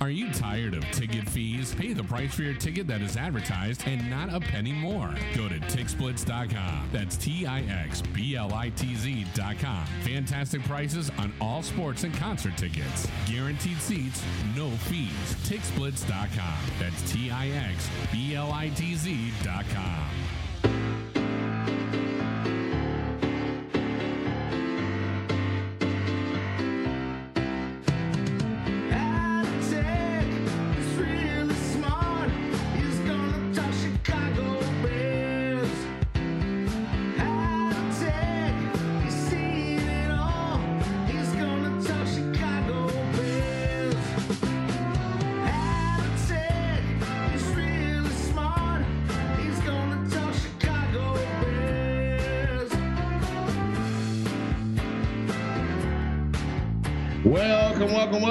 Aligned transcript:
Are 0.00 0.10
you 0.10 0.30
tired 0.30 0.74
of 0.74 0.84
ticket 0.90 1.26
fees? 1.28 1.74
Pay 1.74 1.94
the 1.94 2.04
price 2.04 2.34
for 2.34 2.42
your 2.42 2.54
ticket 2.54 2.86
that 2.86 3.00
is 3.00 3.16
advertised 3.16 3.82
and 3.86 4.10
not 4.10 4.32
a 4.32 4.38
penny 4.38 4.72
more. 4.72 5.14
Go 5.34 5.48
to 5.48 5.58
TixBlitz.com. 5.58 6.90
That's 6.92 7.16
T 7.16 7.46
I 7.46 7.62
X 7.62 8.02
B 8.02 8.36
L 8.36 8.52
I 8.52 8.68
T 8.70 8.94
Z.com. 8.94 9.86
Fantastic 10.02 10.62
prices 10.64 11.10
on 11.18 11.32
all 11.40 11.62
sports 11.62 12.04
and 12.04 12.14
concert 12.14 12.56
tickets. 12.58 13.08
Guaranteed 13.26 13.80
seats, 13.80 14.22
no 14.54 14.70
fees. 14.70 15.34
TixBlitz.com. 15.44 16.58
That's 16.78 17.10
T 17.10 17.30
I 17.30 17.48
X 17.48 17.88
B 18.12 18.34
L 18.34 18.52
I 18.52 18.68
T 18.68 18.96
Z.com. 18.96 21.05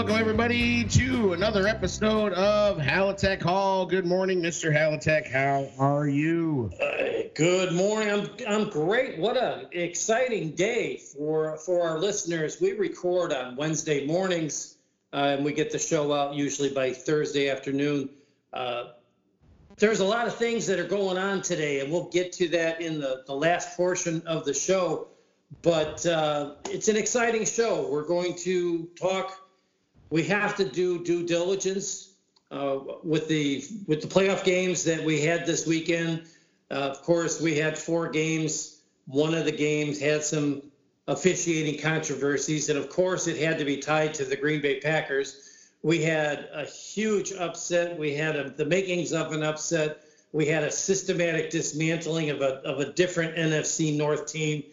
Welcome, 0.06 0.22
everybody, 0.22 0.84
to 0.84 1.34
another 1.34 1.66
episode 1.66 2.32
of 2.34 2.78
Halatek 2.78 3.42
Hall. 3.42 3.88
Good 3.88 4.06
morning, 4.06 4.40
Mr. 4.40 4.72
Halatek. 4.72 5.32
How 5.32 5.68
are 5.80 6.08
you? 6.08 6.72
Uh, 6.80 7.24
good 7.34 7.74
morning. 7.74 8.10
I'm 8.12 8.30
I'm 8.48 8.70
great. 8.70 9.18
What 9.18 9.36
an 9.36 9.66
exciting 9.72 10.52
day 10.52 10.98
for 10.98 11.58
for 11.58 11.90
our 11.90 11.98
listeners. 11.98 12.62
We 12.62 12.74
record 12.74 13.34
on 13.34 13.56
Wednesday 13.56 14.06
mornings, 14.06 14.78
uh, 15.12 15.34
and 15.38 15.44
we 15.44 15.54
get 15.54 15.72
the 15.72 15.80
show 15.80 16.14
out 16.14 16.36
usually 16.36 16.70
by 16.70 16.94
Thursday 16.94 17.50
afternoon. 17.50 18.12
Uh, 18.54 18.90
there's 19.78 20.02
a 20.02 20.06
lot 20.06 20.28
of 20.28 20.36
things 20.36 20.68
that 20.68 20.80
are 20.80 20.88
going 20.88 21.18
on 21.18 21.42
today, 21.42 21.80
and 21.80 21.92
we'll 21.92 22.10
get 22.12 22.32
to 22.34 22.48
that 22.50 22.80
in 22.80 23.00
the, 23.00 23.24
the 23.26 23.34
last 23.34 23.76
portion 23.76 24.22
of 24.28 24.46
the 24.46 24.54
show 24.54 25.08
but 25.62 26.06
uh, 26.06 26.56
it's 26.66 26.88
an 26.90 26.96
exciting 26.96 27.46
show. 27.46 27.88
We're 27.90 28.08
going 28.08 28.36
to 28.40 28.90
talk. 29.00 29.45
We 30.10 30.24
have 30.24 30.56
to 30.58 30.66
do 30.66 31.04
due 31.04 31.26
diligence 31.26 32.14
uh, 32.52 32.80
with 33.04 33.28
the 33.28 33.66
with 33.88 34.02
the 34.02 34.08
playoff 34.08 34.44
games 34.44 34.84
that 34.84 35.04
we 35.04 35.22
had 35.22 35.46
this 35.46 35.66
weekend. 35.66 36.24
Uh, 36.72 36.76
of 36.76 37.02
course, 37.02 37.42
we 37.42 37.58
had 37.58 37.78
four 37.78 38.10
games. 38.10 38.82
One 39.08 39.34
of 39.34 39.46
the 39.46 39.52
games 39.52 40.00
had 40.00 40.24
some 40.24 40.64
officiating 41.08 41.80
controversies, 41.80 42.70
and 42.70 42.80
of 42.80 42.90
course, 42.90 43.28
it 43.28 43.38
had 43.38 43.58
to 43.60 43.66
be 43.66 43.78
tied 43.78 44.14
to 44.16 44.26
the 44.26 44.36
Green 44.36 44.62
Bay 44.62 44.80
Packers. 44.80 45.70
We 45.84 46.02
had 46.02 46.50
a 46.54 46.66
huge 46.66 47.32
upset. 47.34 47.98
We 47.98 48.16
had 48.16 48.36
a, 48.36 48.50
the 48.50 48.66
makings 48.66 49.14
of 49.14 49.32
an 49.32 49.44
upset. 49.44 50.02
We 50.32 50.48
had 50.48 50.64
a 50.64 50.72
systematic 50.72 51.52
dismantling 51.52 52.30
of 52.32 52.42
a 52.42 52.56
of 52.64 52.80
a 52.80 52.92
different 52.94 53.36
NFC 53.36 53.96
North 53.96 54.32
team 54.32 54.64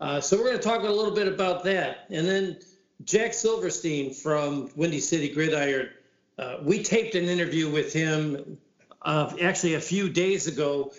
uh, 0.00 0.20
so 0.20 0.36
we're 0.36 0.44
going 0.44 0.58
to 0.58 0.62
talk 0.62 0.82
a 0.82 0.88
little 0.88 1.14
bit 1.14 1.28
about 1.28 1.64
that. 1.64 2.06
And 2.10 2.26
then 2.26 2.58
Jack 3.02 3.34
Silverstein 3.34 4.14
from 4.14 4.70
Windy 4.76 5.00
City 5.00 5.28
Gridiron, 5.28 5.90
uh, 6.38 6.58
we 6.62 6.82
taped 6.82 7.14
an 7.14 7.24
interview 7.24 7.70
with 7.70 7.92
him 7.92 8.58
uh, 9.02 9.34
actually 9.42 9.74
a 9.74 9.80
few 9.80 10.08
days 10.08 10.46
ago. 10.46 10.92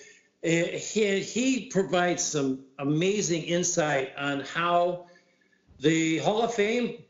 He, 0.44 1.22
he 1.22 1.68
provides 1.72 2.24
some 2.24 2.66
amazing 2.78 3.44
insight 3.44 4.12
on 4.18 4.42
how 4.42 5.08
the 5.80 6.20
Hall 6.20 6.44
of 6.44 6.54
Fame 6.54 7.04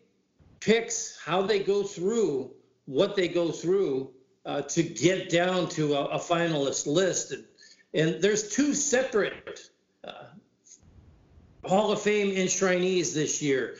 picks, 0.59 1.19
how 1.19 1.41
they 1.41 1.59
go 1.59 1.83
through 1.83 2.51
what 2.85 3.15
they 3.15 3.27
go 3.27 3.51
through 3.51 4.11
uh, 4.45 4.61
to 4.61 4.83
get 4.83 5.29
down 5.29 5.67
to 5.69 5.95
a, 5.95 6.05
a 6.05 6.19
finalist 6.19 6.87
list. 6.87 7.31
And, 7.31 7.45
and, 7.93 8.21
there's 8.21 8.49
two 8.49 8.73
separate 8.73 9.69
Hall 11.65 11.91
of 11.91 12.01
Fame 12.01 12.35
enshrinees 12.35 13.13
this 13.13 13.41
year. 13.41 13.77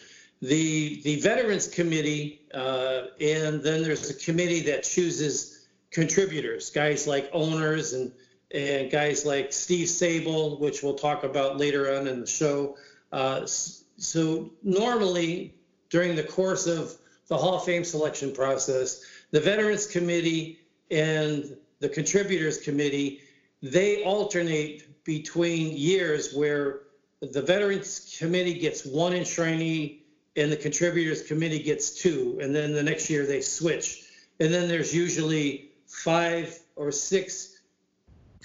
The 0.47 1.01
the 1.01 1.15
Veterans 1.21 1.67
Committee, 1.67 2.41
uh, 2.53 3.05
and 3.19 3.63
then 3.63 3.81
there's 3.81 4.11
a 4.11 4.13
committee 4.13 4.61
that 4.61 4.83
chooses 4.83 5.67
contributors, 5.89 6.69
guys 6.69 7.07
like 7.07 7.27
owners 7.33 7.93
and 7.93 8.11
and 8.53 8.91
guys 8.91 9.25
like 9.25 9.51
Steve 9.51 9.87
Sabol, 9.87 10.59
which 10.59 10.83
we'll 10.83 10.93
talk 10.93 11.23
about 11.23 11.57
later 11.57 11.97
on 11.97 12.05
in 12.05 12.19
the 12.19 12.27
show. 12.27 12.77
Uh, 13.11 13.41
so 13.45 14.51
normally 14.61 15.55
during 15.89 16.15
the 16.15 16.23
course 16.23 16.67
of 16.67 16.95
the 17.27 17.35
Hall 17.35 17.55
of 17.55 17.65
Fame 17.65 17.83
selection 17.83 18.31
process, 18.31 19.03
the 19.31 19.39
Veterans 19.39 19.87
Committee 19.87 20.59
and 20.91 21.57
the 21.79 21.89
Contributors 21.89 22.59
Committee 22.59 23.21
they 23.63 24.03
alternate 24.03 25.03
between 25.05 25.75
years 25.75 26.35
where 26.35 26.81
the 27.21 27.41
Veterans 27.41 28.15
Committee 28.19 28.59
gets 28.59 28.85
one 28.85 29.13
enshrinee 29.13 30.01
and 30.35 30.51
the 30.51 30.57
Contributors 30.57 31.23
Committee 31.23 31.63
gets 31.63 32.01
two, 32.01 32.37
and 32.41 32.53
then 32.53 32.73
the 32.73 32.83
next 32.83 33.09
year 33.09 33.25
they 33.25 33.41
switch. 33.41 34.03
And 34.39 34.53
then 34.53 34.67
there's 34.67 34.93
usually 34.93 35.71
five 35.87 36.59
or 36.75 36.91
six 36.91 37.61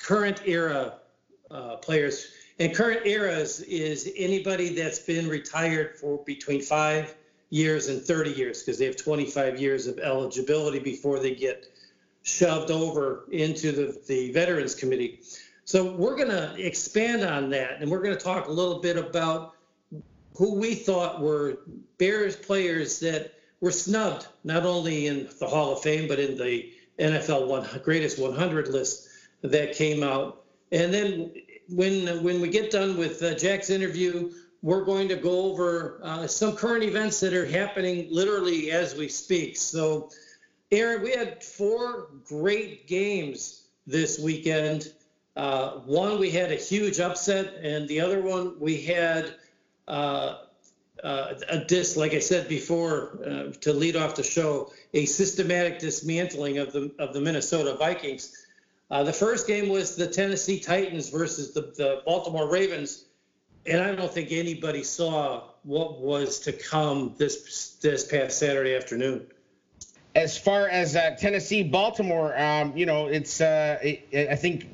current 0.00 0.40
era 0.44 0.94
uh, 1.50 1.76
players. 1.76 2.28
And 2.58 2.74
current 2.74 3.06
eras 3.06 3.60
is 3.60 4.12
anybody 4.16 4.74
that's 4.74 5.00
been 5.00 5.28
retired 5.28 5.96
for 5.98 6.22
between 6.24 6.60
five 6.60 7.14
years 7.48 7.88
and 7.88 8.00
30 8.00 8.30
years 8.32 8.62
because 8.62 8.78
they 8.78 8.84
have 8.84 8.96
25 8.96 9.60
years 9.60 9.86
of 9.86 9.98
eligibility 9.98 10.78
before 10.78 11.18
they 11.18 11.34
get 11.34 11.66
shoved 12.22 12.70
over 12.70 13.24
into 13.32 13.72
the, 13.72 14.00
the 14.06 14.30
Veterans 14.32 14.74
Committee. 14.74 15.20
So 15.64 15.92
we're 15.92 16.16
going 16.16 16.28
to 16.28 16.54
expand 16.56 17.24
on 17.24 17.50
that, 17.50 17.80
and 17.80 17.90
we're 17.90 18.02
going 18.02 18.16
to 18.16 18.22
talk 18.22 18.48
a 18.48 18.52
little 18.52 18.80
bit 18.80 18.96
about 18.96 19.54
who 20.40 20.54
we 20.54 20.74
thought 20.74 21.20
were 21.20 21.58
Bears 21.98 22.34
players 22.34 22.98
that 23.00 23.34
were 23.60 23.70
snubbed, 23.70 24.26
not 24.42 24.64
only 24.64 25.06
in 25.06 25.28
the 25.38 25.46
Hall 25.46 25.74
of 25.74 25.82
Fame, 25.82 26.08
but 26.08 26.18
in 26.18 26.38
the 26.38 26.72
NFL 26.98 27.46
one, 27.46 27.68
Greatest 27.84 28.18
100 28.18 28.68
list 28.68 29.10
that 29.42 29.74
came 29.74 30.02
out. 30.02 30.42
And 30.72 30.94
then 30.94 31.34
when 31.68 32.24
when 32.24 32.40
we 32.40 32.48
get 32.48 32.70
done 32.70 32.96
with 32.96 33.22
uh, 33.22 33.34
Jack's 33.34 33.68
interview, 33.68 34.32
we're 34.62 34.82
going 34.82 35.08
to 35.08 35.16
go 35.16 35.42
over 35.42 36.00
uh, 36.02 36.26
some 36.26 36.56
current 36.56 36.84
events 36.84 37.20
that 37.20 37.34
are 37.34 37.44
happening 37.44 38.08
literally 38.10 38.70
as 38.70 38.94
we 38.94 39.08
speak. 39.08 39.58
So, 39.58 40.08
Aaron, 40.72 41.02
we 41.02 41.10
had 41.10 41.44
four 41.44 42.08
great 42.24 42.86
games 42.86 43.64
this 43.86 44.18
weekend. 44.18 44.94
Uh, 45.36 45.80
one, 45.84 46.18
we 46.18 46.30
had 46.30 46.50
a 46.50 46.56
huge 46.56 46.98
upset, 46.98 47.56
and 47.62 47.86
the 47.88 48.00
other 48.00 48.22
one, 48.22 48.58
we 48.58 48.80
had 48.80 49.34
uh, 49.90 50.38
uh, 51.02 51.34
a 51.48 51.58
dis, 51.58 51.96
like 51.96 52.14
I 52.14 52.18
said 52.18 52.48
before, 52.48 53.18
uh, 53.24 53.52
to 53.60 53.72
lead 53.72 53.96
off 53.96 54.14
the 54.14 54.22
show, 54.22 54.70
a 54.94 55.06
systematic 55.06 55.78
dismantling 55.78 56.58
of 56.58 56.72
the 56.72 56.92
of 56.98 57.12
the 57.12 57.20
Minnesota 57.20 57.74
Vikings. 57.74 58.46
Uh, 58.90 59.02
the 59.02 59.12
first 59.12 59.46
game 59.46 59.68
was 59.68 59.96
the 59.96 60.06
Tennessee 60.06 60.60
Titans 60.60 61.08
versus 61.10 61.54
the, 61.54 61.72
the 61.76 62.02
Baltimore 62.04 62.50
Ravens, 62.50 63.04
and 63.66 63.82
I 63.82 63.94
don't 63.94 64.12
think 64.12 64.32
anybody 64.32 64.82
saw 64.82 65.44
what 65.62 66.00
was 66.00 66.40
to 66.40 66.52
come 66.52 67.14
this 67.18 67.76
this 67.82 68.06
past 68.06 68.38
Saturday 68.38 68.74
afternoon 68.74 69.26
as 70.14 70.36
far 70.36 70.68
as 70.68 70.96
uh, 70.96 71.14
Tennessee, 71.18 71.62
Baltimore, 71.62 72.36
um, 72.36 72.76
you 72.76 72.84
know, 72.84 73.06
it's 73.06 73.40
uh, 73.40 73.78
it, 73.80 74.28
I 74.28 74.34
think 74.36 74.66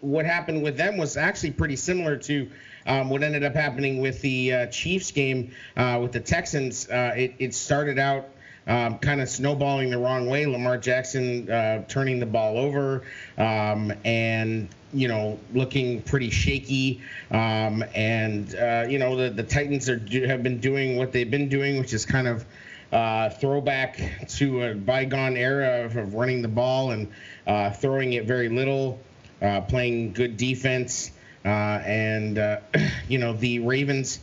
what 0.00 0.24
happened 0.24 0.62
with 0.62 0.76
them 0.76 0.96
was 0.96 1.16
actually 1.16 1.52
pretty 1.52 1.76
similar 1.76 2.16
to 2.16 2.50
um, 2.86 3.10
what 3.10 3.22
ended 3.22 3.44
up 3.44 3.54
happening 3.54 4.00
with 4.00 4.20
the 4.20 4.52
uh, 4.52 4.66
Chiefs 4.66 5.10
game 5.10 5.52
uh, 5.76 5.98
with 6.02 6.12
the 6.12 6.20
Texans. 6.20 6.88
Uh, 6.88 7.12
it, 7.16 7.34
it, 7.38 7.54
started 7.54 7.98
out 7.98 8.28
um, 8.66 8.98
kind 8.98 9.20
of 9.20 9.28
snowballing 9.28 9.90
the 9.90 9.98
wrong 9.98 10.28
way. 10.28 10.46
Lamar 10.46 10.78
Jackson 10.78 11.50
uh, 11.50 11.84
turning 11.88 12.20
the 12.20 12.26
ball 12.26 12.58
over 12.58 13.02
um, 13.38 13.92
and 14.04 14.68
you 14.92 15.08
know 15.08 15.38
looking 15.52 16.02
pretty 16.02 16.30
shaky. 16.30 17.02
Um, 17.30 17.84
and 17.94 18.54
uh, 18.54 18.86
you 18.88 18.98
know 18.98 19.16
the, 19.16 19.30
the 19.30 19.42
Titans 19.42 19.88
are 19.88 19.98
have 20.26 20.42
been 20.42 20.60
doing 20.60 20.96
what 20.96 21.12
they've 21.12 21.30
been 21.30 21.48
doing, 21.48 21.78
which 21.78 21.92
is 21.92 22.06
kind 22.06 22.28
of 22.28 22.44
uh, 22.92 23.28
throwback 23.28 24.00
to 24.28 24.62
a 24.62 24.74
bygone 24.74 25.36
era 25.36 25.84
of, 25.84 25.96
of 25.96 26.14
running 26.14 26.42
the 26.42 26.48
ball 26.48 26.92
and 26.92 27.10
uh, 27.46 27.70
throwing 27.70 28.12
it 28.12 28.24
very 28.24 28.48
little 28.48 29.00
uh, 29.42 29.60
playing 29.62 30.12
good 30.12 30.36
defense. 30.36 31.10
Uh, 31.44 31.82
and 31.84 32.38
uh, 32.38 32.58
you 33.08 33.18
know 33.18 33.34
the 33.34 33.58
Ravens 33.58 34.20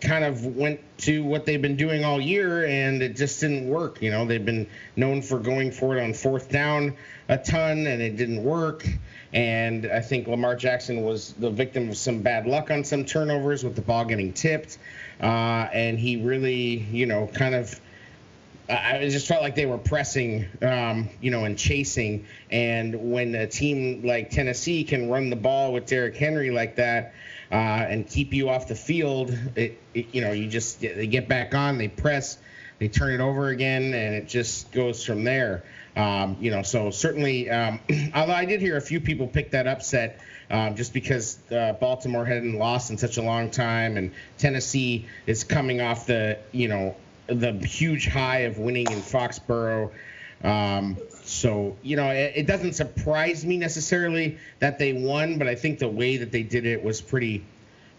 kind 0.00 0.24
of 0.24 0.44
went 0.44 0.80
to 0.98 1.24
what 1.24 1.46
they've 1.46 1.62
been 1.62 1.76
doing 1.76 2.04
all 2.04 2.20
year, 2.20 2.64
and 2.66 3.02
it 3.02 3.16
just 3.16 3.40
didn't 3.40 3.68
work. 3.68 4.00
You 4.00 4.10
know, 4.10 4.24
they've 4.24 4.44
been 4.44 4.66
known 4.96 5.22
for 5.22 5.38
going 5.38 5.72
for 5.72 5.96
it 5.96 6.02
on 6.02 6.12
fourth 6.12 6.50
down 6.50 6.96
a 7.28 7.38
ton, 7.38 7.86
and 7.86 8.00
it 8.00 8.16
didn't 8.16 8.44
work. 8.44 8.86
And 9.32 9.86
I 9.86 10.00
think 10.00 10.28
Lamar 10.28 10.54
Jackson 10.54 11.02
was 11.02 11.32
the 11.32 11.50
victim 11.50 11.88
of 11.88 11.96
some 11.96 12.22
bad 12.22 12.46
luck 12.46 12.70
on 12.70 12.84
some 12.84 13.04
turnovers 13.04 13.64
with 13.64 13.74
the 13.74 13.82
ball 13.82 14.04
getting 14.04 14.32
tipped. 14.32 14.78
Uh, 15.20 15.68
and 15.72 15.98
he 15.98 16.22
really, 16.22 16.86
you 16.92 17.06
know, 17.06 17.26
kind 17.28 17.54
of. 17.54 17.80
I 18.68 19.08
just 19.10 19.26
felt 19.26 19.42
like 19.42 19.54
they 19.54 19.66
were 19.66 19.78
pressing, 19.78 20.46
um, 20.62 21.10
you 21.20 21.30
know, 21.30 21.44
and 21.44 21.58
chasing. 21.58 22.26
And 22.50 23.12
when 23.12 23.34
a 23.34 23.46
team 23.46 24.02
like 24.04 24.30
Tennessee 24.30 24.84
can 24.84 25.10
run 25.10 25.28
the 25.28 25.36
ball 25.36 25.72
with 25.72 25.86
Derrick 25.86 26.16
Henry 26.16 26.50
like 26.50 26.76
that, 26.76 27.12
uh, 27.52 27.54
and 27.54 28.08
keep 28.08 28.32
you 28.32 28.48
off 28.48 28.66
the 28.66 28.74
field, 28.74 29.36
it, 29.54 29.78
it, 29.92 30.06
you 30.12 30.22
know, 30.22 30.32
you 30.32 30.48
just 30.48 30.80
they 30.80 31.06
get 31.06 31.28
back 31.28 31.54
on, 31.54 31.76
they 31.76 31.88
press, 31.88 32.38
they 32.78 32.88
turn 32.88 33.12
it 33.12 33.20
over 33.20 33.48
again, 33.48 33.92
and 33.94 34.14
it 34.14 34.26
just 34.26 34.72
goes 34.72 35.04
from 35.04 35.24
there. 35.24 35.62
Um, 35.94 36.36
you 36.40 36.50
know, 36.50 36.62
so 36.62 36.90
certainly, 36.90 37.50
um, 37.50 37.80
although 38.14 38.32
I 38.32 38.46
did 38.46 38.60
hear 38.60 38.76
a 38.76 38.80
few 38.80 39.00
people 39.00 39.26
pick 39.26 39.50
that 39.50 39.66
upset 39.66 40.20
um, 40.50 40.74
just 40.74 40.92
because 40.92 41.38
uh, 41.52 41.74
Baltimore 41.74 42.24
hadn't 42.24 42.58
lost 42.58 42.90
in 42.90 42.98
such 42.98 43.16
a 43.18 43.22
long 43.22 43.50
time, 43.50 43.96
and 43.96 44.10
Tennessee 44.38 45.06
is 45.26 45.44
coming 45.44 45.80
off 45.80 46.06
the, 46.06 46.38
you 46.52 46.68
know, 46.68 46.96
the 47.26 47.52
huge 47.52 48.06
high 48.06 48.40
of 48.40 48.58
winning 48.58 48.90
in 48.90 48.98
Foxborough. 49.00 49.90
Um, 50.42 50.98
so 51.22 51.76
you 51.82 51.96
know, 51.96 52.10
it, 52.10 52.32
it, 52.36 52.46
doesn't 52.46 52.74
surprise 52.74 53.46
me 53.46 53.56
necessarily 53.56 54.38
that 54.58 54.78
they 54.78 54.92
won, 54.92 55.38
but 55.38 55.48
I 55.48 55.54
think 55.54 55.78
the 55.78 55.88
way 55.88 56.18
that 56.18 56.32
they 56.32 56.42
did 56.42 56.66
it 56.66 56.84
was 56.84 57.00
pretty, 57.00 57.42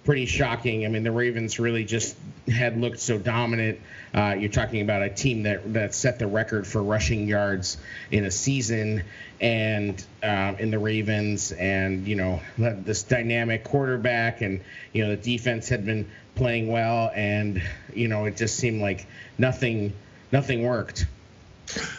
pretty 0.03 0.27
shocking. 0.27 0.85
I 0.85 0.89
mean, 0.89 1.01
the 1.01 1.11
Ravens 1.11 1.57
really 1.57 1.85
just 1.85 2.15
had 2.47 2.79
looked 2.79 2.99
so 2.99 3.17
dominant. 3.17 3.79
Uh, 4.13 4.35
you're 4.37 4.51
talking 4.51 4.81
about 4.81 5.01
a 5.01 5.09
team 5.09 5.43
that 5.43 5.73
that 5.73 5.95
set 5.95 6.19
the 6.19 6.27
record 6.27 6.67
for 6.67 6.83
rushing 6.83 7.27
yards 7.27 7.77
in 8.11 8.25
a 8.25 8.31
season, 8.31 9.03
and 9.41 10.05
uh, 10.21 10.53
in 10.59 10.69
the 10.69 10.77
Ravens, 10.79 11.51
and 11.51 12.07
you 12.07 12.15
know 12.15 12.41
this 12.57 13.01
dynamic 13.01 13.63
quarterback, 13.63 14.41
and 14.41 14.61
you 14.93 15.03
know 15.03 15.15
the 15.15 15.17
defense 15.37 15.67
had 15.67 15.83
been 15.83 16.07
playing 16.35 16.67
well, 16.67 17.11
and 17.15 17.61
you 17.93 18.07
know 18.07 18.25
it 18.25 18.37
just 18.37 18.57
seemed 18.57 18.81
like 18.81 19.07
nothing, 19.37 19.93
nothing 20.31 20.63
worked. 20.63 21.07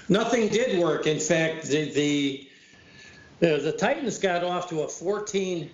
Nothing 0.09 0.49
did 0.49 0.79
work. 0.79 1.07
In 1.07 1.19
fact, 1.19 1.67
the 1.67 1.93
the 1.93 2.49
the, 3.41 3.73
Titans 3.73 4.19
got 4.19 4.45
off 4.45 4.69
to 4.71 4.83
a 4.83 4.89
14 4.89 5.71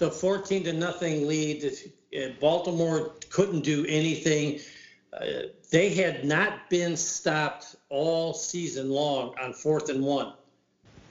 the 0.00 0.10
14 0.10 0.64
to 0.64 0.72
nothing 0.72 1.28
lead. 1.28 1.70
Baltimore 2.40 3.12
couldn't 3.28 3.60
do 3.60 3.84
anything. 3.86 4.58
Uh, 5.12 5.48
they 5.70 5.90
had 5.90 6.24
not 6.24 6.70
been 6.70 6.96
stopped 6.96 7.76
all 7.90 8.32
season 8.32 8.90
long 8.90 9.34
on 9.40 9.52
fourth 9.52 9.88
and 9.90 10.02
one. 10.02 10.32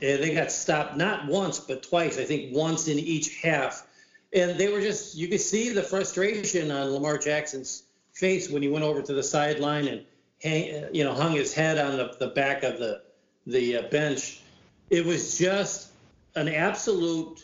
And 0.01 0.23
they 0.23 0.33
got 0.33 0.51
stopped 0.51 0.97
not 0.97 1.27
once, 1.27 1.59
but 1.59 1.83
twice. 1.83 2.17
I 2.17 2.23
think 2.23 2.55
once 2.55 2.87
in 2.87 2.97
each 2.97 3.37
half. 3.41 3.85
And 4.33 4.59
they 4.59 4.71
were 4.71 4.81
just, 4.81 5.15
you 5.15 5.27
could 5.27 5.41
see 5.41 5.69
the 5.69 5.81
frustration 5.81 6.69
on 6.71 6.89
Lamar 6.89 7.17
Jackson's 7.17 7.83
face 8.13 8.49
when 8.49 8.61
he 8.61 8.67
went 8.67 8.85
over 8.85 9.01
to 9.01 9.13
the 9.13 9.23
sideline 9.23 9.87
and 9.87 10.05
hang, 10.41 10.93
you 10.93 11.03
know, 11.03 11.13
hung 11.13 11.33
his 11.33 11.53
head 11.53 11.77
on 11.77 11.97
the, 11.97 12.15
the 12.19 12.27
back 12.27 12.63
of 12.63 12.79
the 12.79 13.01
the 13.47 13.77
uh, 13.77 13.81
bench. 13.89 14.41
It 14.89 15.05
was 15.05 15.37
just 15.37 15.91
an 16.35 16.47
absolute 16.47 17.43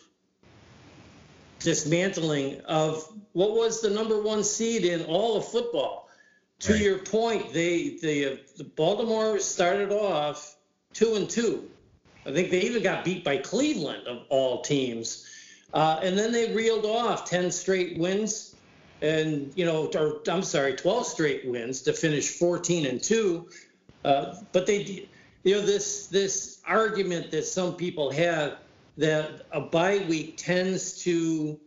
dismantling 1.58 2.60
of 2.62 3.08
what 3.32 3.52
was 3.52 3.80
the 3.80 3.90
number 3.90 4.20
one 4.22 4.44
seed 4.44 4.84
in 4.84 5.02
all 5.04 5.36
of 5.36 5.48
football. 5.48 6.08
To 6.60 6.72
right. 6.72 6.82
your 6.82 6.98
point, 6.98 7.52
they 7.52 7.98
the, 8.00 8.32
uh, 8.32 8.36
the 8.56 8.64
Baltimore 8.64 9.38
started 9.40 9.90
off 9.92 10.56
two 10.92 11.14
and 11.14 11.28
two. 11.28 11.68
I 12.24 12.32
think 12.32 12.50
they 12.50 12.62
even 12.62 12.82
got 12.82 13.04
beat 13.04 13.24
by 13.24 13.38
Cleveland 13.38 14.06
of 14.06 14.24
all 14.28 14.62
teams, 14.62 15.28
uh, 15.74 16.00
and 16.02 16.18
then 16.18 16.32
they 16.32 16.52
reeled 16.54 16.86
off 16.86 17.28
ten 17.28 17.50
straight 17.50 17.98
wins 17.98 18.56
and 19.02 19.52
you 19.56 19.64
know, 19.64 19.90
or 19.94 20.20
I'm 20.28 20.42
sorry, 20.42 20.74
12 20.74 21.06
straight 21.06 21.46
wins 21.46 21.82
to 21.82 21.92
finish 21.92 22.30
14 22.30 22.86
and 22.86 23.02
two. 23.02 23.48
Uh, 24.04 24.36
but 24.52 24.66
they, 24.66 25.08
you 25.42 25.54
know, 25.54 25.60
this 25.60 26.06
this 26.06 26.60
argument 26.66 27.30
that 27.32 27.44
some 27.44 27.74
people 27.74 28.10
have 28.10 28.58
that 28.96 29.46
a 29.52 29.60
bye 29.60 30.04
week 30.08 30.36
tends 30.36 31.02
to 31.02 31.58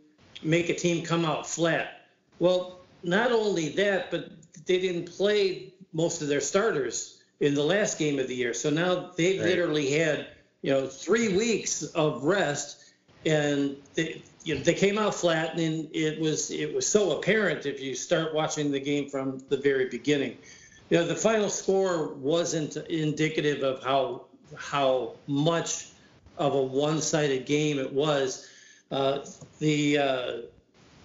make 0.42 0.70
a 0.70 0.76
team 0.76 1.06
come 1.06 1.26
out 1.26 1.48
flat. 1.48 2.08
Well, 2.40 2.80
not 3.04 3.32
only 3.32 3.70
that, 3.70 4.10
but 4.10 4.32
they 4.66 4.80
didn't 4.80 5.12
play 5.12 5.74
most 5.94 6.22
of 6.22 6.28
their 6.28 6.42
starters 6.42 7.22
in 7.40 7.54
the 7.54 7.64
last 7.64 7.98
game 7.98 8.20
of 8.20 8.28
the 8.28 8.36
year. 8.36 8.54
So 8.54 8.70
now 8.70 9.12
they 9.16 9.38
right. 9.38 9.48
literally 9.48 9.92
had, 9.92 10.28
you 10.62 10.72
know, 10.72 10.88
three 10.88 11.36
weeks 11.36 11.84
of 11.84 12.24
rest, 12.24 12.79
and 13.26 13.76
they, 13.96 14.22
you 14.44 14.56
know, 14.56 14.62
they 14.62 14.74
came 14.74 14.98
out 14.98 15.14
flat, 15.14 15.58
and 15.58 15.90
it 15.94 16.20
was 16.20 16.52
it 16.52 16.74
was 16.74 16.88
so 16.88 17.18
apparent 17.18 17.66
if 17.66 17.82
you 17.82 17.96
start 17.96 18.34
watching 18.34 18.72
the 18.72 18.80
game 18.80 19.10
from 19.10 19.44
the 19.50 19.58
very 19.58 19.90
beginning. 19.90 20.38
You 20.90 20.98
know, 20.98 21.06
the 21.06 21.16
final 21.16 21.50
score 21.50 22.14
wasn't 22.14 22.78
indicative 22.78 23.64
of 23.64 23.84
how 23.84 24.26
how 24.56 25.16
much 25.28 25.90
of 26.38 26.56
a 26.56 26.62
one-sided 26.62 27.46
game 27.46 27.78
it 27.78 27.92
was. 27.92 28.48
Uh, 28.90 29.20
the 29.60 29.98
uh, 29.98 30.32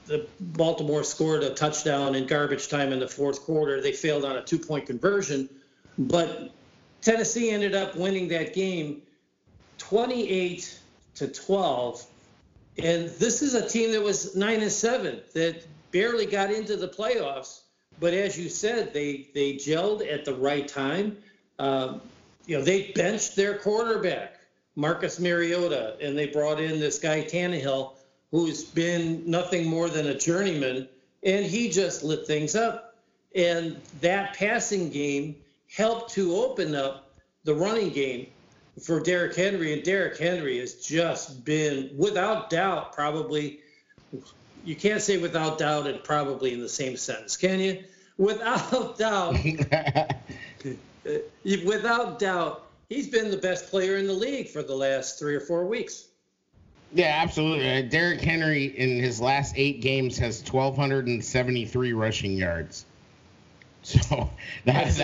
the 0.07 0.27
Baltimore 0.41 1.03
scored 1.03 1.43
a 1.43 1.51
touchdown 1.55 2.15
in 2.15 2.27
garbage 2.27 2.69
time 2.69 2.93
in 2.93 3.01
the 3.01 3.09
fourth 3.09 3.43
quarter. 3.43 3.81
They 3.81 3.93
failed 3.93 4.25
on 4.25 4.37
a 4.37 4.43
two-point 4.43 4.87
conversion, 4.87 5.49
but 5.99 6.51
Tennessee 7.03 7.51
ended 7.51 7.75
up 7.75 7.97
winning 7.97 8.29
that 8.29 8.55
game 8.55 9.03
28 9.79 10.79
to 11.15 11.29
12 11.29 12.07
and 12.79 13.09
this 13.11 13.43
is 13.43 13.55
a 13.55 13.67
team 13.67 13.93
that 13.93 14.03
was 14.03 14.35
nine 14.35 14.61
and 14.61 14.73
seven 14.73 15.21
that 15.33 15.65
barely 15.93 16.27
got 16.27 16.51
into 16.51 16.77
the 16.77 16.89
playoffs. 16.89 17.61
But 18.01 18.15
as 18.15 18.39
you 18.39 18.49
said, 18.49 18.93
they 18.93 19.29
they 19.35 19.55
gelled 19.55 20.11
at 20.13 20.25
the 20.25 20.35
right 20.35 20.67
time. 20.67 21.17
Um, 21.59 22.01
you 22.47 22.59
know, 22.59 22.65
they 22.65 22.91
benched 22.93 23.37
their 23.37 23.59
quarterback, 23.59 24.41
Marcus 24.75 25.21
Mariota, 25.21 25.97
and 26.01 26.19
they 26.19 26.27
brought 26.27 26.61
in 26.61 26.81
this 26.81 26.99
guy 26.99 27.23
Tannehill, 27.23 27.93
who's 28.33 28.65
been 28.65 29.23
nothing 29.31 29.67
more 29.67 29.89
than 29.89 30.09
a 30.09 30.19
journeyman, 30.19 30.89
and 31.23 31.47
he 31.47 31.69
just 31.69 32.03
lit 32.03 32.27
things 32.27 32.57
up. 32.57 32.97
And 33.37 33.81
that 34.01 34.35
passing 34.35 34.91
game 34.91 35.37
helped 35.73 36.13
to 36.15 36.35
open 36.35 36.75
up 36.75 37.13
the 37.45 37.55
running 37.55 37.91
game 37.91 38.27
for 38.83 39.01
Derrick 39.01 39.35
Henry, 39.35 39.73
and 39.73 39.83
Derrick 39.83 40.19
Henry 40.19 40.59
has 40.59 40.75
just 40.75 41.45
been, 41.45 41.91
without 41.97 42.51
doubt, 42.51 42.93
probably. 42.93 43.61
You 44.65 44.75
can't 44.75 45.03
say 45.03 45.19
without 45.19 45.59
doubt 45.59 45.87
and 45.87 46.03
probably 46.03 46.55
in 46.55 46.61
the 46.61 46.69
same 46.69 46.97
sentence, 46.97 47.37
can 47.37 47.61
you? 47.61 47.85
Without 48.17 48.99
doubt, 48.99 49.35
without 51.45 52.19
doubt, 52.19 52.67
he's 52.89 53.09
been 53.09 53.31
the 53.31 53.37
best 53.37 53.69
player 53.71 53.97
in 53.97 54.07
the 54.07 54.13
league 54.13 54.49
for 54.49 54.63
the 54.63 54.75
last 54.75 55.19
three 55.19 55.35
or 55.35 55.41
four 55.41 55.67
weeks. 55.67 56.09
Yeah, 56.95 57.21
absolutely. 57.23 57.79
Uh, 57.79 57.83
Derrick 57.83 58.21
Henry 58.21 58.67
in 58.67 59.03
his 59.03 59.21
last 59.21 59.55
eight 59.57 59.81
games 59.81 60.17
has 60.19 60.41
1,273 60.41 61.93
rushing 61.93 62.33
yards. 62.37 62.87
So 64.09 64.31
that 64.65 64.97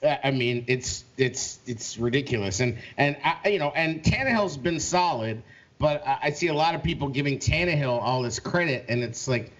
that 0.00 0.20
I 0.24 0.32
mean 0.32 0.64
it's 0.66 1.04
it's 1.16 1.60
it's 1.64 1.96
ridiculous 1.96 2.58
and 2.58 2.78
and 2.96 3.16
I, 3.22 3.48
you 3.50 3.60
know 3.60 3.70
and 3.70 4.02
Tannehill's 4.02 4.56
been 4.56 4.80
solid, 4.80 5.44
but 5.78 6.04
I, 6.04 6.18
I 6.24 6.30
see 6.30 6.48
a 6.48 6.54
lot 6.54 6.74
of 6.74 6.82
people 6.82 7.08
giving 7.08 7.38
Tannehill 7.38 8.02
all 8.02 8.22
this 8.22 8.40
credit 8.40 8.86
and 8.88 9.04
it's 9.04 9.28
like 9.28 9.52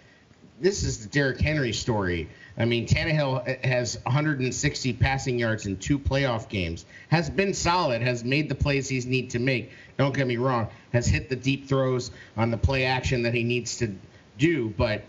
this 0.61 0.82
is 0.82 1.04
the 1.04 1.08
Derrick 1.08 1.40
Henry 1.40 1.73
story. 1.73 2.28
I 2.58 2.64
mean, 2.64 2.87
Tannehill 2.87 3.64
has 3.64 3.99
160 4.04 4.92
passing 4.94 5.38
yards 5.38 5.66
in 5.66 5.76
two 5.76 5.99
playoff 5.99 6.49
games. 6.49 6.87
Has 7.08 7.28
been 7.28 7.52
solid. 7.52 8.00
Has 8.00 8.25
made 8.25 8.49
the 8.49 8.54
plays 8.54 8.88
he's 8.88 9.04
need 9.04 9.30
to 9.30 9.38
make. 9.38 9.70
Don't 9.99 10.14
get 10.14 10.26
me 10.26 10.38
wrong. 10.38 10.68
Has 10.92 11.06
hit 11.06 11.28
the 11.28 11.37
deep 11.37 11.68
throws 11.68 12.11
on 12.37 12.50
the 12.50 12.56
play 12.56 12.85
action 12.87 13.23
that 13.25 13.35
he 13.35 13.44
needs 13.44 13.76
to 13.78 13.94
do. 14.38 14.70
But 14.70 15.02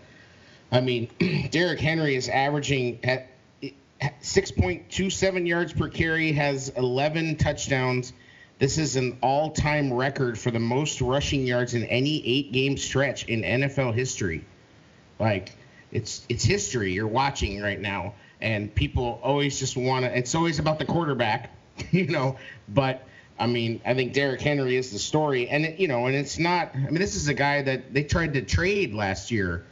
I 0.70 0.80
mean, 0.82 1.08
Derrick 1.50 1.80
Henry 1.80 2.14
is 2.16 2.28
averaging 2.28 3.00
at 3.02 3.28
6.27 4.00 5.46
yards 5.46 5.72
per 5.72 5.88
carry, 5.88 6.32
has 6.32 6.68
11 6.70 7.36
touchdowns. 7.36 8.12
This 8.58 8.78
is 8.78 8.96
an 8.96 9.18
all 9.22 9.50
time 9.50 9.92
record 9.92 10.38
for 10.38 10.50
the 10.50 10.60
most 10.60 11.00
rushing 11.00 11.46
yards 11.46 11.74
in 11.74 11.84
any 11.84 12.24
eight 12.26 12.52
game 12.52 12.76
stretch 12.76 13.24
in 13.26 13.42
NFL 13.42 13.94
history. 13.94 14.44
Like, 15.18 15.56
it's 15.90 16.24
it's 16.28 16.44
history 16.44 16.92
you're 16.92 17.06
watching 17.06 17.60
right 17.60 17.80
now. 17.80 18.14
And 18.40 18.72
people 18.72 19.20
always 19.22 19.58
just 19.58 19.76
want 19.76 20.04
to, 20.04 20.16
it's 20.16 20.34
always 20.34 20.60
about 20.60 20.78
the 20.78 20.84
quarterback, 20.84 21.52
you 21.90 22.06
know. 22.06 22.38
But, 22.68 23.04
I 23.38 23.46
mean, 23.46 23.80
I 23.84 23.94
think 23.94 24.12
Derrick 24.12 24.40
Henry 24.40 24.76
is 24.76 24.92
the 24.92 24.98
story. 25.00 25.48
And, 25.48 25.64
it, 25.64 25.80
you 25.80 25.88
know, 25.88 26.06
and 26.06 26.14
it's 26.14 26.38
not, 26.38 26.70
I 26.74 26.78
mean, 26.78 27.00
this 27.00 27.16
is 27.16 27.26
a 27.26 27.34
guy 27.34 27.62
that 27.62 27.92
they 27.92 28.04
tried 28.04 28.34
to 28.34 28.42
trade 28.42 28.94
last 28.94 29.32
year 29.32 29.64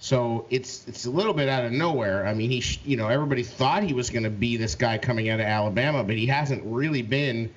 So 0.00 0.46
it's 0.48 0.86
it's 0.86 1.06
a 1.06 1.10
little 1.10 1.34
bit 1.34 1.48
out 1.48 1.64
of 1.64 1.72
nowhere. 1.72 2.26
I 2.26 2.32
mean, 2.32 2.50
he 2.50 2.62
you 2.84 2.96
know 2.96 3.08
everybody 3.08 3.42
thought 3.42 3.82
he 3.82 3.94
was 3.94 4.10
going 4.10 4.22
to 4.22 4.30
be 4.30 4.56
this 4.56 4.74
guy 4.74 4.98
coming 4.98 5.28
out 5.28 5.40
of 5.40 5.46
Alabama, 5.46 6.04
but 6.04 6.16
he 6.16 6.26
hasn't 6.26 6.62
really 6.64 7.02
been, 7.02 7.52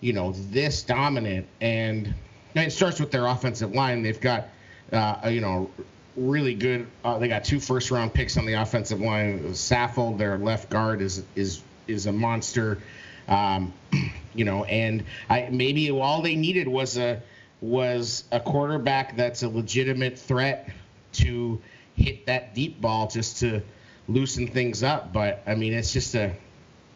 you 0.00 0.12
know, 0.12 0.32
this 0.50 0.82
dominant. 0.82 1.46
And 1.60 2.14
it 2.54 2.70
starts 2.70 3.00
with 3.00 3.10
their 3.10 3.26
offensive 3.26 3.74
line. 3.74 4.02
They've 4.02 4.20
got, 4.20 4.48
uh, 4.92 5.28
you 5.28 5.40
know, 5.40 5.68
really 6.16 6.54
good. 6.54 6.86
Uh, 7.04 7.18
they 7.18 7.26
got 7.26 7.44
two 7.44 7.58
first 7.58 7.90
round 7.90 8.14
picks 8.14 8.36
on 8.36 8.46
the 8.46 8.54
offensive 8.54 9.00
line. 9.00 9.40
Saffold, 9.50 10.18
their 10.18 10.38
left 10.38 10.70
guard, 10.70 11.00
is 11.00 11.24
is 11.34 11.62
is 11.88 12.06
a 12.06 12.12
monster. 12.12 12.78
Um, 13.26 13.72
you 14.34 14.44
know, 14.44 14.62
and 14.64 15.02
I 15.28 15.48
maybe 15.50 15.90
all 15.90 16.22
they 16.22 16.36
needed 16.36 16.68
was 16.68 16.96
a 16.96 17.20
was 17.60 18.22
a 18.30 18.38
quarterback 18.38 19.16
that's 19.16 19.42
a 19.42 19.48
legitimate 19.48 20.16
threat 20.16 20.70
to 21.18 21.60
hit 21.96 22.26
that 22.26 22.54
deep 22.54 22.80
ball 22.80 23.08
just 23.08 23.38
to 23.38 23.62
loosen 24.08 24.46
things 24.46 24.82
up. 24.82 25.12
But 25.12 25.42
I 25.46 25.54
mean, 25.54 25.72
it's 25.72 25.92
just 25.92 26.14
a 26.14 26.34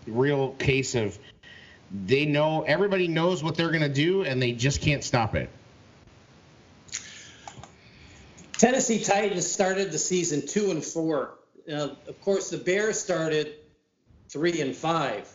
real 0.07 0.53
case 0.53 0.95
of 0.95 1.19
they 1.93 2.25
know 2.25 2.62
everybody 2.62 3.09
knows 3.09 3.43
what 3.43 3.57
they're 3.57 3.71
going 3.71 3.83
to 3.83 3.89
do 3.89 4.23
and 4.23 4.41
they 4.41 4.53
just 4.53 4.81
can't 4.81 5.03
stop 5.03 5.35
it. 5.35 5.50
Tennessee 8.53 9.03
Titans 9.03 9.50
started 9.50 9.91
the 9.91 9.99
season 9.99 10.47
two 10.47 10.71
and 10.71 10.85
four. 10.85 11.39
Uh, 11.71 11.95
of 12.07 12.21
course, 12.21 12.50
the 12.50 12.59
Bears 12.59 13.00
started 13.00 13.55
three 14.29 14.61
and 14.61 14.77
five. 14.77 15.29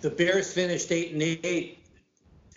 The 0.00 0.10
Bears 0.10 0.52
finished 0.52 0.90
eight 0.92 1.12
and 1.12 1.22
eight, 1.22 1.78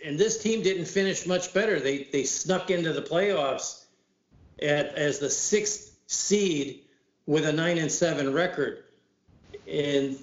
and 0.06 0.18
this 0.18 0.42
team 0.42 0.62
didn't 0.62 0.86
finish 0.86 1.26
much 1.28 1.54
better. 1.54 1.80
They 1.80 2.04
they 2.04 2.24
snuck 2.24 2.70
into 2.70 2.94
the 2.94 3.02
playoffs 3.02 3.81
at 4.62 4.96
as 4.96 5.20
the 5.20 5.30
sixth 5.30 5.98
seed 6.08 6.82
with 7.26 7.46
a 7.46 7.54
nine 7.54 7.78
and 7.78 7.92
seven 7.92 8.34
record, 8.34 8.84
and 9.68 10.18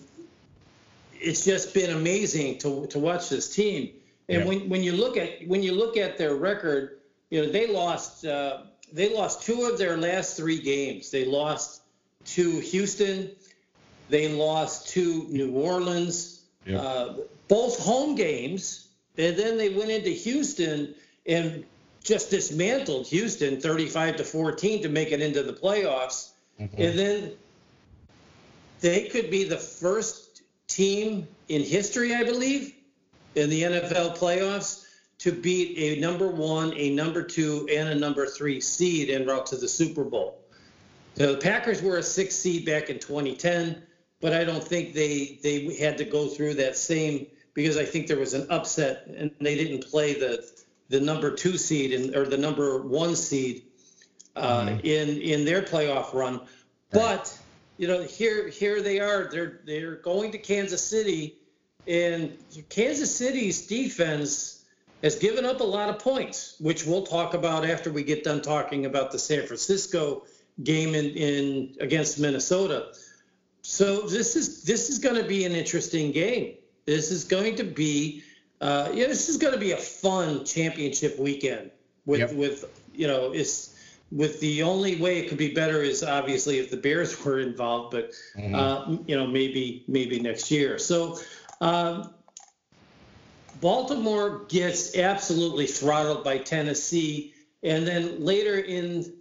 it's 1.13 1.45
just 1.45 1.75
been 1.75 1.91
amazing 1.91 2.59
to 2.59 2.87
to 2.89 2.99
watch 2.99 3.29
this 3.29 3.55
team. 3.55 3.91
And 4.29 4.41
yeah. 4.41 4.47
when 4.47 4.69
when 4.69 4.83
you 4.83 4.93
look 4.93 5.17
at 5.17 5.47
when 5.47 5.63
you 5.63 5.75
look 5.75 5.97
at 5.97 6.19
their 6.19 6.35
record, 6.35 6.99
you 7.31 7.43
know 7.43 7.51
they 7.51 7.67
lost. 7.67 8.25
Uh, 8.25 8.63
they 8.93 9.15
lost 9.15 9.43
two 9.43 9.65
of 9.65 9.79
their 9.79 9.97
last 9.97 10.37
three 10.37 10.59
games. 10.59 11.11
They 11.11 11.25
lost 11.25 11.83
to 12.25 12.59
Houston. 12.61 13.31
They 14.09 14.29
lost 14.29 14.89
to 14.89 15.27
New 15.29 15.53
Orleans. 15.53 16.43
Yep. 16.65 16.81
Uh, 16.81 17.15
both 17.49 17.79
home 17.79 18.15
games. 18.15 18.89
And 19.17 19.37
then 19.37 19.59
they 19.59 19.71
went 19.71 19.91
into 19.91 20.11
Houston 20.11 20.95
and 21.27 21.65
just 22.09 22.31
dismantled 22.31 23.07
Houston 23.09 23.61
35 23.61 24.17
to 24.17 24.25
14 24.25 24.83
to 24.83 24.89
make 24.89 25.13
it 25.13 25.21
into 25.21 25.43
the 25.43 25.53
playoffs. 25.53 26.31
Mm-hmm. 26.59 26.81
And 26.81 26.99
then 26.99 27.33
they 28.81 29.09
could 29.09 29.31
be 29.31 29.45
the 29.45 29.59
first 29.59 30.43
team 30.69 31.29
in 31.49 31.63
history, 31.63 32.15
I 32.15 32.25
believe, 32.25 32.75
in 33.35 33.51
the 33.51 33.63
NFL 33.63 34.17
playoffs 34.17 34.87
to 35.19 35.33
beat 35.33 35.77
a 35.77 36.01
number 36.01 36.29
one, 36.29 36.73
a 36.77 36.91
number 36.95 37.23
two, 37.23 37.69
and 37.71 37.91
a 37.91 37.95
number 37.95 38.27
three 38.27 38.61
seed 38.61 39.11
en 39.11 39.27
route 39.27 39.45
to 39.47 39.57
the 39.57 39.69
Super 39.69 40.05
Bowl. 40.05 40.39
So 41.17 41.33
the 41.33 41.39
Packers 41.39 41.83
were 41.83 41.99
a 41.99 42.03
six 42.03 42.35
seed 42.35 42.65
back 42.65 42.89
in 42.89 42.99
2010, 42.99 43.83
but 44.21 44.33
I 44.33 44.45
don't 44.45 44.65
think 44.65 44.95
they 44.95 45.41
they 45.43 45.75
had 45.77 45.99
to 45.99 46.05
go 46.05 46.29
through 46.29 46.55
that 46.55 46.77
same 46.77 47.27
because 47.53 47.77
I 47.77 47.85
think 47.85 48.07
there 48.07 48.19
was 48.19 48.35
an 48.35 48.47
upset 48.51 49.07
and 49.09 49.31
they 49.41 49.57
didn't 49.57 49.91
play 49.91 50.15
the 50.15 50.49
the 50.89 51.01
number 51.01 51.31
two 51.31 51.57
seed 51.59 51.93
in, 51.93 52.17
or 52.17 52.25
the 52.25 52.39
number 52.39 52.83
one 52.83 53.15
seed 53.15 53.65
uh, 54.37 54.67
mm-hmm. 54.67 54.81
in 54.85 55.21
in 55.21 55.45
their 55.45 55.63
playoff 55.63 56.13
run. 56.15 56.41
But 56.91 57.37
you 57.77 57.89
know, 57.89 58.03
here 58.03 58.49
here 58.49 58.83
they 58.83 59.01
are. 59.01 59.29
They're 59.31 59.61
they're 59.65 59.97
going 59.97 60.33
to 60.33 60.39
Kansas 60.39 60.85
City, 60.85 61.37
and 61.87 62.37
Kansas 62.69 63.15
City's 63.15 63.67
defense 63.67 64.65
has 65.03 65.17
given 65.17 65.45
up 65.45 65.61
a 65.61 65.65
lot 65.65 65.89
of 65.89 65.99
points, 65.99 66.57
which 66.59 66.85
we'll 66.85 67.07
talk 67.07 67.35
about 67.35 67.65
after 67.69 67.93
we 67.93 68.03
get 68.03 68.25
done 68.25 68.43
talking 68.43 68.87
about 68.87 69.13
the 69.13 69.19
San 69.19 69.47
Francisco 69.47 70.25
game 70.65 70.95
in, 70.95 71.07
in 71.11 71.75
against 71.81 72.19
Minnesota. 72.19 72.93
So 73.63 74.03
this 74.03 74.35
is 74.35 74.65
this 74.65 74.91
is 74.91 74.99
going 74.99 75.17
to 75.17 75.29
be 75.29 75.45
an 75.45 75.53
interesting 75.53 76.11
game. 76.11 76.55
This 76.87 77.11
is 77.11 77.25
going 77.25 77.57
to 77.57 77.65
be 77.65 78.23
uh, 78.61 78.91
yeah, 78.93 79.07
this 79.07 79.29
is 79.29 79.37
going 79.37 79.55
to 79.55 79.61
be 79.61 79.73
a 79.73 79.77
fun 79.77 80.45
championship 80.45 81.19
weekend 81.19 81.71
with 82.07 82.21
yep. 82.21 82.33
with 82.33 82.65
you 82.95 83.07
know 83.07 83.33
it's 83.33 83.77
with 84.11 84.41
the 84.41 84.63
only 84.63 84.97
way 84.97 85.19
it 85.19 85.29
could 85.29 85.39
be 85.39 85.53
better 85.53 85.83
is 85.83 86.03
obviously 86.03 86.59
if 86.59 86.71
the 86.71 86.77
Bears 86.77 87.25
were 87.25 87.41
involved, 87.41 87.93
but 87.93 88.13
mm-hmm. 88.37 88.55
uh, 88.55 88.97
you 89.07 89.17
know 89.17 89.27
maybe 89.27 89.85
maybe 89.87 90.19
next 90.19 90.51
year. 90.51 90.79
So 90.79 91.19
um, 91.61 92.13
Baltimore 93.61 94.45
gets 94.49 94.97
absolutely 94.97 95.67
throttled 95.67 96.25
by 96.25 96.39
Tennessee, 96.39 97.35
and 97.63 97.87
then 97.87 98.25
later 98.25 98.59
in 98.59 99.15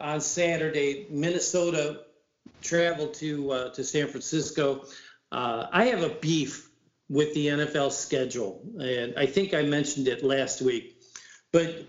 on 0.00 0.20
Saturday, 0.20 1.06
Minnesota 1.10 2.00
traveled 2.60 3.14
to 3.14 3.50
uh, 3.52 3.68
to 3.70 3.84
San 3.84 4.08
Francisco. 4.08 4.84
Uh, 5.30 5.66
I 5.72 5.86
have 5.86 6.02
a 6.02 6.10
beef 6.10 6.68
with 7.12 7.34
the 7.34 7.48
NFL 7.48 7.92
schedule, 7.92 8.62
and 8.80 9.12
I 9.18 9.26
think 9.26 9.52
I 9.52 9.60
mentioned 9.60 10.08
it 10.08 10.24
last 10.24 10.62
week. 10.62 10.96
But 11.52 11.84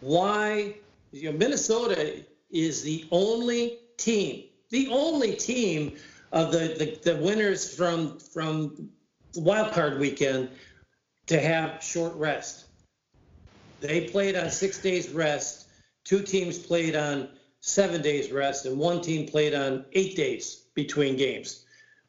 why? 0.00 0.74
You 1.12 1.30
know, 1.30 1.38
Minnesota 1.38 2.24
is 2.50 2.82
the 2.82 3.06
only 3.12 3.78
team, 3.96 4.46
the 4.70 4.88
only 4.88 5.36
team 5.36 5.96
of 6.32 6.50
the, 6.50 6.74
the, 6.76 7.12
the 7.12 7.16
winners 7.22 7.72
from 7.72 8.18
from 8.18 8.90
wild 9.36 9.72
card 9.72 10.00
weekend 10.00 10.48
to 11.28 11.38
have 11.40 11.80
short 11.80 12.16
rest. 12.16 12.64
They 13.80 14.08
played 14.08 14.34
on 14.34 14.50
six 14.50 14.82
days 14.82 15.08
rest. 15.10 15.68
Two 16.04 16.20
teams 16.20 16.58
played 16.58 16.96
on 16.96 17.28
seven 17.60 18.02
days 18.02 18.32
rest, 18.32 18.66
and 18.66 18.76
one 18.76 19.00
team 19.00 19.28
played 19.28 19.54
on 19.54 19.84
eight 19.92 20.16
days 20.16 20.66
between 20.74 21.16
games 21.16 21.63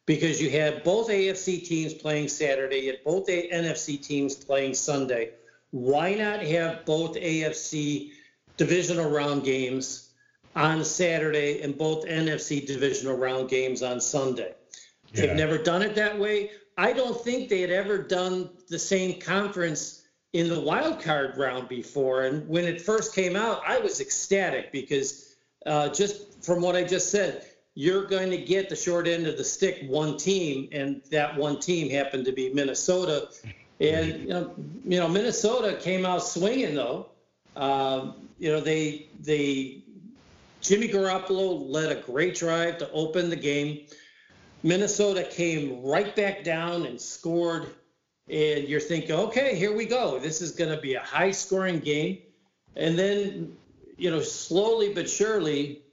because 0.06 0.42
you 0.42 0.50
had 0.50 0.84
both 0.84 1.10
AFC 1.10 1.66
teams 1.66 1.94
playing 1.94 2.28
Saturday, 2.28 2.80
you 2.80 2.92
had 2.92 3.04
both 3.04 3.28
NFC 3.28 4.02
teams 4.02 4.36
playing 4.36 4.74
Sunday. 4.74 5.32
Why 5.72 6.14
not 6.14 6.42
have 6.42 6.86
both 6.86 7.16
AFC 7.16 8.12
divisional 8.58 9.10
round 9.10 9.44
games 9.44 10.12
on 10.56 10.86
Saturday 10.86 11.62
and 11.62 11.78
both 11.78 12.06
NFC 12.06 12.66
divisional 12.66 13.18
round 13.18 13.50
games 13.50 13.82
on 13.82 14.00
Sunday? 14.00 14.54
Yeah. 15.14 15.28
They've 15.28 15.36
never 15.36 15.58
done 15.58 15.82
it 15.82 15.96
that 15.96 16.18
way. 16.18 16.52
I 16.78 16.94
don't 16.94 17.20
think 17.22 17.50
they 17.50 17.62
had 17.62 17.72
ever 17.72 17.98
done 17.98 18.50
the 18.70 18.80
same 18.80 19.20
conference 19.20 20.04
in 20.34 20.50
the 20.50 20.60
wild 20.60 21.02
card 21.02 21.38
round 21.38 21.70
before. 21.70 22.24
And 22.24 22.48
when 22.48 22.66
it 22.66 22.82
first 22.82 23.16
came 23.16 23.36
out, 23.36 23.62
I 23.66 23.80
was 23.80 24.02
ecstatic 24.02 24.72
because 24.72 25.36
uh, 25.66 25.90
just 25.90 26.44
from 26.44 26.62
what 26.62 26.76
I 26.76 26.84
just 26.84 27.10
said, 27.10 27.46
you're 27.76 28.06
going 28.06 28.32
to 28.32 28.38
get 28.38 28.70
the 28.70 28.76
short 28.76 29.06
end 29.08 29.28
of 29.28 29.38
the 29.38 29.44
stick 29.44 29.84
one 29.88 30.18
team, 30.18 30.70
and 30.72 31.02
that 31.12 31.38
one 31.38 31.60
team 31.60 31.90
happened 31.90 32.26
to 32.26 32.32
be 32.32 32.52
Minnesota. 32.54 33.30
And 33.82 34.22
you 34.22 34.30
know, 34.30 34.56
you 34.86 35.00
know 35.00 35.08
Minnesota 35.10 35.78
came 35.80 36.06
out 36.06 36.24
swinging 36.24 36.76
though. 36.76 37.10
Um, 37.56 38.30
you 38.40 38.52
know 38.52 38.62
they 38.62 39.08
they 39.22 39.84
Jimmy 40.62 40.88
Garoppolo 40.88 41.70
led 41.70 41.92
a 41.92 42.02
great 42.02 42.36
drive 42.36 42.78
to 42.80 42.90
open 42.92 43.30
the 43.30 43.36
game. 43.36 43.86
Minnesota 44.64 45.24
came 45.24 45.84
right 45.84 46.16
back 46.16 46.44
down 46.44 46.88
and 46.88 47.00
scored. 47.00 47.68
And 48.28 48.68
you're 48.68 48.80
thinking, 48.80 49.12
okay, 49.12 49.56
here 49.56 49.76
we 49.76 49.86
go. 49.86 50.18
This 50.18 50.42
is 50.42 50.52
going 50.52 50.72
to 50.72 50.82
be 50.82 50.96
a 50.96 51.02
high 51.02 51.30
scoring 51.30 51.80
game. 51.80 52.18
And 52.76 52.98
then, 52.98 53.56
you 53.98 54.10
know, 54.10 54.22
slowly 54.22 54.92
but 54.92 55.08
surely, 55.08 55.84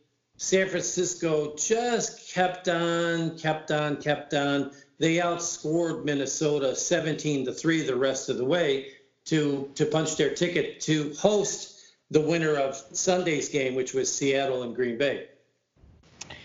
San 0.42 0.68
Francisco 0.68 1.54
just 1.54 2.28
kept 2.28 2.68
on, 2.68 3.38
kept 3.38 3.70
on, 3.70 3.96
kept 3.96 4.34
on. 4.34 4.72
They 4.98 5.18
outscored 5.18 6.04
Minnesota 6.04 6.74
17 6.74 7.46
to 7.46 7.52
3 7.52 7.82
the 7.82 7.94
rest 7.94 8.28
of 8.28 8.38
the 8.38 8.44
way 8.44 8.88
to, 9.26 9.70
to 9.76 9.86
punch 9.86 10.16
their 10.16 10.34
ticket 10.34 10.80
to 10.80 11.14
host 11.14 11.80
the 12.10 12.20
winner 12.20 12.56
of 12.56 12.74
Sunday's 12.74 13.50
game, 13.50 13.76
which 13.76 13.94
was 13.94 14.12
Seattle 14.12 14.64
and 14.64 14.74
Green 14.74 14.98
Bay. 14.98 15.28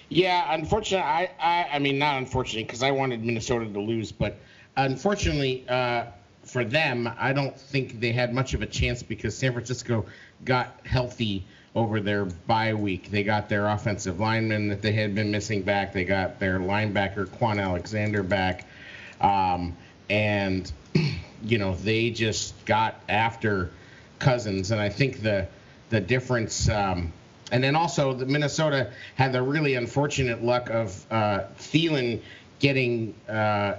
Yeah, 0.10 0.46
unfortunately, 0.54 1.04
I, 1.04 1.32
I, 1.42 1.70
I 1.74 1.80
mean, 1.80 1.98
not 1.98 2.20
unfortunately, 2.20 2.66
because 2.66 2.84
I 2.84 2.92
wanted 2.92 3.25
Minnesota 3.25 3.66
to 3.66 3.80
lose, 3.80 4.12
but 4.12 4.38
unfortunately 4.75 5.68
uh, 5.68 6.06
for 6.44 6.63
them, 6.63 7.10
I 7.18 7.34
don't 7.34 7.60
think 7.60 8.00
they 8.00 8.12
had 8.12 8.32
much 8.32 8.54
of 8.54 8.62
a 8.62 8.68
chance 8.68 9.01
because 9.01 9.36
San 9.36 9.54
Francisco 9.54 10.06
got 10.46 10.82
healthy 10.86 11.48
over 11.77 12.00
their 12.00 12.25
bye 12.25 12.74
week. 12.74 13.12
They 13.12 13.22
got 13.22 13.50
their 13.50 13.67
offensive 13.67 14.19
lineman 14.19 14.67
that 14.69 14.81
they 14.81 14.93
had 14.93 15.13
been 15.13 15.29
missing 15.29 15.62
back. 15.62 15.93
They 15.93 16.05
got 16.05 16.39
their 16.39 16.57
linebacker 16.57 17.27
Kwon 17.27 17.62
Alexander 17.62 18.24
back, 18.24 18.65
um, 19.22 19.77
and 20.10 20.69
you 21.43 21.60
know 21.60 21.75
they 21.75 22.10
just 22.10 22.65
got 22.65 22.96
after 23.07 23.69
Cousins. 24.17 24.72
And 24.72 24.81
I 24.81 24.89
think 24.89 25.22
the 25.22 25.48
the 25.89 26.01
difference. 26.01 26.67
Um, 26.67 27.13
and 27.51 27.63
then 27.63 27.75
also 27.75 28.12
the 28.12 28.25
Minnesota 28.25 28.91
had 29.15 29.31
the 29.31 29.41
really 29.41 29.75
unfortunate 29.75 30.43
luck 30.43 30.69
of 30.69 31.05
uh, 31.12 31.43
Thielen 31.60 32.19
getting 32.60 33.13
uh, 33.29 33.77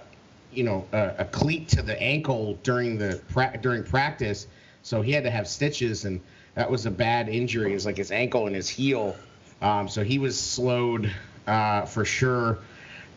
you 0.53 0.63
know 0.63 0.87
a, 0.93 1.15
a, 1.19 1.25
cleat 1.27 1.69
to 1.71 1.83
the 1.83 2.01
ankle 2.01 2.59
during 2.63 2.97
the 2.97 3.21
pra- 3.29 3.59
during 3.61 3.83
practice, 3.83 4.47
so 4.85 5.03
he 5.03 5.11
had 5.11 5.25
to 5.25 5.31
have 5.31 5.49
stitches, 5.49 6.05
and 6.05 6.21
that 6.59 6.69
was 6.69 6.87
a 6.87 6.91
bad 6.91 7.29
injury. 7.29 7.71
It 7.71 7.75
was 7.75 7.87
like 7.87 7.97
his 7.97 8.11
ankle 8.11 8.49
and 8.49 8.57
his 8.57 8.69
heel, 8.69 9.15
um, 9.63 9.89
so 9.89 10.03
he 10.03 10.19
was 10.19 10.39
slowed 10.39 11.09
uh, 11.47 11.83
for 11.83 12.05
sure. 12.05 12.59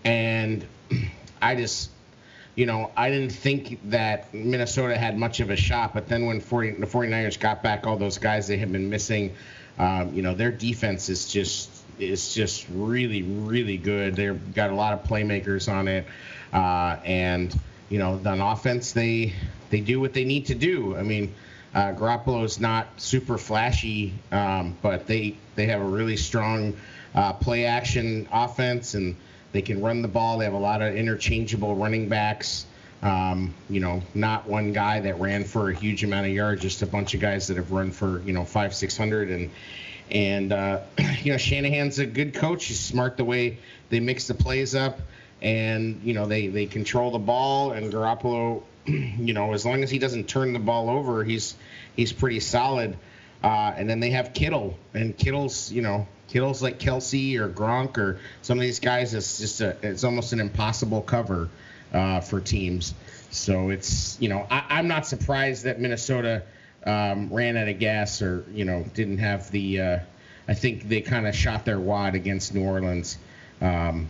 And 0.06 0.64
I 1.42 1.56
just, 1.56 1.90
you 2.54 2.68
know, 2.68 2.92
I 2.96 3.10
didn't 3.10 3.32
think 3.32 3.80
that 3.90 4.32
Minnesota 4.32 4.96
had 4.96 5.18
much 5.18 5.40
of 5.40 5.50
a 5.50 5.56
shot, 5.56 5.96
but 5.96 6.08
then 6.08 6.28
when 6.28 6.40
40, 6.40 6.74
the 6.74 6.86
49ers 6.86 7.40
got 7.40 7.64
back 7.64 7.88
all 7.88 7.98
those 7.98 8.20
guys 8.20 8.46
they 8.46 8.58
had 8.58 8.72
been 8.72 8.92
missing, 8.92 9.34
um, 9.80 10.14
you 10.14 10.22
know, 10.22 10.36
their 10.36 10.52
defense 10.52 11.10
is 11.10 11.28
just 11.28 11.68
is 11.98 12.36
just 12.36 12.68
really 12.70 13.24
really 13.24 13.78
good. 13.78 14.16
They've 14.16 14.54
got 14.54 14.70
a 14.70 14.76
lot 14.76 14.94
of 14.94 15.04
playmakers 15.10 15.68
on 15.68 15.88
it. 15.88 16.06
Uh, 16.54 16.98
and 17.04 17.60
you 17.90 17.98
know, 17.98 18.22
on 18.24 18.40
offense, 18.40 18.92
they 18.92 19.34
they 19.72 19.80
do 19.80 20.00
what 20.00 20.14
they 20.14 20.26
need 20.26 20.46
to 20.46 20.54
do. 20.54 20.96
I 20.96 21.02
mean, 21.02 21.34
uh, 21.74 21.94
Garoppolo 21.94 22.44
is 22.44 22.60
not 22.60 22.88
super 22.98 23.38
flashy, 23.38 24.14
um, 24.32 24.76
but 24.82 25.08
they 25.08 25.36
they 25.56 25.68
have 25.68 25.82
a 25.82 25.86
really 25.86 26.18
strong 26.18 26.76
uh, 27.16 27.34
play 27.34 27.66
action 27.66 28.28
offense, 28.32 28.94
and 28.94 29.16
they 29.54 29.62
can 29.62 29.82
run 29.82 30.02
the 30.02 30.08
ball. 30.08 30.38
They 30.38 30.46
have 30.46 30.54
a 30.54 30.60
lot 30.60 30.82
of 30.82 30.96
interchangeable 30.96 31.76
running 31.76 32.10
backs. 32.10 32.66
Um, 33.02 33.54
you 33.70 33.80
know, 33.80 34.04
not 34.14 34.48
one 34.48 34.74
guy 34.74 35.00
that 35.00 35.20
ran 35.20 35.44
for 35.44 35.72
a 35.72 35.76
huge 35.76 36.04
amount 36.04 36.28
of 36.28 36.34
yards, 36.34 36.62
just 36.62 36.82
a 36.82 36.86
bunch 36.86 37.14
of 37.14 37.22
guys 37.22 37.48
that 37.48 37.58
have 37.58 37.72
run 37.72 37.92
for 37.92 38.22
you 38.22 38.34
know 38.34 38.44
five, 38.44 38.76
six 38.76 38.98
hundred, 38.98 39.30
and 39.30 39.50
and 40.12 40.52
uh, 40.52 40.82
you 41.24 41.32
know 41.32 41.38
Shanahan's 41.38 42.00
a 42.00 42.06
good 42.06 42.34
coach. 42.34 42.66
He's 42.66 42.80
smart 42.80 43.16
the 43.16 43.26
way 43.26 43.60
they 43.90 44.00
mix 44.02 44.28
the 44.28 44.34
plays 44.34 44.76
up 44.76 45.00
and 45.42 46.02
you 46.04 46.14
know 46.14 46.26
they 46.26 46.48
they 46.48 46.66
control 46.66 47.12
the 47.12 47.20
ball 47.20 47.72
and 47.72 47.92
Garoppolo, 47.92 48.62
you 48.86 49.34
know, 49.34 49.54
as 49.54 49.66
long 49.66 49.84
as 49.84 49.90
he 49.90 50.00
doesn't 50.00 50.28
turn 50.28 50.54
the 50.54 50.60
ball 50.60 50.90
over, 50.90 51.24
he's 51.24 51.56
he's 51.96 52.12
pretty 52.12 52.40
solid. 52.40 52.98
Uh, 53.44 53.74
and 53.76 53.90
then 53.90 54.00
they 54.00 54.12
have 54.12 54.34
Kittle, 54.34 54.78
and 54.94 55.18
Kittle's 55.18 55.72
you 55.72 55.82
know 55.82 56.08
Kittle's 56.28 56.62
like 56.62 56.80
Kelce 56.80 57.38
or 57.38 57.50
Gronk 57.50 57.98
or 57.98 58.20
some 58.42 58.58
of 58.58 58.62
these 58.62 58.80
guys. 58.80 59.14
It's 59.14 59.40
just 59.40 59.62
a 59.62 59.76
it's 59.82 60.04
almost 60.04 60.34
an 60.34 60.40
impossible 60.40 61.02
cover 61.02 61.50
uh, 61.94 62.22
for 62.22 62.40
teams. 62.40 62.94
So 63.32 63.70
it's 63.70 64.18
you 64.20 64.30
know 64.30 64.46
I, 64.50 64.80
am 64.80 64.88
not 64.88 65.06
surprised 65.08 65.64
that 65.66 65.80
Minnesota 65.80 66.44
um, 66.86 67.30
ran 67.32 67.58
out 67.58 67.68
of 67.68 67.80
gas 67.80 68.22
or 68.22 68.46
you 68.54 68.66
know 68.66 68.86
didn't 68.94 69.20
have 69.20 69.50
the. 69.52 69.82
Uh, 69.82 70.00
I 70.48 70.54
think 70.54 70.90
they 70.90 71.02
kind 71.02 71.28
of 71.28 71.36
shot 71.36 71.66
their 71.66 71.80
wad 71.80 72.16
against 72.16 72.54
New 72.54 72.64
Orleans. 72.64 73.18
Um, 73.62 74.08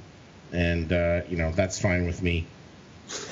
and 0.51 0.91
uh, 0.91 1.21
you 1.29 1.37
know 1.37 1.51
that's 1.51 1.79
fine 1.79 2.05
with 2.05 2.21
me. 2.21 2.45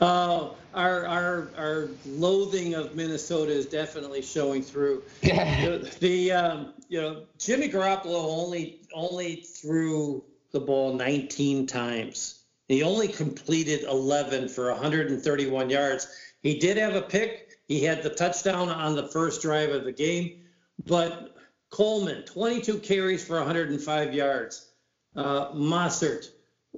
uh, 0.00 0.48
our 0.74 1.06
our 1.06 1.50
our 1.56 1.88
loathing 2.06 2.74
of 2.74 2.94
Minnesota 2.94 3.52
is 3.52 3.66
definitely 3.66 4.22
showing 4.22 4.62
through. 4.62 5.02
the, 5.22 5.90
the 6.00 6.32
um, 6.32 6.74
you 6.88 7.00
know 7.00 7.24
Jimmy 7.38 7.68
Garoppolo 7.68 8.14
only 8.14 8.80
only 8.94 9.36
threw 9.36 10.24
the 10.52 10.60
ball 10.60 10.94
19 10.94 11.66
times. 11.66 12.44
He 12.68 12.82
only 12.82 13.08
completed 13.08 13.84
11 13.84 14.48
for 14.48 14.70
131 14.70 15.70
yards. 15.70 16.08
He 16.42 16.58
did 16.58 16.76
have 16.76 16.94
a 16.94 17.02
pick. 17.02 17.58
He 17.68 17.82
had 17.82 18.02
the 18.02 18.10
touchdown 18.10 18.68
on 18.68 18.94
the 18.94 19.08
first 19.08 19.42
drive 19.42 19.70
of 19.70 19.84
the 19.84 19.92
game, 19.92 20.42
but 20.86 21.36
Coleman 21.70 22.22
22 22.24 22.78
carries 22.78 23.24
for 23.24 23.36
105 23.38 24.14
yards 24.14 24.72
uh, 25.16 25.52
Mostert, 25.52 26.28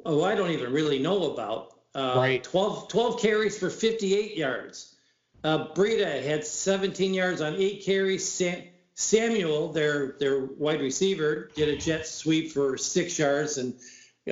oh, 0.05 0.25
I 0.25 0.35
don't 0.35 0.51
even 0.51 0.73
really 0.73 0.99
know 0.99 1.33
about. 1.33 1.73
Uh, 1.95 2.15
right. 2.17 2.43
12, 2.43 2.89
12 2.89 3.21
carries 3.21 3.59
for 3.59 3.71
58 3.71 4.37
yards. 4.37 4.97
Uh, 5.45 5.69
Breida 5.75 6.23
had 6.23 6.45
17 6.45 7.15
yards 7.15 7.41
on 7.41 7.55
eight 7.57 7.85
carries. 7.85 8.27
Sam, 8.27 8.63
Samuel, 8.95 9.73
their 9.73 10.17
their 10.19 10.45
wide 10.45 10.81
receiver, 10.81 11.51
did 11.55 11.69
a 11.69 11.77
jet 11.77 12.07
sweep 12.07 12.53
for 12.53 12.79
six 12.79 13.19
yards, 13.19 13.59
and 13.59 13.75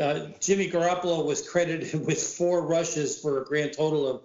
uh, 0.00 0.28
Jimmy 0.40 0.70
Garoppolo 0.70 1.24
was 1.24 1.46
credited 1.46 1.94
with 2.06 2.22
four 2.22 2.66
rushes 2.66 3.18
for 3.18 3.42
a 3.42 3.44
grand 3.44 3.74
total 3.74 4.08
of 4.08 4.22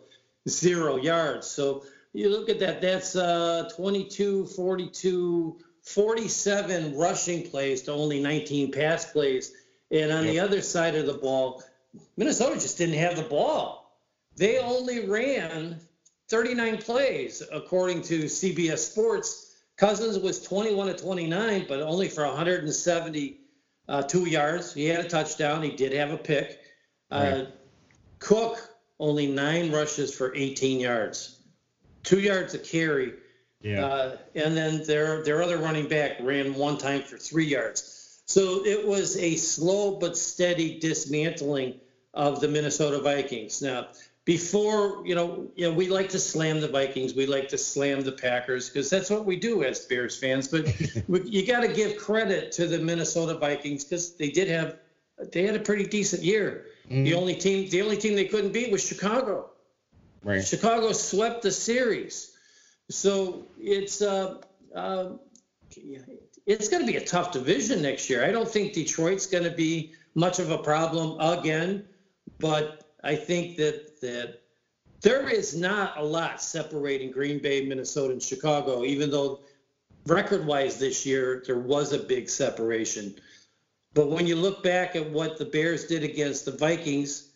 zero 0.48 0.96
yards. 0.98 1.48
So 1.48 1.84
you 2.14 2.30
look 2.30 2.50
at 2.50 2.60
that, 2.60 2.82
that's 2.82 3.16
uh, 3.16 3.70
22, 3.76 4.46
42, 4.48 5.58
47 5.84 6.98
rushing 6.98 7.50
plays 7.50 7.82
to 7.84 7.92
only 7.92 8.22
19 8.22 8.72
pass 8.72 9.12
plays. 9.12 9.54
And 9.92 10.12
on 10.12 10.26
yep. 10.26 10.34
the 10.34 10.40
other 10.40 10.62
side 10.62 10.96
of 10.96 11.06
the 11.06 11.14
ball, 11.14 11.64
Minnesota 12.18 12.60
just 12.60 12.78
didn't 12.78 12.96
have 12.96 13.16
the 13.16 13.24
ball. 13.24 14.00
They 14.36 14.60
only 14.60 15.08
ran 15.08 15.80
39 16.30 16.78
plays, 16.80 17.42
according 17.52 18.02
to 18.04 18.24
CBS 18.26 18.80
Sports. 18.80 19.56
Cousins 19.78 20.20
was 20.20 20.42
21 20.42 20.88
to 20.88 20.94
29, 20.94 21.66
but 21.68 21.82
only 21.82 22.10
for 22.10 22.26
172 22.26 23.38
uh, 23.88 24.26
yards. 24.26 24.74
He 24.74 24.86
had 24.86 25.06
a 25.06 25.10
touchdown. 25.10 25.64
He 25.64 25.72
did 25.72 25.94
have 25.94 26.12
a 26.12 26.18
pick. 26.18 26.60
Uh, 27.10 27.46
Cook 28.20 28.58
only 29.00 29.28
nine 29.28 29.72
rushes 29.72 30.14
for 30.14 30.36
18 30.36 30.80
yards, 30.80 31.40
two 32.04 32.20
yards 32.20 32.54
a 32.54 32.60
carry. 32.60 33.14
Yeah. 33.62 33.86
Uh, 33.86 34.18
and 34.36 34.56
then 34.56 34.84
their 34.86 35.24
their 35.24 35.42
other 35.42 35.58
running 35.58 35.88
back 35.88 36.18
ran 36.22 36.54
one 36.54 36.78
time 36.78 37.02
for 37.02 37.18
three 37.18 37.46
yards. 37.46 38.07
So 38.28 38.66
it 38.66 38.86
was 38.86 39.18
a 39.18 39.36
slow 39.38 39.96
but 39.96 40.18
steady 40.18 40.80
dismantling 40.80 41.80
of 42.14 42.42
the 42.42 42.48
Minnesota 42.48 43.00
Vikings. 43.00 43.62
Now, 43.62 43.88
before 44.26 45.08
you 45.08 45.16
know, 45.16 45.48
you 45.56 45.70
know, 45.70 45.74
we 45.74 45.88
like 45.88 46.10
to 46.10 46.20
slam 46.20 46.60
the 46.60 46.68
Vikings, 46.68 47.14
we 47.14 47.26
like 47.26 47.48
to 47.50 47.58
slam 47.58 48.02
the 48.02 48.12
Packers 48.12 48.70
because 48.70 48.90
that's 48.90 49.10
what 49.10 49.26
we 49.26 49.38
do 49.38 49.64
as 49.64 49.86
Bears 49.86 50.18
fans. 50.18 50.50
But 50.50 50.66
we, 51.08 51.22
you 51.24 51.48
got 51.48 51.62
to 51.62 51.70
give 51.70 51.96
credit 51.96 52.52
to 52.54 52.68
the 52.68 52.80
Minnesota 52.80 53.38
Vikings 53.38 53.86
because 53.86 54.16
they 54.18 54.30
did 54.30 54.50
have 54.50 54.78
they 55.32 55.44
had 55.44 55.56
a 55.56 55.60
pretty 55.60 55.86
decent 55.86 56.22
year. 56.22 56.66
Mm-hmm. 56.90 57.06
The 57.06 57.14
only 57.14 57.36
team 57.36 57.70
the 57.70 57.82
only 57.82 57.96
team 57.96 58.16
they 58.16 58.26
couldn't 58.26 58.52
beat 58.52 58.72
was 58.72 58.86
Chicago. 58.86 59.52
Right. 60.22 60.46
Chicago 60.46 60.92
swept 60.92 61.44
the 61.44 61.52
series. 61.52 62.36
So 62.90 63.46
it's 63.58 64.02
uh, 64.02 64.42
uh, 64.76 65.12
it's 66.48 66.70
going 66.70 66.84
to 66.84 66.92
be 66.92 66.98
a 66.98 67.06
tough 67.06 67.32
division 67.32 67.82
next 67.82 68.10
year. 68.10 68.26
I 68.26 68.32
don't 68.32 68.50
think 68.50 68.74
Detroit's 68.74 69.28
going 69.28 69.44
to 69.44 69.52
be 69.52 69.94
much 70.16 70.40
of 70.40 70.50
a 70.50 70.58
problem 70.58 71.20
again, 71.20 71.86
but 72.40 72.90
I 73.04 73.16
think 73.16 73.58
that 73.58 74.00
that 74.02 74.40
there 75.02 75.30
is 75.30 75.56
not 75.56 75.98
a 75.98 76.04
lot 76.04 76.42
separating 76.42 77.12
Green 77.12 77.40
Bay, 77.40 77.66
Minnesota, 77.66 78.14
and 78.14 78.24
Chicago, 78.24 78.84
even 78.84 79.12
though 79.12 79.42
record-wise 80.08 80.80
this 80.80 81.06
year 81.06 81.44
there 81.46 81.60
was 81.60 81.94
a 81.94 82.00
big 82.00 82.30
separation. 82.30 83.14
But 83.94 84.10
when 84.10 84.26
you 84.26 84.36
look 84.36 84.64
back 84.64 84.96
at 84.96 85.08
what 85.10 85.38
the 85.38 85.46
Bears 85.46 85.86
did 85.86 86.04
against 86.04 86.46
the 86.46 86.52
Vikings, 86.52 87.34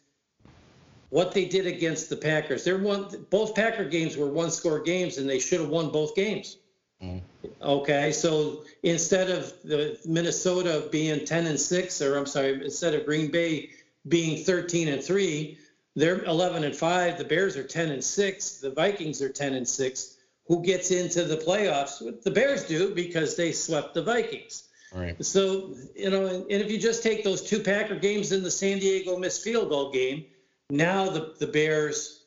what 1.10 1.34
they 1.34 1.46
did 1.46 1.68
against 1.68 2.10
the 2.10 2.16
Packers, 2.16 2.64
they're 2.64 2.78
one 2.78 3.26
both 3.30 3.54
Packer 3.54 3.86
games 3.86 4.16
were 4.16 4.28
one-score 4.28 4.80
games, 4.80 5.18
and 5.18 5.30
they 5.30 5.40
should 5.40 5.60
have 5.60 5.70
won 5.70 5.92
both 5.92 6.16
games. 6.16 6.58
Mm. 7.02 7.22
Okay, 7.62 8.12
so 8.12 8.64
instead 8.84 9.30
of 9.30 9.54
the 9.64 9.98
Minnesota 10.06 10.88
being 10.92 11.26
10 11.26 11.46
and 11.48 11.60
6, 11.60 12.02
or 12.02 12.18
I'm 12.18 12.26
sorry, 12.26 12.64
instead 12.64 12.94
of 12.94 13.06
Green 13.06 13.32
Bay 13.32 13.72
being 14.08 14.44
13 14.44 14.88
and 14.88 15.04
3, 15.04 15.58
they're 15.96 16.24
11 16.24 16.64
and 16.64 16.76
5. 16.76 17.18
The 17.18 17.24
Bears 17.24 17.58
are 17.58 17.64
10 17.64 17.90
and 17.90 18.04
6. 18.04 18.58
The 18.58 18.72
Vikings 18.72 19.22
are 19.22 19.30
10 19.30 19.54
and 19.54 19.68
6. 19.68 20.18
Who 20.48 20.64
gets 20.64 20.92
into 20.92 21.24
the 21.24 21.38
playoffs? 21.38 22.24
The 22.24 22.32
Bears 22.32 22.66
do 22.66 22.94
because 22.94 23.36
they 23.36 23.52
swept 23.52 23.94
the 23.94 24.04
Vikings. 24.04 24.68
Right. 24.94 25.24
So, 25.24 25.76
you 25.96 26.10
know, 26.10 26.26
and 26.28 26.46
if 26.50 26.70
you 26.70 26.78
just 26.78 27.04
take 27.04 27.24
those 27.24 27.42
two 27.42 27.60
Packer 27.60 27.96
games 27.96 28.32
in 28.32 28.44
the 28.44 28.52
San 28.52 28.80
Diego 28.80 29.18
missed 29.18 29.44
field 29.44 29.70
goal 29.70 29.92
game, 29.92 30.26
now 30.70 31.10
the, 31.10 31.34
the 31.40 31.48
Bears 31.48 32.26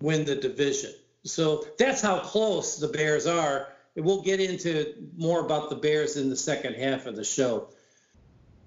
win 0.00 0.24
the 0.24 0.36
division. 0.36 0.92
So 1.24 1.66
that's 1.78 2.00
how 2.00 2.20
close 2.20 2.76
the 2.76 2.88
Bears 2.88 3.26
are 3.26 3.73
we'll 3.96 4.22
get 4.22 4.40
into 4.40 4.94
more 5.16 5.44
about 5.44 5.70
the 5.70 5.76
Bears 5.76 6.16
in 6.16 6.30
the 6.30 6.36
second 6.36 6.74
half 6.74 7.06
of 7.06 7.16
the 7.16 7.24
show. 7.24 7.68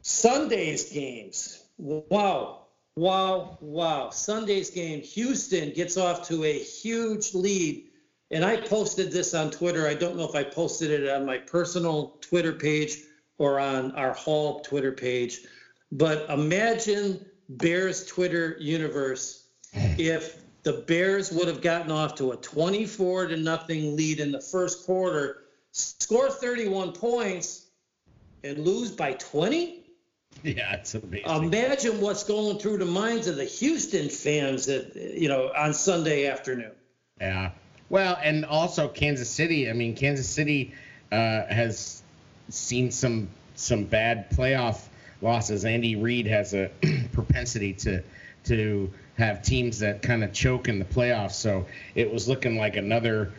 Sunday's 0.01 0.89
games. 0.91 1.63
Wow. 1.77 2.67
Wow. 2.95 3.57
Wow. 3.61 4.09
Sunday's 4.09 4.69
game. 4.69 5.01
Houston 5.01 5.71
gets 5.73 5.97
off 5.97 6.27
to 6.29 6.43
a 6.45 6.57
huge 6.57 7.33
lead. 7.33 7.83
And 8.31 8.43
I 8.43 8.57
posted 8.57 9.11
this 9.11 9.33
on 9.33 9.51
Twitter. 9.51 9.87
I 9.87 9.93
don't 9.93 10.17
know 10.17 10.27
if 10.27 10.35
I 10.35 10.43
posted 10.43 10.91
it 10.91 11.09
on 11.09 11.25
my 11.25 11.37
personal 11.37 12.17
Twitter 12.21 12.53
page 12.53 12.97
or 13.37 13.59
on 13.59 13.91
our 13.93 14.13
Hall 14.13 14.61
Twitter 14.61 14.91
page. 14.91 15.41
But 15.91 16.29
imagine 16.29 17.25
Bears 17.49 18.05
Twitter 18.05 18.57
universe 18.59 19.47
if 19.73 20.41
the 20.67 20.73
Bears 20.73 21.31
would 21.31 21.47
have 21.47 21.61
gotten 21.61 21.91
off 21.91 22.15
to 22.15 22.33
a 22.33 22.35
24 22.35 23.27
to 23.27 23.37
nothing 23.37 23.95
lead 23.95 24.19
in 24.19 24.33
the 24.33 24.41
first 24.41 24.85
quarter. 24.85 25.43
score 25.71 26.29
31 26.29 26.91
points 26.91 27.67
and 28.43 28.59
lose 28.59 28.91
by 28.91 29.13
20? 29.13 29.75
Yeah, 30.43 30.75
it's 30.75 30.93
amazing. 30.93 31.25
Imagine 31.25 31.99
what's 31.99 32.23
going 32.23 32.59
through 32.59 32.77
the 32.77 32.85
minds 32.85 33.27
of 33.27 33.37
the 33.37 33.45
Houston 33.45 34.07
fans 34.07 34.67
that 34.67 34.95
you 34.95 35.29
know 35.29 35.51
on 35.57 35.73
Sunday 35.73 36.27
afternoon. 36.27 36.73
Yeah. 37.19 37.51
Well, 37.89 38.19
and 38.21 38.45
also 38.45 38.87
Kansas 38.87 39.29
City. 39.31 39.67
I 39.67 39.73
mean, 39.73 39.95
Kansas 39.95 40.29
City 40.29 40.73
uh, 41.11 41.45
has 41.47 42.03
seen 42.49 42.91
some 42.91 43.29
some 43.55 43.85
bad 43.85 44.29
playoff 44.29 44.79
losses. 45.21 45.65
Andy 45.65 45.95
Reid 45.95 46.27
has 46.27 46.53
a 46.53 46.69
propensity 47.13 47.73
to 47.73 48.03
to 48.43 48.91
have 49.17 49.41
teams 49.41 49.79
that 49.79 50.01
kind 50.01 50.23
of 50.23 50.31
choke 50.33 50.67
in 50.67 50.79
the 50.79 50.85
playoffs. 50.85 51.33
So 51.33 51.65
it 51.95 52.11
was 52.11 52.27
looking 52.27 52.57
like 52.57 52.75
another 52.75 53.31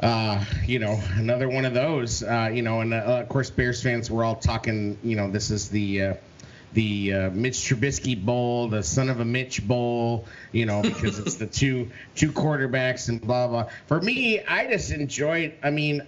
uh, 0.00 0.44
you 0.66 0.78
know, 0.78 1.00
another 1.16 1.48
one 1.48 1.64
of 1.64 1.74
those. 1.74 2.22
Uh, 2.22 2.50
you 2.52 2.62
know, 2.62 2.80
and 2.80 2.94
uh, 2.94 2.98
of 2.98 3.28
course, 3.28 3.50
Bears 3.50 3.82
fans 3.82 4.10
were 4.10 4.24
all 4.24 4.36
talking. 4.36 4.98
You 5.02 5.16
know, 5.16 5.30
this 5.30 5.50
is 5.50 5.68
the 5.68 6.02
uh, 6.02 6.14
the 6.72 7.12
uh, 7.12 7.30
Mitch 7.30 7.56
Trubisky 7.56 8.22
Bowl, 8.22 8.68
the 8.68 8.82
son 8.82 9.08
of 9.08 9.20
a 9.20 9.24
Mitch 9.24 9.66
Bowl. 9.66 10.26
You 10.52 10.66
know, 10.66 10.82
because 10.82 11.18
it's 11.18 11.34
the 11.36 11.46
two 11.46 11.90
two 12.14 12.30
quarterbacks 12.30 13.08
and 13.08 13.20
blah 13.20 13.48
blah. 13.48 13.68
For 13.86 14.00
me, 14.00 14.40
I 14.40 14.66
just 14.68 14.92
enjoyed. 14.92 15.54
I 15.62 15.70
mean, 15.70 16.06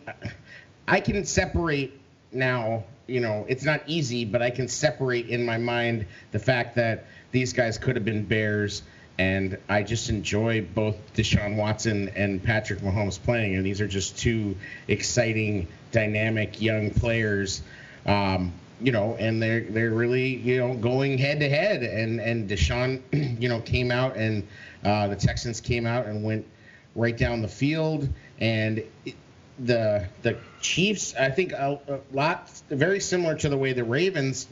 I 0.87 1.00
can 1.00 1.24
separate 1.24 1.98
now. 2.33 2.85
You 3.09 3.18
know, 3.18 3.44
it's 3.48 3.64
not 3.64 3.83
easy, 3.88 4.24
but 4.24 4.40
I 4.40 4.50
can 4.50 4.68
separate 4.68 5.29
in 5.29 5.44
my 5.44 5.59
mind 5.59 6.07
the 6.31 6.38
fact 6.38 6.76
that 6.76 7.07
these 7.32 7.52
guys 7.52 7.78
could 7.78 7.96
have 7.96 8.04
been 8.04 8.24
Bears 8.24 8.82
and 9.20 9.58
I 9.68 9.82
just 9.82 10.08
enjoy 10.08 10.62
both 10.62 10.96
Deshaun 11.14 11.56
Watson 11.56 12.08
and 12.16 12.42
Patrick 12.42 12.80
Mahomes 12.80 13.22
playing, 13.22 13.54
and 13.54 13.66
these 13.66 13.82
are 13.82 13.86
just 13.86 14.16
two 14.16 14.56
exciting, 14.88 15.68
dynamic 15.92 16.62
young 16.62 16.90
players. 16.90 17.60
Um, 18.06 18.54
you 18.80 18.92
know, 18.92 19.16
and 19.16 19.42
they're 19.42 19.60
they're 19.60 19.90
really 19.90 20.36
you 20.36 20.58
know 20.58 20.72
going 20.72 21.18
head 21.18 21.40
to 21.40 21.50
head, 21.50 21.82
and 21.82 22.18
and 22.18 22.48
Deshaun, 22.48 23.02
you 23.38 23.50
know, 23.50 23.60
came 23.60 23.90
out 23.90 24.16
and 24.16 24.48
uh, 24.86 25.08
the 25.08 25.16
Texans 25.16 25.60
came 25.60 25.86
out 25.86 26.06
and 26.06 26.24
went 26.24 26.46
right 26.94 27.14
down 27.16 27.42
the 27.42 27.48
field, 27.48 28.08
and 28.40 28.82
it, 29.04 29.16
the 29.58 30.08
the 30.22 30.38
Chiefs, 30.62 31.14
I 31.14 31.28
think 31.28 31.52
a, 31.52 31.78
a 31.88 32.00
lot 32.16 32.50
very 32.70 33.00
similar 33.00 33.34
to 33.34 33.50
the 33.50 33.58
way 33.58 33.74
the 33.74 33.84
Ravens 33.84 34.48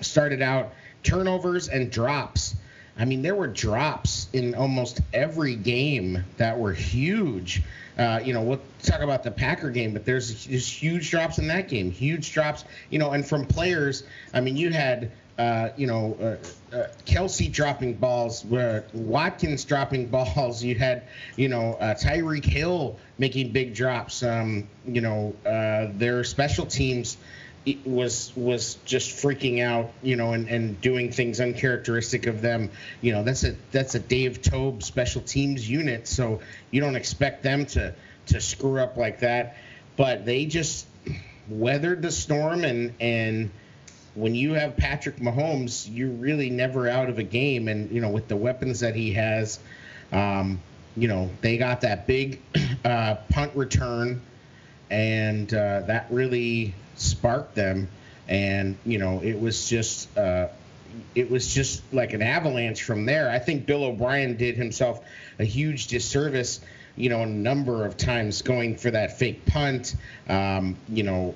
started 0.00 0.40
out, 0.40 0.72
turnovers 1.02 1.68
and 1.68 1.90
drops 1.90 2.54
I 2.98 3.04
mean, 3.04 3.22
there 3.22 3.36
were 3.36 3.46
drops 3.46 4.28
in 4.32 4.56
almost 4.56 5.00
every 5.14 5.54
game 5.54 6.24
that 6.36 6.58
were 6.58 6.72
huge. 6.72 7.62
Uh, 7.96 8.20
you 8.24 8.32
know, 8.32 8.42
we'll 8.42 8.60
talk 8.82 9.00
about 9.00 9.22
the 9.22 9.30
Packer 9.30 9.70
game, 9.70 9.92
but 9.92 10.04
there's 10.04 10.44
just 10.44 10.70
huge 10.70 11.10
drops 11.10 11.38
in 11.38 11.46
that 11.48 11.68
game, 11.68 11.92
huge 11.92 12.32
drops. 12.32 12.64
You 12.90 12.98
know, 12.98 13.12
and 13.12 13.24
from 13.24 13.46
players, 13.46 14.02
I 14.34 14.40
mean, 14.40 14.56
you 14.56 14.70
had. 14.70 15.12
Uh, 15.38 15.70
you 15.76 15.86
know, 15.86 16.16
uh, 16.20 16.76
uh 16.76 16.88
Kelce 17.06 17.52
dropping 17.52 17.94
balls, 17.94 18.44
uh, 18.52 18.82
Watkins 18.92 19.64
dropping 19.64 20.06
balls. 20.10 20.64
You 20.64 20.74
had, 20.74 21.04
you 21.36 21.48
know, 21.48 21.74
uh, 21.74 21.94
Tyreek 21.94 22.44
Hill 22.44 22.98
making 23.18 23.52
big 23.52 23.72
drops. 23.72 24.24
Um, 24.24 24.66
you 24.84 25.00
know, 25.00 25.36
their 25.44 26.24
special 26.24 26.66
teams 26.66 27.18
was 27.84 28.32
was 28.36 28.76
just 28.84 29.10
freaking 29.10 29.62
out, 29.62 29.90
you 30.02 30.16
know, 30.16 30.32
and, 30.32 30.48
and 30.48 30.80
doing 30.80 31.10
things 31.12 31.40
uncharacteristic 31.40 32.26
of 32.26 32.40
them. 32.40 32.70
You 33.00 33.12
know, 33.12 33.22
that's 33.22 33.44
a 33.44 33.56
that's 33.72 33.94
a 33.94 33.98
Dave 33.98 34.42
Toub 34.42 34.82
special 34.82 35.22
teams 35.22 35.68
unit, 35.68 36.06
so 36.08 36.40
you 36.70 36.80
don't 36.80 36.96
expect 36.96 37.42
them 37.42 37.66
to 37.66 37.94
to 38.26 38.40
screw 38.40 38.80
up 38.80 38.96
like 38.96 39.20
that. 39.20 39.56
But 39.96 40.24
they 40.24 40.46
just 40.46 40.86
weathered 41.48 42.02
the 42.02 42.10
storm, 42.10 42.64
and 42.64 42.94
and 43.00 43.50
when 44.14 44.34
you 44.34 44.54
have 44.54 44.76
Patrick 44.76 45.16
Mahomes, 45.16 45.88
you're 45.90 46.10
really 46.10 46.50
never 46.50 46.88
out 46.88 47.08
of 47.08 47.18
a 47.18 47.22
game. 47.22 47.68
And 47.68 47.90
you 47.90 48.00
know, 48.00 48.10
with 48.10 48.28
the 48.28 48.36
weapons 48.36 48.80
that 48.80 48.94
he 48.94 49.12
has, 49.14 49.58
um, 50.12 50.60
you 50.96 51.08
know, 51.08 51.30
they 51.40 51.56
got 51.56 51.82
that 51.82 52.06
big 52.06 52.40
uh, 52.84 53.16
punt 53.30 53.54
return, 53.54 54.20
and 54.90 55.52
uh, 55.52 55.80
that 55.80 56.06
really 56.10 56.74
sparked 57.00 57.54
them, 57.54 57.88
and 58.28 58.76
you 58.84 58.98
know 58.98 59.20
it 59.22 59.40
was 59.40 59.68
just 59.68 60.16
uh, 60.16 60.48
it 61.14 61.30
was 61.30 61.52
just 61.52 61.82
like 61.92 62.12
an 62.12 62.22
avalanche 62.22 62.82
from 62.82 63.06
there. 63.06 63.30
I 63.30 63.38
think 63.38 63.66
Bill 63.66 63.84
O'Brien 63.84 64.36
did 64.36 64.56
himself 64.56 65.04
a 65.38 65.44
huge 65.44 65.88
disservice, 65.88 66.60
you 66.96 67.08
know, 67.08 67.22
a 67.22 67.26
number 67.26 67.84
of 67.84 67.96
times 67.96 68.42
going 68.42 68.76
for 68.76 68.90
that 68.90 69.18
fake 69.18 69.46
punt. 69.46 69.94
Um, 70.28 70.76
you 70.88 71.02
know, 71.02 71.34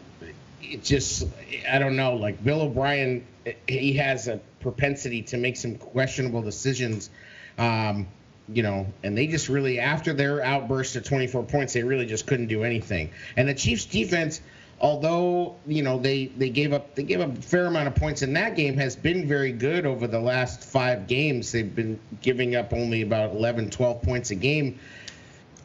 it 0.62 0.82
just 0.82 1.26
I 1.70 1.78
don't 1.78 1.96
know. 1.96 2.16
Like 2.16 2.42
Bill 2.42 2.62
O'Brien, 2.62 3.26
he 3.66 3.94
has 3.94 4.28
a 4.28 4.40
propensity 4.60 5.22
to 5.22 5.36
make 5.36 5.56
some 5.56 5.76
questionable 5.76 6.42
decisions. 6.42 7.10
Um, 7.58 8.08
you 8.48 8.62
know, 8.62 8.86
and 9.02 9.16
they 9.16 9.28
just 9.28 9.48
really 9.48 9.78
after 9.78 10.12
their 10.12 10.42
outburst 10.42 10.96
of 10.96 11.04
24 11.04 11.44
points, 11.44 11.72
they 11.72 11.82
really 11.84 12.06
just 12.06 12.26
couldn't 12.26 12.48
do 12.48 12.64
anything. 12.64 13.10
And 13.36 13.48
the 13.48 13.54
Chiefs 13.54 13.84
defense 13.84 14.40
although 14.82 15.54
you 15.66 15.82
know 15.82 15.98
they 15.98 16.26
they 16.26 16.50
gave 16.50 16.72
up 16.72 16.94
they 16.96 17.04
gave 17.04 17.20
up 17.20 17.38
a 17.38 17.40
fair 17.40 17.66
amount 17.66 17.86
of 17.86 17.94
points 17.94 18.22
in 18.22 18.32
that 18.34 18.56
game 18.56 18.76
has 18.76 18.96
been 18.96 19.26
very 19.26 19.52
good 19.52 19.86
over 19.86 20.06
the 20.06 20.18
last 20.18 20.64
five 20.64 21.06
games. 21.06 21.52
They've 21.52 21.74
been 21.74 21.98
giving 22.20 22.56
up 22.56 22.72
only 22.72 23.02
about 23.02 23.30
11 23.30 23.70
12 23.70 24.02
points 24.02 24.30
a 24.32 24.34
game. 24.34 24.78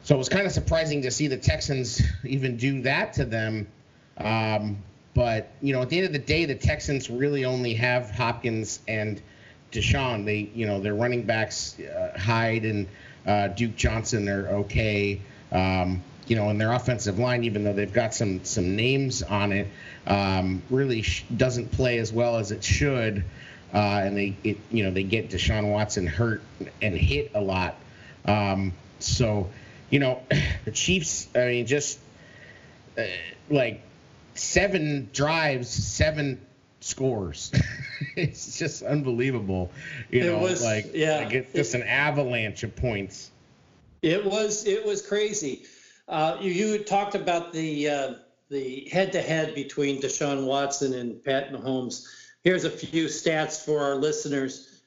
So 0.04 0.14
it 0.14 0.18
was 0.18 0.28
kind 0.28 0.46
of 0.46 0.52
surprising 0.52 1.02
to 1.02 1.10
see 1.10 1.26
the 1.26 1.36
texans 1.36 2.00
even 2.24 2.56
do 2.56 2.80
that 2.82 3.12
to 3.14 3.24
them. 3.24 3.66
Um, 4.16 4.78
but 5.14 5.50
you 5.60 5.72
know 5.72 5.82
at 5.82 5.90
the 5.90 5.98
end 5.98 6.06
of 6.06 6.12
the 6.12 6.18
day 6.20 6.44
the 6.44 6.54
texans 6.54 7.10
really 7.10 7.44
only 7.44 7.74
have 7.74 8.10
hopkins 8.10 8.80
and 8.86 9.20
deshaun. 9.72 10.24
They 10.24 10.48
you 10.54 10.66
know 10.66 10.80
their 10.80 10.94
running 10.94 11.24
backs 11.24 11.78
uh, 11.80 12.16
hyde 12.16 12.64
and 12.64 12.86
uh, 13.26 13.48
duke 13.48 13.74
johnson 13.74 14.28
are 14.28 14.46
okay. 14.48 15.20
Um, 15.50 16.02
you 16.28 16.36
know, 16.36 16.50
and 16.50 16.60
their 16.60 16.72
offensive 16.72 17.18
line, 17.18 17.44
even 17.44 17.64
though 17.64 17.72
they've 17.72 17.92
got 17.92 18.14
some 18.14 18.44
some 18.44 18.76
names 18.76 19.22
on 19.22 19.52
it, 19.52 19.68
um, 20.06 20.62
really 20.70 21.02
sh- 21.02 21.24
doesn't 21.34 21.72
play 21.72 21.98
as 21.98 22.12
well 22.12 22.36
as 22.36 22.52
it 22.52 22.62
should. 22.62 23.24
Uh, 23.72 24.00
and 24.04 24.16
they, 24.16 24.36
it, 24.44 24.58
you 24.70 24.84
know, 24.84 24.90
they 24.90 25.02
get 25.02 25.30
Deshaun 25.30 25.70
Watson 25.70 26.06
hurt 26.06 26.42
and 26.80 26.94
hit 26.94 27.32
a 27.34 27.40
lot. 27.40 27.76
Um, 28.24 28.72
so, 28.98 29.50
you 29.90 29.98
know, 29.98 30.22
the 30.64 30.70
Chiefs. 30.70 31.28
I 31.34 31.46
mean, 31.46 31.66
just 31.66 31.98
uh, 32.96 33.02
like 33.50 33.82
seven 34.34 35.08
drives, 35.12 35.68
seven 35.68 36.40
scores. 36.80 37.52
it's 38.16 38.58
just 38.58 38.82
unbelievable. 38.82 39.70
You 40.10 40.20
it 40.20 40.26
know, 40.26 40.38
was, 40.38 40.62
like 40.62 40.90
yeah, 40.94 41.18
like 41.18 41.32
it's 41.32 41.52
just 41.52 41.74
it, 41.74 41.82
an 41.82 41.86
avalanche 41.86 42.62
of 42.62 42.76
points. 42.76 43.30
It 44.02 44.24
was 44.24 44.66
it 44.66 44.86
was 44.86 45.06
crazy. 45.06 45.64
Uh, 46.08 46.38
you, 46.40 46.50
you 46.50 46.78
talked 46.78 47.14
about 47.14 47.52
the 47.52 47.88
uh, 47.88 48.14
the 48.48 48.88
head-to-head 48.90 49.54
between 49.54 50.00
Deshaun 50.00 50.46
Watson 50.46 50.94
and 50.94 51.22
Pat 51.22 51.52
Mahomes. 51.52 52.06
Here's 52.42 52.64
a 52.64 52.70
few 52.70 53.04
stats 53.06 53.62
for 53.62 53.82
our 53.82 53.94
listeners. 53.94 54.80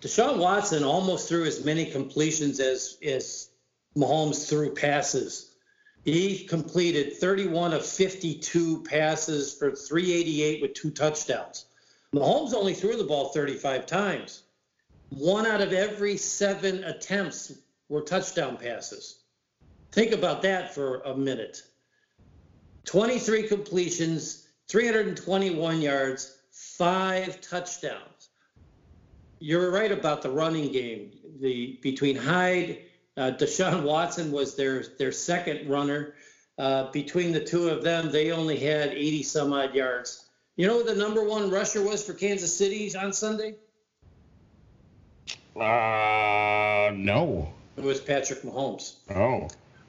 Deshaun 0.00 0.38
Watson 0.38 0.84
almost 0.84 1.28
threw 1.28 1.44
as 1.44 1.64
many 1.64 1.86
completions 1.90 2.60
as 2.60 2.98
as 3.04 3.50
Mahomes 3.96 4.48
threw 4.48 4.72
passes. 4.72 5.56
He 6.04 6.44
completed 6.44 7.14
31 7.14 7.72
of 7.72 7.84
52 7.84 8.84
passes 8.84 9.52
for 9.52 9.74
388 9.74 10.62
with 10.62 10.74
two 10.74 10.92
touchdowns. 10.92 11.64
Mahomes 12.14 12.54
only 12.54 12.74
threw 12.74 12.96
the 12.96 13.04
ball 13.04 13.30
35 13.30 13.86
times. 13.86 14.44
One 15.10 15.46
out 15.46 15.60
of 15.60 15.72
every 15.72 16.16
seven 16.16 16.84
attempts 16.84 17.52
were 17.88 18.02
touchdown 18.02 18.56
passes. 18.56 19.17
Think 19.92 20.12
about 20.12 20.42
that 20.42 20.74
for 20.74 21.00
a 21.00 21.16
minute. 21.16 21.62
23 22.84 23.48
completions, 23.48 24.48
321 24.68 25.80
yards, 25.82 26.38
five 26.50 27.40
touchdowns. 27.40 28.30
You're 29.40 29.70
right 29.70 29.92
about 29.92 30.22
the 30.22 30.30
running 30.30 30.72
game. 30.72 31.12
The 31.40 31.78
between 31.82 32.16
Hyde, 32.16 32.78
uh, 33.16 33.32
Deshaun 33.38 33.84
Watson 33.84 34.32
was 34.32 34.56
their 34.56 34.84
their 34.98 35.12
second 35.12 35.68
runner. 35.68 36.14
Uh, 36.58 36.90
between 36.90 37.32
the 37.32 37.44
two 37.44 37.68
of 37.68 37.84
them, 37.84 38.10
they 38.10 38.32
only 38.32 38.58
had 38.58 38.88
80 38.88 39.22
some 39.22 39.52
odd 39.52 39.74
yards. 39.74 40.24
You 40.56 40.66
know 40.66 40.76
what 40.76 40.86
the 40.86 40.94
number 40.96 41.22
one 41.22 41.50
rusher 41.50 41.82
was 41.82 42.04
for 42.04 42.14
Kansas 42.14 42.56
City 42.56 42.92
on 42.96 43.12
Sunday? 43.12 43.54
Uh, 45.54 46.90
no. 46.94 47.52
It 47.76 47.84
was 47.84 48.00
Patrick 48.00 48.42
Mahomes. 48.42 48.94
Oh. 49.10 49.48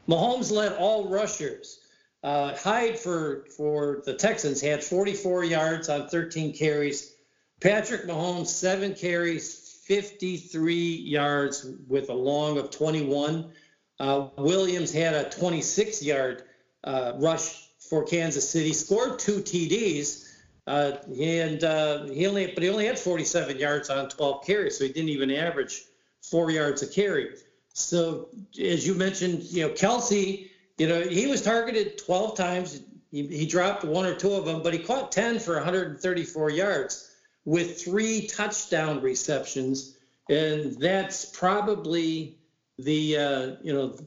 Mahomes 0.09 0.51
led 0.51 0.73
all 0.73 1.07
rushers. 1.07 1.79
Uh, 2.23 2.55
Hyde 2.55 2.97
for 2.97 3.45
for 3.55 4.01
the 4.05 4.13
Texans 4.13 4.59
had 4.59 4.83
44 4.83 5.43
yards 5.45 5.87
on 5.87 6.07
13 6.07 6.53
carries. 6.53 7.15
Patrick 7.61 8.05
Mahomes 8.05 8.47
seven 8.47 8.95
carries, 8.95 9.81
53 9.85 10.75
yards 10.75 11.67
with 11.87 12.09
a 12.09 12.13
long 12.13 12.57
of 12.57 12.71
21. 12.71 13.51
Uh, 13.99 14.27
Williams 14.37 14.91
had 14.91 15.13
a 15.13 15.29
26 15.29 16.03
yard 16.03 16.43
uh, 16.83 17.13
rush 17.17 17.69
for 17.89 18.03
Kansas 18.03 18.49
City, 18.49 18.73
scored 18.73 19.19
two 19.19 19.39
TDs. 19.39 20.25
Uh, 20.67 20.97
and 21.19 21.63
uh, 21.63 22.05
he 22.05 22.27
only, 22.27 22.47
but 22.53 22.61
he 22.61 22.69
only 22.69 22.85
had 22.85 22.99
47 22.99 23.57
yards 23.57 23.89
on 23.89 24.07
12 24.09 24.45
carries, 24.45 24.77
so 24.77 24.85
he 24.85 24.93
didn't 24.93 25.09
even 25.09 25.31
average 25.31 25.83
four 26.21 26.51
yards 26.51 26.83
a 26.83 26.87
carry. 26.87 27.35
So 27.73 28.29
as 28.59 28.85
you 28.85 28.95
mentioned, 28.95 29.43
you 29.43 29.67
know 29.67 29.73
Kelce, 29.73 30.49
you 30.77 30.87
know 30.87 31.01
he 31.01 31.27
was 31.27 31.41
targeted 31.41 31.97
12 31.97 32.35
times. 32.35 32.81
He, 33.11 33.25
he 33.25 33.45
dropped 33.45 33.83
one 33.83 34.05
or 34.05 34.15
two 34.15 34.33
of 34.33 34.45
them, 34.45 34.61
but 34.61 34.73
he 34.73 34.79
caught 34.79 35.11
10 35.11 35.39
for 35.39 35.55
134 35.55 36.49
yards 36.51 37.09
with 37.45 37.81
three 37.81 38.27
touchdown 38.27 39.01
receptions, 39.01 39.97
and 40.29 40.79
that's 40.79 41.25
probably 41.25 42.37
the 42.77 43.17
uh, 43.17 43.55
you 43.61 43.73
know 43.73 43.97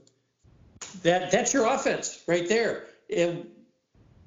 that 1.02 1.30
that's 1.30 1.52
your 1.52 1.66
offense 1.66 2.22
right 2.26 2.48
there. 2.48 2.86
And 3.14 3.46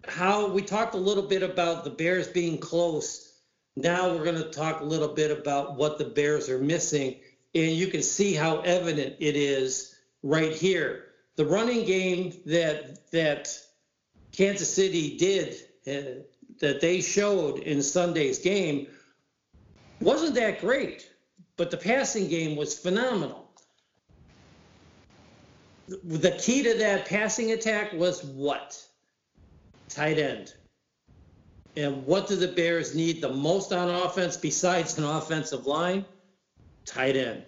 how 0.08 0.48
we 0.48 0.62
talked 0.62 0.94
a 0.94 1.00
little 1.00 1.24
bit 1.24 1.44
about 1.44 1.84
the 1.84 1.90
Bears 1.90 2.28
being 2.28 2.58
close. 2.58 3.34
Now 3.76 4.14
we're 4.14 4.24
going 4.24 4.42
to 4.42 4.50
talk 4.50 4.82
a 4.82 4.86
little 4.86 5.10
bit 5.10 5.32
about 5.32 5.76
what 5.76 5.98
the 5.98 6.06
Bears 6.06 6.50
are 6.50 6.60
missing, 6.60 7.18
and 7.56 7.72
you 7.72 7.88
can 7.88 8.04
see 8.04 8.34
how 8.34 8.60
evident 8.60 9.16
it 9.20 9.36
is 9.36 9.96
right 10.22 10.54
here. 10.54 11.06
The 11.38 11.46
running 11.46 11.86
game 11.86 12.34
that 12.46 13.10
that 13.12 13.58
Kansas 14.32 14.74
City 14.74 15.18
did 15.18 15.56
uh, 15.88 16.22
that 16.60 16.82
they 16.82 17.02
showed 17.02 17.60
in 17.60 17.82
Sunday's 17.82 18.40
game 18.40 18.88
wasn't 20.02 20.36
that 20.36 20.62
great, 20.62 21.10
but 21.58 21.72
the 21.72 21.78
passing 21.78 22.28
game 22.28 22.56
was 22.56 22.78
phenomenal. 22.78 23.50
The 25.88 26.32
key 26.32 26.64
to 26.64 26.78
that 26.80 27.06
passing 27.06 27.52
attack 27.52 27.94
was 27.94 28.24
what? 28.24 28.86
tight 29.90 30.18
end. 30.18 30.54
And 31.78 32.06
what 32.06 32.28
do 32.28 32.36
the 32.36 32.48
Bears 32.48 32.96
need 32.96 33.22
the 33.22 33.30
most 33.30 33.74
on 33.74 33.90
offense 33.90 34.38
besides 34.38 34.98
an 34.98 35.04
offensive 35.04 35.66
line? 35.66 36.06
Tight 36.86 37.16
end. 37.16 37.44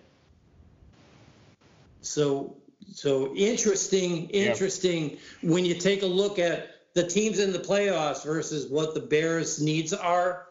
So 2.02 2.58
so 2.94 3.36
interesting, 3.36 4.30
interesting 4.30 5.12
yep. 5.12 5.20
when 5.44 5.66
you 5.66 5.76
take 5.76 6.02
a 6.04 6.08
look 6.08 6.40
at 6.40 6.70
the 6.94 7.06
teams 7.06 7.40
in 7.40 7.52
the 7.52 7.60
playoffs 7.60 8.24
versus 8.24 8.72
what 8.72 8.94
the 8.94 9.00
Bears' 9.00 9.62
needs 9.62 9.94
are. 9.94 10.48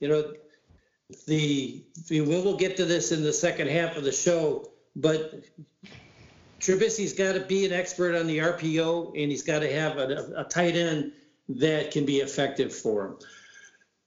You 0.00 0.08
know, 0.08 0.32
the 1.26 1.84
we 2.10 2.20
will 2.20 2.56
get 2.56 2.76
to 2.78 2.84
this 2.84 3.12
in 3.12 3.22
the 3.22 3.32
second 3.32 3.68
half 3.68 3.96
of 3.96 4.04
the 4.04 4.12
show, 4.12 4.70
but 4.96 5.44
Trubisky's 6.60 7.12
got 7.12 7.32
to 7.34 7.40
be 7.40 7.66
an 7.66 7.72
expert 7.72 8.14
on 8.14 8.26
the 8.26 8.38
RPO, 8.38 9.08
and 9.08 9.30
he's 9.30 9.42
got 9.42 9.60
to 9.60 9.72
have 9.72 9.98
a, 9.98 10.32
a 10.36 10.44
tight 10.44 10.74
end 10.74 11.12
that 11.48 11.90
can 11.90 12.04
be 12.04 12.18
effective 12.18 12.74
for 12.74 13.06
him. 13.06 13.16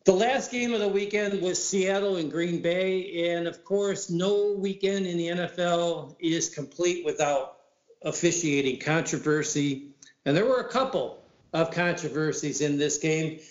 The 0.04 0.14
last 0.14 0.50
game 0.50 0.74
of 0.74 0.80
the 0.80 0.88
weekend 0.88 1.40
was 1.44 1.64
Seattle 1.64 2.16
and 2.16 2.32
Green 2.32 2.60
Bay, 2.60 3.30
and 3.30 3.48
of 3.48 3.64
course, 3.64 4.10
no 4.10 4.56
weekend 4.58 5.06
in 5.06 5.16
the 5.16 5.28
NFL 5.28 6.16
is 6.20 6.50
complete 6.50 7.06
without 7.06 7.58
officiating 8.02 8.80
controversy. 8.80 9.92
And 10.26 10.36
there 10.36 10.46
were 10.46 10.62
a 10.62 10.70
couple 10.70 11.24
of 11.54 11.70
controversies 11.70 12.62
in 12.62 12.80
this 12.80 12.98
game. 12.98 13.42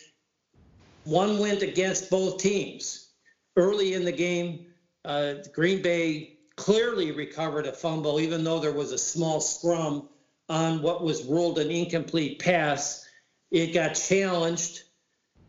One 1.05 1.39
went 1.39 1.63
against 1.63 2.11
both 2.11 2.39
teams. 2.39 3.11
Early 3.57 3.95
in 3.95 4.05
the 4.05 4.13
game, 4.13 4.67
uh, 5.05 5.35
Green 5.53 5.83
Bay 5.83 6.39
clearly 6.57 7.13
recovered 7.13 7.67
a 7.67 7.73
fumble, 7.73 8.19
even 8.19 8.43
though 8.43 8.59
there 8.59 8.73
was 8.73 8.91
a 8.91 8.99
small 8.99 9.41
scrum 9.41 10.09
on 10.49 10.83
what 10.83 11.05
was 11.05 11.25
ruled 11.25 11.61
an 11.61 11.71
incomplete 11.71 12.41
pass. 12.41 13.07
It 13.53 13.73
got 13.73 13.95
challenged, 13.95 14.83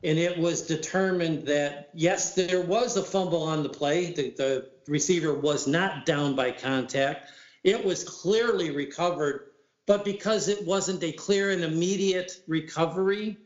and 0.03 0.17
it 0.17 0.37
was 0.37 0.63
determined 0.63 1.45
that, 1.47 1.89
yes, 1.93 2.33
there 2.33 2.61
was 2.61 2.97
a 2.97 3.03
fumble 3.03 3.43
on 3.43 3.63
the 3.63 3.69
play. 3.69 4.13
The, 4.13 4.31
the 4.31 4.69
receiver 4.87 5.33
was 5.33 5.67
not 5.67 6.05
down 6.05 6.35
by 6.35 6.51
contact. 6.51 7.29
It 7.63 7.85
was 7.85 8.03
clearly 8.03 8.71
recovered, 8.71 9.51
but 9.85 10.03
because 10.03 10.47
it 10.47 10.65
wasn't 10.65 11.03
a 11.03 11.11
clear 11.11 11.51
and 11.51 11.63
immediate 11.63 12.41
recovery 12.47 13.37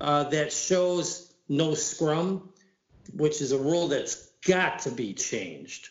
uh, 0.00 0.24
that 0.24 0.52
shows 0.52 1.34
no 1.48 1.74
scrum, 1.74 2.50
which 3.14 3.40
is 3.40 3.52
a 3.52 3.58
rule 3.58 3.88
that's 3.88 4.30
got 4.46 4.80
to 4.80 4.90
be 4.90 5.14
changed 5.14 5.88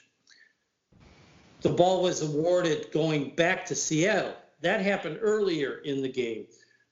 the 1.65 1.71
ball 1.71 2.03
was 2.03 2.21
awarded 2.21 2.91
going 2.91 3.33
back 3.35 3.65
to 3.65 3.73
Seattle. 3.73 4.35
That 4.61 4.81
happened 4.81 5.17
earlier 5.19 5.79
in 5.79 6.03
the 6.03 6.09
game. 6.09 6.45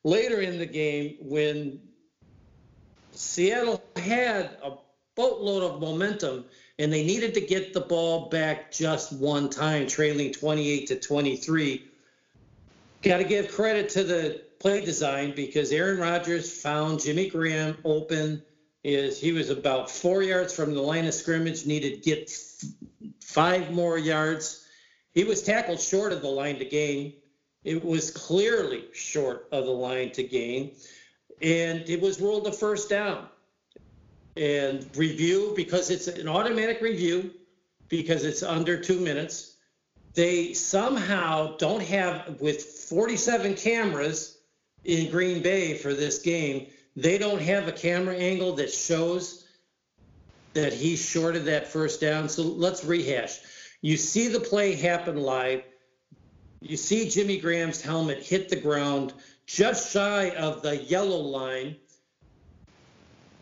Later 0.04 0.42
in 0.42 0.58
the 0.58 0.66
game, 0.66 1.18
when 1.22 1.80
Seattle 3.14 3.84
had 3.96 4.58
a 4.64 4.74
boatload 5.16 5.64
of 5.64 5.80
momentum 5.80 6.46
and 6.80 6.92
they 6.92 7.04
needed 7.04 7.34
to 7.36 7.42
get 7.42 7.74
the 7.74 7.82
ball 7.82 8.30
back 8.30 8.72
just 8.72 9.14
one 9.14 9.50
time, 9.50 9.88
trailing 9.88 10.32
28 10.32 10.88
to 10.88 11.00
23. 11.00 11.86
Got 13.02 13.18
to 13.18 13.24
give 13.24 13.52
credit 13.52 13.90
to 13.90 14.04
the 14.04 14.42
play 14.60 14.84
design 14.84 15.34
because 15.36 15.72
Aaron 15.72 16.00
Rodgers 16.00 16.62
found 16.62 17.02
Jimmy 17.02 17.30
Graham 17.30 17.78
open. 17.86 18.42
Is 18.84 19.20
he 19.20 19.32
was 19.32 19.50
about 19.50 19.90
four 19.90 20.24
yards 20.24 20.54
from 20.54 20.74
the 20.74 20.82
line 20.82 21.06
of 21.06 21.14
scrimmage, 21.14 21.66
needed 21.66 22.04
get 22.04 22.30
five 23.22 23.72
more 23.72 23.98
yards 23.98 24.64
he 25.14 25.24
was 25.24 25.44
tackled 25.44 25.80
short 25.80 26.12
of 26.12 26.22
the 26.22 26.28
line 26.28 26.58
to 26.60 26.66
gain. 26.66 27.14
It 27.64 27.84
was 27.84 28.12
clearly 28.12 28.86
short 28.94 29.48
of 29.52 29.66
the 29.66 29.72
line 29.72 30.12
to 30.14 30.24
gain. 30.24 30.72
And 31.44 31.88
it 31.90 32.02
was 32.02 32.20
ruled 32.22 32.48
a 32.48 32.52
first 32.52 32.90
down. 32.90 33.28
And 34.36 34.90
review, 34.96 35.54
because 35.56 35.92
it's 35.92 36.08
an 36.08 36.28
automatic 36.28 36.82
review, 36.82 37.32
because 37.90 38.24
it's 38.24 38.42
under 38.42 38.80
two 38.80 39.00
minutes, 39.00 39.58
they 40.14 40.54
somehow 40.54 41.58
don't 41.58 41.84
have, 41.84 42.40
with 42.40 42.64
47 42.64 43.56
cameras 43.56 44.38
in 44.86 45.12
Green 45.12 45.44
Bay 45.44 45.76
for 45.76 45.94
this 45.94 46.20
game, 46.20 46.68
they 46.96 47.18
don't 47.18 47.42
have 47.42 47.68
a 47.68 47.72
camera 47.72 48.16
angle 48.16 48.54
that 48.54 48.72
shows 48.72 49.46
that 50.54 50.72
he 50.72 50.96
shorted 50.96 51.46
that 51.46 51.68
first 51.68 52.00
down. 52.00 52.30
So 52.30 52.44
let's 52.44 52.86
rehash. 52.86 53.40
You 53.82 53.98
see 53.98 54.30
the 54.30 54.40
play 54.40 54.76
happen 54.76 55.18
live. 55.18 55.64
You 56.62 56.78
see 56.78 57.10
Jimmy 57.10 57.38
Graham's 57.38 57.82
helmet 57.82 58.24
hit 58.24 58.50
the 58.50 58.56
ground 58.56 59.14
just 59.46 59.92
shy 59.92 60.30
of 60.32 60.62
the 60.62 60.78
yellow 60.78 61.20
line. 61.20 61.76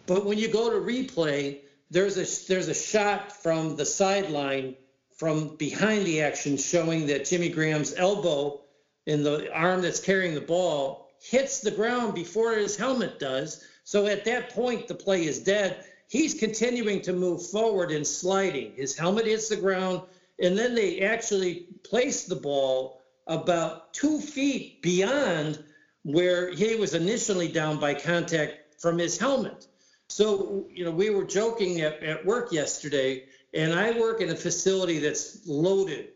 But 0.06 0.26
when 0.26 0.38
you 0.38 0.48
go 0.48 0.70
to 0.70 0.78
replay, 0.78 1.60
there's 1.90 2.18
a 2.18 2.48
there's 2.48 2.68
a 2.68 2.74
shot 2.74 3.32
from 3.32 3.76
the 3.76 3.86
sideline 3.86 4.76
from 5.16 5.56
behind 5.58 6.06
the 6.06 6.22
action 6.22 6.58
showing 6.58 7.06
that 7.08 7.26
Jimmy 7.26 7.50
Graham's 7.50 7.94
elbow 7.96 8.62
in 9.06 9.24
the 9.24 9.54
arm 9.54 9.82
that's 9.82 10.00
carrying 10.00 10.34
the 10.34 10.42
ball 10.42 11.10
hits 11.22 11.60
the 11.60 11.72
ground 11.72 12.16
before 12.16 12.54
his 12.54 12.76
helmet 12.76 13.20
does. 13.20 13.64
So 13.84 14.08
at 14.08 14.26
that 14.26 14.50
point, 14.50 14.88
the 14.88 14.96
play 14.96 15.26
is 15.26 15.40
dead. 15.40 15.86
He's 16.08 16.34
continuing 16.34 17.02
to 17.04 17.14
move 17.14 17.46
forward 17.46 17.92
and 17.92 18.06
sliding. 18.06 18.74
His 18.76 18.98
helmet 18.98 19.28
hits 19.28 19.50
the 19.50 19.56
ground 19.56 20.02
and 20.42 20.58
then 20.58 20.74
they 20.74 21.02
actually 21.02 21.68
place 21.84 22.26
the 22.26 22.36
ball 22.36 23.02
about 23.28 23.94
two 23.94 24.20
feet 24.20 24.82
beyond 24.82 25.64
where 26.04 26.52
he 26.52 26.76
was 26.76 26.94
initially 26.94 27.48
down 27.48 27.80
by 27.80 27.94
contact 27.94 28.80
from 28.82 28.98
his 28.98 29.18
helmet. 29.18 29.68
So, 30.08 30.68
you 30.70 30.84
know, 30.84 30.92
we 30.92 31.10
were 31.10 31.24
joking 31.24 31.82
at, 31.82 32.02
at 32.04 32.26
work 32.26 32.52
yesterday, 32.52 33.26
and 33.54 33.74
I 33.74 33.98
work 33.98 34.22
in 34.22 34.30
a 34.30 34.36
facility 34.36 35.00
that's 35.00 35.48
loaded 35.48 36.10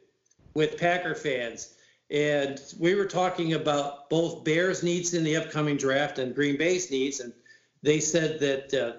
with 0.53 0.77
Packer 0.77 1.15
fans. 1.15 1.75
And 2.11 2.59
we 2.79 2.95
were 2.95 3.05
talking 3.05 3.53
about 3.53 4.09
both 4.09 4.43
Bears' 4.43 4.83
needs 4.83 5.13
in 5.13 5.23
the 5.23 5.37
upcoming 5.37 5.77
draft 5.77 6.19
and 6.19 6.35
Green 6.35 6.57
Bay's 6.57 6.91
needs. 6.91 7.19
And 7.19 7.33
they 7.81 7.99
said 7.99 8.39
that 8.41 8.73
uh, 8.73 8.93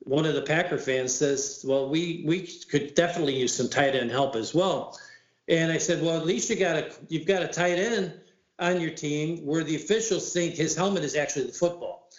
one 0.00 0.24
of 0.24 0.34
the 0.34 0.42
Packer 0.42 0.78
fans 0.78 1.14
says, 1.14 1.64
"Well, 1.66 1.88
we 1.88 2.24
we 2.26 2.46
could 2.70 2.94
definitely 2.94 3.36
use 3.36 3.54
some 3.54 3.68
tight 3.68 3.94
end 3.94 4.10
help 4.10 4.36
as 4.36 4.54
well." 4.54 4.98
And 5.48 5.70
I 5.70 5.78
said, 5.78 6.02
"Well, 6.02 6.16
at 6.16 6.24
least 6.24 6.48
you 6.48 6.56
got 6.56 6.76
a 6.76 6.92
you've 7.08 7.26
got 7.26 7.42
a 7.42 7.48
tight 7.48 7.78
end 7.78 8.19
on 8.60 8.80
your 8.80 8.90
team 8.90 9.38
where 9.46 9.64
the 9.64 9.76
officials 9.76 10.32
think 10.32 10.54
his 10.54 10.76
helmet 10.76 11.04
is 11.04 11.16
actually 11.16 11.46
the 11.46 11.52
football." 11.52 12.10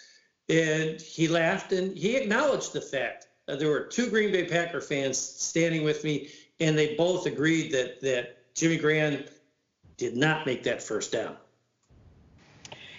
And 0.50 1.00
he 1.00 1.28
laughed 1.28 1.72
and 1.72 1.98
he 1.98 2.18
acknowledged 2.18 2.74
the 2.74 2.82
fact. 2.82 3.28
Uh, 3.48 3.56
there 3.56 3.70
were 3.70 3.82
two 3.82 4.10
Green 4.10 4.32
Bay 4.32 4.46
Packer 4.46 4.82
fans 4.82 5.18
standing 5.18 5.84
with 5.84 6.04
me, 6.04 6.30
and 6.60 6.78
they 6.78 6.96
both 6.96 7.26
agreed 7.26 7.72
that 7.72 8.02
that 8.02 8.54
Jimmy 8.56 8.78
Graham 8.78 9.24
did 9.98 10.18
not 10.18 10.46
make 10.46 10.64
that 10.64 10.82
first 10.82 11.12
down. 11.12 11.38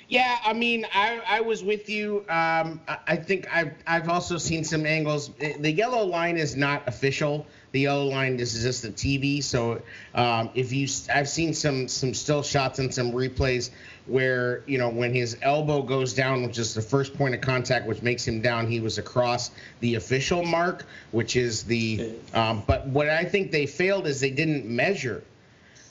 Yeah, 0.09 0.38
I 0.44 0.52
mean, 0.52 0.85
I, 0.92 1.22
I 1.26 1.40
was 1.40 1.64
with 1.64 1.88
you. 1.88 2.24
Um, 2.28 2.83
I 3.07 3.16
think 3.16 3.48
I've, 3.50 3.72
I've 3.87 4.11
also 4.11 4.37
seen 4.37 4.62
some 4.62 4.85
angles. 4.85 5.31
The 5.59 5.72
yellow 5.72 6.05
line 6.05 6.37
is 6.37 6.55
not 6.55 6.87
official, 6.87 7.46
the 7.72 7.80
yellow 7.80 8.04
line 8.04 8.37
this 8.37 8.54
is 8.54 8.62
just 8.62 8.82
the 8.82 8.90
TV. 8.90 9.42
So 9.42 9.82
um, 10.14 10.50
if 10.54 10.72
you, 10.72 10.87
I've 11.12 11.28
seen 11.28 11.54
some 11.54 11.88
some 11.88 12.14
still 12.14 12.42
shots 12.42 12.78
and 12.78 12.92
some 12.94 13.12
replays 13.12 13.70
where 14.06 14.62
you 14.66 14.78
know 14.78 14.90
when 14.90 15.14
his 15.14 15.37
elbow 15.42 15.82
goes 15.82 16.12
down, 16.12 16.42
which 16.42 16.58
is 16.58 16.74
the 16.74 16.82
first 16.82 17.14
point 17.14 17.35
of 17.35 17.40
contact, 17.40 17.87
which 17.87 18.02
makes 18.02 18.26
him 18.26 18.42
down, 18.42 18.66
he 18.66 18.80
was 18.80 18.98
across 18.98 19.50
the 19.80 19.94
official 19.94 20.44
mark, 20.44 20.87
which 21.11 21.35
is 21.35 21.64
the. 21.64 22.14
Um, 22.35 22.62
but 22.66 22.87
what 22.87 23.08
I 23.08 23.24
think 23.24 23.50
they 23.50 23.66
failed 23.66 24.06
is 24.06 24.20
they 24.20 24.30
didn't 24.30 24.66
measure. 24.66 25.24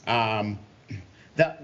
Um, 0.06 0.58
the 1.36 1.56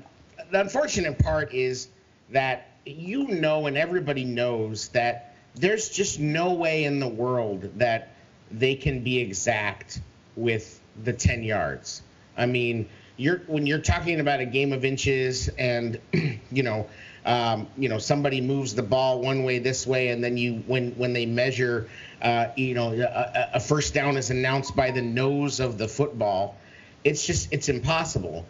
the 0.50 0.60
unfortunate 0.60 1.18
part 1.18 1.54
is 1.54 1.88
that 2.30 2.68
you 2.84 3.28
know 3.28 3.66
and 3.66 3.76
everybody 3.76 4.24
knows 4.24 4.88
that 4.88 5.34
there's 5.54 5.88
just 5.88 6.20
no 6.20 6.54
way 6.54 6.84
in 6.84 7.00
the 7.00 7.08
world 7.08 7.70
that 7.78 8.14
they 8.50 8.74
can 8.74 9.02
be 9.02 9.18
exact 9.18 10.00
with 10.38 10.80
the 11.02 11.12
10 11.12 11.42
yards. 11.42 12.02
I 12.36 12.46
mean, 12.46 12.88
you're 13.16 13.38
when 13.48 13.66
you're 13.66 13.80
talking 13.80 14.20
about 14.20 14.40
a 14.40 14.46
game 14.46 14.72
of 14.72 14.84
inches 14.84 15.48
and 15.58 15.98
you 16.52 16.62
know 16.62 16.86
um, 17.26 17.66
you 17.76 17.88
know 17.88 17.98
somebody 17.98 18.40
moves 18.40 18.74
the 18.74 18.82
ball 18.82 19.20
one 19.20 19.42
way 19.42 19.58
this 19.58 19.86
way 19.86 20.08
and 20.08 20.22
then 20.24 20.36
you 20.38 20.62
when 20.66 20.92
when 20.92 21.12
they 21.12 21.26
measure 21.26 21.88
uh, 22.22 22.46
you 22.56 22.74
know 22.74 22.92
a, 22.92 23.50
a, 23.54 23.60
first 23.60 23.92
down 23.92 24.16
is 24.16 24.30
announced 24.30 24.74
by 24.74 24.90
the 24.90 25.02
nose 25.02 25.60
of 25.60 25.76
the 25.76 25.88
football 25.88 26.56
it's 27.04 27.26
just 27.26 27.52
it's 27.52 27.68
impossible 27.68 28.46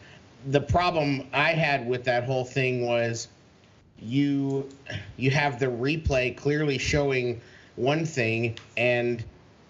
the 0.47 0.61
problem 0.61 1.27
i 1.33 1.53
had 1.53 1.89
with 1.89 2.05
that 2.05 2.25
whole 2.25 2.45
thing 2.45 2.87
was 2.87 3.29
you 4.01 4.69
you 5.17 5.31
have 5.31 5.59
the 5.59 5.67
replay 5.67 6.37
clearly 6.37 6.79
showing 6.79 7.41
one 7.77 8.05
thing 8.05 8.57
and 8.77 9.25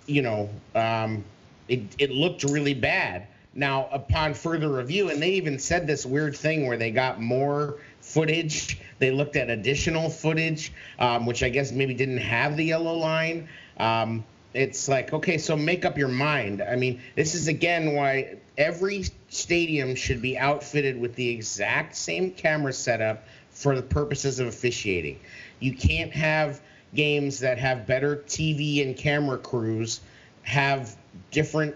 you 0.06 0.22
know 0.22 0.50
um, 0.74 1.24
it, 1.68 1.82
it 1.98 2.10
looked 2.10 2.44
really 2.44 2.74
bad 2.74 3.26
now, 3.58 3.88
upon 3.90 4.34
further 4.34 4.70
review, 4.70 5.10
and 5.10 5.20
they 5.20 5.30
even 5.30 5.58
said 5.58 5.86
this 5.86 6.06
weird 6.06 6.36
thing 6.36 6.66
where 6.66 6.76
they 6.76 6.92
got 6.92 7.20
more 7.20 7.78
footage. 8.00 8.78
They 9.00 9.10
looked 9.10 9.36
at 9.36 9.50
additional 9.50 10.10
footage, 10.10 10.72
um, 10.98 11.26
which 11.26 11.42
I 11.42 11.48
guess 11.48 11.72
maybe 11.72 11.92
didn't 11.94 12.18
have 12.18 12.56
the 12.56 12.64
yellow 12.64 12.94
line. 12.94 13.48
Um, 13.78 14.24
it's 14.54 14.88
like, 14.88 15.12
okay, 15.12 15.38
so 15.38 15.56
make 15.56 15.84
up 15.84 15.98
your 15.98 16.08
mind. 16.08 16.62
I 16.62 16.76
mean, 16.76 17.00
this 17.16 17.34
is 17.34 17.48
again 17.48 17.94
why 17.94 18.36
every 18.56 19.04
stadium 19.28 19.94
should 19.94 20.22
be 20.22 20.38
outfitted 20.38 20.98
with 20.98 21.14
the 21.16 21.28
exact 21.28 21.96
same 21.96 22.30
camera 22.30 22.72
setup 22.72 23.24
for 23.50 23.74
the 23.74 23.82
purposes 23.82 24.38
of 24.38 24.46
officiating. 24.46 25.18
You 25.58 25.74
can't 25.74 26.12
have 26.12 26.60
games 26.94 27.40
that 27.40 27.58
have 27.58 27.86
better 27.86 28.16
TV 28.28 28.86
and 28.86 28.96
camera 28.96 29.38
crews 29.38 30.00
have 30.48 30.96
different 31.30 31.74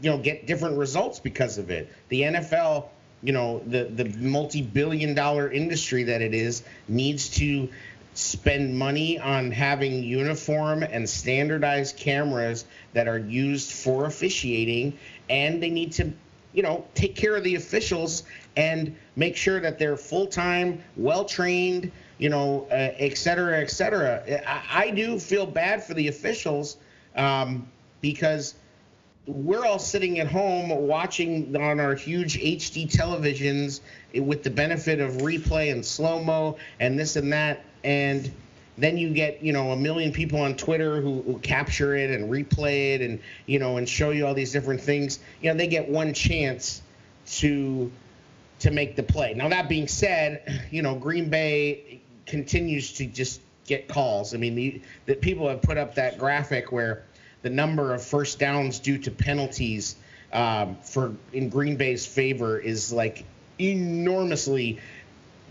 you 0.00 0.10
know 0.10 0.18
get 0.18 0.46
different 0.46 0.78
results 0.78 1.18
because 1.18 1.58
of 1.58 1.70
it. 1.70 1.92
The 2.08 2.22
NFL, 2.22 2.86
you 3.22 3.32
know, 3.32 3.62
the 3.66 3.84
the 3.84 4.04
multi-billion 4.18 5.14
dollar 5.14 5.50
industry 5.50 6.04
that 6.04 6.22
it 6.22 6.32
is 6.32 6.62
needs 6.88 7.28
to 7.38 7.68
spend 8.14 8.78
money 8.78 9.18
on 9.18 9.50
having 9.50 10.04
uniform 10.04 10.82
and 10.84 11.08
standardized 11.08 11.96
cameras 11.96 12.64
that 12.92 13.08
are 13.08 13.18
used 13.18 13.72
for 13.72 14.04
officiating 14.04 14.96
and 15.30 15.62
they 15.62 15.70
need 15.70 15.90
to 15.92 16.12
you 16.52 16.62
know 16.62 16.84
take 16.94 17.16
care 17.16 17.34
of 17.34 17.42
the 17.42 17.54
officials 17.54 18.24
and 18.54 18.94
make 19.16 19.34
sure 19.34 19.60
that 19.60 19.78
they're 19.78 19.96
full-time 19.96 20.82
well-trained 20.98 21.90
you 22.18 22.28
know 22.28 22.66
uh, 22.70 22.74
et 22.98 23.16
cetera 23.16 23.62
et 23.62 23.70
cetera 23.70 24.22
I, 24.46 24.84
I, 24.84 24.90
do 24.90 25.18
feel 25.18 25.46
bad 25.46 25.82
for 25.82 25.94
the 25.94 26.08
officials 26.08 26.76
um, 27.16 27.66
because 28.02 28.54
we're 29.26 29.64
all 29.64 29.78
sitting 29.78 30.18
at 30.18 30.26
home 30.26 30.68
watching 30.68 31.56
on 31.56 31.80
our 31.80 31.94
huge 31.94 32.38
HD 32.38 32.90
televisions 32.90 33.80
with 34.14 34.42
the 34.42 34.50
benefit 34.50 35.00
of 35.00 35.12
replay 35.18 35.72
and 35.72 35.84
slow 35.86 36.22
mo 36.22 36.58
and 36.80 36.98
this 36.98 37.16
and 37.16 37.32
that. 37.32 37.64
And 37.84 38.30
then 38.76 38.98
you 38.98 39.10
get, 39.10 39.42
you 39.42 39.52
know, 39.52 39.70
a 39.70 39.76
million 39.76 40.12
people 40.12 40.40
on 40.40 40.56
Twitter 40.56 41.00
who, 41.00 41.22
who, 41.22 41.38
capture 41.38 41.94
it 41.94 42.10
and 42.10 42.30
replay 42.30 42.94
it 42.94 43.00
and, 43.00 43.20
you 43.46 43.58
know, 43.58 43.76
and 43.76 43.88
show 43.88 44.10
you 44.10 44.26
all 44.26 44.34
these 44.34 44.52
different 44.52 44.80
things. 44.80 45.20
You 45.40 45.50
know, 45.50 45.56
they 45.56 45.68
get 45.68 45.88
one 45.88 46.12
chance 46.12 46.82
to 47.26 47.90
to 48.58 48.70
make 48.70 48.94
the 48.94 49.02
play. 49.02 49.34
Now 49.34 49.48
that 49.48 49.68
being 49.68 49.88
said, 49.88 50.68
you 50.70 50.82
know, 50.82 50.94
Green 50.94 51.28
Bay 51.30 52.00
continues 52.26 52.92
to 52.94 53.06
just 53.06 53.40
get 53.66 53.88
calls. 53.88 54.34
I 54.34 54.38
mean, 54.38 54.54
the, 54.54 54.80
the 55.06 55.14
people 55.14 55.48
have 55.48 55.62
put 55.62 55.78
up 55.78 55.96
that 55.96 56.18
graphic 56.18 56.70
where 56.72 57.04
the 57.42 57.50
number 57.50 57.92
of 57.92 58.02
first 58.02 58.38
downs 58.38 58.78
due 58.78 58.98
to 58.98 59.10
penalties 59.10 59.96
um, 60.32 60.76
for 60.76 61.14
in 61.32 61.48
Green 61.48 61.76
Bay's 61.76 62.06
favor 62.06 62.58
is 62.58 62.92
like 62.92 63.24
enormously. 63.58 64.80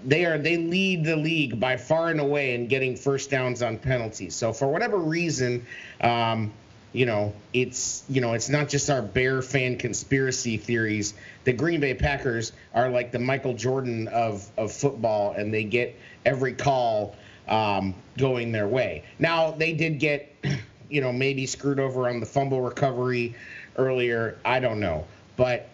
They 0.04 0.26
are 0.26 0.38
they 0.38 0.58
lead 0.58 1.04
the 1.04 1.16
league 1.16 1.60
by 1.60 1.78
far 1.78 2.10
and 2.10 2.20
away 2.20 2.56
in 2.56 2.68
getting 2.68 2.96
first 2.96 3.30
downs 3.30 3.62
on 3.62 3.78
penalties. 3.78 4.36
So 4.36 4.52
for 4.52 4.68
whatever 4.68 4.98
reason, 4.98 5.66
um, 6.02 6.52
you 6.94 7.06
know 7.06 7.34
it's 7.54 8.04
you 8.10 8.22
know 8.22 8.34
it's 8.34 8.50
not 8.50 8.68
just 8.68 8.90
our 8.90 9.04
Bear 9.04 9.44
fan 9.44 9.78
conspiracy 9.78 10.58
theories. 10.58 11.14
The 11.44 11.54
Green 11.54 11.80
Bay 11.80 11.94
Packers 11.94 12.52
are 12.74 12.90
like 12.90 13.12
the 13.12 13.20
Michael 13.20 13.54
Jordan 13.54 14.08
of 14.08 14.50
of 14.58 14.72
football, 14.72 15.34
and 15.34 15.54
they 15.54 15.64
get 15.64 15.96
every 16.26 16.54
call 16.54 17.16
um, 17.48 17.94
going 18.18 18.52
their 18.52 18.68
way. 18.68 19.04
Now 19.20 19.52
they 19.52 19.74
did 19.74 20.00
get 20.00 20.34
you 20.92 21.02
know, 21.02 21.12
maybe 21.12 21.46
screwed 21.46 21.80
over 21.80 22.10
on 22.10 22.20
the 22.20 22.26
fumble 22.26 22.62
recovery 22.62 23.36
earlier. 23.78 24.38
I 24.44 24.60
don't 24.60 24.80
know. 24.80 25.06
But 25.38 25.70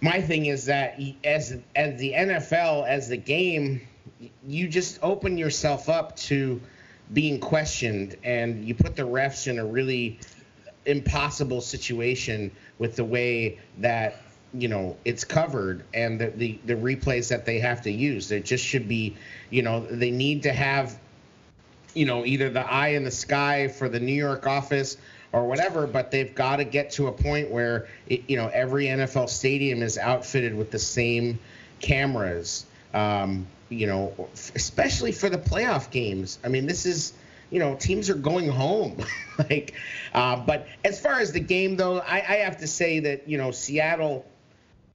my 0.00 0.20
thing 0.20 0.46
is 0.46 0.66
that 0.66 1.00
as 1.24 1.56
as 1.76 1.98
the 2.00 2.12
NFL, 2.12 2.86
as 2.86 3.08
the 3.08 3.16
game, 3.16 3.80
you 4.46 4.68
just 4.68 4.98
open 5.02 5.38
yourself 5.38 5.88
up 5.88 6.16
to 6.16 6.60
being 7.12 7.40
questioned, 7.40 8.16
and 8.24 8.64
you 8.64 8.74
put 8.74 8.96
the 8.96 9.02
refs 9.02 9.46
in 9.46 9.58
a 9.58 9.64
really 9.64 10.18
impossible 10.86 11.60
situation 11.60 12.50
with 12.78 12.96
the 12.96 13.04
way 13.04 13.58
that 13.78 14.22
you 14.54 14.66
know 14.66 14.96
it's 15.04 15.22
covered 15.24 15.84
and 15.94 16.20
the, 16.20 16.30
the 16.30 16.58
the 16.64 16.74
replays 16.74 17.28
that 17.28 17.44
they 17.44 17.60
have 17.60 17.82
to 17.82 17.90
use. 17.90 18.32
It 18.32 18.44
just 18.44 18.64
should 18.64 18.88
be, 18.88 19.16
you 19.50 19.62
know, 19.62 19.86
they 19.86 20.10
need 20.10 20.42
to 20.44 20.52
have 20.52 20.98
you 21.94 22.06
know, 22.06 22.24
either 22.24 22.50
the 22.50 22.60
eye 22.60 22.88
in 22.88 23.04
the 23.04 23.10
sky 23.10 23.68
for 23.68 23.88
the 23.88 24.00
New 24.00 24.14
York 24.14 24.46
office 24.46 24.96
or 25.32 25.46
whatever, 25.46 25.86
but 25.86 26.10
they've 26.10 26.34
got 26.34 26.56
to 26.56 26.64
get 26.64 26.90
to 26.92 27.06
a 27.06 27.12
point 27.12 27.50
where, 27.50 27.88
it, 28.08 28.22
you 28.28 28.36
know, 28.36 28.48
every 28.48 28.86
NFL 28.86 29.28
stadium 29.28 29.82
is 29.82 29.98
outfitted 29.98 30.54
with 30.54 30.70
the 30.70 30.78
same 30.78 31.38
cameras, 31.80 32.66
um, 32.94 33.46
you 33.68 33.86
know, 33.86 34.28
especially 34.54 35.12
for 35.12 35.28
the 35.28 35.38
playoff 35.38 35.90
games. 35.90 36.38
I 36.44 36.48
mean, 36.48 36.66
this 36.66 36.86
is, 36.86 37.12
you 37.50 37.58
know, 37.58 37.74
teams 37.76 38.10
are 38.10 38.14
going 38.14 38.48
home. 38.48 38.96
like, 39.38 39.74
uh, 40.14 40.36
but 40.36 40.66
as 40.84 41.00
far 41.00 41.20
as 41.20 41.32
the 41.32 41.40
game, 41.40 41.76
though, 41.76 41.98
I, 42.00 42.16
I 42.16 42.36
have 42.36 42.58
to 42.58 42.66
say 42.66 43.00
that, 43.00 43.28
you 43.28 43.38
know, 43.38 43.50
Seattle– 43.50 44.26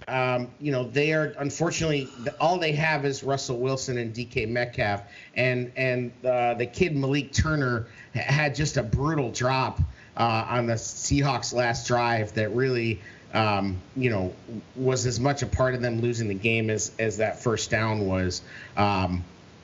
um, 0.07 0.51
you 0.59 0.71
know, 0.71 0.83
they 0.83 1.13
are 1.13 1.33
unfortunately 1.39 2.07
all 2.39 2.59
they 2.59 2.73
have 2.73 3.05
is 3.05 3.23
Russell 3.23 3.57
Wilson 3.57 3.97
and 3.97 4.13
DK 4.13 4.47
Metcalf, 4.47 5.01
and 5.35 5.71
and 5.75 6.11
uh, 6.23 6.53
the 6.53 6.65
kid 6.65 6.95
Malik 6.95 7.31
Turner 7.33 7.87
had 8.13 8.55
just 8.55 8.77
a 8.77 8.83
brutal 8.83 9.31
drop 9.31 9.79
uh, 10.17 10.45
on 10.47 10.67
the 10.67 10.73
Seahawks 10.73 11.53
last 11.53 11.87
drive 11.87 12.33
that 12.33 12.53
really, 12.53 13.01
um, 13.33 13.77
you 13.95 14.09
know, 14.09 14.33
was 14.75 15.05
as 15.05 15.19
much 15.19 15.41
a 15.41 15.47
part 15.47 15.73
of 15.73 15.81
them 15.81 16.01
losing 16.01 16.27
the 16.27 16.35
game 16.35 16.69
as 16.69 16.91
as 16.99 17.17
that 17.17 17.41
first 17.41 17.71
down 17.71 18.05
was. 18.05 18.41
Um, 18.77 19.23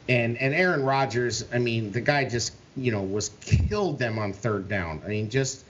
and 0.10 0.38
and 0.38 0.54
Aaron 0.54 0.84
Rodgers, 0.84 1.46
I 1.54 1.60
mean, 1.60 1.91
the 1.91 2.02
guy 2.02 2.26
just 2.26 2.54
you 2.76 2.91
know 2.91 3.04
was 3.04 3.30
killed 3.41 4.00
them 4.00 4.17
on 4.17 4.34
third 4.34 4.67
down. 4.67 5.02
I 5.06 5.10
mean, 5.10 5.30
just 5.30 5.65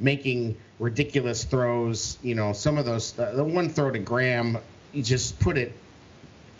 making 0.00 0.56
ridiculous 0.78 1.44
throws. 1.44 2.18
You 2.22 2.34
know, 2.34 2.52
some 2.52 2.78
of 2.78 2.84
those, 2.84 3.12
the 3.12 3.44
one 3.44 3.68
throw 3.68 3.90
to 3.90 3.98
Graham, 3.98 4.58
he 4.92 5.02
just 5.02 5.38
put 5.40 5.58
it 5.58 5.72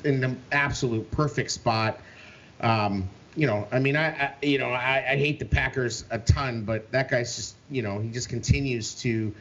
in 0.05 0.21
the 0.21 0.37
absolute 0.53 1.11
perfect 1.11 1.51
spot. 1.51 2.01
Um, 2.61 3.09
you 3.37 3.47
know, 3.47 3.67
I 3.73 3.79
mean, 3.79 3.97
I, 3.97 4.09
I 4.11 4.35
you 4.43 4.59
know, 4.59 4.71
I, 4.71 5.05
I, 5.11 5.17
hate 5.17 5.39
the 5.39 5.45
Packers 5.45 6.05
a 6.11 6.19
ton, 6.19 6.63
but 6.63 6.91
that 6.93 7.11
guy's 7.11 7.35
just, 7.35 7.57
you 7.69 7.83
know, 7.83 7.99
he 7.99 8.11
just 8.11 8.29
continues 8.29 8.95
to 9.03 9.35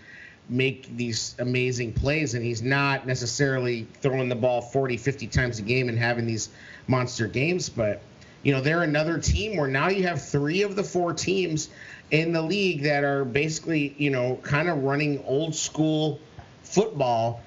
make 0.50 0.96
these 0.98 1.36
amazing 1.39 1.94
plays, 1.94 2.34
and 2.34 2.44
he's 2.44 2.62
not 2.62 3.06
necessarily 3.06 3.88
throwing 4.02 4.30
the 4.30 4.36
ball 4.36 4.62
40, 4.62 4.98
50 4.98 5.28
times 5.28 5.60
a 5.60 5.62
game 5.62 5.89
and 5.89 5.98
having 5.98 6.26
these 6.26 6.50
monster 6.88 7.28
games, 7.28 7.70
but 7.70 8.02
you 8.44 8.54
know, 8.54 8.62
they're 8.62 8.84
another 8.84 9.18
team 9.18 9.58
where 9.58 9.68
now 9.68 9.89
you 9.89 10.08
have 10.08 10.22
three 10.22 10.62
of 10.64 10.76
the 10.76 10.84
four 10.84 11.14
teams 11.14 11.70
in 12.12 12.34
the 12.34 12.41
league 12.41 12.84
that 12.84 13.04
are 13.04 13.26
basically, 13.26 13.96
you 13.98 14.12
know, 14.12 14.36
kind 14.44 14.70
of 14.70 14.84
running 14.84 15.24
old 15.26 15.56
school 15.56 16.20
football 16.64 17.41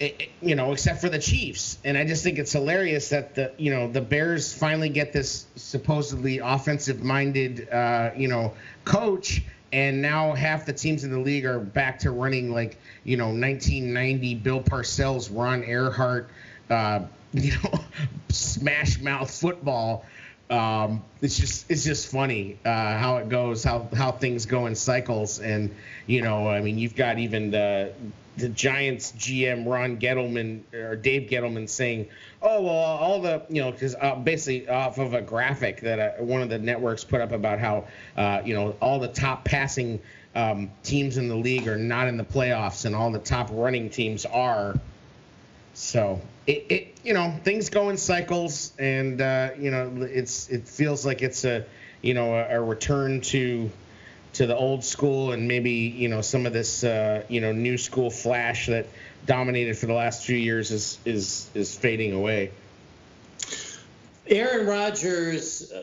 eh, 0.00 0.10
eh, 0.20 0.26
you 0.42 0.54
know, 0.54 0.72
except 0.72 1.00
for 1.00 1.08
the 1.08 1.18
Chiefs. 1.18 1.78
And 1.84 1.96
I 1.96 2.04
just 2.04 2.22
think 2.22 2.38
it's 2.38 2.52
hilarious 2.52 3.10
that 3.10 3.34
the, 3.34 3.52
you 3.56 3.72
know, 3.72 3.90
the 3.90 4.00
Bears 4.00 4.52
finally 4.52 4.88
get 4.88 5.12
this 5.12 5.46
supposedly 5.56 6.38
offensive 6.38 7.02
minded, 7.02 7.68
uh, 7.70 8.10
you 8.16 8.28
know, 8.28 8.52
coach 8.84 9.42
and 9.72 10.00
now 10.00 10.32
half 10.32 10.64
the 10.64 10.72
teams 10.72 11.04
in 11.04 11.10
the 11.10 11.18
league 11.18 11.44
are 11.44 11.58
back 11.58 11.98
to 11.98 12.10
running 12.10 12.52
like 12.52 12.78
you 13.04 13.16
know 13.16 13.26
1990 13.26 14.34
Bill 14.36 14.62
Parcells, 14.62 15.28
Ron 15.30 15.62
Erhardt, 15.62 16.26
uh, 16.70 17.00
you 17.32 17.52
know, 17.52 17.80
smash 18.28 19.00
mouth 19.00 19.30
football. 19.30 20.04
Um, 20.48 21.02
it's 21.22 21.36
just 21.36 21.70
it's 21.70 21.84
just 21.84 22.10
funny 22.10 22.58
uh, 22.64 22.70
how 22.98 23.16
it 23.16 23.28
goes, 23.28 23.64
how 23.64 23.88
how 23.94 24.12
things 24.12 24.46
go 24.46 24.66
in 24.66 24.74
cycles, 24.76 25.40
and 25.40 25.74
you 26.06 26.22
know, 26.22 26.48
I 26.48 26.60
mean, 26.60 26.78
you've 26.78 26.94
got 26.94 27.18
even 27.18 27.50
the 27.50 27.92
the 28.36 28.48
Giants 28.50 29.12
GM 29.12 29.66
Ron 29.66 29.96
Gettleman 29.96 30.60
or 30.72 30.94
Dave 30.94 31.28
Gettleman 31.30 31.68
saying, 31.68 32.08
"Oh 32.42 32.62
well, 32.62 32.74
all 32.74 33.20
the 33.20 33.42
you 33.48 33.60
know, 33.60 33.72
because 33.72 33.96
uh, 34.00 34.14
basically 34.14 34.68
off 34.68 34.98
of 34.98 35.14
a 35.14 35.22
graphic 35.22 35.80
that 35.80 35.98
uh, 35.98 36.22
one 36.22 36.42
of 36.42 36.48
the 36.48 36.58
networks 36.58 37.02
put 37.02 37.20
up 37.20 37.32
about 37.32 37.58
how 37.58 37.86
uh, 38.16 38.42
you 38.44 38.54
know 38.54 38.76
all 38.80 39.00
the 39.00 39.08
top 39.08 39.44
passing 39.44 40.00
um, 40.36 40.70
teams 40.84 41.16
in 41.16 41.28
the 41.28 41.36
league 41.36 41.66
are 41.66 41.78
not 41.78 42.06
in 42.06 42.16
the 42.16 42.24
playoffs, 42.24 42.84
and 42.84 42.94
all 42.94 43.10
the 43.10 43.18
top 43.18 43.48
running 43.50 43.90
teams 43.90 44.24
are." 44.26 44.78
So 45.74 46.20
it, 46.46 46.66
it 46.68 46.94
you 47.02 47.14
know 47.14 47.34
things 47.44 47.70
go 47.70 47.88
in 47.88 47.96
cycles, 47.96 48.72
and 48.78 49.20
uh, 49.20 49.50
you 49.58 49.70
know 49.70 49.90
it's 50.02 50.48
it 50.48 50.66
feels 50.68 51.04
like 51.04 51.22
it's 51.22 51.44
a 51.44 51.64
you 52.02 52.14
know 52.14 52.34
a, 52.34 52.58
a 52.58 52.60
return 52.60 53.20
to 53.22 53.70
to 54.34 54.46
the 54.46 54.56
old 54.56 54.84
school 54.84 55.32
and 55.32 55.48
maybe 55.48 55.70
you 55.70 56.08
know 56.08 56.20
some 56.20 56.46
of 56.46 56.52
this 56.52 56.84
uh, 56.84 57.24
you 57.28 57.40
know 57.40 57.52
new 57.52 57.78
school 57.78 58.10
flash 58.10 58.66
that 58.66 58.86
dominated 59.24 59.76
for 59.76 59.86
the 59.86 59.94
last 59.94 60.24
few 60.24 60.36
years 60.36 60.70
is 60.70 60.98
is 61.04 61.48
is 61.54 61.74
fading 61.74 62.12
away. 62.12 62.50
Aaron 64.28 64.66
Rodgers, 64.66 65.70
uh, 65.72 65.82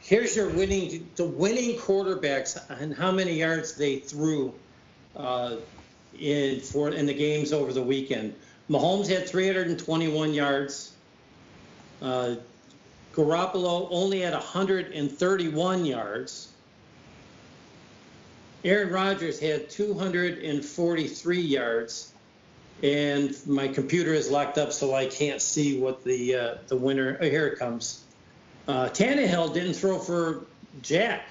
here's 0.00 0.36
your 0.36 0.48
winning 0.50 1.08
the 1.16 1.24
winning 1.24 1.76
quarterbacks 1.78 2.58
and 2.80 2.94
how 2.94 3.12
many 3.12 3.34
yards 3.34 3.74
they 3.74 3.98
threw 3.98 4.54
uh, 5.16 5.56
in 6.18 6.60
for 6.60 6.90
in 6.90 7.06
the 7.06 7.14
games 7.14 7.52
over 7.52 7.72
the 7.72 7.82
weekend. 7.82 8.34
Mahomes 8.68 9.08
had 9.08 9.28
321 9.28 10.34
yards. 10.34 10.92
Uh, 12.02 12.36
Garoppolo 13.14 13.88
only 13.90 14.20
had 14.20 14.34
131 14.34 15.84
yards. 15.86 16.52
Aaron 18.64 18.92
Rodgers 18.92 19.38
had 19.38 19.70
243 19.70 21.40
yards, 21.40 22.12
and 22.82 23.34
my 23.46 23.68
computer 23.68 24.12
is 24.12 24.30
locked 24.30 24.58
up, 24.58 24.72
so 24.72 24.94
I 24.94 25.06
can't 25.06 25.40
see 25.40 25.78
what 25.78 26.02
the 26.02 26.34
uh, 26.34 26.54
the 26.66 26.76
winner. 26.76 27.16
Oh, 27.20 27.24
here 27.24 27.46
it 27.46 27.58
comes. 27.58 28.02
Uh, 28.66 28.88
Tannehill 28.88 29.54
didn't 29.54 29.74
throw 29.74 29.98
for 29.98 30.44
Jack. 30.82 31.28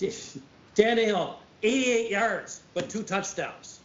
Tannehill 0.00 1.34
88 1.62 2.10
yards, 2.10 2.60
but 2.74 2.90
two 2.90 3.04
touchdowns. 3.04 3.78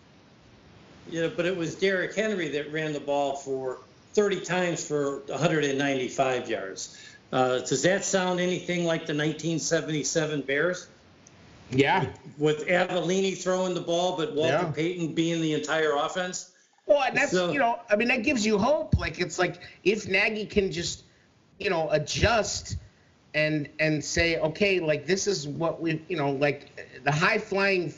You 1.10 1.24
know, 1.24 1.32
but 1.36 1.46
it 1.46 1.56
was 1.56 1.76
Derrick 1.76 2.16
Henry 2.16 2.50
that 2.50 2.72
ran 2.72 2.94
the 2.94 3.00
ball 3.00 3.36
for 3.36 3.80
30 4.14 4.42
times 4.42 4.86
for 4.86 5.20
195 5.28 6.50
yards. 6.50 6.98
Uh, 7.32 7.60
does 7.60 7.84
that 7.84 8.06
sound 8.06 8.40
anything 8.40 8.86
like 8.86 9.02
the 9.02 9.14
1977 9.14 10.42
Bears? 10.42 10.88
Yeah. 11.70 12.06
With, 12.38 12.60
with 12.60 12.68
Avellini 12.68 13.38
throwing 13.38 13.74
the 13.74 13.82
ball, 13.82 14.18
but 14.18 14.34
Walter 14.34 14.54
yeah. 14.54 14.72
Payton 14.72 15.14
being 15.14 15.42
the 15.42 15.54
entire 15.54 15.96
offense. 15.96 16.52
Well, 16.86 17.06
that's 17.14 17.32
so, 17.32 17.52
you 17.52 17.60
know, 17.60 17.80
I 17.90 17.98
mean, 17.98 18.08
that 18.08 18.24
gives 18.24 18.46
you 18.46 18.58
hope. 18.58 18.98
Like 18.98 19.20
it's 19.20 19.38
like 19.38 19.60
if 19.84 20.08
Nagy 20.08 20.46
can 20.46 20.72
just, 20.72 21.04
you 21.60 21.70
know, 21.70 21.90
adjust 21.92 22.78
and 23.34 23.68
and 23.80 24.04
say, 24.04 24.40
okay, 24.40 24.80
like 24.80 25.06
this 25.06 25.28
is 25.28 25.48
what 25.48 25.82
we, 25.82 26.02
you 26.08 26.16
know, 26.16 26.32
like 26.32 27.02
the 27.04 27.12
high 27.12 27.38
flying 27.38 27.94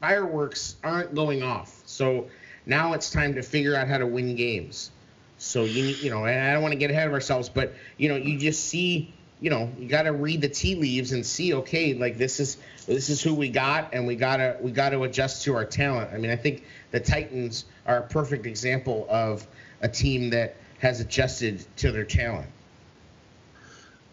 fireworks 0.00 0.76
aren't 0.82 1.14
going 1.14 1.42
off. 1.42 1.82
So 1.84 2.28
now 2.66 2.92
it's 2.92 3.10
time 3.10 3.34
to 3.34 3.42
figure 3.42 3.74
out 3.74 3.88
how 3.88 3.98
to 3.98 4.06
win 4.06 4.36
games. 4.36 4.90
So 5.38 5.64
you 5.64 5.84
you 5.84 6.10
know, 6.10 6.24
I 6.24 6.52
don't 6.52 6.62
want 6.62 6.72
to 6.72 6.78
get 6.78 6.90
ahead 6.90 7.06
of 7.06 7.14
ourselves, 7.14 7.48
but 7.48 7.74
you 7.96 8.08
know, 8.08 8.16
you 8.16 8.38
just 8.38 8.66
see, 8.66 9.12
you 9.40 9.48
know, 9.48 9.72
you 9.78 9.88
got 9.88 10.02
to 10.02 10.12
read 10.12 10.42
the 10.42 10.48
tea 10.48 10.74
leaves 10.74 11.12
and 11.12 11.24
see, 11.24 11.54
okay, 11.54 11.94
like 11.94 12.18
this 12.18 12.40
is 12.40 12.58
this 12.86 13.08
is 13.08 13.22
who 13.22 13.34
we 13.34 13.48
got, 13.48 13.94
and 13.94 14.06
we 14.06 14.16
gotta 14.16 14.58
we 14.60 14.70
got 14.70 14.90
to 14.90 15.02
adjust 15.04 15.44
to 15.44 15.56
our 15.56 15.64
talent. 15.64 16.10
I 16.12 16.18
mean, 16.18 16.30
I 16.30 16.36
think 16.36 16.64
the 16.90 17.00
Titans 17.00 17.64
are 17.86 17.98
a 17.98 18.02
perfect 18.02 18.44
example 18.44 19.06
of 19.08 19.46
a 19.80 19.88
team 19.88 20.30
that 20.30 20.56
has 20.80 21.00
adjusted 21.00 21.64
to 21.78 21.90
their 21.90 22.04
talent. 22.04 22.48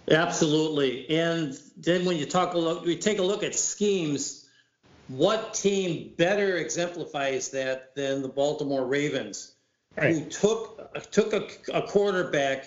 Absolutely, 0.10 1.10
and 1.10 1.60
then 1.76 2.06
when 2.06 2.16
you 2.16 2.26
talk 2.26 2.54
a 2.54 2.58
look, 2.58 2.86
we 2.86 2.98
take 2.98 3.20
a 3.20 3.24
look 3.24 3.44
at 3.44 3.54
schemes 3.54 4.47
what 5.08 5.54
team 5.54 6.14
better 6.18 6.58
exemplifies 6.58 7.50
that 7.50 7.96
than 7.96 8.22
the 8.22 8.28
Baltimore 8.28 8.86
Ravens, 8.86 9.56
right. 9.96 10.16
who 10.16 10.26
took 10.26 11.12
took 11.12 11.34
a, 11.34 11.48
a, 11.74 11.82
quarterback 11.82 12.66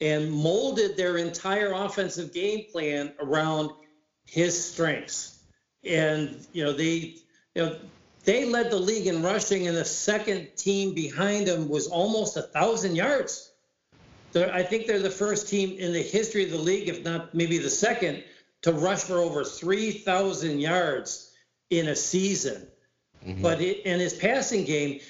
and 0.00 0.30
molded 0.30 0.96
their 0.96 1.16
entire 1.16 1.72
offensive 1.72 2.32
game 2.32 2.66
plan 2.70 3.12
around 3.20 3.70
his 4.26 4.72
strengths. 4.72 5.38
And 5.84 6.46
you 6.52 6.64
know 6.64 6.72
they 6.72 7.16
you 7.54 7.62
know 7.62 7.76
they 8.24 8.44
led 8.44 8.70
the 8.70 8.78
league 8.78 9.06
in 9.06 9.22
rushing, 9.22 9.66
and 9.66 9.76
the 9.76 9.84
second 9.84 10.56
team 10.56 10.94
behind 10.94 11.48
them 11.48 11.68
was 11.68 11.88
almost 11.88 12.36
a 12.36 12.42
thousand 12.42 12.94
yards. 12.94 13.50
They're, 14.32 14.52
I 14.52 14.62
think 14.62 14.86
they're 14.86 15.00
the 15.00 15.10
first 15.10 15.48
team 15.48 15.76
in 15.78 15.92
the 15.92 16.02
history 16.02 16.44
of 16.44 16.50
the 16.50 16.58
league, 16.58 16.88
if 16.88 17.02
not 17.02 17.34
maybe 17.34 17.58
the 17.58 17.70
second, 17.70 18.22
to 18.62 18.72
rush 18.72 19.02
for 19.02 19.16
over 19.16 19.42
3,000 19.42 20.60
yards 20.60 21.29
in 21.70 21.88
a 21.88 21.96
season. 21.96 22.66
Mm-hmm. 23.24 23.42
But 23.42 23.60
it, 23.60 23.84
in 23.86 24.00
his 24.00 24.14
passing 24.14 24.64
game, 24.64 25.00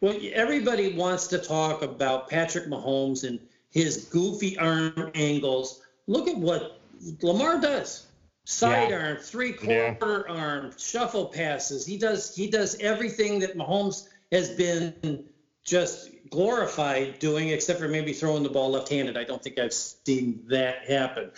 well, 0.00 0.16
everybody 0.32 0.94
wants 0.94 1.26
to 1.28 1.38
talk 1.38 1.82
about 1.82 2.28
Patrick 2.28 2.66
Mahomes 2.66 3.26
and 3.26 3.40
his 3.70 4.04
goofy 4.06 4.56
arm 4.58 5.10
angles. 5.14 5.82
Look 6.06 6.28
at 6.28 6.36
what 6.36 6.80
Lamar 7.22 7.60
does. 7.60 8.06
Sidearm, 8.44 9.16
yeah. 9.16 9.22
three 9.22 9.52
quarter 9.52 10.24
yeah. 10.26 10.34
arm, 10.34 10.72
shuffle 10.78 11.26
passes. 11.26 11.84
He 11.84 11.98
does 11.98 12.34
he 12.34 12.48
does 12.48 12.80
everything 12.80 13.40
that 13.40 13.58
Mahomes 13.58 14.08
has 14.32 14.50
been 14.50 15.24
just 15.64 16.10
glorified 16.30 17.18
doing, 17.18 17.48
except 17.50 17.78
for 17.78 17.88
maybe 17.88 18.12
throwing 18.12 18.42
the 18.42 18.48
ball 18.48 18.70
left-handed. 18.70 19.16
I 19.16 19.24
don't 19.24 19.42
think 19.42 19.58
I've 19.58 19.72
seen 19.72 20.42
that 20.48 20.86
happen. 20.88 21.30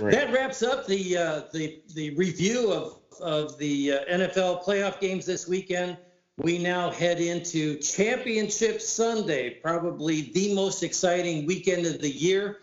Right. 0.00 0.12
That 0.12 0.32
wraps 0.32 0.62
up 0.62 0.86
the 0.86 1.16
uh, 1.16 1.42
the 1.52 1.80
the 1.94 2.10
review 2.16 2.72
of 2.72 2.98
of 3.20 3.58
the 3.58 3.92
uh, 3.92 4.04
NFL 4.10 4.64
playoff 4.64 5.00
games 5.00 5.26
this 5.26 5.48
weekend. 5.48 5.96
We 6.36 6.58
now 6.58 6.90
head 6.90 7.18
into 7.20 7.78
Championship 7.78 8.80
Sunday, 8.80 9.50
probably 9.50 10.30
the 10.32 10.54
most 10.54 10.84
exciting 10.84 11.46
weekend 11.46 11.84
of 11.84 12.00
the 12.00 12.10
year. 12.10 12.60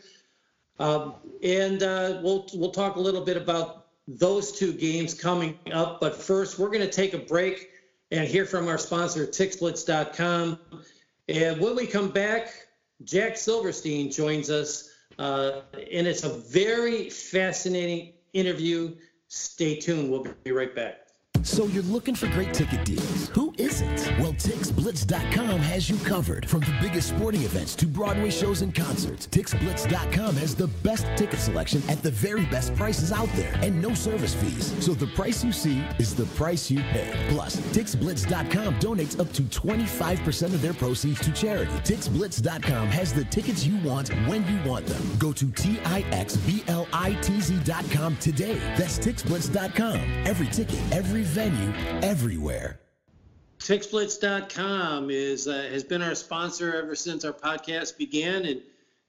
Um, 0.80 1.16
and 1.44 1.84
uh, 1.84 2.20
we'll 2.24 2.48
we'll 2.54 2.72
talk 2.72 2.96
a 2.96 3.02
little 3.02 3.24
bit 3.24 3.38
about 3.38 3.88
those 4.08 4.52
two 4.52 4.74
games 4.74 5.14
coming 5.14 5.58
up. 5.74 6.00
But 6.00 6.16
first, 6.16 6.60
we're 6.60 6.70
going 6.70 6.82
to 6.82 6.92
take 6.92 7.14
a 7.14 7.18
break 7.18 7.70
and 8.12 8.28
hear 8.28 8.46
from 8.46 8.68
our 8.68 8.78
sponsor, 8.78 9.26
TixBlitz.com. 9.26 10.60
And 11.28 11.60
when 11.60 11.76
we 11.76 11.88
come 11.88 12.10
back, 12.10 12.50
Jack 13.04 13.38
Silverstein 13.38 14.12
joins 14.12 14.50
us, 14.50 14.90
uh, 15.20 15.62
and 15.74 16.08
it's 16.08 16.24
a 16.24 16.30
very 16.30 17.10
fascinating 17.10 18.14
interview 18.34 18.96
Stay 19.28 19.76
tuned. 19.76 20.12
We'll 20.12 20.26
be 20.44 20.52
right 20.52 20.74
back. 20.74 21.08
So 21.44 21.66
you're 21.68 21.84
looking 21.84 22.16
for 22.16 22.28
great 22.28 22.54
ticket 22.54 22.86
deals. 22.86 23.30
Who 23.30 23.54
isn't? 23.76 24.20
Well, 24.20 24.34
TixBlitz.com 24.34 25.60
has 25.60 25.90
you 25.90 25.98
covered. 25.98 26.48
From 26.50 26.62
the 26.62 26.74
biggest 26.82 27.10
sporting 27.10 27.44
events 27.44 27.76
to 27.76 27.86
Broadway 27.86 28.30
shows 28.30 28.62
and 28.62 28.74
concerts, 28.74 29.28
TixBlitz.com 29.28 30.38
has 30.38 30.56
the 30.56 30.68
best 30.84 31.06
ticket 31.16 31.40
selection 31.40 31.84
at 31.90 32.02
the 32.02 32.12
very 32.12 32.46
best 32.46 32.74
prices 32.76 33.12
out 33.12 33.28
there 33.36 33.54
and 33.62 33.82
no 33.82 33.94
service 33.94 34.34
fees. 34.34 34.74
So 34.84 34.94
the 34.94 35.08
price 35.08 35.44
you 35.44 35.52
see 35.52 35.84
is 36.00 36.16
the 36.16 36.26
price 36.28 36.72
you 36.72 36.80
pay. 36.80 37.12
Plus, 37.30 37.58
TixBlitz.com 37.74 38.80
donates 38.80 39.20
up 39.20 39.32
to 39.34 39.42
25% 39.44 40.54
of 40.54 40.62
their 40.62 40.74
proceeds 40.74 41.20
to 41.22 41.32
charity. 41.32 41.72
TixBlitz.com 41.84 42.88
has 42.88 43.14
the 43.14 43.26
tickets 43.26 43.66
you 43.66 43.78
want 43.88 44.10
when 44.28 44.46
you 44.48 44.70
want 44.70 44.86
them. 44.86 45.02
Go 45.20 45.34
to 45.34 45.46
TixBlitz.com 45.46 48.18
today. 48.18 48.60
That's 48.78 49.00
TixBlitz.com. 49.00 50.00
Every 50.26 50.48
ticket, 50.48 50.80
every 50.92 51.24
venue 51.24 51.74
everywhere. 52.02 52.85
TixBlitz.com 53.60 55.10
is 55.10 55.48
uh, 55.48 55.68
has 55.72 55.84
been 55.84 56.02
our 56.02 56.16
sponsor 56.16 56.76
ever 56.76 56.96
since 56.96 57.26
our 57.26 57.34
podcast 57.34 57.98
began, 57.98 58.46
and 58.46 58.62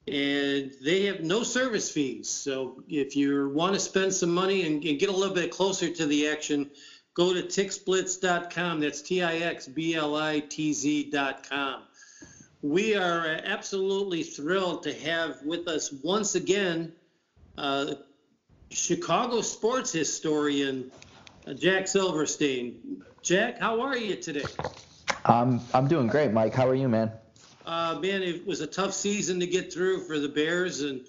and 0.08 0.72
they 0.82 1.06
have 1.06 1.22
no 1.22 1.42
service 1.42 1.90
fees. 1.90 2.28
So 2.28 2.82
if 2.88 3.16
you 3.16 3.48
want 3.50 3.74
to 3.74 3.80
spend 3.80 4.14
some 4.14 4.32
money 4.32 4.64
and, 4.66 4.84
and 4.84 4.98
get 4.98 5.08
a 5.08 5.12
little 5.12 5.34
bit 5.34 5.50
closer 5.50 5.90
to 5.90 6.06
the 6.06 6.28
action, 6.28 6.70
go 7.14 7.34
to 7.34 7.42
TixBlitz.com. 7.42 8.80
That's 8.80 9.02
T-I-X-B-L-I-T-Z.com. 9.02 11.82
We 12.62 12.94
are 12.94 13.40
absolutely 13.44 14.22
thrilled 14.22 14.84
to 14.84 14.92
have 14.92 15.42
with 15.42 15.66
us 15.66 15.92
once 15.92 16.36
again 16.36 16.92
uh, 17.58 17.94
Chicago 18.70 19.40
sports 19.40 19.90
historian 19.92 20.92
uh, 21.46 21.54
Jack 21.54 21.88
Silverstein. 21.88 23.02
Jack, 23.26 23.58
how 23.58 23.80
are 23.80 23.96
you 23.96 24.14
today? 24.14 24.44
I'm 25.24 25.60
I'm 25.74 25.88
doing 25.88 26.06
great, 26.06 26.30
Mike. 26.30 26.54
How 26.54 26.68
are 26.68 26.76
you, 26.76 26.88
man? 26.88 27.10
Uh, 27.64 27.98
man, 28.00 28.22
it 28.22 28.46
was 28.46 28.60
a 28.60 28.68
tough 28.68 28.94
season 28.94 29.40
to 29.40 29.48
get 29.48 29.72
through 29.72 30.04
for 30.06 30.20
the 30.20 30.28
Bears, 30.28 30.82
and 30.82 31.04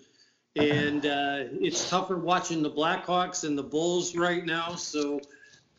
and 0.56 1.06
uh, 1.06 1.44
it's 1.62 1.88
tougher 1.88 2.18
watching 2.18 2.64
the 2.64 2.72
Blackhawks 2.72 3.44
and 3.44 3.56
the 3.56 3.62
Bulls 3.62 4.16
right 4.16 4.44
now. 4.44 4.74
So, 4.74 5.20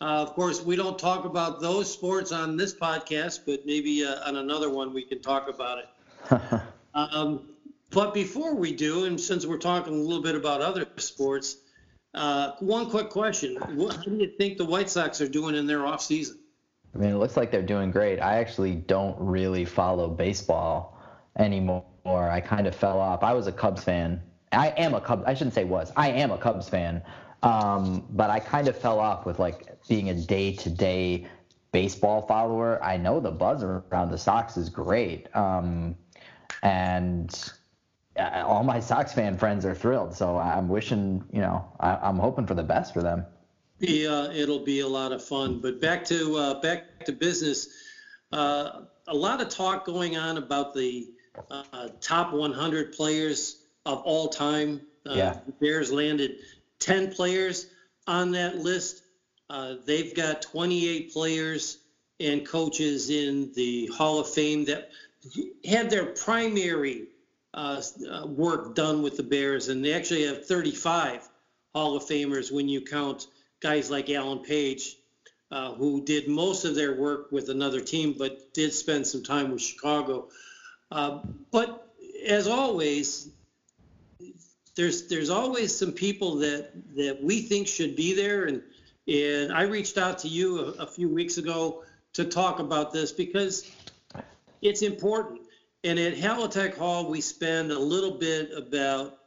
uh, 0.01 0.05
of 0.05 0.35
course, 0.35 0.63
we 0.63 0.77
don't 0.77 0.97
talk 0.97 1.25
about 1.25 1.61
those 1.61 1.93
sports 1.93 2.31
on 2.31 2.57
this 2.57 2.73
podcast, 2.73 3.41
but 3.45 3.67
maybe 3.67 4.07
uh, 4.07 4.29
on 4.29 4.37
another 4.37 4.71
one 4.71 4.95
we 4.95 5.03
can 5.03 5.21
talk 5.21 5.49
about 5.49 5.79
it. 5.79 6.63
um, 6.95 7.49
but 7.91 8.15
before 8.15 8.55
we 8.55 8.73
do, 8.73 9.07
and 9.07 9.21
since 9.21 9.45
we're 9.45 9.59
talking 9.59 9.93
a 9.93 10.03
little 10.03 10.23
bit 10.23 10.37
about 10.37 10.61
other 10.61 10.87
sports, 10.99 11.57
uh, 12.15 12.53
one 12.61 12.91
quick 12.91 13.11
question: 13.11 13.57
What, 13.77 13.97
How 13.97 14.03
do 14.03 14.17
you 14.17 14.33
think 14.39 14.59
the 14.59 14.65
White 14.65 14.91
Sox 14.91 15.21
are 15.21 15.29
doing 15.29 15.55
in 15.55 15.67
their 15.67 15.87
off 15.87 16.03
season? 16.03 16.39
I 16.95 16.99
mean, 16.99 17.11
it 17.11 17.17
looks 17.17 17.37
like 17.37 17.51
they're 17.51 17.63
doing 17.63 17.91
great. 17.91 18.21
I 18.21 18.39
actually 18.39 18.75
don't 18.75 19.17
really 19.21 19.65
follow 19.65 20.09
baseball 20.09 20.99
anymore. 21.39 21.85
I 22.07 22.41
kind 22.41 22.67
of 22.67 22.75
fell 22.75 22.99
off. 22.99 23.23
I 23.23 23.35
was 23.35 23.47
a 23.47 23.53
Cubs 23.53 23.85
fan. 23.85 24.23
I 24.53 24.69
am 24.71 24.95
a 24.95 25.01
Cubs. 25.01 25.25
I 25.27 25.35
shouldn't 25.35 25.55
say 25.55 25.65
was. 25.65 25.93
I 25.97 26.11
am 26.11 26.31
a 26.31 26.39
Cubs 26.39 26.69
fan. 26.69 27.03
Um, 27.43 28.05
but 28.11 28.31
I 28.31 28.41
kind 28.41 28.69
of 28.69 28.77
fell 28.77 28.99
off 28.99 29.27
with 29.27 29.39
like 29.39 29.79
being 29.89 30.11
a 30.11 30.15
day-to-day 30.15 31.27
baseball 31.73 32.23
follower. 32.23 32.83
I 32.83 32.97
know 32.97 33.21
the 33.21 33.31
buzz 33.31 33.63
around 33.63 34.11
the 34.11 34.19
Sox 34.19 34.57
is 34.57 34.69
great, 34.69 35.35
um, 35.37 35.95
and 36.63 37.53
all 38.19 38.65
my 38.65 38.81
Sox 38.81 39.13
fan 39.13 39.37
friends 39.37 39.65
are 39.65 39.75
thrilled. 39.75 40.15
So 40.15 40.37
I'm 40.39 40.69
wishing, 40.69 41.25
you 41.33 41.41
know, 41.41 41.65
I, 41.81 42.09
am 42.09 42.19
hoping 42.19 42.47
for 42.47 42.55
the 42.55 42.63
best 42.63 42.93
for 42.93 43.03
them. 43.03 43.25
Yeah, 43.79 44.11
uh, 44.11 44.31
it'll 44.33 44.65
be 44.65 44.81
a 44.81 44.89
lot 44.89 45.13
of 45.13 45.25
fun. 45.25 45.61
But 45.61 45.81
back 45.81 46.05
to 46.07 46.37
uh, 46.37 46.61
back 46.61 47.05
to 47.05 47.13
business. 47.13 47.69
Uh, 48.33 48.83
a 49.07 49.15
lot 49.15 49.41
of 49.41 49.49
talk 49.49 49.87
going 49.87 50.17
on 50.17 50.37
about 50.37 50.75
the 50.75 51.09
uh, 51.51 51.89
top 52.01 52.33
100 52.33 52.93
players 52.93 53.63
of 53.87 54.03
all 54.03 54.29
time. 54.29 54.81
Uh, 55.09 55.15
yeah. 55.15 55.39
The 55.47 55.53
Bears 55.53 55.93
landed 55.93 56.39
10 56.81 57.13
players 57.13 57.69
on 58.07 58.33
that 58.33 58.59
list. 58.59 59.03
Uh, 59.49 59.77
they've 59.87 60.15
got 60.15 60.43
28 60.43 61.13
players 61.13 61.79
and 62.21 62.47
coaches 62.47 63.11
in 63.11 63.53
the 63.55 63.87
Hall 63.87 64.19
of 64.19 64.29
Fame 64.29 64.65
that 64.67 64.91
had 65.65 65.89
their 65.89 66.07
primary 66.07 67.09
uh, 67.59 67.83
uh, 68.09 68.25
work 68.25 68.77
done 68.77 69.03
with 69.03 69.17
the 69.17 69.23
Bears, 69.25 69.67
and 69.67 69.85
they 69.85 69.93
actually 69.93 70.25
have 70.25 70.47
35 70.47 71.29
Hall 71.75 71.97
of 71.97 72.05
Famers 72.05 72.53
when 72.53 72.69
you 72.69 72.81
count 72.81 73.27
guys 73.59 73.91
like 73.91 74.09
Alan 74.11 74.39
Page, 74.39 74.97
uh, 75.51 75.73
who 75.73 76.05
did 76.05 76.29
most 76.29 76.65
of 76.65 76.77
their 76.77 76.95
work 76.95 77.33
with 77.33 77.49
another 77.49 77.81
team, 77.81 78.15
but 78.17 78.55
did 78.55 78.73
spend 78.73 79.05
some 79.09 79.25
time 79.25 79.51
with 79.51 79.61
Chicago. 79.61 80.29
Uh, 80.93 81.19
but 81.51 81.93
as 82.25 82.47
always, 82.47 83.29
there's 84.77 85.09
there's 85.09 85.29
always 85.29 85.77
some 85.77 85.91
people 85.91 86.37
that 86.37 86.71
that 86.95 87.19
we 87.21 87.43
think 87.43 87.67
should 87.67 87.97
be 87.97 88.15
there, 88.15 88.45
and 88.45 88.63
and 89.09 89.53
I 89.53 89.63
reached 89.63 89.99
out 89.99 90.21
to 90.21 90.29
you 90.29 90.61
a, 90.61 90.85
a 90.85 90.87
few 90.87 91.09
weeks 91.09 91.39
ago 91.39 91.83
to 92.13 92.25
talk 92.25 92.61
about 92.61 92.93
this 92.93 93.11
because 93.11 93.69
it's 94.63 94.83
important. 94.83 95.48
And 95.85 95.99
at 95.99 96.15
Halatek 96.15 96.77
Hall, 96.77 97.09
we 97.09 97.21
spend 97.21 97.71
a 97.71 97.79
little 97.79 98.19
bit 98.19 98.51
about 98.57 99.19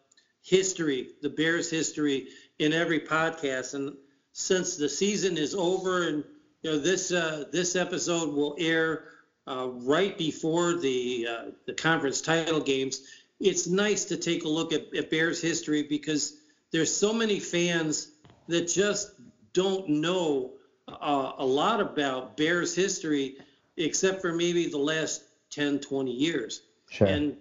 history, 0.44 1.12
the 1.22 1.30
Bears' 1.30 1.70
history, 1.70 2.28
in 2.60 2.74
every 2.74 3.00
podcast. 3.00 3.74
And 3.74 3.96
since 4.34 4.76
the 4.76 4.90
season 4.90 5.38
is 5.38 5.56
over, 5.56 6.08
and 6.08 6.24
you 6.62 6.72
know 6.72 6.78
this 6.78 7.12
uh, 7.12 7.46
this 7.52 7.76
episode 7.76 8.34
will 8.34 8.56
air 8.60 9.06
uh, 9.48 9.70
right 9.70 10.18
before 10.18 10.74
the 10.74 11.28
uh, 11.30 11.46
the 11.66 11.74
conference 11.74 12.22
title 12.22 12.60
games 12.60 13.02
it's 13.42 13.68
nice 13.68 14.06
to 14.06 14.18
take 14.18 14.44
a 14.44 14.48
look 14.48 14.72
at, 14.72 14.94
at 14.96 15.10
Bears 15.10 15.42
history 15.42 15.84
because 15.84 16.38
there's 16.72 16.96
so 16.96 17.12
many 17.12 17.40
fans 17.40 18.10
that 18.48 18.68
just 18.68 19.14
don't 19.54 19.90
know 19.90 20.54
uh, 20.88 21.34
a 21.38 21.46
lot 21.46 21.82
about 21.82 22.38
Bears 22.38 22.76
history, 22.76 23.38
except 23.78 24.22
for 24.22 24.32
maybe 24.32 24.70
the 24.70 24.78
last 24.78 25.24
10, 25.52 25.80
20 25.80 26.12
years. 26.12 26.62
Sure. 26.90 27.08
And 27.08 27.38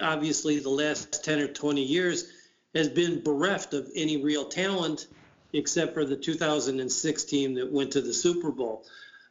obviously, 0.00 0.58
the 0.58 0.70
last 0.70 1.24
10 1.24 1.40
or 1.40 1.48
20 1.48 1.82
years 1.82 2.30
has 2.74 2.88
been 2.88 3.22
bereft 3.22 3.74
of 3.74 3.90
any 3.94 4.22
real 4.22 4.44
talent, 4.44 5.06
except 5.52 5.94
for 5.94 6.04
the 6.04 6.16
2006 6.16 7.24
team 7.24 7.54
that 7.54 7.70
went 7.70 7.92
to 7.92 8.00
the 8.00 8.14
Super 8.14 8.50
Bowl. 8.50 8.84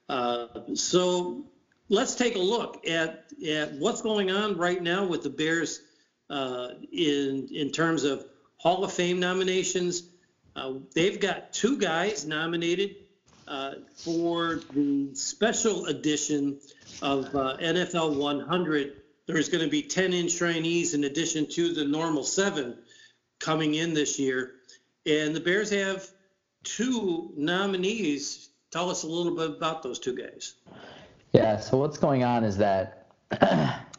Uh, 0.09 0.47
so 0.75 1.45
let's 1.89 2.15
take 2.15 2.35
a 2.35 2.39
look 2.39 2.87
at, 2.87 3.25
at 3.47 3.73
what's 3.73 4.01
going 4.01 4.31
on 4.31 4.57
right 4.57 4.81
now 4.81 5.05
with 5.05 5.23
the 5.23 5.29
Bears 5.29 5.81
uh, 6.31 6.69
in 6.91 7.49
in 7.51 7.71
terms 7.71 8.03
of 8.03 8.25
Hall 8.57 8.83
of 8.83 8.93
Fame 8.93 9.19
nominations. 9.19 10.03
Uh, 10.55 10.75
they've 10.95 11.19
got 11.19 11.53
two 11.53 11.77
guys 11.77 12.25
nominated 12.25 12.95
uh, 13.51 13.73
for 13.95 14.61
the 14.73 15.13
special 15.13 15.87
edition 15.87 16.57
of 17.01 17.25
uh, 17.35 17.57
NFL 17.57 18.15
100. 18.15 19.01
There's 19.27 19.49
going 19.49 19.63
to 19.63 19.69
be 19.69 19.81
10 19.81 20.11
enshrinees 20.11 20.93
in 20.93 21.03
addition 21.03 21.47
to 21.49 21.73
the 21.73 21.83
normal 21.83 22.23
seven 22.23 22.77
coming 23.39 23.75
in 23.75 23.93
this 23.93 24.17
year. 24.17 24.53
And 25.05 25.35
the 25.35 25.41
Bears 25.41 25.69
have 25.71 26.07
two 26.63 27.33
nominees. 27.35 28.49
Tell 28.71 28.89
us 28.89 29.03
a 29.03 29.07
little 29.07 29.35
bit 29.35 29.57
about 29.57 29.83
those 29.83 29.99
two 29.99 30.15
guys. 30.15 30.53
Yeah, 31.33 31.59
so 31.59 31.77
what's 31.77 31.97
going 31.97 32.23
on 32.23 32.45
is 32.45 32.57
that 32.57 33.07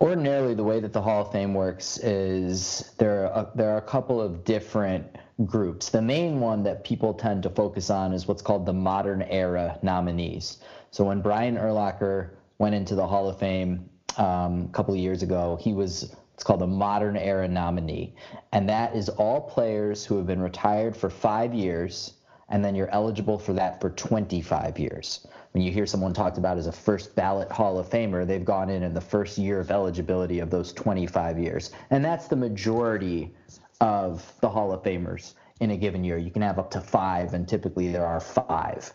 ordinarily 0.00 0.54
the 0.54 0.64
way 0.64 0.80
that 0.80 0.92
the 0.92 1.02
Hall 1.02 1.22
of 1.22 1.32
Fame 1.32 1.54
works 1.54 1.98
is 1.98 2.92
there 2.98 3.26
are 3.26 3.42
a, 3.42 3.56
there 3.56 3.70
are 3.70 3.78
a 3.78 3.82
couple 3.82 4.20
of 4.20 4.44
different 4.44 5.04
groups. 5.44 5.90
The 5.90 6.02
main 6.02 6.40
one 6.40 6.62
that 6.64 6.84
people 6.84 7.14
tend 7.14 7.42
to 7.44 7.50
focus 7.50 7.90
on 7.90 8.12
is 8.12 8.26
what's 8.26 8.42
called 8.42 8.66
the 8.66 8.72
modern 8.72 9.22
era 9.22 9.78
nominees. 9.82 10.58
So 10.90 11.04
when 11.04 11.20
Brian 11.20 11.56
Urlacher 11.56 12.30
went 12.58 12.74
into 12.74 12.94
the 12.94 13.06
Hall 13.06 13.28
of 13.28 13.38
Fame 13.38 13.88
um, 14.16 14.64
a 14.64 14.72
couple 14.72 14.94
of 14.94 15.00
years 15.00 15.22
ago, 15.22 15.58
he 15.60 15.72
was 15.72 16.14
it's 16.34 16.44
called 16.44 16.62
a 16.62 16.68
modern 16.68 17.16
era 17.16 17.48
nominee, 17.48 18.14
and 18.52 18.68
that 18.68 18.94
is 18.94 19.08
all 19.08 19.40
players 19.40 20.04
who 20.04 20.16
have 20.18 20.26
been 20.28 20.40
retired 20.40 20.96
for 20.96 21.10
five 21.10 21.52
years, 21.52 22.12
and 22.48 22.64
then 22.64 22.74
you're 22.74 22.90
eligible 22.90 23.38
for 23.38 23.52
that 23.52 23.80
for 23.80 23.90
25 23.90 24.78
years 24.78 25.26
when 25.52 25.62
you 25.62 25.72
hear 25.72 25.86
someone 25.86 26.12
talked 26.12 26.38
about 26.38 26.58
as 26.58 26.66
a 26.66 26.72
first 26.72 27.14
ballot 27.14 27.50
Hall 27.50 27.78
of 27.78 27.88
Famer, 27.88 28.26
they've 28.26 28.44
gone 28.44 28.68
in 28.70 28.82
in 28.82 28.92
the 28.92 29.00
first 29.00 29.38
year 29.38 29.60
of 29.60 29.70
eligibility 29.70 30.40
of 30.40 30.50
those 30.50 30.72
25 30.72 31.38
years. 31.38 31.70
And 31.90 32.04
that's 32.04 32.28
the 32.28 32.36
majority 32.36 33.34
of 33.80 34.32
the 34.40 34.48
Hall 34.48 34.72
of 34.72 34.82
Famers 34.82 35.34
in 35.60 35.70
a 35.70 35.76
given 35.76 36.04
year. 36.04 36.18
You 36.18 36.30
can 36.30 36.42
have 36.42 36.58
up 36.58 36.70
to 36.72 36.80
five, 36.80 37.34
and 37.34 37.48
typically 37.48 37.90
there 37.90 38.06
are 38.06 38.20
five. 38.20 38.92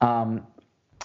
Um, 0.00 0.46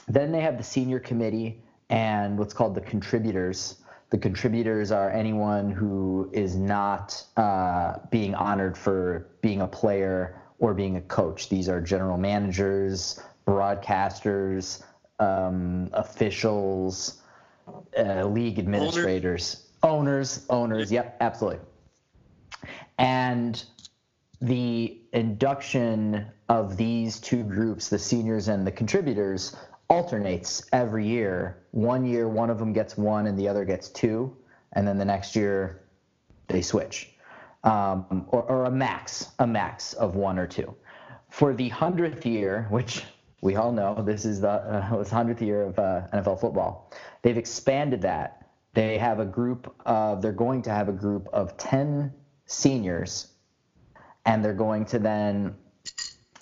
then 0.07 0.31
they 0.31 0.41
have 0.41 0.57
the 0.57 0.63
senior 0.63 0.99
committee 0.99 1.61
and 1.89 2.37
what's 2.37 2.53
called 2.53 2.75
the 2.75 2.81
contributors. 2.81 3.77
The 4.09 4.17
contributors 4.17 4.91
are 4.91 5.11
anyone 5.11 5.69
who 5.69 6.29
is 6.33 6.55
not 6.55 7.23
uh, 7.37 7.97
being 8.09 8.33
honored 8.33 8.75
for 8.75 9.27
being 9.41 9.61
a 9.61 9.67
player 9.67 10.38
or 10.59 10.73
being 10.73 10.97
a 10.97 11.01
coach. 11.01 11.49
These 11.49 11.69
are 11.69 11.81
general 11.81 12.17
managers, 12.17 13.21
broadcasters, 13.47 14.83
um, 15.19 15.89
officials, 15.93 17.21
uh, 17.97 18.25
league 18.25 18.59
administrators, 18.59 19.67
owners, 19.83 20.45
owners. 20.49 20.91
Yep, 20.91 21.17
absolutely. 21.21 21.59
And 22.97 23.63
the 24.41 24.97
induction 25.13 26.25
of 26.49 26.77
these 26.77 27.19
two 27.19 27.43
groups, 27.43 27.89
the 27.89 27.99
seniors 27.99 28.47
and 28.47 28.65
the 28.65 28.71
contributors, 28.71 29.55
alternates 29.89 30.63
every 30.71 31.05
year. 31.05 31.63
One 31.71 32.05
year, 32.05 32.27
one 32.27 32.49
of 32.49 32.59
them 32.59 32.73
gets 32.73 32.97
one 32.97 33.27
and 33.27 33.37
the 33.37 33.47
other 33.47 33.65
gets 33.65 33.89
two, 33.89 34.35
and 34.73 34.87
then 34.87 34.97
the 34.97 35.05
next 35.05 35.35
year, 35.35 35.81
they 36.47 36.61
switch, 36.61 37.15
um, 37.63 38.25
or, 38.29 38.43
or 38.43 38.65
a 38.65 38.71
max, 38.71 39.31
a 39.39 39.47
max 39.47 39.93
of 39.93 40.15
one 40.15 40.39
or 40.39 40.47
two. 40.47 40.75
For 41.29 41.53
the 41.53 41.69
hundredth 41.69 42.25
year, 42.25 42.67
which 42.69 43.03
we 43.41 43.55
all 43.55 43.71
know 43.71 43.95
this 44.01 44.25
is 44.25 44.41
the 44.41 44.49
uh, 44.49 44.89
100th 45.03 45.41
year 45.41 45.63
of 45.63 45.79
uh, 45.79 46.01
NFL 46.13 46.41
football. 46.41 46.91
They've 47.21 47.37
expanded 47.37 48.01
that. 48.01 48.49
They 48.73 48.97
have 48.97 49.19
a 49.19 49.25
group 49.25 49.73
of, 49.85 50.21
they're 50.21 50.31
going 50.31 50.61
to 50.63 50.69
have 50.69 50.89
a 50.89 50.93
group 50.93 51.27
of 51.33 51.57
10 51.57 52.13
seniors, 52.45 53.27
and 54.25 54.43
they're 54.43 54.53
going 54.53 54.85
to 54.85 54.99
then 54.99 55.55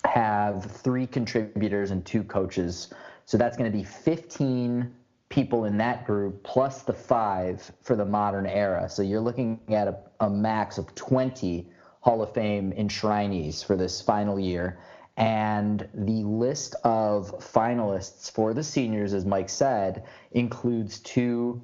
have 0.04 0.64
three 0.64 1.06
contributors 1.06 1.90
and 1.90 2.04
two 2.04 2.22
coaches. 2.22 2.92
So 3.24 3.38
that's 3.38 3.56
going 3.56 3.70
to 3.70 3.76
be 3.76 3.84
15 3.84 4.94
people 5.28 5.64
in 5.64 5.76
that 5.78 6.06
group 6.06 6.42
plus 6.42 6.82
the 6.82 6.92
five 6.92 7.70
for 7.82 7.96
the 7.96 8.04
modern 8.04 8.46
era. 8.46 8.88
So 8.88 9.02
you're 9.02 9.20
looking 9.20 9.60
at 9.68 9.88
a, 9.88 9.98
a 10.20 10.30
max 10.30 10.78
of 10.78 10.94
20 10.94 11.70
Hall 12.00 12.22
of 12.22 12.32
Fame 12.32 12.72
enshrinees 12.72 13.64
for 13.64 13.76
this 13.76 14.00
final 14.00 14.38
year 14.38 14.78
And 15.18 15.88
the 15.94 16.22
list 16.22 16.76
of 16.84 17.32
finalists 17.40 18.30
for 18.30 18.54
the 18.54 18.62
seniors, 18.62 19.12
as 19.12 19.26
Mike 19.26 19.48
said, 19.48 20.04
includes 20.30 21.00
two 21.00 21.60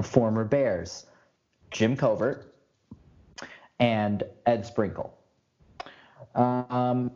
former 0.00 0.44
Bears, 0.44 1.06
Jim 1.72 1.96
Covert 1.96 2.54
and 3.80 4.22
Ed 4.46 4.64
Sprinkle. 4.64 5.18
Um, 6.36 7.10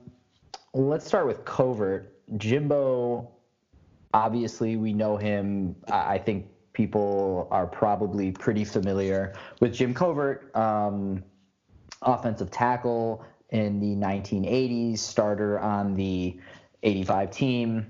let's 0.74 1.06
start 1.06 1.28
with 1.28 1.44
Covert. 1.44 2.12
Jimbo, 2.36 3.30
obviously, 4.16 4.76
we 4.76 4.94
know 4.94 5.16
him. 5.18 5.76
I 5.88 6.16
think 6.16 6.46
people 6.72 7.48
are 7.50 7.66
probably 7.66 8.32
pretty 8.32 8.64
familiar 8.64 9.34
with 9.60 9.74
Jim 9.74 9.92
Covert, 9.92 10.54
um, 10.56 11.22
offensive 12.00 12.50
tackle 12.50 13.24
in 13.50 13.78
the 13.78 13.94
1980s, 13.94 14.98
starter 14.98 15.58
on 15.60 15.94
the 15.94 16.40
85 16.82 17.30
team. 17.30 17.86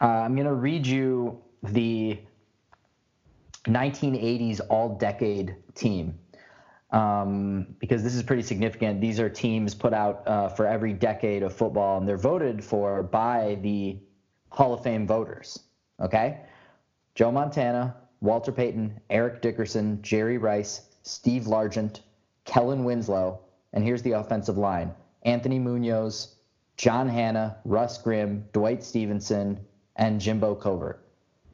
Uh, 0.00 0.06
I'm 0.06 0.34
going 0.34 0.46
to 0.46 0.54
read 0.54 0.86
you 0.86 1.42
the 1.62 2.18
1980s 3.64 4.60
all 4.70 4.96
decade 4.96 5.56
team 5.74 6.18
um, 6.90 7.66
because 7.80 8.02
this 8.02 8.14
is 8.14 8.22
pretty 8.22 8.42
significant. 8.42 9.00
These 9.00 9.20
are 9.20 9.28
teams 9.28 9.74
put 9.74 9.92
out 9.92 10.26
uh, 10.26 10.48
for 10.48 10.66
every 10.66 10.94
decade 10.94 11.42
of 11.42 11.54
football, 11.54 11.98
and 11.98 12.08
they're 12.08 12.16
voted 12.16 12.64
for 12.64 13.02
by 13.02 13.58
the 13.60 13.98
Hall 14.50 14.72
of 14.72 14.82
Fame 14.82 15.06
voters. 15.06 15.65
Okay? 16.00 16.40
Joe 17.14 17.32
Montana, 17.32 17.96
Walter 18.20 18.52
Payton, 18.52 19.00
Eric 19.10 19.42
Dickerson, 19.42 20.00
Jerry 20.02 20.38
Rice, 20.38 20.82
Steve 21.02 21.44
Largent, 21.44 22.00
Kellen 22.44 22.84
Winslow, 22.84 23.40
and 23.72 23.84
here's 23.84 24.02
the 24.02 24.12
offensive 24.12 24.58
line 24.58 24.94
Anthony 25.22 25.58
Munoz, 25.58 26.36
John 26.76 27.08
Hannah, 27.08 27.56
Russ 27.64 28.00
Grimm, 28.02 28.44
Dwight 28.52 28.82
Stephenson, 28.82 29.60
and 29.96 30.20
Jimbo 30.20 30.54
Covert. 30.54 31.06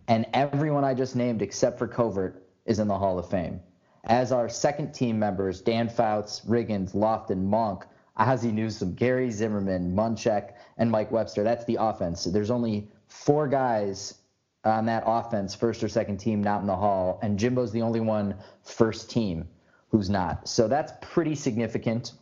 And 0.09 0.27
everyone 0.35 0.85
I 0.85 0.95
just 0.95 1.17
named 1.17 1.43
except 1.43 1.79
for 1.79 1.87
Covert 1.87 2.45
is 2.67 2.79
in 2.79 2.89
the 2.89 2.99
Hall 2.99 3.19
of 3.19 3.29
Fame. 3.29 3.61
As 4.05 4.33
our 4.33 4.49
second 4.49 4.93
team 4.93 5.19
members, 5.19 5.61
Dan 5.61 5.89
Fouts, 5.89 6.41
Riggins, 6.41 6.93
Lofton, 6.93 7.45
Monk, 7.45 7.85
Ozzie 8.17 8.53
Newsome, 8.53 8.95
Gary 8.95 9.31
Zimmerman, 9.31 9.95
Munchak, 9.95 10.55
and 10.77 10.91
Mike 10.91 11.13
Webster. 11.13 11.45
That's 11.45 11.65
the 11.65 11.79
offense. 11.81 12.25
There's 12.25 12.51
only 12.51 12.89
four 13.07 13.47
guys 13.47 14.22
on 14.65 14.87
that 14.87 15.03
offense, 15.07 15.55
first 15.55 15.83
or 15.83 15.89
second 15.89 16.19
team, 16.19 16.43
not 16.43 16.61
in 16.61 16.67
the 16.67 16.77
hall, 16.77 17.19
and 17.23 17.39
Jimbo's 17.39 17.73
the 17.73 17.83
only 17.83 18.01
one 18.01 18.35
first 18.63 19.11
team 19.11 19.49
who's 19.91 20.09
not. 20.09 20.49
So 20.49 20.69
that's 20.69 20.93
pretty 21.01 21.35
significant. 21.35 22.13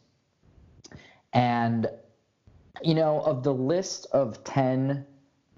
And 1.33 1.89
you 2.83 2.95
know, 2.95 3.21
of 3.21 3.43
the 3.43 3.53
list 3.53 4.07
of 4.13 4.43
10, 4.45 5.07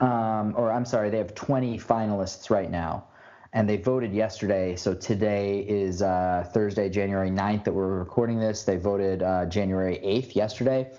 um, 0.01 0.55
or 0.57 0.73
I'm 0.73 0.85
sorry, 0.85 1.11
they 1.11 1.19
have 1.19 1.35
20 1.35 1.79
finalists 1.79 2.51
right 2.51 2.71
now 2.71 3.05
and 3.53 3.69
they 3.69 3.77
voted 3.77 4.13
yesterday. 4.13 4.77
So 4.77 4.95
today 4.95 5.61
is 5.61 6.03
uh, 6.03 6.49
Thursday, 6.53 6.89
January 6.89 7.31
9th 7.31 7.65
that 7.65 7.73
we're 7.73 7.99
recording 7.99 8.41
this. 8.41 8.65
They 8.65 8.77
voted 8.77 9.23
uh, 9.23 9.47
January 9.47 10.01
8th 10.03 10.35
yesterday. 10.35 10.91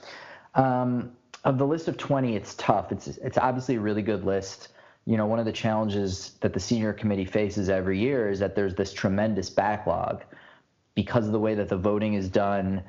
Um, 0.55 1.13
of 1.43 1.57
the 1.57 1.65
list 1.65 1.87
of 1.87 1.97
20, 1.97 2.35
it's 2.35 2.55
tough. 2.55 2.91
It's 2.91 3.07
it's 3.07 3.37
obviously 3.37 3.75
a 3.75 3.79
really 3.79 4.01
good 4.01 4.23
list. 4.23 4.69
You 5.05 5.17
know, 5.17 5.25
one 5.25 5.39
of 5.39 5.45
the 5.45 5.51
challenges 5.51 6.31
that 6.39 6.53
the 6.53 6.59
senior 6.59 6.93
committee 6.93 7.25
faces 7.25 7.69
every 7.69 7.99
year 7.99 8.29
is 8.29 8.39
that 8.39 8.55
there's 8.55 8.73
this 8.75 8.93
tremendous 8.93 9.49
backlog 9.49 10.23
because 10.95 11.25
of 11.25 11.33
the 11.33 11.39
way 11.39 11.55
that 11.55 11.67
the 11.67 11.77
voting 11.77 12.13
is 12.13 12.29
done. 12.29 12.83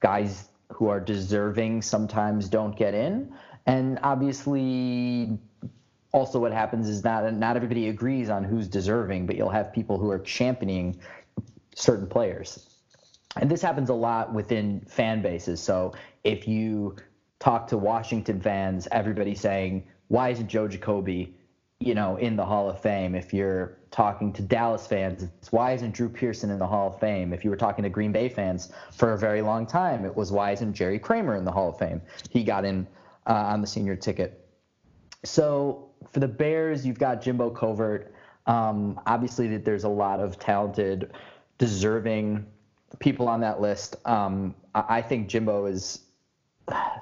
Guys 0.00 0.48
who 0.70 0.88
are 0.88 1.00
deserving 1.00 1.80
sometimes 1.82 2.48
don't 2.48 2.76
get 2.76 2.92
in, 2.94 3.32
and 3.66 3.98
obviously 4.02 5.38
also 6.12 6.38
what 6.38 6.52
happens 6.52 6.88
is 6.88 7.02
not 7.02 7.32
not 7.34 7.56
everybody 7.56 7.88
agrees 7.88 8.28
on 8.28 8.44
who's 8.44 8.68
deserving, 8.68 9.26
but 9.26 9.36
you'll 9.36 9.48
have 9.48 9.72
people 9.72 9.98
who 9.98 10.10
are 10.10 10.18
championing 10.18 11.00
certain 11.74 12.06
players. 12.06 12.68
And 13.36 13.50
this 13.50 13.62
happens 13.62 13.88
a 13.88 13.94
lot 13.94 14.32
within 14.32 14.80
fan 14.86 15.22
bases. 15.22 15.60
So 15.60 15.94
if 16.22 16.46
you 16.46 16.96
talk 17.40 17.68
to 17.68 17.78
Washington 17.78 18.40
fans, 18.40 18.86
everybody's 18.92 19.40
saying, 19.40 19.84
"Why 20.08 20.28
isn't 20.28 20.48
Joe 20.48 20.68
Jacoby, 20.68 21.34
you 21.80 21.94
know, 21.94 22.16
in 22.16 22.36
the 22.36 22.44
Hall 22.44 22.68
of 22.68 22.80
Fame?" 22.80 23.14
If 23.14 23.32
you're 23.32 23.78
talking 23.90 24.32
to 24.34 24.42
Dallas 24.42 24.86
fans, 24.86 25.22
it's 25.22 25.52
why 25.52 25.72
isn't 25.72 25.92
Drew 25.92 26.08
Pearson 26.08 26.50
in 26.50 26.58
the 26.58 26.66
Hall 26.66 26.88
of 26.88 26.98
Fame? 26.98 27.32
If 27.32 27.44
you 27.44 27.50
were 27.50 27.56
talking 27.56 27.84
to 27.84 27.90
Green 27.90 28.12
Bay 28.12 28.28
fans 28.28 28.72
for 28.92 29.12
a 29.12 29.18
very 29.18 29.42
long 29.42 29.66
time, 29.66 30.04
it 30.04 30.14
was 30.14 30.32
why 30.32 30.52
isn't 30.52 30.74
Jerry 30.74 30.98
Kramer 30.98 31.36
in 31.36 31.44
the 31.44 31.52
Hall 31.52 31.70
of 31.70 31.78
Fame? 31.78 32.00
He 32.30 32.44
got 32.44 32.64
in 32.64 32.86
uh, 33.26 33.32
on 33.32 33.60
the 33.60 33.66
senior 33.66 33.96
ticket. 33.96 34.46
So 35.24 35.90
for 36.10 36.20
the 36.20 36.28
Bears, 36.28 36.86
you've 36.86 36.98
got 36.98 37.22
Jimbo 37.22 37.50
Covert. 37.50 38.12
Um, 38.46 39.00
obviously, 39.06 39.56
there's 39.56 39.84
a 39.84 39.88
lot 39.88 40.20
of 40.20 40.38
talented, 40.38 41.12
deserving 41.58 42.46
people 42.98 43.28
on 43.28 43.40
that 43.40 43.60
list. 43.60 43.96
Um, 44.04 44.54
I, 44.74 45.02
think 45.02 45.28
Jimbo 45.28 45.66
is, 45.66 46.00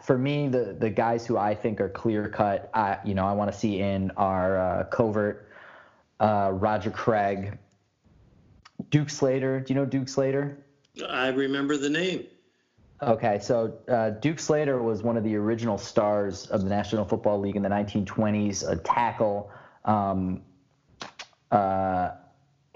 for 0.02 0.18
me, 0.18 0.48
the 0.48 0.76
the 0.78 0.90
guys 0.90 1.26
who 1.26 1.38
I 1.38 1.54
think 1.54 1.80
are 1.80 1.88
clear 1.88 2.28
cut. 2.28 2.70
I, 2.74 2.98
you 3.04 3.14
know, 3.14 3.26
I 3.26 3.32
want 3.32 3.52
to 3.52 3.58
see 3.58 3.80
in 3.80 4.10
are 4.16 4.58
uh, 4.58 4.84
Covert, 4.84 5.48
uh, 6.20 6.50
Roger 6.52 6.90
Craig, 6.90 7.58
Duke 8.90 9.10
Slater. 9.10 9.60
Do 9.60 9.72
you 9.72 9.78
know 9.78 9.86
Duke 9.86 10.08
Slater? 10.08 10.58
I 11.08 11.28
remember 11.28 11.76
the 11.76 11.90
name. 11.90 12.26
Okay, 13.02 13.38
so 13.40 13.74
uh, 13.88 14.10
Duke 14.10 14.38
Slater 14.38 14.80
was 14.80 15.02
one 15.02 15.16
of 15.16 15.24
the 15.24 15.34
original 15.34 15.76
stars 15.76 16.46
of 16.46 16.62
the 16.62 16.68
National 16.68 17.04
Football 17.04 17.40
League 17.40 17.56
in 17.56 17.62
the 17.62 17.68
1920s, 17.68 18.68
a 18.68 18.76
tackle. 18.76 19.50
Um, 19.84 20.42
uh, 21.50 22.12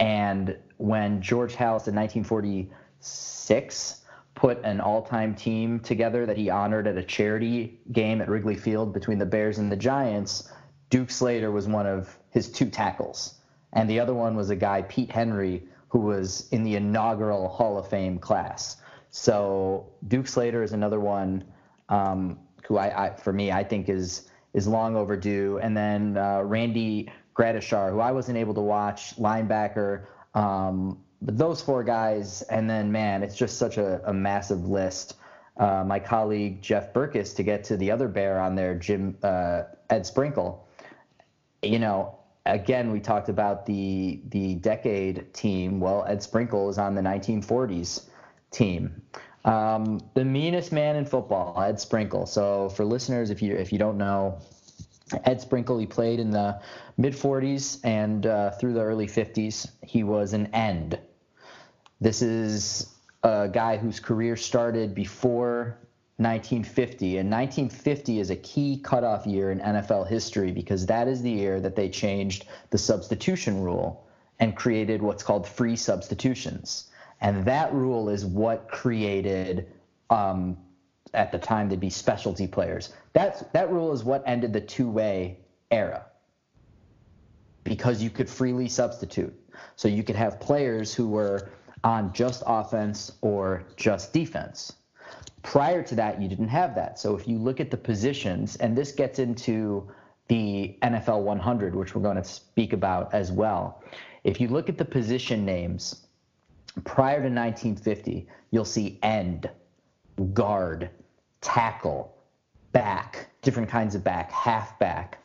and 0.00 0.58
when 0.78 1.22
George 1.22 1.54
Halas 1.54 1.86
in 1.86 1.94
1946 1.94 4.02
put 4.36 4.62
an 4.64 4.80
all 4.80 5.02
time 5.02 5.34
team 5.34 5.80
together 5.80 6.26
that 6.26 6.36
he 6.36 6.48
honored 6.48 6.86
at 6.86 6.96
a 6.96 7.02
charity 7.02 7.80
game 7.90 8.20
at 8.20 8.28
Wrigley 8.28 8.54
Field 8.54 8.92
between 8.92 9.18
the 9.18 9.26
Bears 9.26 9.58
and 9.58 9.72
the 9.72 9.76
Giants, 9.76 10.52
Duke 10.90 11.10
Slater 11.10 11.50
was 11.50 11.66
one 11.66 11.86
of 11.86 12.16
his 12.30 12.48
two 12.52 12.70
tackles. 12.70 13.40
And 13.72 13.90
the 13.90 13.98
other 13.98 14.14
one 14.14 14.36
was 14.36 14.50
a 14.50 14.56
guy, 14.56 14.82
Pete 14.82 15.10
Henry, 15.10 15.64
who 15.88 16.00
was 16.00 16.48
in 16.50 16.62
the 16.62 16.76
inaugural 16.76 17.48
Hall 17.48 17.78
of 17.78 17.88
Fame 17.88 18.18
class. 18.18 18.76
So 19.10 19.88
Duke 20.06 20.28
Slater 20.28 20.62
is 20.62 20.72
another 20.72 21.00
one 21.00 21.44
um, 21.88 22.38
who 22.66 22.76
I, 22.76 23.06
I, 23.06 23.16
for 23.16 23.32
me, 23.32 23.50
I 23.50 23.64
think 23.64 23.88
is 23.88 24.28
is 24.52 24.66
long 24.66 24.96
overdue. 24.96 25.58
And 25.62 25.76
then 25.76 26.16
uh, 26.16 26.42
Randy 26.42 27.10
Gradishar, 27.34 27.90
who 27.90 28.00
I 28.00 28.12
wasn't 28.12 28.38
able 28.38 28.54
to 28.54 28.62
watch, 28.62 29.16
linebacker. 29.16 30.06
Um, 30.34 30.98
but 31.22 31.38
those 31.38 31.62
four 31.62 31.82
guys, 31.82 32.42
and 32.42 32.68
then 32.68 32.92
man, 32.92 33.22
it's 33.22 33.36
just 33.36 33.58
such 33.58 33.78
a, 33.78 34.00
a 34.08 34.12
massive 34.12 34.68
list. 34.68 35.16
Uh, 35.56 35.82
my 35.86 35.98
colleague 35.98 36.60
Jeff 36.60 36.92
Berckes 36.92 37.34
to 37.36 37.42
get 37.42 37.64
to 37.64 37.76
the 37.76 37.90
other 37.90 38.08
bear 38.08 38.38
on 38.40 38.54
there, 38.54 38.74
Jim 38.74 39.16
uh, 39.22 39.62
Ed 39.88 40.04
Sprinkle. 40.04 40.68
You 41.62 41.78
know, 41.78 42.18
again, 42.44 42.92
we 42.92 43.00
talked 43.00 43.28
about 43.28 43.66
the 43.66 44.20
the 44.28 44.56
decade 44.56 45.32
team. 45.32 45.80
Well, 45.80 46.04
Ed 46.06 46.22
Sprinkle 46.22 46.68
is 46.68 46.78
on 46.78 46.94
the 46.94 47.02
1940s 47.02 48.08
team. 48.50 49.02
Um, 49.44 50.00
the 50.14 50.24
meanest 50.24 50.72
man 50.72 50.96
in 50.96 51.06
football, 51.06 51.60
Ed 51.62 51.80
Sprinkle. 51.80 52.26
So 52.26 52.68
for 52.70 52.84
listeners, 52.84 53.30
if 53.30 53.40
you 53.40 53.54
if 53.54 53.72
you 53.72 53.78
don't 53.78 53.96
know, 53.96 54.40
Ed 55.24 55.40
Sprinkle, 55.40 55.78
he 55.78 55.86
played 55.86 56.20
in 56.20 56.30
the 56.30 56.60
mid 56.96 57.14
40s 57.14 57.78
and 57.84 58.26
uh, 58.26 58.50
through 58.52 58.72
the 58.72 58.80
early 58.80 59.06
50s. 59.06 59.70
He 59.82 60.02
was 60.02 60.32
an 60.32 60.46
end. 60.54 60.98
This 62.00 62.22
is 62.22 62.94
a 63.22 63.48
guy 63.48 63.76
whose 63.76 64.00
career 64.00 64.36
started 64.36 64.94
before 64.94 65.78
1950, 66.18 67.18
and 67.18 67.30
1950 67.30 68.20
is 68.20 68.30
a 68.30 68.36
key 68.36 68.80
cutoff 68.82 69.26
year 69.26 69.50
in 69.50 69.60
NFL 69.60 70.08
history 70.08 70.50
because 70.50 70.86
that 70.86 71.08
is 71.08 71.20
the 71.20 71.30
year 71.30 71.60
that 71.60 71.76
they 71.76 71.90
changed 71.90 72.46
the 72.70 72.78
substitution 72.78 73.60
rule 73.60 74.06
and 74.38 74.56
created 74.56 75.02
what's 75.02 75.22
called 75.22 75.46
free 75.46 75.76
substitutions. 75.76 76.90
And 77.20 77.44
that 77.44 77.72
rule 77.72 78.08
is 78.08 78.24
what 78.24 78.68
created, 78.68 79.66
um, 80.08 80.56
at 81.12 81.32
the 81.32 81.38
time, 81.38 81.68
to 81.70 81.76
be 81.76 81.90
specialty 81.90 82.46
players. 82.46 82.92
That's, 83.12 83.40
that 83.52 83.70
rule 83.70 83.92
is 83.92 84.04
what 84.04 84.22
ended 84.26 84.52
the 84.52 84.60
two 84.60 84.88
way 84.88 85.38
era 85.70 86.06
because 87.66 88.02
you 88.02 88.10
could 88.10 88.30
freely 88.30 88.68
substitute. 88.68 89.34
So 89.74 89.88
you 89.88 90.02
could 90.02 90.16
have 90.16 90.38
players 90.38 90.94
who 90.94 91.08
were 91.08 91.50
on 91.82 92.12
just 92.12 92.42
offense 92.46 93.12
or 93.20 93.64
just 93.76 94.12
defense. 94.12 94.72
Prior 95.42 95.82
to 95.82 95.94
that, 95.96 96.20
you 96.22 96.28
didn't 96.28 96.48
have 96.48 96.74
that. 96.76 96.98
So 96.98 97.16
if 97.16 97.26
you 97.26 97.38
look 97.38 97.60
at 97.60 97.70
the 97.70 97.76
positions, 97.76 98.56
and 98.56 98.76
this 98.76 98.92
gets 98.92 99.18
into 99.18 99.88
the 100.28 100.76
NFL 100.82 101.22
100, 101.22 101.74
which 101.74 101.94
we're 101.94 102.02
going 102.02 102.16
to 102.16 102.24
speak 102.24 102.72
about 102.72 103.12
as 103.12 103.30
well. 103.30 103.82
If 104.24 104.40
you 104.40 104.48
look 104.48 104.68
at 104.68 104.78
the 104.78 104.84
position 104.84 105.44
names, 105.44 106.06
prior 106.84 107.18
to 107.18 107.28
1950, 107.28 108.26
you'll 108.50 108.64
see 108.64 108.98
end, 109.02 109.48
guard, 110.32 110.90
tackle, 111.40 112.16
back, 112.72 113.28
different 113.42 113.68
kinds 113.68 113.94
of 113.94 114.02
back, 114.02 114.32
half 114.32 114.78
back. 114.78 115.18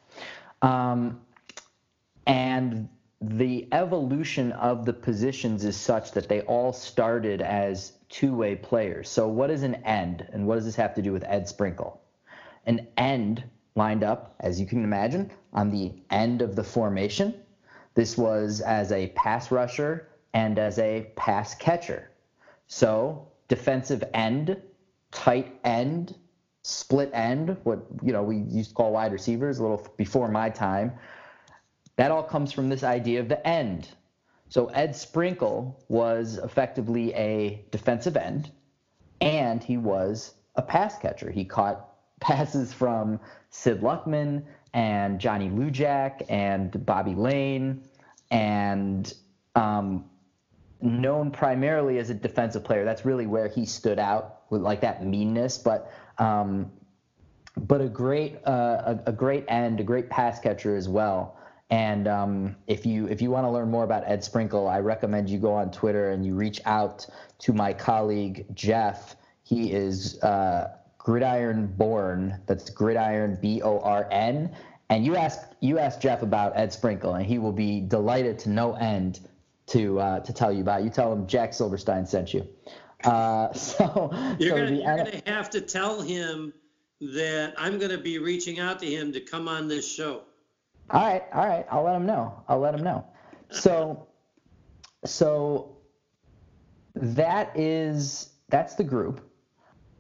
Um, 0.62 1.20
and 2.26 2.90
the 3.22 3.68
evolution 3.72 4.52
of 4.54 4.86
the 4.86 4.94
positions 4.94 5.64
is 5.64 5.78
such 5.78 6.12
that 6.14 6.28
they 6.28 6.42
all 6.42 6.74
started 6.74 7.42
as 7.42 7.94
two 8.10 8.36
way 8.36 8.56
players. 8.56 9.10
So, 9.10 9.28
what 9.28 9.52
is 9.52 9.64
an 9.64 9.76
end, 9.76 10.28
and 10.34 10.48
what 10.48 10.56
does 10.56 10.66
this 10.66 10.76
have 10.76 10.96
to 10.96 11.02
do 11.02 11.12
with 11.12 11.24
Ed 11.26 11.48
Sprinkle? 11.48 12.02
An 12.66 12.88
end 12.98 13.44
lined 13.76 14.04
up, 14.04 14.36
as 14.40 14.60
you 14.60 14.66
can 14.66 14.84
imagine, 14.84 15.32
on 15.54 15.70
the 15.70 15.94
end 16.10 16.42
of 16.42 16.56
the 16.56 16.64
formation. 16.64 17.34
This 17.94 18.18
was 18.18 18.62
as 18.62 18.92
a 18.92 19.08
pass 19.10 19.52
rusher 19.52 20.08
and 20.34 20.58
as 20.58 20.80
a 20.80 21.12
pass 21.16 21.56
catcher. 21.56 22.10
So, 22.68 23.28
defensive 23.48 24.04
end, 24.14 24.58
tight 25.12 25.60
end, 25.64 26.16
split 26.64 27.12
end, 27.14 27.58
what 27.64 27.86
you 28.02 28.14
know 28.14 28.24
we 28.24 28.38
used 28.38 28.70
to 28.70 28.76
call 28.76 28.94
wide 28.94 29.12
receivers 29.12 29.60
a 29.60 29.62
little 29.62 29.88
before 29.98 30.30
my 30.30 30.50
time. 30.50 30.94
That 31.96 32.12
all 32.12 32.24
comes 32.24 32.52
from 32.52 32.70
this 32.70 32.84
idea 32.84 33.20
of 33.20 33.30
the 33.30 33.46
end. 33.46 33.90
So 34.50 34.68
Ed 34.68 34.96
Sprinkle 34.96 35.82
was 35.88 36.38
effectively 36.38 37.14
a 37.14 37.66
defensive 37.72 38.18
end, 38.18 38.52
and 39.22 39.64
he 39.64 39.78
was 39.78 40.34
a 40.56 40.62
pass 40.62 40.98
catcher. 40.98 41.32
He 41.32 41.46
caught 41.46 41.88
passes 42.20 42.74
from 42.74 43.20
Sid 43.50 43.82
Luckman 43.82 44.44
and 44.74 45.20
Johnny 45.20 45.50
Lujack 45.50 46.24
and 46.30 46.86
Bobby 46.86 47.16
Layne, 47.16 47.84
and 48.30 49.14
um, 49.56 50.06
known 50.82 51.32
primarily 51.32 52.00
as 52.00 52.10
a 52.10 52.14
defensive 52.14 52.64
player. 52.64 52.86
That's 52.86 53.06
really 53.06 53.28
where 53.28 53.48
he 53.48 53.66
stood 53.66 54.00
out 54.00 54.42
with 54.50 54.62
like 54.62 54.82
that 54.82 55.06
meanness, 55.06 55.58
but 55.58 55.92
um, 56.18 56.72
but 57.58 57.82
a 57.82 57.88
great 57.88 58.38
uh, 58.46 58.96
a, 58.98 59.00
a, 59.08 59.12
great 59.12 59.46
end, 59.48 59.80
a 59.80 59.84
great 59.84 60.10
pass 60.10 60.40
catcher 60.40 60.76
as 60.76 60.88
well. 60.88 61.38
And 61.72 62.10
um, 62.10 62.56
if 62.68 62.86
you 62.86 63.08
if 63.08 63.22
you 63.22 63.32
want 63.32 63.46
to 63.46 63.50
learn 63.50 63.72
more 63.72 63.86
about 63.86 64.04
Ed 64.06 64.24
Sprinkle, 64.26 64.68
I 64.68 64.80
recommend 64.82 65.30
you 65.30 65.40
go 65.40 65.54
on 65.54 65.72
Twitter 65.72 66.12
and 66.12 66.26
you 66.26 66.36
reach 66.36 66.60
out 66.66 67.08
to 67.40 67.54
my 67.54 67.72
colleague 67.72 68.46
Jeff. 68.54 69.16
He 69.44 69.72
is 69.72 70.22
uh, 70.22 70.76
Gridiron 70.98 71.68
Born. 71.68 72.42
That's 72.46 72.70
Gridiron 72.70 73.38
B 73.42 73.62
O 73.62 73.80
R 73.80 74.06
N. 74.12 74.54
And 74.90 75.06
you 75.06 75.16
ask 75.16 75.40
you 75.62 75.80
ask 75.80 76.02
Jeff 76.02 76.24
about 76.24 76.52
Ed 76.58 76.74
Sprinkle, 76.74 77.16
and 77.16 77.26
he 77.26 77.40
will 77.40 77.54
be 77.54 77.80
delighted 77.80 78.38
to 78.40 78.50
no 78.50 78.74
end 78.74 79.22
to 79.68 79.98
uh, 79.98 80.20
to 80.20 80.34
tell 80.34 80.52
you 80.52 80.60
about. 80.60 80.84
You 80.84 80.90
tell 80.90 81.14
him 81.14 81.26
Jack 81.26 81.54
Silverstein 81.54 82.06
sent 82.06 82.34
you. 82.34 82.46
Uh, 83.06 83.54
so 83.54 84.10
you're 84.40 84.58
so 84.68 84.76
going 84.84 85.06
to 85.06 85.22
have 85.26 85.50
to 85.52 85.62
tell 85.62 86.02
him 86.02 86.52
that 87.00 87.54
I'm 87.58 87.80
going 87.80 87.92
to 87.92 87.98
be 87.98 88.20
reaching 88.20 88.60
out 88.60 88.80
to 88.80 88.86
him 88.86 89.14
to 89.14 89.22
come 89.22 89.48
on 89.48 89.70
this 89.70 89.90
show. 89.90 90.24
All 90.92 91.02
right, 91.02 91.24
all 91.34 91.48
right. 91.48 91.66
I'll 91.72 91.84
let 91.84 91.96
him 91.96 92.06
know. 92.06 92.44
I'll 92.48 92.60
let 92.60 92.76
him 92.76 92.84
know. 92.84 93.06
So, 93.50 94.08
so 95.06 95.78
that 96.96 97.58
is 97.58 98.30
that's 98.50 98.76
the 98.76 98.84
group. 98.84 99.22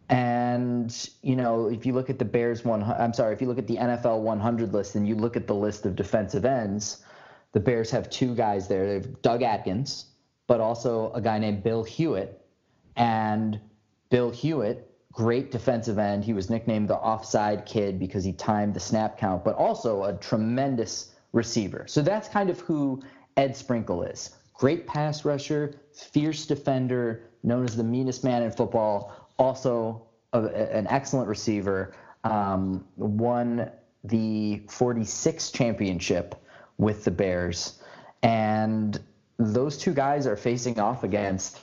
And 0.09 1.09
you 1.21 1.37
know, 1.37 1.67
if 1.67 1.85
you 1.85 1.93
look 1.93 2.09
at 2.09 2.19
the 2.19 2.25
Bears 2.25 2.65
one, 2.65 2.83
I'm 2.83 3.13
sorry, 3.13 3.33
if 3.33 3.41
you 3.41 3.47
look 3.47 3.57
at 3.57 3.67
the 3.67 3.77
NFL 3.77 4.19
100 4.19 4.73
list 4.73 4.95
and 4.95 5.07
you 5.07 5.15
look 5.15 5.37
at 5.37 5.47
the 5.47 5.55
list 5.55 5.85
of 5.85 5.95
defensive 5.95 6.43
ends, 6.43 7.03
the 7.53 7.61
Bears 7.61 7.89
have 7.91 8.09
two 8.09 8.35
guys 8.35 8.67
there. 8.67 8.85
They 8.85 8.93
have 8.95 9.21
Doug 9.21 9.41
Atkins, 9.41 10.07
but 10.47 10.59
also 10.59 11.11
a 11.13 11.21
guy 11.21 11.39
named 11.39 11.63
Bill 11.63 11.83
Hewitt. 11.83 12.45
And 12.97 13.59
Bill 14.09 14.29
Hewitt, 14.29 14.90
great 15.11 15.51
defensive 15.51 15.99
end. 15.99 16.23
He 16.23 16.33
was 16.33 16.49
nicknamed 16.49 16.87
the 16.87 16.95
offside 16.95 17.65
kid 17.65 17.99
because 17.99 18.23
he 18.23 18.33
timed 18.33 18.73
the 18.73 18.79
snap 18.79 19.17
count, 19.17 19.43
but 19.43 19.55
also 19.55 20.03
a 20.03 20.13
tremendous 20.13 21.13
receiver. 21.33 21.85
So 21.87 22.01
that's 22.01 22.27
kind 22.27 22.49
of 22.49 22.59
who 22.61 23.01
Ed 23.37 23.55
Sprinkle 23.55 24.03
is. 24.03 24.31
Great 24.53 24.87
pass 24.87 25.25
rusher, 25.25 25.75
fierce 25.93 26.45
defender, 26.45 27.23
known 27.43 27.65
as 27.65 27.75
the 27.75 27.83
meanest 27.83 28.23
man 28.23 28.43
in 28.43 28.51
football, 28.51 29.13
also 29.37 30.03
a, 30.33 30.43
an 30.43 30.87
excellent 30.87 31.27
receiver. 31.27 31.93
Um, 32.23 32.85
won 32.97 33.71
the 34.03 34.61
46 34.69 35.51
championship 35.51 36.35
with 36.77 37.03
the 37.03 37.11
Bears. 37.11 37.81
And 38.21 38.99
those 39.37 39.77
two 39.77 39.93
guys 39.93 40.27
are 40.27 40.35
facing 40.35 40.79
off 40.79 41.03
against 41.03 41.59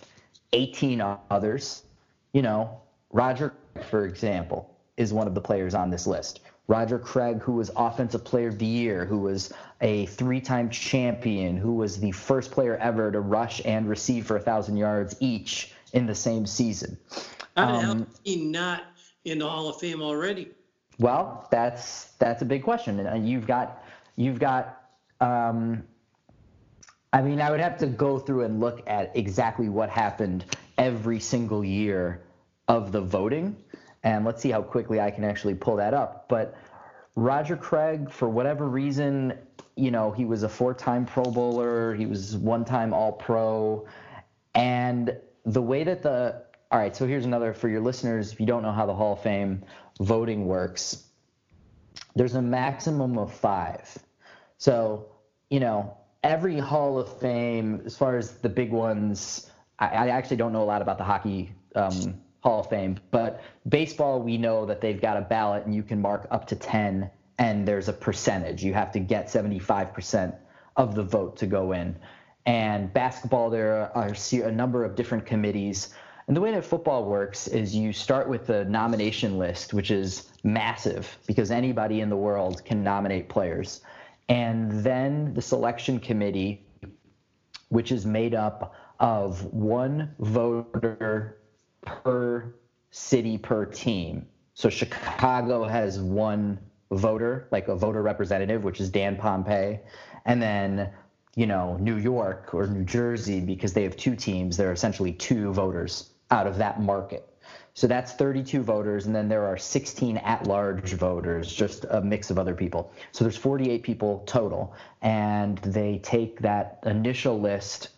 18 0.53 1.01
others. 1.31 1.85
You 2.33 2.43
know, 2.43 2.81
Roger, 3.13 3.55
for 3.89 4.05
example, 4.05 4.75
is 4.97 5.13
one 5.13 5.27
of 5.27 5.35
the 5.35 5.41
players 5.41 5.75
on 5.75 5.91
this 5.91 6.07
list. 6.07 6.41
Roger 6.67 6.99
Craig, 6.99 7.41
who 7.41 7.53
was 7.53 7.71
Offensive 7.77 8.25
Player 8.25 8.49
of 8.49 8.59
the 8.59 8.67
Year, 8.67 9.07
who 9.07 9.19
was 9.19 9.53
a 9.81 10.05
three 10.07 10.41
time 10.41 10.69
champion, 10.69 11.57
who 11.57 11.75
was 11.75 11.99
the 11.99 12.13
first 12.13 12.51
player 12.51 12.77
ever 12.77 13.11
to 13.11 13.21
rush 13.21 13.63
and 13.65 13.89
receive 13.89 14.27
for 14.27 14.37
1,000 14.37 14.77
yards 14.77 15.17
each 15.21 15.73
in 15.95 16.07
the 16.07 16.15
same 16.15 16.45
season. 16.45 16.99
How 17.57 17.75
um, 17.75 18.03
is 18.03 18.21
he 18.25 18.45
not 18.45 18.83
in 19.25 19.39
the 19.39 19.49
Hall 19.49 19.69
of 19.69 19.81
Fame 19.81 20.03
already? 20.03 20.51
Well, 20.99 21.49
that's 21.51 22.13
that's 22.19 22.43
a 22.43 22.45
big 22.45 22.65
question, 22.65 22.99
and 23.01 23.29
you've 23.29 23.47
got 23.47 23.85
you've 24.17 24.39
got. 24.39 24.83
Um, 25.21 25.85
I 27.13 27.23
mean, 27.23 27.41
I 27.41 27.51
would 27.51 27.61
have 27.61 27.79
to 27.79 27.87
go 27.87 28.19
through 28.19 28.45
and 28.45 28.61
look 28.61 28.83
at 28.87 29.17
exactly 29.17 29.71
what 29.71 29.89
happened 29.89 30.45
every 30.77 31.19
single 31.21 31.65
year 31.65 32.21
of 32.69 32.93
the 32.93 33.01
voting. 33.01 33.57
And 34.05 34.25
let's 34.25 34.41
see 34.43 34.51
how 34.51 34.63
quickly 34.63 35.01
I 35.01 35.11
can 35.11 35.25
actually 35.25 35.55
pull 35.55 35.77
that 35.77 35.95
up. 35.95 36.29
But 36.29 36.57
Roger 37.17 37.57
Craig, 37.57 38.11
for 38.11 38.29
whatever 38.29 38.69
reason, 38.69 39.37
you 39.77 39.91
know, 39.91 40.11
he 40.11 40.25
was 40.25 40.43
a 40.45 40.49
four 40.49 40.75
time 40.75 41.05
Pro 41.05 41.25
Bowler, 41.25 41.95
he 41.95 42.07
was 42.07 42.37
one 42.37 42.65
time 42.65 42.93
All 42.93 43.13
Pro. 43.13 43.87
And 44.55 45.17
the 45.45 45.63
way 45.63 45.85
that 45.85 46.03
the, 46.03 46.43
all 46.71 46.79
right, 46.79 46.95
so 46.95 47.07
here's 47.07 47.25
another 47.25 47.53
for 47.53 47.69
your 47.69 47.81
listeners 47.81 48.33
if 48.33 48.39
you 48.39 48.47
don't 48.47 48.63
know 48.63 48.73
how 48.73 48.87
the 48.87 48.95
Hall 48.95 49.15
of 49.15 49.23
Fame 49.23 49.65
voting 50.01 50.47
works, 50.47 51.05
there's 52.15 52.35
a 52.35 52.43
maximum 52.43 53.19
of 53.19 53.33
five. 53.33 53.97
So, 54.59 55.07
you 55.51 55.61
know, 55.61 55.97
every 56.23 56.59
Hall 56.59 56.99
of 56.99 57.21
Fame, 57.21 57.83
as 57.85 57.97
far 57.97 58.17
as 58.17 58.33
the 58.39 58.49
big 58.49 58.71
ones, 58.71 59.51
I, 59.79 59.87
I 59.87 60.09
actually 60.09 60.37
don't 60.37 60.53
know 60.53 60.63
a 60.63 60.65
lot 60.65 60.83
about 60.83 60.99
the 60.99 61.05
hockey 61.05 61.53
um, 61.75 62.21
Hall 62.41 62.61
of 62.61 62.69
Fame. 62.69 62.99
But 63.11 63.43
baseball, 63.69 64.23
we 64.23 64.39
know 64.39 64.65
that 64.67 64.81
they've 64.81 65.01
got 65.01 65.17
a 65.17 65.23
ballot 65.23 65.65
and 65.67 65.75
you 65.75 65.83
can 65.83 66.01
mark 66.01 66.27
up 66.31 66.47
to 66.49 66.57
10, 66.57 67.11
and 67.39 67.67
there's 67.67 67.89
a 67.89 67.93
percentage. 67.93 68.65
You 68.65 68.75
have 68.75 68.93
to 68.93 69.01
get 69.01 69.27
75% 69.27 70.37
of 70.77 70.95
the 70.95 71.03
vote 71.03 71.37
to 71.39 71.47
go 71.47 71.73
in. 71.73 71.97
And 72.47 72.93
basketball, 72.93 73.51
there 73.51 73.91
are 73.95 74.15
a 74.33 74.53
number 74.53 74.85
of 74.85 74.95
different 74.95 75.27
committees. 75.27 75.95
And 76.27 76.37
the 76.37 76.41
way 76.41 76.53
that 76.53 76.65
football 76.65 77.05
works 77.05 77.47
is 77.47 77.75
you 77.75 77.93
start 77.93 78.29
with 78.29 78.47
the 78.47 78.65
nomination 78.67 79.39
list, 79.39 79.75
which 79.75 79.91
is 79.91 80.31
massive 80.45 81.19
because 81.27 81.51
anybody 81.51 82.01
in 82.01 82.09
the 82.09 82.17
world 82.17 82.65
can 82.65 82.83
nominate 82.83 83.29
players. 83.29 83.81
And 84.29 84.71
then 84.85 85.35
the 85.35 85.43
selection 85.43 85.99
committee, 85.99 86.67
which 87.71 87.93
is 87.93 88.07
made 88.07 88.35
up 88.35 88.75
of 89.01 89.45
one 89.53 90.15
voter 90.19 91.39
per 91.83 92.55
city 92.91 93.39
per 93.39 93.65
team. 93.65 94.27
So 94.55 94.69
Chicago 94.69 95.65
has 95.65 96.01
one 96.01 96.59
voter, 96.91 97.49
like 97.51 97.69
a 97.69 97.77
voter 97.77 98.03
representative, 98.03 98.65
which 98.65 98.81
is 98.81 98.91
Dan 98.91 99.17
Pompei, 99.17 99.81
and 100.25 100.43
then 100.43 100.91
you 101.37 101.47
know 101.47 101.77
New 101.77 101.97
York 101.97 102.55
or 102.55 102.67
New 102.67 102.85
Jersey 102.85 103.41
because 103.41 103.73
they 103.73 103.85
have 103.85 103.97
two 103.97 104.17
teams. 104.17 104.57
There 104.57 104.69
are 104.69 104.73
essentially 104.73 105.13
two 105.13 105.53
voters 105.53 106.11
out 106.31 106.47
of 106.47 106.59
that 106.59 106.81
market. 106.81 107.29
So 107.75 107.87
that's 107.87 108.13
32 108.15 108.65
voters, 108.65 109.07
and 109.07 109.15
then 109.15 109.29
there 109.29 109.47
are 109.47 109.57
16 109.57 110.17
at-large 110.17 110.95
voters, 110.95 111.53
just 111.53 111.87
a 111.91 112.01
mix 112.01 112.29
of 112.29 112.37
other 112.37 112.55
people. 112.55 112.93
So 113.13 113.23
there's 113.23 113.37
48 113.37 113.85
people 113.85 114.25
total, 114.27 114.75
and 115.01 115.59
they 115.59 115.99
take 115.99 116.41
that 116.41 116.81
initial 116.85 117.41
list 117.41 117.91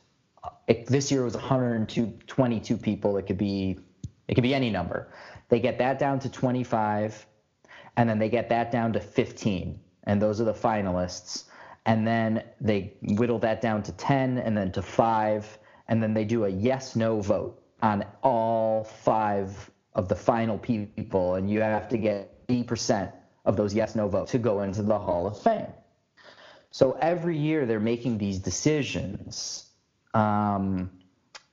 this 0.87 1.11
year 1.11 1.25
was 1.25 1.35
122 1.35 2.77
people. 2.77 3.17
It 3.17 3.27
could 3.27 3.39
be 3.39 3.79
it 4.29 4.35
could 4.35 4.43
be 4.43 4.55
any 4.55 4.71
number. 4.71 5.09
They 5.49 5.59
get 5.59 5.79
that 5.79 5.99
down 5.99 6.21
to 6.21 6.29
25, 6.29 7.27
and 7.97 8.09
then 8.09 8.19
they 8.21 8.29
get 8.29 8.49
that 8.51 8.71
down 8.71 8.93
to 8.93 9.01
15, 9.01 9.81
and 10.05 10.23
those 10.23 10.41
are 10.41 10.45
the 10.45 10.55
finalists. 10.55 11.45
And 11.87 12.07
then 12.07 12.45
they 12.61 12.95
whittle 13.03 13.41
that 13.41 13.61
down 13.61 13.83
to 13.83 13.93
10, 13.93 14.39
and 14.39 14.57
then 14.57 14.71
to 14.73 14.83
five, 14.83 15.59
and 15.89 16.01
then 16.01 16.15
they 16.15 16.25
do 16.25 16.45
a 16.45 16.49
yes/no 16.49 17.21
vote 17.21 17.61
on 17.83 18.05
all 18.23 18.85
five 18.85 19.71
of 19.95 20.09
the 20.09 20.15
final 20.15 20.59
people, 20.59 21.35
and 21.35 21.51
you 21.51 21.61
have 21.61 21.89
to 21.89 21.99
get 21.99 22.47
80% 22.47 23.13
of 23.45 23.57
those 23.57 23.75
yes/no 23.75 24.07
votes 24.07 24.31
to 24.33 24.39
go 24.39 24.63
into 24.63 24.83
the 24.83 24.99
Hall 24.99 25.27
of 25.27 25.43
Fame. 25.43 25.73
So 26.71 26.97
every 27.01 27.37
year 27.37 27.67
they're 27.67 27.81
making 27.81 28.19
these 28.19 28.39
decisions 28.39 29.70
um, 30.15 30.91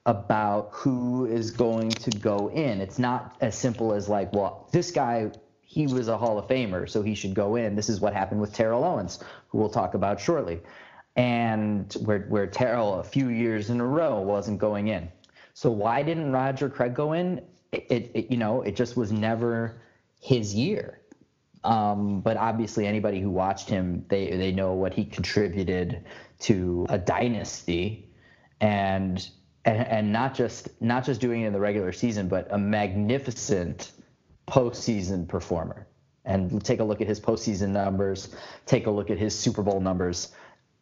about 0.06 0.70
who 0.72 1.26
is 1.26 1.52
going 1.52 1.90
to 1.90 2.12
go 2.12 2.50
in. 2.50 2.82
It's 2.82 3.00
not 3.00 3.36
as 3.42 3.58
simple 3.58 3.94
as 3.94 4.08
like, 4.08 4.34
well, 4.34 4.70
this 4.72 4.92
guy 4.92 5.32
he 5.68 5.86
was 5.86 6.08
a 6.08 6.18
Hall 6.18 6.40
of 6.40 6.48
Famer, 6.48 6.90
so 6.90 7.02
he 7.04 7.14
should 7.14 7.34
go 7.34 7.58
in. 7.58 7.76
This 7.76 7.90
is 7.90 8.00
what 8.00 8.14
happened 8.14 8.40
with 8.40 8.54
Terrell 8.54 8.86
Owens, 8.86 9.22
who 9.50 9.58
we'll 9.58 9.70
talk 9.70 9.96
about 9.96 10.20
shortly, 10.20 10.62
and 11.18 11.92
where 12.06 12.22
where 12.30 12.48
Terrell 12.48 13.00
a 13.00 13.04
few 13.04 13.28
years 13.28 13.70
in 13.70 13.82
a 13.82 13.86
row 13.86 14.22
wasn't 14.22 14.60
going 14.60 14.88
in. 14.88 15.10
So 15.54 15.70
why 15.70 16.04
didn't 16.04 16.32
Roger 16.32 16.70
Craig 16.70 16.96
go 16.96 17.12
in? 17.12 17.42
It, 17.74 17.86
it, 17.90 18.12
it 18.14 18.32
you 18.32 18.38
know 18.38 18.62
it 18.62 18.78
just 18.78 18.96
was 18.96 19.12
never 19.12 19.82
his 20.22 20.56
year. 20.56 21.02
Um, 21.66 22.22
but 22.22 22.38
obviously, 22.38 22.88
anybody 22.88 23.20
who 23.20 23.30
watched 23.30 23.68
him, 23.68 24.06
they 24.08 24.32
they 24.38 24.54
know 24.54 24.74
what 24.74 24.94
he 24.94 25.04
contributed 25.04 26.06
to 26.40 26.86
a 26.88 26.98
dynasty, 26.98 28.07
and 28.62 29.30
and, 29.66 30.14
not 30.14 30.34
just 30.34 30.70
not 30.82 31.04
just 31.06 31.20
doing 31.20 31.42
it 31.42 31.48
in 31.48 31.54
the 31.54 31.60
regular 31.60 31.92
season, 31.92 32.28
but 32.30 32.48
a 32.52 32.58
magnificent 32.58 33.92
postseason 34.48 35.28
performer. 35.28 35.88
And 36.24 36.64
take 36.64 36.80
a 36.80 36.84
look 36.84 37.02
at 37.02 37.08
his 37.08 37.20
postseason 37.20 37.70
numbers. 37.70 38.36
Take 38.66 38.88
a 38.88 38.92
look 38.92 39.10
at 39.10 39.18
his 39.18 39.38
Super 39.38 39.62
Bowl 39.62 39.80
numbers. 39.80 40.34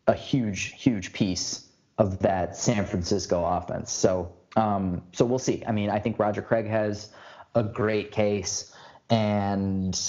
A 0.07 0.13
huge, 0.13 0.73
huge 0.81 1.13
piece 1.13 1.67
of 1.97 2.19
that 2.19 2.55
San 2.55 2.85
Francisco 2.85 3.43
offense. 3.43 3.91
So, 3.91 4.33
um, 4.55 5.03
so 5.13 5.25
we'll 5.25 5.39
see. 5.39 5.63
I 5.67 5.71
mean, 5.71 5.89
I 5.89 5.99
think 5.99 6.19
Roger 6.19 6.41
Craig 6.41 6.67
has 6.67 7.09
a 7.53 7.63
great 7.63 8.11
case, 8.11 8.73
and 9.09 9.99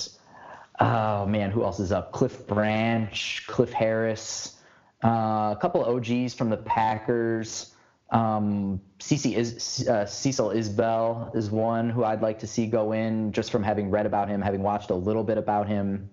oh 0.80 1.26
man, 1.26 1.50
who 1.50 1.64
else 1.64 1.80
is 1.80 1.92
up? 1.92 2.12
Cliff 2.12 2.46
Branch, 2.46 3.46
Cliff 3.46 3.72
Harris, 3.72 4.55
uh, 5.04 5.54
a 5.56 5.58
couple 5.60 5.84
of 5.84 5.94
OGs 5.94 6.34
from 6.34 6.50
the 6.50 6.56
Packers. 6.56 7.72
Um, 8.10 8.80
Cece 9.00 9.34
is 9.34 9.88
uh, 9.88 10.06
Cecil 10.06 10.50
Isbell 10.50 11.34
is 11.34 11.50
one 11.50 11.90
who 11.90 12.04
I'd 12.04 12.22
like 12.22 12.38
to 12.40 12.46
see 12.46 12.66
go 12.66 12.92
in 12.92 13.32
just 13.32 13.50
from 13.50 13.62
having 13.62 13.90
read 13.90 14.06
about 14.06 14.28
him, 14.28 14.40
having 14.40 14.62
watched 14.62 14.90
a 14.90 14.94
little 14.94 15.24
bit 15.24 15.38
about 15.38 15.66
him. 15.66 16.08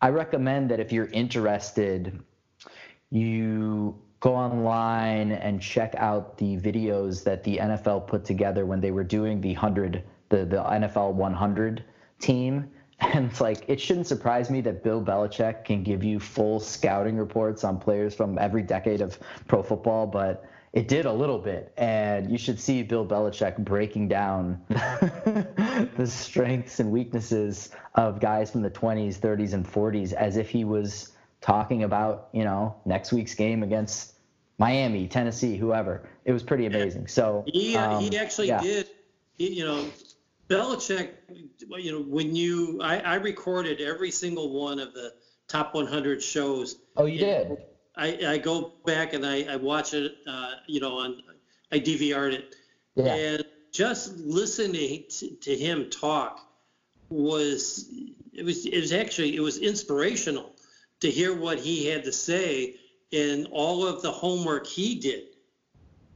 I 0.00 0.10
recommend 0.10 0.70
that 0.70 0.80
if 0.80 0.92
you're 0.92 1.06
interested, 1.06 2.20
you 3.10 3.96
go 4.20 4.34
online 4.34 5.32
and 5.32 5.60
check 5.60 5.94
out 5.96 6.36
the 6.38 6.56
videos 6.56 7.22
that 7.24 7.44
the 7.44 7.58
NFL 7.58 8.06
put 8.06 8.24
together 8.24 8.66
when 8.66 8.80
they 8.80 8.90
were 8.90 9.04
doing 9.04 9.40
the 9.40 9.54
hundred, 9.54 10.02
the 10.28 10.44
the 10.44 10.56
NFL 10.56 11.14
100 11.14 11.84
team. 12.18 12.70
And 13.12 13.30
it's 13.30 13.40
like 13.40 13.64
it 13.68 13.80
shouldn't 13.80 14.06
surprise 14.06 14.50
me 14.50 14.60
that 14.62 14.82
Bill 14.82 15.02
Belichick 15.02 15.64
can 15.64 15.82
give 15.82 16.02
you 16.02 16.18
full 16.18 16.60
scouting 16.60 17.16
reports 17.16 17.62
on 17.62 17.78
players 17.78 18.14
from 18.14 18.38
every 18.38 18.62
decade 18.62 19.00
of 19.00 19.18
pro 19.48 19.62
football, 19.62 20.06
but 20.06 20.46
it 20.72 20.88
did 20.88 21.06
a 21.06 21.12
little 21.12 21.38
bit, 21.38 21.72
and 21.78 22.30
you 22.30 22.36
should 22.36 22.60
see 22.60 22.82
Bill 22.82 23.06
Belichick 23.06 23.56
breaking 23.58 24.08
down 24.08 24.60
the 24.68 26.06
strengths 26.06 26.80
and 26.80 26.90
weaknesses 26.90 27.70
of 27.94 28.20
guys 28.20 28.50
from 28.50 28.60
the 28.60 28.70
20s, 28.70 29.18
30s, 29.18 29.54
and 29.54 29.66
40s 29.66 30.12
as 30.12 30.36
if 30.36 30.50
he 30.50 30.64
was 30.64 31.12
talking 31.40 31.84
about, 31.84 32.28
you 32.32 32.44
know, 32.44 32.76
next 32.84 33.10
week's 33.10 33.34
game 33.34 33.62
against 33.62 34.16
Miami, 34.58 35.08
Tennessee, 35.08 35.56
whoever. 35.56 36.06
It 36.26 36.32
was 36.32 36.42
pretty 36.42 36.66
amazing. 36.66 37.06
So 37.06 37.44
he 37.46 37.76
uh, 37.76 37.92
um, 37.96 38.02
he 38.02 38.16
actually 38.18 38.48
yeah. 38.48 38.60
did. 38.60 38.88
He, 39.38 39.54
you 39.54 39.64
know, 39.64 39.86
Belichick. 40.48 41.10
You 41.78 41.92
know, 41.92 42.02
when 42.02 42.36
you 42.36 42.80
I, 42.82 42.98
I 43.00 43.14
recorded 43.16 43.80
every 43.80 44.10
single 44.10 44.52
one 44.52 44.78
of 44.78 44.94
the 44.94 45.12
top 45.48 45.74
100 45.74 46.22
shows. 46.22 46.76
Oh, 46.96 47.06
you 47.06 47.18
did. 47.18 47.56
I, 47.96 48.18
I 48.26 48.38
go 48.38 48.74
back 48.84 49.14
and 49.14 49.24
I, 49.24 49.44
I 49.44 49.56
watch 49.56 49.94
it, 49.94 50.16
uh, 50.26 50.52
you 50.66 50.80
know, 50.80 50.98
on 50.98 51.22
I 51.72 51.80
DVR'd 51.80 52.34
it, 52.34 52.54
yeah. 52.94 53.14
and 53.14 53.44
just 53.72 54.16
listening 54.18 55.04
to, 55.08 55.30
to 55.36 55.56
him 55.56 55.90
talk 55.90 56.40
was 57.08 57.88
it 58.32 58.44
was 58.44 58.66
it 58.66 58.80
was 58.80 58.92
actually 58.92 59.36
it 59.36 59.40
was 59.40 59.58
inspirational 59.58 60.54
to 61.00 61.10
hear 61.10 61.34
what 61.34 61.58
he 61.58 61.86
had 61.86 62.04
to 62.04 62.12
say 62.12 62.76
and 63.12 63.48
all 63.50 63.86
of 63.86 64.02
the 64.02 64.10
homework 64.10 64.66
he 64.66 64.98
did. 64.98 65.24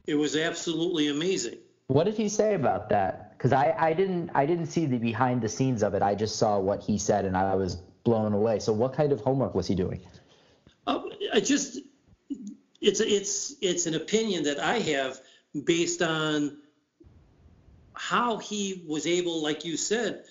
It 0.05 0.15
was 0.15 0.35
absolutely 0.35 1.09
amazing. 1.09 1.57
What 1.87 2.05
did 2.05 2.15
he 2.15 2.29
say 2.29 2.55
about 2.55 2.89
that? 2.89 3.20
Because 3.41 3.53
I, 3.53 3.75
I 3.75 3.93
didn't 3.93 4.29
I 4.35 4.45
didn't 4.45 4.67
see 4.67 4.85
the 4.85 4.99
behind 4.99 5.41
the 5.41 5.49
scenes 5.49 5.81
of 5.81 5.95
it. 5.95 6.03
I 6.03 6.13
just 6.13 6.35
saw 6.35 6.59
what 6.59 6.83
he 6.83 6.99
said 6.99 7.25
and 7.25 7.35
I 7.35 7.55
was 7.55 7.73
blown 8.03 8.33
away. 8.33 8.59
So 8.59 8.71
what 8.71 8.93
kind 8.93 9.11
of 9.11 9.19
homework 9.19 9.55
was 9.55 9.65
he 9.65 9.73
doing? 9.73 9.99
Uh, 10.85 11.01
I 11.33 11.39
just 11.39 11.79
it's 12.81 12.99
it's 12.99 13.55
it's 13.59 13.87
an 13.87 13.95
opinion 13.95 14.43
that 14.43 14.59
I 14.59 14.77
have 14.77 15.19
based 15.65 16.03
on 16.03 16.59
how 17.95 18.37
he 18.37 18.83
was 18.87 19.07
able, 19.07 19.41
like 19.41 19.65
you 19.65 19.75
said, 19.75 20.25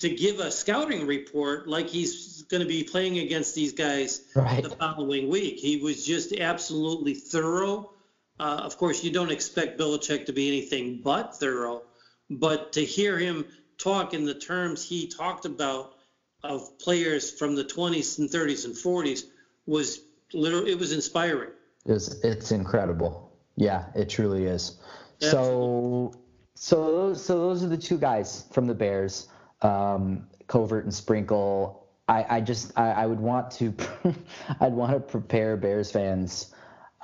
to 0.00 0.08
give 0.08 0.40
a 0.40 0.50
scouting 0.50 1.06
report 1.06 1.68
like 1.68 1.88
he's 1.88 2.42
going 2.50 2.62
to 2.62 2.68
be 2.68 2.82
playing 2.82 3.18
against 3.18 3.54
these 3.54 3.74
guys 3.74 4.22
right. 4.34 4.64
the 4.64 4.70
following 4.70 5.28
week. 5.28 5.60
He 5.60 5.76
was 5.76 6.04
just 6.04 6.32
absolutely 6.32 7.14
thorough. 7.14 7.92
Uh, 8.40 8.60
of 8.64 8.76
course, 8.76 9.04
you 9.04 9.12
don't 9.12 9.30
expect 9.30 9.78
Belichick 9.78 10.26
to 10.26 10.32
be 10.32 10.48
anything 10.48 11.00
but 11.04 11.36
thorough, 11.36 11.82
but 12.30 12.72
to 12.72 12.84
hear 12.84 13.18
him 13.18 13.44
talk 13.78 14.14
in 14.14 14.24
the 14.24 14.34
terms 14.34 14.86
he 14.86 15.06
talked 15.06 15.44
about 15.44 15.94
of 16.42 16.78
players 16.78 17.30
from 17.30 17.54
the 17.54 17.64
20s 17.64 18.18
and 18.18 18.28
30s 18.30 18.64
and 18.64 18.74
40s 18.74 19.24
was 19.66 20.00
literally 20.32 20.72
it 20.72 20.78
was 20.78 20.92
inspiring. 20.92 21.50
It's 21.84 22.08
it's 22.24 22.52
incredible. 22.52 23.32
Yeah, 23.56 23.86
it 23.94 24.08
truly 24.08 24.44
is. 24.44 24.78
Absolutely. 25.22 26.12
So 26.12 26.12
so 26.54 26.84
those 26.84 27.24
so 27.24 27.38
those 27.38 27.62
are 27.62 27.68
the 27.68 27.76
two 27.76 27.98
guys 27.98 28.44
from 28.52 28.66
the 28.66 28.74
Bears, 28.74 29.28
um, 29.62 30.26
Covert 30.46 30.84
and 30.84 30.94
Sprinkle. 30.94 31.86
I, 32.08 32.36
I 32.36 32.40
just 32.40 32.72
I, 32.78 32.92
I 32.92 33.06
would 33.06 33.20
want 33.20 33.50
to 33.52 33.74
I'd 34.60 34.72
want 34.72 34.92
to 34.92 35.00
prepare 35.00 35.56
Bears 35.56 35.90
fans 35.90 36.54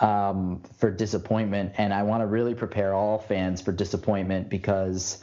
um, 0.00 0.62
for 0.78 0.90
disappointment, 0.90 1.74
and 1.78 1.92
I 1.92 2.02
want 2.02 2.22
to 2.22 2.26
really 2.26 2.54
prepare 2.54 2.94
all 2.94 3.18
fans 3.18 3.60
for 3.60 3.72
disappointment 3.72 4.48
because 4.48 5.18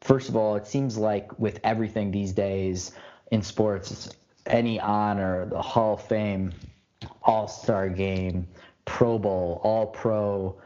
first 0.00 0.28
of 0.28 0.36
all, 0.36 0.56
it 0.56 0.66
seems 0.66 0.96
like 0.96 1.38
with 1.38 1.60
everything 1.64 2.10
these 2.10 2.32
days 2.32 2.92
in 3.30 3.42
sports, 3.42 4.08
any 4.46 4.80
honor, 4.80 5.46
the 5.46 5.60
Hall 5.60 5.94
of 5.94 6.02
Fame, 6.02 6.52
All 7.22 7.48
Star 7.48 7.88
Game, 7.88 8.46
Pro 8.84 9.18
Bowl, 9.18 9.60
All 9.62 9.86
Pro, 9.86 10.60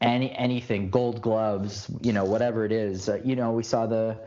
any 0.00 0.32
anything, 0.32 0.90
Gold 0.90 1.22
Gloves, 1.22 1.90
you 2.02 2.12
know, 2.12 2.24
whatever 2.24 2.64
it 2.64 2.72
is. 2.72 3.08
Uh, 3.08 3.20
you 3.24 3.36
know, 3.36 3.52
we 3.52 3.62
saw 3.62 3.86
the 3.86 4.18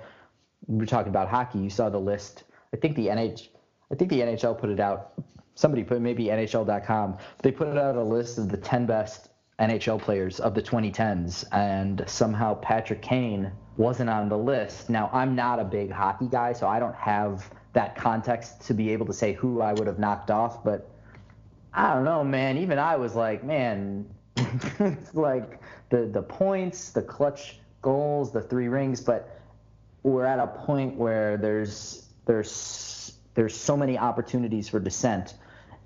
we 0.67 0.77
were 0.77 0.85
talking 0.85 1.09
about 1.09 1.29
hockey. 1.29 1.59
You 1.59 1.69
saw 1.69 1.89
the 1.89 1.99
list. 1.99 2.43
I 2.73 2.77
think 2.77 2.95
the 2.95 3.07
NH, 3.07 3.49
I 3.91 3.95
think 3.95 4.09
the 4.09 4.21
NHL 4.21 4.57
put 4.57 4.69
it 4.69 4.79
out. 4.79 5.13
Somebody 5.55 5.83
put 5.83 6.01
maybe 6.01 6.25
NHL.com. 6.25 7.17
They 7.41 7.51
put 7.51 7.69
out 7.77 7.95
a 7.95 8.03
list 8.03 8.37
of 8.37 8.49
the 8.49 8.57
10 8.57 8.85
best 8.85 9.29
NHL 9.59 10.01
players 10.01 10.39
of 10.39 10.53
the 10.53 10.61
2010s, 10.61 11.45
and 11.51 12.03
somehow 12.07 12.55
Patrick 12.55 13.01
Kane 13.01 13.51
wasn't 13.77 14.09
on 14.09 14.27
the 14.29 14.37
list. 14.37 14.89
Now, 14.89 15.09
I'm 15.13 15.33
not 15.33 15.59
a 15.59 15.63
big 15.63 15.91
hockey 15.91 16.27
guy, 16.27 16.53
so 16.53 16.67
I 16.67 16.79
don't 16.79 16.95
have 16.95 17.49
that 17.73 17.95
context 17.95 18.61
to 18.67 18.73
be 18.73 18.91
able 18.91 19.05
to 19.05 19.13
say 19.13 19.33
who 19.33 19.61
I 19.61 19.73
would 19.73 19.87
have 19.87 19.99
knocked 19.99 20.29
off. 20.29 20.63
But 20.63 20.89
I 21.73 21.93
don't 21.93 22.03
know, 22.03 22.23
man. 22.23 22.57
Even 22.57 22.79
I 22.79 22.95
was 22.97 23.15
like, 23.15 23.43
man, 23.43 24.05
it's 24.35 25.13
like 25.13 25.61
the 25.89 26.05
the 26.05 26.21
points, 26.21 26.91
the 26.91 27.01
clutch 27.01 27.59
goals, 27.81 28.31
the 28.31 28.41
three 28.41 28.67
rings. 28.67 29.01
But 29.01 29.41
we're 30.03 30.25
at 30.25 30.39
a 30.39 30.47
point 30.47 30.95
where 30.95 31.37
there's 31.37 32.09
there's 32.25 33.17
there's 33.35 33.55
so 33.55 33.75
many 33.75 33.97
opportunities 33.97 34.69
for 34.69 34.79
dissent. 34.79 35.35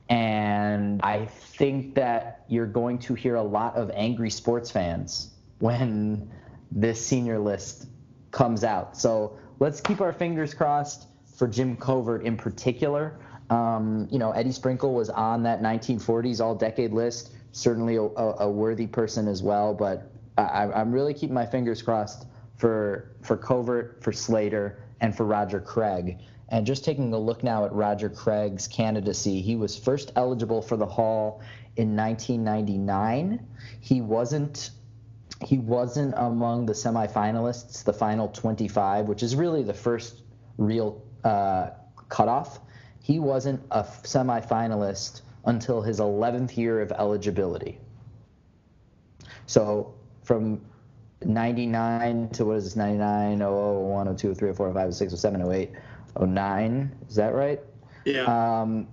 And 0.10 1.02
I 1.04 1.26
think 1.26 1.96
that 1.96 2.44
you're 2.48 2.66
going 2.66 2.98
to 3.00 3.14
hear 3.14 3.36
a 3.36 3.44
lot 3.44 3.76
of 3.76 3.92
angry 3.94 4.32
sports 4.32 4.72
fans 4.72 5.32
when 5.60 6.32
this 6.72 7.04
senior 7.06 7.40
list 7.40 7.88
comes 8.32 8.64
out. 8.64 8.98
So 8.98 9.38
let's 9.60 9.82
keep 9.82 10.02
our 10.02 10.14
fingers 10.14 10.54
crossed 10.54 11.08
for 11.36 11.48
Jim 11.48 11.78
Covert 11.78 12.24
in 12.24 12.38
particular. 12.38 13.20
Um, 13.50 14.08
you 14.12 14.20
know, 14.20 14.32
Eddie 14.32 14.52
Sprinkle 14.52 14.94
was 14.94 15.10
on 15.10 15.44
that 15.44 15.62
1940s 15.62 16.42
all 16.42 16.56
decade 16.56 16.92
list, 16.92 17.32
certainly 17.52 17.96
a, 17.96 18.02
a 18.02 18.50
worthy 18.50 18.88
person 18.88 19.28
as 19.28 19.42
well. 19.44 19.74
But 19.74 20.12
I, 20.38 20.72
I'm 20.72 20.92
really 20.92 21.14
keeping 21.14 21.34
my 21.34 21.46
fingers 21.46 21.82
crossed 21.82 22.26
for 22.58 23.12
for 23.22 23.38
Covert, 23.38 24.04
for 24.04 24.12
Slater, 24.12 24.84
and 25.02 25.16
for 25.16 25.26
Roger 25.26 25.60
Craig. 25.60 26.20
And 26.50 26.66
just 26.66 26.84
taking 26.84 27.14
a 27.14 27.18
look 27.18 27.44
now 27.44 27.66
at 27.66 27.72
Roger 27.74 28.10
Craig's 28.10 28.68
candidacy, 28.68 29.42
he 29.42 29.56
was 29.56 29.78
first 29.78 30.12
eligible 30.16 30.62
for 30.62 30.78
the 30.78 30.86
Hall 30.86 31.42
in 31.76 31.96
1999. 31.96 33.46
He 33.80 34.02
wasn't 34.02 34.72
he 35.46 35.58
wasn't 35.58 36.14
among 36.18 36.66
the 36.66 36.74
semifinalists, 36.74 37.84
the 37.86 37.94
final 37.94 38.28
25, 38.28 39.08
which 39.08 39.24
is 39.24 39.38
really 39.38 39.64
the 39.64 39.74
first 39.74 40.24
real 40.58 41.02
uh, 41.24 41.70
cutoff. 42.10 42.60
He 43.02 43.20
wasn't 43.20 43.62
a 43.72 43.84
semifinalist 43.84 45.22
until 45.46 45.82
his 45.82 46.00
11th 46.02 46.58
year 46.58 46.82
of 46.82 46.92
eligibility. 46.92 47.80
So 49.46 49.94
from 50.24 50.62
99 51.24 52.30
to 52.30 52.46
what 52.46 52.58
is 52.58 52.66
this 52.66 52.76
99 52.76 53.38
00 53.38 53.80
01 53.80 54.18
02 54.18 54.36
03 54.36 54.54
04 54.54 54.74
05 54.74 54.94
06 54.94 55.20
07 55.20 55.52
08 55.52 55.72
09. 56.20 56.96
Is 57.08 57.16
that 57.16 57.34
right? 57.34 57.60
Yeah. 58.06 58.24
Um, 58.62 58.88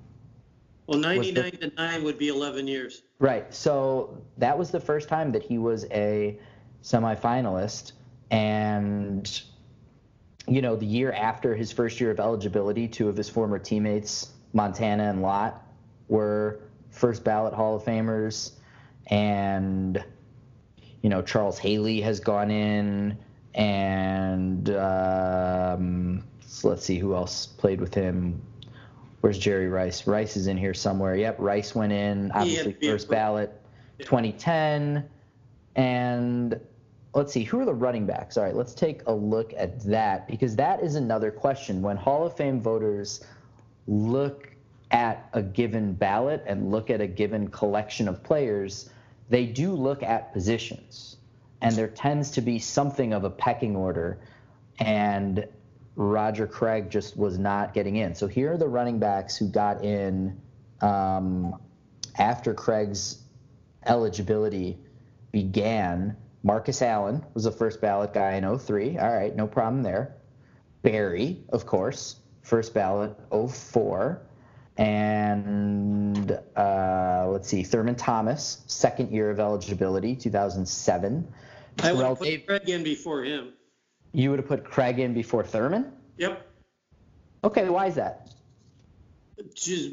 well, 0.87 0.99
99 0.99 1.51
to 1.53 1.73
9 1.77 2.05
would 2.05 2.19
be 2.19 2.29
11 2.29 2.69
years. 2.69 3.03
Right. 3.19 3.53
So 3.53 4.23
that 4.39 4.57
was 4.57 4.71
the 4.71 4.81
first 4.81 5.09
time 5.09 5.33
that 5.33 5.43
he 5.43 5.59
was 5.59 5.85
a 5.91 6.39
semifinalist. 6.83 7.93
And, 8.31 9.43
you 10.47 10.63
know, 10.63 10.77
the 10.77 10.87
year 10.87 11.13
after 11.13 11.55
his 11.55 11.73
first 11.73 12.01
year 12.01 12.11
of 12.11 12.21
eligibility, 12.21 12.87
two 12.87 13.09
of 13.09 13.17
his 13.17 13.29
former 13.29 13.59
teammates, 13.59 14.33
Montana 14.53 15.11
and 15.11 15.23
Lott, 15.23 15.63
were 16.09 16.61
first 16.91 17.25
ballot 17.25 17.53
Hall 17.53 17.77
of 17.77 17.85
Famers. 17.85 18.53
And, 19.09 20.05
you 21.03 21.11
know, 21.11 21.23
Charles 21.23 21.59
Haley 21.59 22.01
has 22.03 22.21
gone 22.21 22.51
in. 22.51 23.19
And 23.55 24.71
um, 24.71 26.23
so 26.47 26.69
let's 26.69 26.85
see 26.85 26.99
who 26.99 27.15
else 27.15 27.47
played 27.47 27.81
with 27.81 27.93
him. 27.95 28.41
Where's 29.21 29.39
Jerry 29.39 29.69
Rice? 29.69 30.07
Rice 30.07 30.37
is 30.37 30.47
in 30.47 30.57
here 30.57 30.75
somewhere. 30.75 31.17
Yep, 31.17 31.37
Rice 31.39 31.75
went 31.75 31.93
in, 31.93 32.31
obviously 32.33 32.77
yeah, 32.81 32.93
first 32.93 33.09
ballot, 33.09 33.61
2010. 33.99 35.09
And 35.75 36.61
let's 37.15 37.33
see, 37.33 37.43
who 37.43 37.61
are 37.61 37.65
the 37.65 37.75
running 37.75 38.07
backs? 38.07 38.37
All 38.37 38.45
right, 38.45 38.55
let's 38.55 38.75
take 38.75 39.03
a 39.07 39.13
look 39.13 39.53
at 39.57 39.81
that 39.85 40.29
because 40.29 40.55
that 40.57 40.83
is 40.83 40.95
another 40.95 41.31
question. 41.31 41.83
When 41.83 41.97
Hall 41.97 42.27
of 42.27 42.37
Fame 42.37 42.61
voters 42.61 43.25
look 43.89 44.51
at 44.93 45.29
a 45.33 45.43
given 45.43 45.93
ballot 45.93 46.45
and 46.47 46.71
look 46.71 46.91
at 46.91 47.01
a 47.01 47.07
given 47.07 47.49
collection 47.49 48.07
of 48.07 48.23
players, 48.23 48.91
they 49.29 49.47
do 49.47 49.73
look 49.73 50.03
at 50.03 50.33
positions. 50.33 51.17
And 51.63 51.75
there 51.75 51.89
tends 51.89 52.31
to 52.33 52.41
be 52.41 52.59
something 52.59 53.13
of 53.13 53.25
a 53.25 53.31
pecking 53.31 53.75
order. 53.75 54.19
And 54.79 55.47
Roger 55.97 56.47
Craig 56.47 56.91
just 56.91 57.17
was 57.17 57.39
not 57.39 57.73
getting 57.73 57.97
in. 57.97 58.15
So 58.15 58.27
here 58.27 58.53
are 58.53 58.59
the 58.59 58.69
running 58.69 58.99
backs 58.99 59.37
who 59.37 59.49
got 59.49 59.83
in 59.83 60.39
um, 60.83 61.59
after 62.19 62.53
Craig's 62.55 63.23
eligibility 63.87 64.79
began. 65.33 66.17
Marcus 66.43 66.83
Allen 66.83 67.25
was 67.35 67.45
the 67.45 67.51
first 67.51 67.81
ballot 67.81 68.13
guy 68.13 68.35
in 68.35 68.59
03. 68.59 68.99
All 68.99 69.13
right, 69.13 69.35
no 69.35 69.47
problem 69.47 69.83
there. 69.83 70.15
Barry, 70.83 71.39
of 71.49 71.67
course, 71.67 72.17
first 72.43 72.75
ballot 72.75 73.17
04. 73.33 74.23
And 74.77 76.39
uh, 76.55 77.27
let's 77.31 77.49
see, 77.49 77.63
Thurman 77.63 77.97
Thomas, 77.97 78.63
second 78.67 79.11
year 79.11 79.31
of 79.31 79.41
eligibility, 79.41 80.15
2007. 80.15 81.27
I 81.83 81.93
would 81.93 82.19
put 82.19 82.47
Craig 82.47 82.69
in 82.69 82.83
before 82.83 83.25
him. 83.25 83.55
You 84.13 84.31
would 84.31 84.39
have 84.39 84.49
put 84.49 84.65
Craig 84.65 84.99
in 84.99 85.15
before 85.15 85.45
Thurman? 85.45 85.93
Yep. 86.17 86.47
Okay, 87.45 87.69
why 87.69 87.87
is 87.87 87.95
that? 87.97 88.31
Just, 89.55 89.91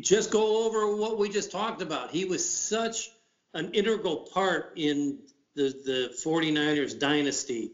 just 0.00 0.30
go 0.30 0.66
over 0.66 0.96
what 0.96 1.18
we 1.18 1.28
just 1.28 1.52
talked 1.52 1.82
about. 1.82 2.10
He 2.10 2.24
was 2.24 2.48
such 2.48 3.10
an 3.54 3.72
integral 3.72 4.28
part 4.32 4.72
in 4.76 5.18
the, 5.54 5.74
the 5.84 6.14
49ers 6.24 6.98
dynasty 6.98 7.72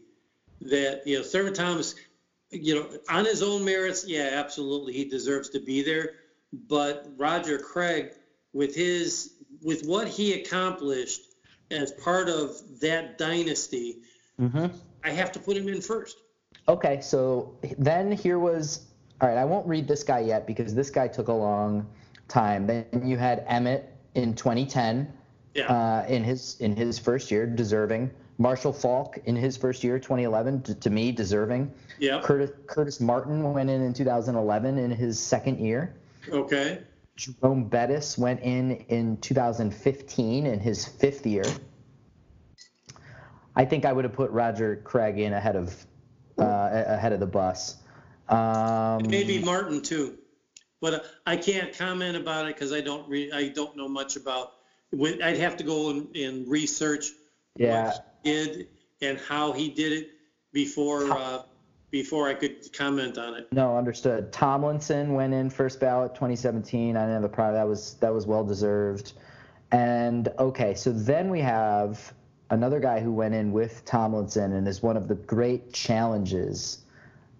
that, 0.61 1.03
you 1.05 1.17
know, 1.17 1.23
Thurman 1.23 1.53
Thomas, 1.53 1.95
you 2.51 2.75
know, 2.75 2.89
on 3.09 3.25
his 3.25 3.41
own 3.41 3.63
merits, 3.63 4.05
yeah, 4.07 4.31
absolutely, 4.33 4.93
he 4.93 5.05
deserves 5.05 5.49
to 5.49 5.59
be 5.59 5.83
there. 5.83 6.13
But 6.67 7.07
Roger 7.17 7.57
Craig, 7.57 8.11
with 8.53 8.75
his, 8.75 9.33
with 9.61 9.85
what 9.85 10.07
he 10.07 10.33
accomplished 10.33 11.21
as 11.71 11.91
part 11.91 12.29
of 12.29 12.79
that 12.81 13.17
dynasty, 13.17 13.99
mm-hmm. 14.39 14.67
I 15.05 15.11
have 15.11 15.31
to 15.33 15.39
put 15.39 15.55
him 15.55 15.69
in 15.69 15.81
first. 15.81 16.17
Okay, 16.67 16.99
so 16.99 17.55
then 17.77 18.11
here 18.11 18.39
was 18.39 18.87
all 19.21 19.29
right. 19.29 19.37
I 19.37 19.45
won't 19.45 19.67
read 19.67 19.87
this 19.87 20.03
guy 20.03 20.19
yet 20.19 20.47
because 20.47 20.73
this 20.73 20.89
guy 20.89 21.07
took 21.07 21.27
a 21.27 21.33
long 21.33 21.87
time. 22.27 22.65
Then 22.65 22.85
you 23.05 23.17
had 23.17 23.47
Emmitt 23.47 23.83
in 24.15 24.33
2010. 24.33 25.13
Yeah. 25.53 25.71
Uh, 25.71 26.05
in 26.09 26.23
his 26.23 26.57
in 26.59 26.75
his 26.75 26.99
first 26.99 27.31
year, 27.31 27.45
deserving. 27.45 28.11
Marshall 28.37 28.73
Faulk 28.73 29.17
in 29.23 29.35
his 29.35 29.55
first 29.55 29.81
year, 29.81 29.97
2011, 29.97 30.63
to, 30.63 30.75
to 30.75 30.89
me, 30.89 31.13
deserving. 31.13 31.73
Yeah. 31.99 32.19
Curtis, 32.21 32.51
Curtis 32.67 32.99
Martin 32.99 33.53
went 33.53 33.69
in 33.69 33.81
in 33.81 33.93
2011 33.93 34.77
in 34.77 34.91
his 34.91 35.17
second 35.17 35.59
year. 35.59 35.95
Okay. 36.27 36.79
Jerome 37.15 37.63
Bettis 37.63 38.17
went 38.17 38.41
in 38.41 38.71
in 38.89 39.15
2015 39.17 40.45
in 40.45 40.59
his 40.59 40.85
fifth 40.85 41.25
year. 41.25 41.45
I 43.55 43.65
think 43.65 43.85
I 43.85 43.93
would 43.93 44.03
have 44.03 44.13
put 44.13 44.31
Roger 44.31 44.81
Craig 44.83 45.19
in 45.19 45.33
ahead 45.33 45.55
of 45.55 45.85
uh, 46.37 46.83
ahead 46.87 47.13
of 47.13 47.19
the 47.19 47.27
bus. 47.27 47.77
Um, 48.27 49.03
Maybe 49.07 49.39
Martin 49.39 49.81
too, 49.81 50.17
but 50.81 50.93
uh, 50.93 50.99
I 51.25 51.37
can't 51.37 51.75
comment 51.75 52.17
about 52.17 52.47
it 52.47 52.55
because 52.55 52.73
I 52.73 52.81
don't 52.81 53.07
re- 53.07 53.31
I 53.31 53.49
don't 53.49 53.75
know 53.77 53.87
much 53.87 54.15
about. 54.15 54.53
I'd 54.93 55.37
have 55.37 55.57
to 55.57 55.63
go 55.63 55.89
and, 55.89 56.15
and 56.15 56.47
research 56.47 57.07
yeah. 57.57 57.85
what 57.85 58.17
he 58.23 58.31
did 58.31 58.67
and 59.01 59.19
how 59.19 59.51
he 59.51 59.69
did 59.69 59.91
it 59.91 60.09
before 60.51 61.11
uh, 61.11 61.43
before 61.91 62.27
I 62.27 62.33
could 62.33 62.73
comment 62.73 63.17
on 63.17 63.35
it. 63.35 63.47
No, 63.53 63.77
understood. 63.77 64.31
Tomlinson 64.31 65.13
went 65.13 65.33
in 65.33 65.49
first 65.49 65.79
ballot 65.79 66.13
2017. 66.13 66.97
I 66.97 67.01
didn't 67.01 67.13
have 67.13 67.23
a 67.23 67.29
problem. 67.29 67.55
That 67.55 67.67
was 67.67 67.93
that 67.95 68.13
was 68.13 68.25
well 68.25 68.43
deserved. 68.43 69.13
And 69.71 70.29
okay, 70.39 70.73
so 70.73 70.91
then 70.91 71.29
we 71.29 71.39
have 71.41 72.13
another 72.49 72.79
guy 72.79 72.99
who 72.99 73.11
went 73.11 73.33
in 73.33 73.51
with 73.51 73.83
Tomlinson 73.85 74.53
and 74.53 74.67
is 74.67 74.81
one 74.83 74.97
of 74.97 75.07
the 75.07 75.15
great 75.15 75.73
challenges. 75.73 76.79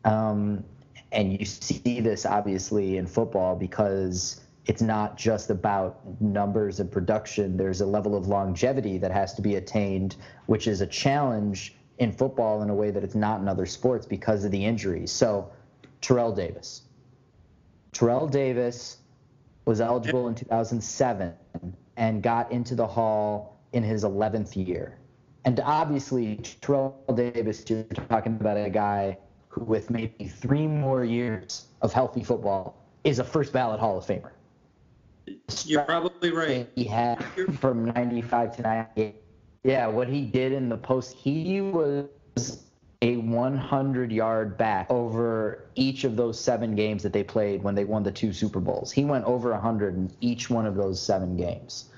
Um, 0.03 0.63
and 1.11 1.39
you 1.39 1.45
see 1.45 1.99
this 2.01 2.25
obviously 2.25 2.97
in 2.97 3.07
football 3.07 3.55
because 3.55 4.41
it's 4.65 4.81
not 4.81 5.17
just 5.17 5.49
about 5.49 5.99
numbers 6.19 6.79
and 6.79 6.91
production. 6.91 7.55
There's 7.55 7.81
a 7.81 7.85
level 7.85 8.15
of 8.15 8.27
longevity 8.27 8.97
that 8.97 9.11
has 9.11 9.33
to 9.35 9.41
be 9.41 9.55
attained, 9.55 10.15
which 10.47 10.67
is 10.67 10.81
a 10.81 10.87
challenge 10.87 11.75
in 11.99 12.11
football 12.11 12.61
in 12.61 12.69
a 12.69 12.75
way 12.75 12.91
that 12.91 13.03
it's 13.03 13.15
not 13.15 13.39
in 13.39 13.47
other 13.47 13.65
sports 13.65 14.05
because 14.05 14.43
of 14.43 14.51
the 14.51 14.65
injuries. 14.65 15.11
So, 15.11 15.51
Terrell 16.01 16.33
Davis. 16.33 16.81
Terrell 17.93 18.27
Davis 18.27 18.97
was 19.65 19.79
eligible 19.79 20.27
in 20.27 20.35
2007 20.35 21.33
and 21.95 22.21
got 22.21 22.51
into 22.51 22.75
the 22.75 22.85
Hall 22.85 23.54
in 23.75 23.83
his 23.83 24.03
11th 24.03 24.55
year. 24.55 24.97
And 25.43 25.59
obviously, 25.59 26.37
Terrell 26.61 26.97
Davis, 27.13 27.63
you're 27.67 27.83
talking 28.09 28.37
about 28.39 28.57
a 28.57 28.69
guy 28.69 29.17
who, 29.49 29.63
with 29.65 29.91
maybe 29.91 30.27
three 30.27 30.65
more 30.65 31.03
years 31.03 31.67
of 31.81 31.93
healthy 31.93 32.23
football, 32.23 32.81
is 33.03 33.19
a 33.19 33.23
first 33.23 33.53
ballot 33.53 33.79
Hall 33.79 33.97
of 33.97 34.05
Famer. 34.05 34.31
You're 35.65 35.83
probably 35.83 36.31
right. 36.31 36.67
He 36.75 36.85
had 36.85 37.23
from 37.59 37.85
95 37.85 38.55
to 38.55 38.61
98. 38.61 39.15
Yeah, 39.63 39.87
what 39.87 40.07
he 40.07 40.21
did 40.21 40.53
in 40.53 40.69
the 40.69 40.77
post, 40.77 41.15
he 41.15 41.59
was 41.61 42.63
a 43.01 43.17
100 43.17 44.11
yard 44.11 44.57
back 44.57 44.89
over 44.89 45.65
each 45.75 46.05
of 46.05 46.15
those 46.15 46.39
seven 46.39 46.75
games 46.75 47.03
that 47.03 47.11
they 47.11 47.23
played 47.23 47.61
when 47.61 47.75
they 47.75 47.83
won 47.83 48.03
the 48.03 48.11
two 48.11 48.31
Super 48.31 48.59
Bowls. 48.59 48.91
He 48.91 49.03
went 49.03 49.25
over 49.25 49.51
100 49.51 49.95
in 49.95 50.11
each 50.21 50.49
one 50.49 50.65
of 50.65 50.75
those 50.75 51.01
seven 51.01 51.35
games 51.35 51.89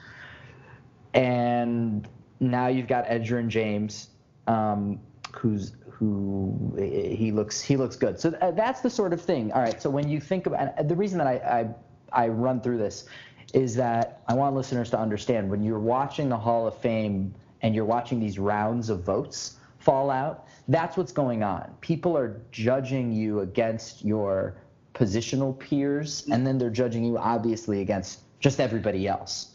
and 1.17 2.07
now 2.39 2.67
you've 2.67 2.87
got 2.87 3.05
Edgerrin 3.07 3.47
James, 3.47 4.09
um, 4.45 4.99
who's 5.33 5.73
who 5.89 6.75
he 6.77 7.31
looks 7.31 7.59
he 7.59 7.75
looks 7.75 7.95
good. 7.95 8.19
So 8.19 8.29
that's 8.29 8.81
the 8.81 8.89
sort 8.89 9.13
of 9.13 9.21
thing. 9.21 9.51
All 9.51 9.61
right. 9.61 9.81
So 9.81 9.89
when 9.89 10.07
you 10.07 10.21
think 10.21 10.45
about 10.45 10.87
the 10.87 10.95
reason 10.95 11.17
that 11.17 11.27
I, 11.27 11.73
I 12.13 12.25
I 12.25 12.27
run 12.27 12.61
through 12.61 12.77
this 12.77 13.05
is 13.53 13.75
that 13.75 14.21
I 14.27 14.35
want 14.35 14.55
listeners 14.55 14.91
to 14.91 14.99
understand 14.99 15.49
when 15.49 15.63
you're 15.63 15.79
watching 15.79 16.29
the 16.29 16.37
Hall 16.37 16.67
of 16.67 16.77
Fame 16.77 17.33
and 17.61 17.73
you're 17.73 17.85
watching 17.85 18.19
these 18.19 18.37
rounds 18.37 18.89
of 18.89 19.03
votes 19.03 19.57
fall 19.79 20.11
out, 20.11 20.45
that's 20.67 20.97
what's 20.97 21.11
going 21.11 21.41
on. 21.41 21.73
People 21.81 22.15
are 22.15 22.41
judging 22.51 23.11
you 23.11 23.39
against 23.39 24.05
your 24.05 24.57
positional 24.93 25.57
peers, 25.57 26.27
and 26.31 26.45
then 26.45 26.57
they're 26.57 26.69
judging 26.69 27.03
you 27.03 27.17
obviously 27.17 27.81
against 27.81 28.19
just 28.39 28.59
everybody 28.59 29.07
else. 29.07 29.53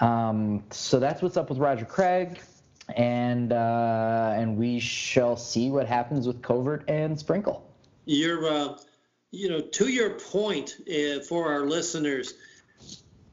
Um, 0.00 0.64
so 0.70 0.98
that's 0.98 1.22
what's 1.22 1.36
up 1.36 1.50
with 1.50 1.58
Roger 1.58 1.84
Craig, 1.84 2.40
and 2.96 3.52
uh, 3.52 4.32
and 4.34 4.56
we 4.56 4.80
shall 4.80 5.36
see 5.36 5.70
what 5.70 5.86
happens 5.86 6.26
with 6.26 6.42
Covert 6.42 6.84
and 6.88 7.18
Sprinkle. 7.18 7.66
You're, 8.06 8.48
uh, 8.48 8.78
you 9.30 9.48
know, 9.48 9.60
to 9.60 9.88
your 9.88 10.10
point 10.10 10.76
uh, 10.88 11.20
for 11.20 11.52
our 11.52 11.66
listeners, 11.66 12.34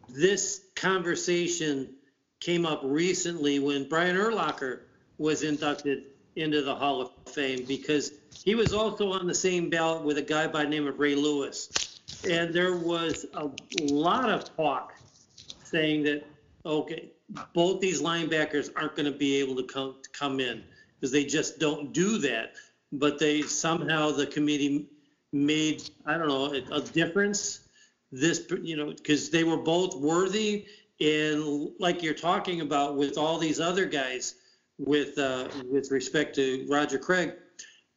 this 0.09 0.65
conversation 0.75 1.93
came 2.39 2.65
up 2.65 2.81
recently 2.83 3.59
when 3.59 3.87
Brian 3.87 4.15
Urlacher 4.15 4.81
was 5.17 5.43
inducted 5.43 6.03
into 6.35 6.61
the 6.61 6.75
Hall 6.75 7.01
of 7.01 7.11
Fame 7.33 7.65
because 7.67 8.11
he 8.43 8.55
was 8.55 8.73
also 8.73 9.11
on 9.11 9.25
the 9.25 9.33
same 9.33 9.69
ballot 9.69 10.03
with 10.03 10.17
a 10.17 10.21
guy 10.21 10.47
by 10.47 10.63
the 10.63 10.69
name 10.69 10.85
of 10.85 10.99
Ray 10.99 11.15
Lewis. 11.15 11.99
And 12.29 12.53
there 12.53 12.75
was 12.75 13.25
a 13.33 13.49
lot 13.91 14.29
of 14.29 14.55
talk 14.55 14.93
saying 15.63 16.03
that 16.03 16.23
okay, 16.67 17.11
both 17.53 17.81
these 17.81 18.01
linebackers 18.01 18.69
aren't 18.75 18.95
going 18.95 19.11
to 19.11 19.17
be 19.17 19.37
able 19.37 19.55
to 19.55 19.63
come 19.63 19.95
come 20.13 20.39
in 20.39 20.63
because 20.95 21.11
they 21.11 21.23
just 21.23 21.59
don't 21.59 21.93
do 21.93 22.17
that. 22.19 22.53
But 22.91 23.19
they 23.19 23.41
somehow 23.41 24.11
the 24.11 24.27
committee 24.27 24.89
made 25.33 25.89
I 26.05 26.17
don't 26.17 26.27
know 26.27 26.53
a, 26.53 26.77
a 26.77 26.81
difference. 26.81 27.61
This 28.11 28.45
you 28.61 28.77
know 28.77 28.91
because 28.91 29.29
they 29.29 29.43
were 29.43 29.57
both 29.57 29.95
worthy 29.95 30.65
and 30.99 31.71
like 31.79 32.01
you're 32.01 32.13
talking 32.13 32.61
about 32.61 32.95
with 32.95 33.17
all 33.17 33.37
these 33.37 33.59
other 33.59 33.85
guys 33.85 34.35
with 34.77 35.17
uh, 35.17 35.47
with 35.69 35.91
respect 35.91 36.35
to 36.35 36.65
Roger 36.69 36.97
Craig, 36.97 37.33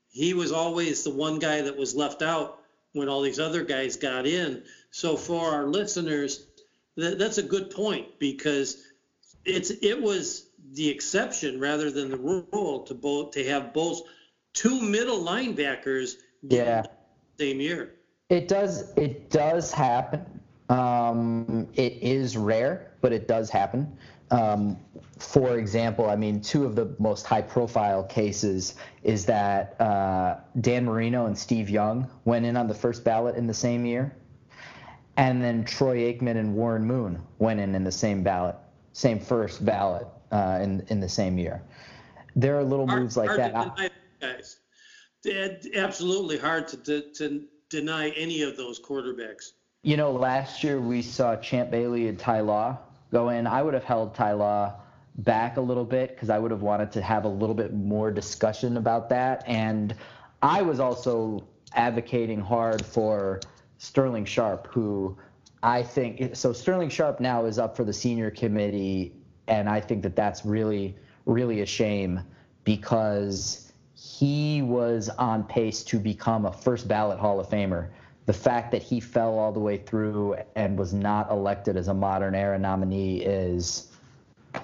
he 0.09 0.35
was 0.35 0.53
always 0.53 1.05
the 1.05 1.11
one 1.11 1.39
guy 1.39 1.63
that 1.63 1.77
was 1.77 1.95
left 1.95 2.23
out 2.23 2.61
when 2.93 3.09
all 3.09 3.23
these 3.23 3.39
other 3.39 3.63
guys 3.63 3.97
got 3.97 4.27
in. 4.27 4.63
So 4.91 5.17
for 5.17 5.51
our 5.51 5.67
listeners, 5.67 6.47
that, 7.01 7.19
that's 7.19 7.39
a 7.39 7.43
good 7.43 7.71
point 7.71 8.19
because 8.19 8.85
it's 9.45 9.71
it 9.71 10.01
was 10.01 10.51
the 10.73 10.89
exception 10.89 11.59
rather 11.59 11.91
than 11.91 12.11
the 12.11 12.17
rule 12.17 12.85
to 12.85 12.95
both 12.95 13.33
to 13.33 13.45
have 13.45 13.73
both 13.73 14.03
two 14.53 14.81
middle 14.81 15.19
linebackers 15.25 16.15
yeah 16.43 16.85
same 17.41 17.61
year. 17.61 17.95
It 18.29 18.49
does 18.49 18.93
it 18.97 19.31
does 19.31 19.73
happen. 19.73 20.41
Um, 20.69 21.67
it 21.75 21.95
is 22.01 22.37
rare, 22.37 22.93
but 23.01 23.13
it 23.13 23.27
does 23.27 23.51
happen. 23.51 23.97
Um, 24.31 24.77
for 25.19 25.59
example, 25.59 26.09
I 26.09 26.15
mean, 26.15 26.41
two 26.41 26.65
of 26.65 26.77
the 26.77 26.95
most 27.01 27.27
high 27.27 27.43
profile 27.43 28.05
cases 28.05 28.77
is 29.03 29.27
that 29.27 29.81
uh, 29.81 30.37
Dan 30.61 30.85
Marino 30.85 31.27
and 31.27 31.37
Steve 31.37 31.69
Young 31.69 32.09
went 32.25 32.47
in 32.47 32.57
on 32.57 32.69
the 32.69 32.75
first 32.75 33.03
ballot 33.03 33.35
in 33.35 33.49
the 33.49 33.55
same 33.55 33.85
year. 33.85 34.15
And 35.17 35.43
then 35.43 35.65
Troy 35.65 36.13
Aikman 36.13 36.37
and 36.37 36.55
Warren 36.55 36.85
Moon 36.85 37.21
went 37.39 37.61
in 37.61 37.75
in 37.75 37.85
the 37.85 37.93
same 37.93 38.23
ballot, 38.23 38.57
same 38.93 39.19
first 39.19 39.65
ballot 39.65 40.07
uh, 40.33 40.61
in, 40.63 40.85
in 40.89 41.01
the 41.01 41.09
same 41.09 41.39
year. 41.39 41.63
There 42.37 42.59
are 42.59 42.65
little 42.65 42.87
hard, 42.87 43.03
moves 43.03 43.17
like 43.17 43.37
that. 43.37 43.77
Deny, 43.77 43.91
guys. 44.21 44.61
Absolutely 45.75 46.39
hard 46.39 46.69
to, 46.69 46.77
to, 46.79 47.03
to 47.15 47.45
deny 47.69 48.11
any 48.11 48.43
of 48.43 48.57
those 48.57 48.81
quarterbacks. 48.81 49.53
You 49.83 49.97
know, 49.97 50.13
last 50.13 50.63
year 50.63 50.81
we 50.81 51.03
saw 51.03 51.37
Champ 51.37 51.71
Bailey 51.71 52.09
and 52.09 52.19
Ty 52.19 52.41
Law 52.41 52.79
go 53.11 53.31
in. 53.31 53.47
I 53.47 53.63
would 53.63 53.75
have 53.75 53.85
held 53.85 54.15
Ty 54.15 54.33
Law 54.33 54.75
back 55.17 55.57
a 55.57 55.61
little 55.61 55.85
bit 55.85 56.15
because 56.15 56.31
I 56.31 56.39
would 56.39 56.51
have 56.51 56.63
wanted 56.63 56.93
to 56.93 57.03
have 57.03 57.25
a 57.25 57.29
little 57.29 57.55
bit 57.55 57.75
more 57.75 58.11
discussion 58.11 58.77
about 58.77 59.09
that. 59.11 59.45
And 59.47 59.95
I 60.43 60.63
was 60.63 60.81
also 60.81 61.45
advocating 61.75 62.41
hard 62.41 62.85
for 62.85 63.41
Sterling 63.81 64.25
Sharpe, 64.25 64.69
who 64.69 65.17
I 65.63 65.83
think 65.83 66.37
so. 66.37 66.53
Sterling 66.53 66.89
Sharpe 66.89 67.19
now 67.19 67.47
is 67.47 67.59
up 67.59 67.77
for 67.77 67.83
the 67.83 67.93
senior 67.93 68.31
committee, 68.31 69.13
and 69.49 69.69
I 69.69 69.81
think 69.81 70.03
that 70.03 70.15
that's 70.15 70.45
really, 70.45 70.95
really 71.27 71.63
a 71.63 71.67
shame 71.67 72.21
because 72.65 73.73
he 73.95 74.63
was 74.63 75.09
on 75.09 75.45
pace 75.45 75.83
to 75.85 75.99
become 75.99 76.47
a 76.47 76.53
first 76.53 76.87
ballot 76.87 77.19
Hall 77.19 77.41
of 77.41 77.49
Famer 77.49 77.89
the 78.31 78.33
fact 78.33 78.71
that 78.71 78.81
he 78.81 79.01
fell 79.01 79.41
all 79.41 79.51
the 79.51 79.59
way 79.59 79.77
through 79.77 80.37
and 80.55 80.79
was 80.79 80.93
not 80.93 81.29
elected 81.33 81.77
as 81.77 81.89
a 81.89 81.95
modern 81.95 82.33
era 82.35 82.57
nominee 82.57 83.23
is, 83.23 83.89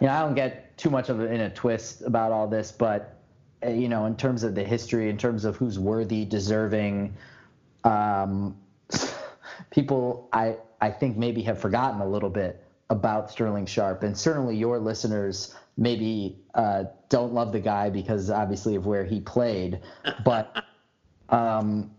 you 0.01 0.07
know, 0.07 0.13
I 0.13 0.21
don't 0.21 0.37
get 0.37 0.77
too 0.79 0.89
much 0.89 1.09
of 1.09 1.21
it 1.21 1.33
in 1.33 1.41
a 1.41 1.51
twist 1.51 2.03
about 2.03 2.31
all 2.31 2.47
this, 2.47 2.71
but 2.71 3.17
uh, 3.65 3.71
you 3.71 3.89
know, 3.89 4.07
in 4.07 4.15
terms 4.15 4.45
of 4.45 4.55
the 4.55 4.63
history, 4.63 5.11
in 5.11 5.19
terms 5.19 5.45
of 5.45 5.57
who's 5.57 5.81
worthy, 5.81 6.25
deserving, 6.25 7.17
um, 7.83 8.57
people 9.77 10.29
I 10.33 10.57
I 10.81 10.91
think 10.91 11.17
maybe 11.17 11.43
have 11.43 11.61
forgotten 11.61 12.01
a 12.01 12.09
little 12.09 12.31
bit 12.31 12.65
about 12.91 13.31
Sterling 13.31 13.67
Sharpe. 13.67 14.03
and 14.03 14.17
certainly 14.17 14.57
your 14.57 14.79
listeners 14.79 15.55
maybe 15.77 16.39
uh, 16.55 16.85
don't 17.09 17.33
love 17.33 17.53
the 17.53 17.61
guy 17.61 17.91
because 17.91 18.31
obviously 18.31 18.75
of 18.75 18.87
where 18.87 19.05
he 19.05 19.21
played, 19.21 19.81
but. 20.25 20.65
Um, 21.29 21.91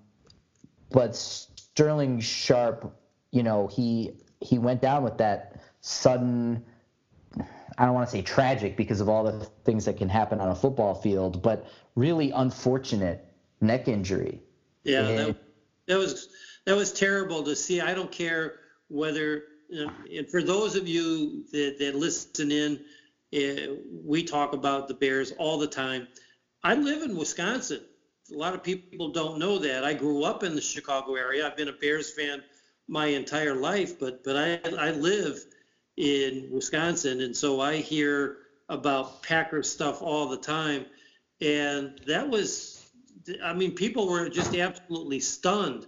but 0.89 1.13
Sterling 1.17 2.21
Sharpe, 2.21 2.97
you 3.32 3.43
know, 3.43 3.67
he 3.67 4.13
he 4.39 4.57
went 4.57 4.82
down 4.82 5.03
with 5.03 5.17
that 5.17 5.59
sudden 5.82 6.63
I 7.78 7.86
don't 7.86 7.93
want 7.93 8.07
to 8.07 8.11
say 8.11 8.21
tragic 8.21 8.75
because 8.75 9.01
of 9.01 9.09
all 9.09 9.23
the 9.23 9.45
things 9.63 9.86
that 9.86 9.97
can 9.97 10.09
happen 10.09 10.39
on 10.39 10.49
a 10.49 10.55
football 10.55 10.95
field, 10.95 11.41
but 11.43 11.67
really 11.95 12.32
unfortunate 12.32 13.25
neck 13.61 13.88
injury. 13.88 14.41
Yeah, 14.84 15.03
that, 15.03 15.36
that, 15.88 15.97
was 15.97 16.30
that 16.68 16.76
was 16.76 16.93
terrible 16.93 17.41
to 17.43 17.55
see. 17.55 17.82
I 17.82 17.95
don't 17.95 18.11
care 18.11 18.59
whether, 18.89 19.43
and 19.72 20.30
for 20.30 20.43
those 20.43 20.76
of 20.76 20.88
you 20.88 21.43
that, 21.51 21.78
that 21.80 21.95
listen 21.95 22.51
in, 22.51 22.80
uh, 23.36 23.74
we 24.05 24.24
talk 24.24 24.53
about 24.53 24.88
the 24.88 24.93
Bears 24.93 25.32
all 25.39 25.57
the 25.57 25.68
time. 25.68 26.07
I 26.63 26.76
live 26.76 27.01
in 27.01 27.18
Wisconsin 27.18 27.82
a 28.34 28.38
lot 28.38 28.53
of 28.53 28.63
people 28.63 29.09
don't 29.09 29.39
know 29.39 29.57
that. 29.59 29.84
I 29.84 29.93
grew 29.93 30.24
up 30.24 30.43
in 30.43 30.55
the 30.55 30.61
Chicago 30.61 31.15
area. 31.15 31.45
I've 31.45 31.57
been 31.57 31.70
a 31.70 31.74
Bears 31.74 32.11
fan 32.11 32.43
my 32.88 33.07
entire 33.07 33.55
life, 33.55 33.99
but 33.99 34.24
but 34.24 34.36
I 34.36 34.59
I 34.78 34.91
live 34.91 35.45
in 35.97 36.49
Wisconsin, 36.51 37.22
and 37.22 37.36
so 37.36 37.59
I 37.59 37.78
hear 37.78 38.38
about 38.70 39.24
Packer 39.24 39.63
stuff 39.63 40.01
all 40.01 40.28
the 40.28 40.38
time, 40.38 40.86
and 41.41 41.99
that 42.05 42.30
was, 42.30 42.89
I 43.43 43.53
mean, 43.53 43.72
people 43.72 44.07
were 44.07 44.30
just 44.30 44.55
absolutely 44.55 45.20
stunned 45.20 45.88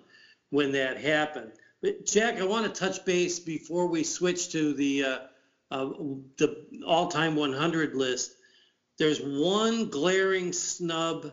when 0.49 0.71
that 0.73 0.97
happened. 0.97 1.51
But 1.81 2.05
Jack, 2.05 2.39
I 2.39 2.45
want 2.45 2.73
to 2.73 2.79
touch 2.79 3.05
base 3.05 3.39
before 3.39 3.87
we 3.87 4.03
switch 4.03 4.51
to 4.51 4.73
the 4.73 5.03
uh, 5.03 5.17
uh, 5.71 5.85
the 6.37 6.65
all-time 6.85 7.35
100 7.35 7.95
list. 7.95 8.35
There's 8.97 9.19
one 9.21 9.89
glaring 9.89 10.51
snub 10.51 11.31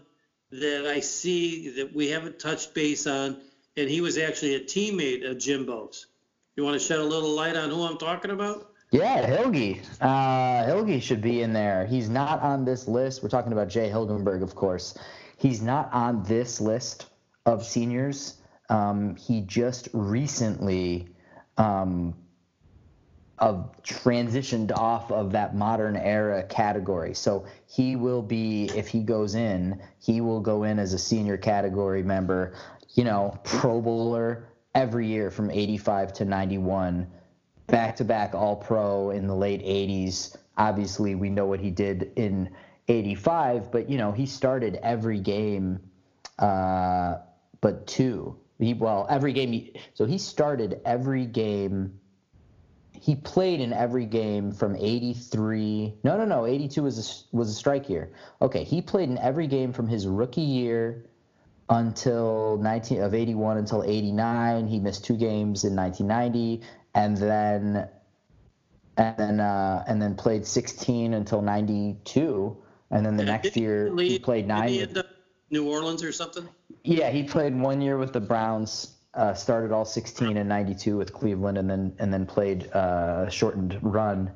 that 0.53 0.87
I 0.87 1.01
see 1.01 1.71
that 1.71 1.95
we 1.95 2.09
haven't 2.09 2.39
touched 2.39 2.75
base 2.75 3.07
on, 3.07 3.39
and 3.77 3.91
he 3.91 4.01
was 4.01 4.19
actually 4.19 4.55
a 4.55 4.61
teammate 4.61 5.29
of 5.29 5.39
Jimbo's. 5.39 6.07
You 6.55 6.65
want 6.65 6.81
to 6.81 6.87
shed 6.87 7.01
a 7.01 7.05
little 7.05 7.31
light 7.31 7.57
on 7.57 7.71
who 7.71 7.83
I'm 7.83 7.99
talking 7.99 8.31
about? 8.31 8.71
Yeah, 8.93 9.27
Hilge. 9.27 9.81
Uh, 10.01 10.65
Hilge 10.65 11.03
should 11.03 11.21
be 11.21 11.43
in 11.43 11.53
there. 11.53 11.87
He's 11.87 12.09
not 12.09 12.41
on 12.41 12.65
this 12.65 12.87
list. 12.87 13.23
We're 13.23 13.29
talking 13.29 13.53
about 13.53 13.69
Jay 13.69 13.91
Hilgenberg, 13.91 14.43
of 14.43 14.55
course. 14.55 14.97
He's 15.37 15.61
not 15.61 15.93
on 15.93 16.23
this 16.23 16.61
list 16.61 17.07
of 17.45 17.67
seniors. 17.67 18.36
Um, 18.69 19.17
he 19.17 19.43
just 19.43 19.89
recently 19.93 21.09
um, 21.57 22.15
of 23.39 23.71
transitioned 23.83 24.73
off 24.73 25.13
of 25.13 25.33
that 25.33 25.55
modern 25.55 25.97
era 25.97 26.43
category. 26.43 27.15
So 27.15 27.47
he 27.67 27.97
will 27.97 28.23
be, 28.23 28.71
if 28.75 28.89
he 28.89 29.03
goes 29.03 29.35
in, 29.35 29.81
he 29.99 30.21
will 30.21 30.41
go 30.41 30.63
in 30.63 30.79
as 30.79 30.95
a 30.95 30.99
senior 30.99 31.37
category 31.37 32.03
member, 32.03 32.55
you 32.95 33.05
know, 33.05 33.39
Pro 33.45 33.81
Bowler 33.81 34.49
every 34.75 35.07
year 35.07 35.31
from 35.31 35.51
85 35.51 36.15
to 36.15 36.25
91, 36.25 37.07
back 37.67 37.97
to 37.97 38.05
back 38.05 38.35
All 38.35 38.57
Pro 38.57 39.11
in 39.11 39.27
the 39.27 39.35
late 39.35 39.63
80s. 39.63 40.37
Obviously, 40.57 41.15
we 41.15 41.29
know 41.29 41.47
what 41.47 41.61
he 41.61 41.71
did 41.71 42.13
in 42.17 42.51
85, 42.89 43.71
but, 43.71 43.91
you 43.91 43.99
know, 43.99 44.13
he 44.13 44.25
started 44.25 44.79
every 44.83 45.21
game 45.21 45.81
uh, 46.39 47.17
but 47.61 47.87
two. 47.87 48.39
He, 48.59 48.75
well, 48.75 49.07
every 49.11 49.33
game. 49.33 49.53
He, 49.53 49.75
so 49.95 50.07
he 50.07 50.19
started 50.19 50.81
every 50.85 51.27
game 51.27 52.01
he 53.01 53.15
played 53.15 53.61
in 53.61 53.73
every 53.73 54.07
game 54.07 54.53
from 54.53 54.75
83 54.77 55.95
no 56.03 56.17
no 56.17 56.25
no 56.25 56.47
82 56.47 56.83
was 56.83 57.27
a, 57.33 57.37
was 57.37 57.51
a 57.51 57.55
strike 57.55 57.89
year 57.89 58.13
okay 58.41 58.65
he 58.65 58.81
played 58.81 59.09
in 59.09 59.19
every 59.19 59.47
game 59.47 59.73
from 59.73 59.87
his 59.87 60.07
rookie 60.07 60.41
year 60.41 61.05
until 61.69 62.59
19 62.59 63.01
of 63.01 63.15
81 63.15 63.59
until 63.59 63.83
89 63.85 64.67
he 64.67 64.79
missed 64.79 65.05
two 65.05 65.17
games 65.17 65.65
in 65.65 65.77
1990 65.77 66.67
and 66.95 67.17
then 67.17 67.89
and 68.97 69.17
then 69.19 69.41
uh, 69.41 69.85
and 69.87 70.01
then 70.01 70.15
played 70.15 70.47
16 70.47 71.15
until 71.15 71.43
92 71.43 72.57
and 72.91 73.05
then 73.05 73.17
the 73.17 73.23
and 73.23 73.29
next 73.29 73.57
year 73.57 73.95
he, 73.97 74.11
he 74.11 74.19
played 74.19 74.47
nine 74.47 74.69
he 74.69 74.87
New 75.51 75.69
Orleans 75.69 76.03
or 76.03 76.13
something 76.13 76.49
yeah 76.83 77.11
he 77.11 77.23
played 77.23 77.59
one 77.59 77.81
year 77.81 77.99
with 77.99 78.13
the 78.13 78.21
Browns 78.21 78.97
uh, 79.17 79.33
started 79.33 79.73
all 79.73 79.85
16 79.85 80.37
and 80.37 80.49
92 80.49 80.97
with 80.97 81.13
Cleveland, 81.13 81.57
and 81.59 81.69
then 81.69 81.95
and 81.99 82.13
then 82.13 82.27
played 82.27 82.71
uh, 82.75 83.25
a 83.27 83.31
shortened 83.31 83.79
run 83.83 84.31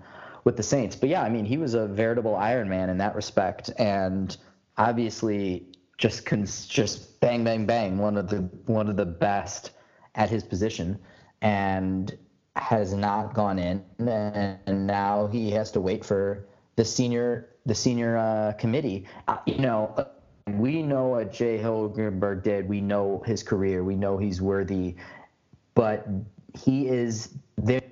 with 0.45 0.57
the 0.57 0.63
Saints. 0.63 0.97
But 0.97 1.11
yeah, 1.11 1.23
I 1.23 1.29
mean, 1.29 1.45
he 1.45 1.59
was 1.59 1.75
a 1.75 1.87
veritable 1.87 2.35
Iron 2.35 2.69
Man 2.69 2.89
in 2.89 2.99
that 2.99 3.15
respect, 3.15 3.71
and 3.79 4.35
obviously 4.79 5.67
just 5.99 6.25
cons- 6.25 6.67
just 6.67 7.21
bang 7.21 7.45
bang 7.45 7.67
bang, 7.67 7.99
one 7.99 8.17
of 8.17 8.29
the 8.29 8.39
one 8.67 8.89
of 8.89 8.97
the 8.97 9.05
best 9.05 9.73
at 10.15 10.31
his 10.31 10.43
position, 10.43 10.99
and 11.43 12.17
has 12.57 12.95
not 12.95 13.35
gone 13.35 13.59
in, 13.59 13.85
and 13.99 14.87
now 14.87 15.27
he 15.27 15.51
has 15.51 15.71
to 15.73 15.81
wait 15.81 16.05
for 16.05 16.49
the 16.77 16.85
senior 16.87 17.51
the 17.67 17.75
senior 17.75 18.17
uh, 18.17 18.53
committee. 18.59 19.07
Uh, 19.29 19.37
you 19.45 19.59
know 19.59 19.95
we 20.47 20.83
know 20.83 21.09
what 21.09 21.33
Jay 21.33 21.59
Hilgenberg 21.59 22.43
did. 22.43 22.69
We 22.69 22.81
know 22.81 23.23
his 23.27 23.43
career. 23.43 23.85
We 23.85 23.97
know 23.97 24.19
he's 24.19 24.41
worthy, 24.41 24.97
but 25.75 26.07
he 26.55 26.89
is 26.89 27.35
there 27.57 27.83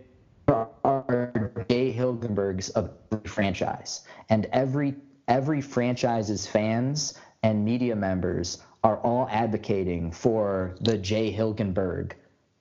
are 0.47 1.53
Jay 1.69 1.93
Hilgenbergs 1.93 2.71
of 2.73 2.91
every 3.13 3.29
franchise, 3.29 4.03
and 4.29 4.47
every 4.53 4.95
every 5.29 5.61
franchise's 5.61 6.47
fans 6.47 7.15
and 7.43 7.65
media 7.65 7.95
members 7.95 8.59
are 8.85 8.99
all 8.99 9.29
advocating 9.31 10.11
for 10.11 10.77
the 10.81 10.97
Jay 10.97 11.33
Hilgenberg 11.33 12.13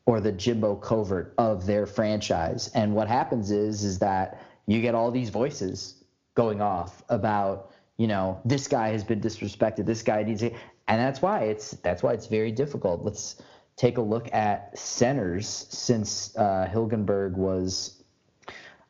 or 0.05 0.19
the 0.19 0.31
Jimbo 0.31 0.75
Covert 0.77 1.33
of 1.37 1.65
their 1.65 1.85
franchise. 1.85 2.69
And 2.73 2.93
what 2.95 3.07
happens 3.07 3.51
is 3.51 3.83
is 3.83 3.99
that 3.99 4.41
you 4.65 4.81
get 4.81 4.95
all 4.95 5.11
these 5.11 5.29
voices 5.29 6.03
going 6.35 6.61
off 6.61 7.03
about, 7.09 7.71
you 7.97 8.07
know, 8.07 8.39
this 8.45 8.67
guy 8.67 8.89
has 8.89 9.03
been 9.03 9.19
disrespected, 9.19 9.85
this 9.85 10.03
guy 10.03 10.23
needs 10.23 10.43
it. 10.43 10.53
And 10.87 11.01
that's 11.01 11.21
why 11.21 11.43
it's 11.45 11.71
that's 11.71 12.01
why 12.01 12.13
it's 12.13 12.27
very 12.27 12.51
difficult. 12.51 13.03
Let's 13.03 13.41
take 13.75 13.97
a 13.97 14.01
look 14.01 14.33
at 14.33 14.77
centers 14.77 15.47
since 15.69 16.35
uh, 16.37 16.67
Hilgenberg 16.71 17.33
was 17.33 18.03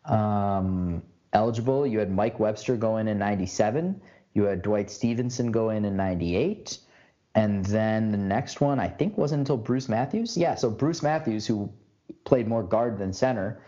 um, 0.06 1.02
eligible. 1.34 1.88
You 1.88 2.00
had 2.00 2.12
Mike 2.12 2.40
Webster 2.40 2.78
go 2.78 2.98
in 2.98 3.08
in 3.08 3.18
97. 3.18 4.02
You 4.34 4.44
had 4.44 4.62
Dwight 4.62 4.90
Stephenson 4.90 5.52
go 5.52 5.72
in 5.72 5.86
in 5.86 5.98
98. 5.98 6.80
And 7.36 7.66
then 7.66 8.12
the 8.12 8.18
next 8.18 8.62
one, 8.62 8.80
I 8.80 8.88
think, 8.88 9.18
wasn't 9.18 9.42
until 9.42 9.58
Bruce 9.58 9.90
Matthews. 9.90 10.38
Yeah, 10.38 10.56
so 10.56 10.70
Bruce 10.70 11.04
Matthews, 11.04 11.46
who 11.46 11.72
played 12.24 12.48
more 12.48 12.64
guard 12.64 12.98
than 12.98 13.14
center, 13.14 13.62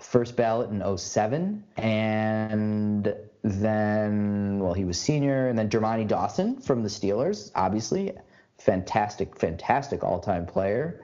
first 0.00 0.36
ballot 0.36 0.70
in 0.70 0.98
07. 0.98 1.64
And 1.76 3.14
then, 3.44 4.58
well, 4.58 4.72
he 4.72 4.84
was 4.84 4.98
senior. 4.98 5.48
And 5.48 5.58
then 5.58 5.68
Dermontti 5.68 6.08
Dawson 6.08 6.60
from 6.60 6.82
the 6.82 6.88
Steelers, 6.88 7.52
obviously. 7.54 8.12
Fantastic, 8.58 9.38
fantastic 9.38 10.02
all 10.02 10.18
time 10.18 10.46
player. 10.46 11.02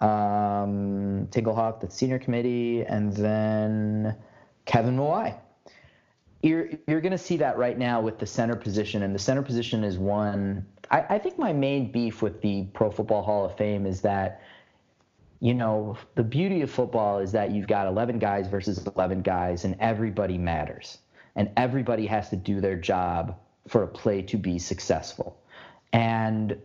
Um, 0.00 1.26
Tingelhoff, 1.30 1.80
the 1.80 1.90
senior 1.90 2.18
committee. 2.18 2.84
And 2.84 3.12
then 3.12 4.14
Kevin 4.66 4.96
Mawae. 4.96 5.36
You're, 6.42 6.70
you're 6.86 7.00
going 7.00 7.12
to 7.12 7.18
see 7.18 7.36
that 7.38 7.58
right 7.58 7.76
now 7.76 8.00
with 8.00 8.18
the 8.18 8.26
center 8.26 8.56
position. 8.56 9.02
And 9.02 9.14
the 9.14 9.18
center 9.18 9.42
position 9.42 9.82
is 9.82 9.98
one 9.98 10.66
I, 10.90 11.04
I 11.08 11.18
think 11.18 11.38
my 11.38 11.52
main 11.52 11.90
beef 11.90 12.22
with 12.22 12.40
the 12.40 12.64
Pro 12.72 12.90
Football 12.90 13.22
Hall 13.22 13.44
of 13.44 13.56
Fame 13.56 13.86
is 13.86 14.00
that 14.02 14.42
you 15.42 15.54
know, 15.54 15.96
the 16.16 16.22
beauty 16.22 16.60
of 16.60 16.70
football 16.70 17.18
is 17.18 17.32
that 17.32 17.50
you've 17.50 17.66
got 17.66 17.86
11 17.86 18.18
guys 18.18 18.46
versus 18.46 18.86
11 18.94 19.22
guys, 19.22 19.64
and 19.64 19.74
everybody 19.80 20.36
matters. 20.36 20.98
And 21.36 21.50
everybody 21.56 22.06
has 22.06 22.30
to 22.30 22.36
do 22.36 22.60
their 22.60 22.76
job 22.76 23.38
for 23.68 23.82
a 23.82 23.88
play 23.88 24.22
to 24.22 24.36
be 24.36 24.58
successful. 24.58 25.40
And 25.92 26.56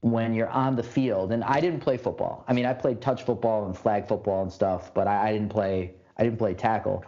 when 0.00 0.34
you're 0.34 0.48
on 0.48 0.76
the 0.76 0.82
field, 0.82 1.32
and 1.32 1.42
I 1.42 1.60
didn't 1.60 1.80
play 1.80 1.96
football. 1.96 2.44
I 2.46 2.52
mean, 2.52 2.66
I 2.66 2.72
played 2.72 3.00
touch 3.00 3.24
football 3.24 3.66
and 3.66 3.76
flag 3.76 4.06
football 4.06 4.42
and 4.42 4.52
stuff, 4.52 4.94
but 4.94 5.08
I, 5.08 5.28
I 5.28 5.32
didn't 5.32 5.48
play. 5.48 5.94
I 6.16 6.24
didn't 6.24 6.38
play 6.38 6.54
tackle. 6.54 7.04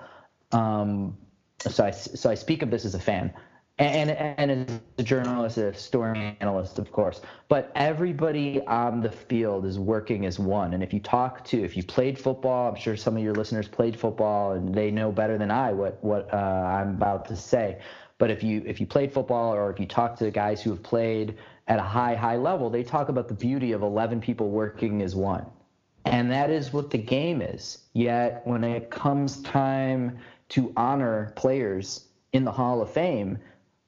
Um, 0.53 1.17
so 1.61 1.85
I 1.85 1.91
so 1.91 2.31
I 2.31 2.35
speak 2.35 2.63
of 2.63 2.71
this 2.71 2.85
as 2.85 2.95
a 2.95 3.01
fan 3.01 3.33
and, 3.81 4.11
and 4.11 4.51
as 4.71 4.81
a 4.99 5.03
journalist, 5.03 5.57
a 5.57 5.73
story 5.73 6.37
analyst, 6.41 6.79
of 6.79 6.93
course. 6.93 7.23
But 7.49 7.73
everybody 7.75 8.61
on 8.67 9.01
the 9.01 9.11
field 9.11 9.65
is 9.65 9.79
working 9.79 10.27
as 10.27 10.39
one. 10.39 10.75
And 10.75 10.83
if 10.83 10.93
you 10.93 11.01
talk 11.01 11.45
to, 11.47 11.63
if 11.63 11.77
you 11.77 11.83
played 11.83 12.19
football, 12.19 12.69
I'm 12.69 12.77
sure 12.77 12.97
some 12.97 13.17
of 13.17 13.23
your 13.23 13.35
listeners 13.35 13.69
played 13.69 13.99
football, 13.99 14.53
and 14.53 14.75
they 14.75 14.91
know 14.91 15.11
better 15.11 15.39
than 15.39 15.51
I 15.51 15.73
what 15.73 16.03
what 16.05 16.33
uh, 16.33 16.37
I'm 16.37 16.91
about 16.91 17.27
to 17.29 17.37
say. 17.37 17.81
But 18.19 18.31
if 18.31 18.43
you 18.43 18.63
if 18.67 18.81
you 18.81 18.87
played 18.87 19.13
football, 19.13 19.55
or 19.55 19.71
if 19.71 19.81
you 19.81 19.87
talk 19.87 20.17
to 20.19 20.25
the 20.25 20.31
guys 20.31 20.63
who 20.63 20.71
have 20.71 20.83
played 20.83 21.39
at 21.67 21.79
a 21.79 21.83
high 21.83 22.15
high 22.15 22.37
level, 22.37 22.69
they 22.69 22.83
talk 22.83 23.09
about 23.09 23.29
the 23.29 23.35
beauty 23.35 23.73
of 23.73 23.83
11 23.83 24.21
people 24.21 24.51
working 24.51 25.01
as 25.01 25.17
one. 25.17 25.47
And 26.05 26.31
that 26.31 26.51
is 26.51 26.73
what 26.73 26.91
the 26.91 26.99
game 26.99 27.41
is. 27.41 27.79
Yet 27.95 28.43
when 28.45 28.63
it 28.63 28.91
comes 28.91 29.41
time 29.43 30.19
to 30.51 30.73
honor 30.77 31.33
players 31.37 32.09
in 32.33 32.45
the 32.45 32.53
Hall 32.53 32.83
of 32.83 32.91
Fame, 32.91 33.39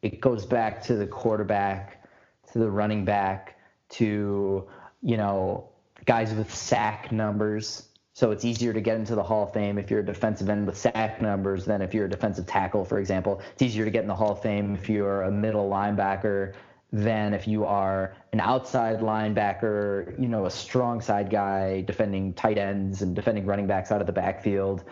it 0.03 0.21
goes 0.21 0.45
back 0.45 0.83
to 0.85 0.97
the 0.97 1.07
quarterback, 1.07 2.05
to 2.53 2.59
the 2.59 2.71
running 2.71 3.05
back, 3.05 3.59
to 3.91 4.69
you 5.03 5.17
know 5.17 5.69
guys 6.05 6.35
with 6.35 6.53
sack 6.53 7.13
numbers. 7.13 7.89
So 8.15 8.31
it's 8.31 8.45
easier 8.45 8.75
to 8.75 8.81
get 8.81 8.99
into 8.99 9.15
the 9.15 9.23
Hall 9.23 9.45
of 9.45 9.55
Fame 9.55 9.79
if 9.79 9.91
you're 9.91 10.01
a 10.01 10.05
defensive 10.05 10.51
end 10.51 10.67
with 10.67 10.77
sack 10.77 11.23
numbers 11.23 11.65
than 11.65 11.81
if 11.81 11.95
you're 11.95 12.05
a 12.05 12.11
defensive 12.11 12.47
tackle, 12.47 12.85
for 12.85 12.99
example. 12.99 13.41
It's 13.53 13.63
easier 13.63 13.87
to 13.87 13.91
get 13.91 14.03
in 14.03 14.09
the 14.09 14.15
Hall 14.15 14.33
of 14.33 14.43
Fame 14.43 14.75
if 14.75 14.89
you're 14.91 15.23
a 15.23 15.31
middle 15.31 15.71
linebacker 15.71 16.53
than 16.93 17.33
if 17.33 17.49
you 17.49 17.65
are 17.65 18.15
an 18.35 18.41
outside 18.41 19.01
linebacker, 19.01 20.21
you 20.21 20.29
know, 20.29 20.45
a 20.45 20.51
strong 20.51 21.01
side 21.01 21.31
guy 21.31 21.81
defending 21.83 22.35
tight 22.35 22.59
ends 22.59 23.01
and 23.01 23.17
defending 23.17 23.47
running 23.47 23.67
backs 23.67 23.91
out 23.91 24.03
of 24.03 24.07
the 24.07 24.13
backfield. 24.13 24.85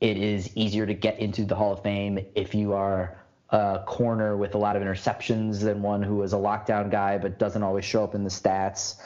It 0.00 0.16
is 0.16 0.50
easier 0.56 0.86
to 0.86 0.94
get 0.94 1.20
into 1.20 1.44
the 1.44 1.54
Hall 1.54 1.72
of 1.72 1.82
Fame 1.84 2.18
if 2.34 2.52
you 2.52 2.72
are 2.72 3.16
a 3.50 3.82
corner 3.86 4.36
with 4.36 4.54
a 4.54 4.58
lot 4.58 4.76
of 4.76 4.82
interceptions 4.82 5.60
than 5.60 5.82
one 5.82 6.02
who 6.02 6.22
is 6.22 6.32
a 6.32 6.36
lockdown 6.36 6.90
guy 6.90 7.16
but 7.18 7.38
doesn't 7.38 7.62
always 7.62 7.84
show 7.84 8.02
up 8.02 8.14
in 8.14 8.24
the 8.24 8.30
stats. 8.30 9.00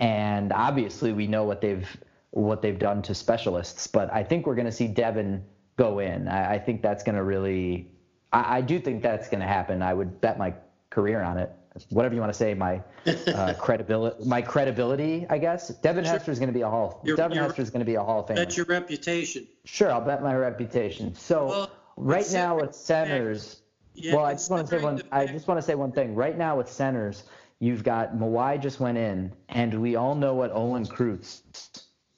And 0.00 0.52
obviously, 0.52 1.12
we 1.12 1.26
know 1.26 1.44
what 1.44 1.60
they've 1.60 1.88
what 2.30 2.62
they've 2.62 2.78
done 2.78 3.00
to 3.02 3.14
specialists. 3.14 3.86
But 3.86 4.12
I 4.12 4.24
think 4.24 4.46
we're 4.46 4.56
going 4.56 4.66
to 4.66 4.72
see 4.72 4.88
Devin 4.88 5.44
go 5.76 6.00
in. 6.00 6.28
I, 6.28 6.54
I 6.54 6.58
think 6.58 6.82
that's 6.82 7.04
going 7.04 7.14
to 7.14 7.22
really. 7.22 7.88
I, 8.32 8.58
I, 8.58 8.60
do 8.60 8.80
think 8.80 9.02
that's 9.02 9.28
going 9.28 9.40
to 9.40 9.46
happen. 9.46 9.82
I 9.82 9.94
would 9.94 10.20
bet 10.20 10.36
my 10.36 10.54
career 10.90 11.22
on 11.22 11.38
it. 11.38 11.52
Whatever 11.90 12.14
you 12.14 12.20
want 12.20 12.32
to 12.32 12.38
say, 12.38 12.54
my 12.54 12.82
uh, 13.06 13.54
credibility, 13.58 14.24
my 14.24 14.42
credibility, 14.42 15.26
I 15.28 15.38
guess. 15.38 15.68
Devin 15.68 16.04
sure. 16.04 16.12
Hester 16.12 16.30
is 16.30 16.38
going 16.38 16.48
to 16.48 16.54
be 16.54 16.62
a 16.62 16.68
hall. 16.68 17.00
Your, 17.04 17.16
Devin 17.16 17.38
Hester 17.38 17.62
is 17.62 17.70
going 17.70 17.80
to 17.80 17.86
be 17.86 17.96
a 17.96 18.02
Hall 18.02 18.20
of 18.20 18.28
Fame. 18.28 18.36
Bet 18.36 18.56
your 18.56 18.66
reputation. 18.66 19.46
Sure, 19.64 19.90
I'll 19.90 20.00
bet 20.00 20.22
my 20.22 20.34
reputation. 20.36 21.14
So 21.16 21.46
well, 21.46 21.70
right 21.96 22.26
now 22.32 22.60
with 22.60 22.76
centers, 22.76 23.60
yeah, 23.94 24.14
well, 24.14 24.24
I 24.24 24.32
just 24.32 24.50
want 24.50 24.66
to 24.66 24.78
say 24.78 24.82
one. 24.82 25.02
I 25.12 25.26
just 25.26 25.46
want 25.46 25.58
to 25.58 25.62
say 25.62 25.74
one 25.74 25.92
thing. 25.92 26.14
Right 26.14 26.36
now 26.36 26.56
with 26.56 26.70
centers, 26.70 27.24
you've 27.60 27.84
got 27.84 28.14
Mawae 28.16 28.60
just 28.60 28.80
went 28.80 28.98
in, 28.98 29.32
and 29.48 29.80
we 29.80 29.96
all 29.96 30.14
know 30.14 30.34
what 30.34 30.50
Olin 30.52 30.84
Kreutz 30.84 31.42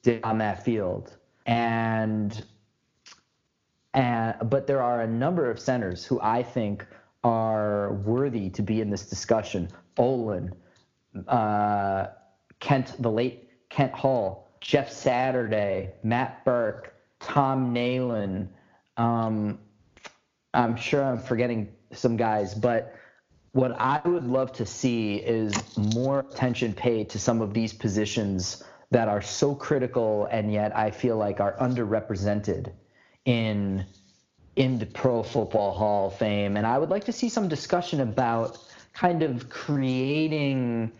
did 0.01 0.23
on 0.23 0.39
that 0.39 0.63
field, 0.65 1.15
and 1.45 2.43
and 3.93 4.35
but 4.49 4.65
there 4.65 4.81
are 4.81 5.01
a 5.01 5.07
number 5.07 5.49
of 5.49 5.59
centers 5.59 6.03
who 6.03 6.19
I 6.21 6.41
think 6.41 6.85
are 7.23 7.93
worthy 7.93 8.49
to 8.51 8.61
be 8.61 8.81
in 8.81 8.89
this 8.89 9.05
discussion. 9.07 9.69
Olin, 9.97 10.53
uh, 11.27 12.07
Kent, 12.59 12.95
the 12.99 13.11
late 13.11 13.49
Kent 13.69 13.93
Hull, 13.93 14.49
Jeff 14.61 14.91
Saturday, 14.91 15.93
Matt 16.03 16.43
Birk, 16.43 16.95
Tom 17.19 17.73
Nalen. 17.73 18.47
Um, 18.97 19.59
I'm 20.57 20.75
sure 20.75 21.03
I'm 21.03 21.19
forgetting 21.19 21.69
some 21.91 22.17
guys, 22.17 22.55
but 22.55 22.95
what 23.51 23.71
I 23.79 24.01
would 24.03 24.25
love 24.25 24.51
to 24.53 24.65
see 24.65 25.17
is 25.17 25.53
more 25.77 26.19
attention 26.19 26.73
paid 26.73 27.11
to 27.11 27.19
some 27.19 27.41
of 27.41 27.53
these 27.53 27.73
positions 27.73 28.63
that 28.89 29.07
are 29.07 29.21
so 29.21 29.53
critical 29.53 30.27
and 30.31 30.51
yet 30.51 30.75
I 30.75 30.89
feel 30.89 31.15
like 31.15 31.39
are 31.39 31.55
underrepresented 31.57 32.71
in 33.25 33.85
in 34.55 34.79
the 34.79 34.87
Pro 34.87 35.21
Football 35.21 35.75
Hall 35.75 36.07
of 36.07 36.15
Fame. 36.15 36.57
And 36.57 36.65
I 36.65 36.79
would 36.79 36.89
like 36.89 37.03
to 37.03 37.11
see 37.11 37.29
some 37.29 37.47
discussion 37.47 38.01
about 38.01 38.57
kind 38.93 39.21
of 39.21 39.49
creating 39.49 40.91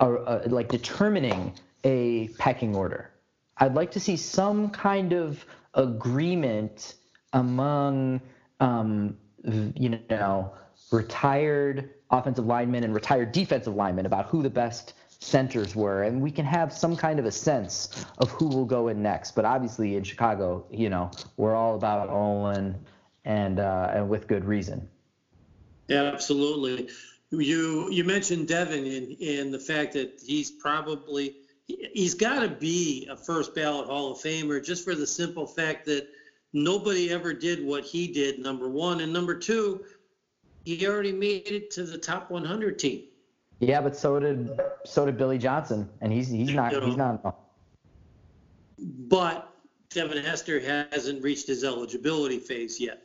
or 0.00 0.42
like 0.46 0.68
determining 0.68 1.54
a 1.84 2.26
pecking 2.38 2.74
order. 2.74 3.12
I'd 3.58 3.74
like 3.74 3.92
to 3.92 4.00
see 4.00 4.16
some 4.16 4.70
kind 4.70 5.12
of 5.12 5.44
agreement 5.74 6.94
among 7.32 8.20
um, 8.60 9.16
you 9.44 9.98
know, 10.10 10.52
retired 10.90 11.90
offensive 12.10 12.46
linemen 12.46 12.84
and 12.84 12.94
retired 12.94 13.32
defensive 13.32 13.74
linemen 13.74 14.06
about 14.06 14.26
who 14.26 14.42
the 14.42 14.50
best 14.50 14.94
centers 15.18 15.74
were, 15.74 16.02
and 16.02 16.20
we 16.20 16.30
can 16.30 16.44
have 16.44 16.72
some 16.72 16.96
kind 16.96 17.18
of 17.18 17.24
a 17.24 17.32
sense 17.32 18.04
of 18.18 18.30
who 18.30 18.48
will 18.48 18.64
go 18.64 18.88
in 18.88 19.02
next. 19.02 19.34
But 19.34 19.44
obviously, 19.44 19.96
in 19.96 20.04
Chicago, 20.04 20.66
you 20.70 20.90
know, 20.90 21.10
we're 21.36 21.54
all 21.54 21.74
about 21.74 22.08
Olin, 22.10 22.76
and 23.24 23.58
uh, 23.58 23.90
and 23.92 24.08
with 24.08 24.26
good 24.28 24.44
reason. 24.44 24.88
Yeah, 25.88 26.04
absolutely. 26.04 26.88
You 27.30 27.90
you 27.90 28.04
mentioned 28.04 28.48
Devin 28.48 28.84
in 28.84 29.16
and 29.20 29.54
the 29.54 29.58
fact 29.58 29.92
that 29.94 30.20
he's 30.24 30.50
probably 30.50 31.36
he's 31.66 32.14
got 32.14 32.40
to 32.40 32.48
be 32.48 33.08
a 33.10 33.16
first 33.16 33.54
ballot 33.54 33.86
Hall 33.86 34.12
of 34.12 34.18
Famer 34.18 34.64
just 34.64 34.84
for 34.84 34.94
the 34.94 35.06
simple 35.06 35.46
fact 35.46 35.86
that 35.86 36.08
nobody 36.56 37.12
ever 37.12 37.34
did 37.34 37.64
what 37.64 37.84
he 37.84 38.08
did, 38.08 38.38
number 38.38 38.68
one. 38.68 39.00
And 39.00 39.12
number 39.12 39.34
two, 39.38 39.84
he 40.64 40.86
already 40.86 41.12
made 41.12 41.48
it 41.48 41.70
to 41.72 41.84
the 41.84 41.98
top 41.98 42.30
100 42.30 42.78
team. 42.78 43.04
Yeah, 43.60 43.80
but 43.80 43.96
so 43.96 44.18
did 44.18 44.58
so 44.84 45.06
did 45.06 45.16
Billy 45.16 45.38
Johnson, 45.38 45.88
and 46.02 46.12
he's 46.12 46.28
he's 46.28 46.52
not 46.52 46.72
you 46.72 46.80
know, 46.80 46.86
he's 46.86 46.96
not. 46.96 47.38
But 48.78 49.50
Devin 49.88 50.22
Hester 50.22 50.60
hasn't 50.60 51.22
reached 51.22 51.46
his 51.46 51.64
eligibility 51.64 52.38
phase 52.38 52.78
yet, 52.78 53.02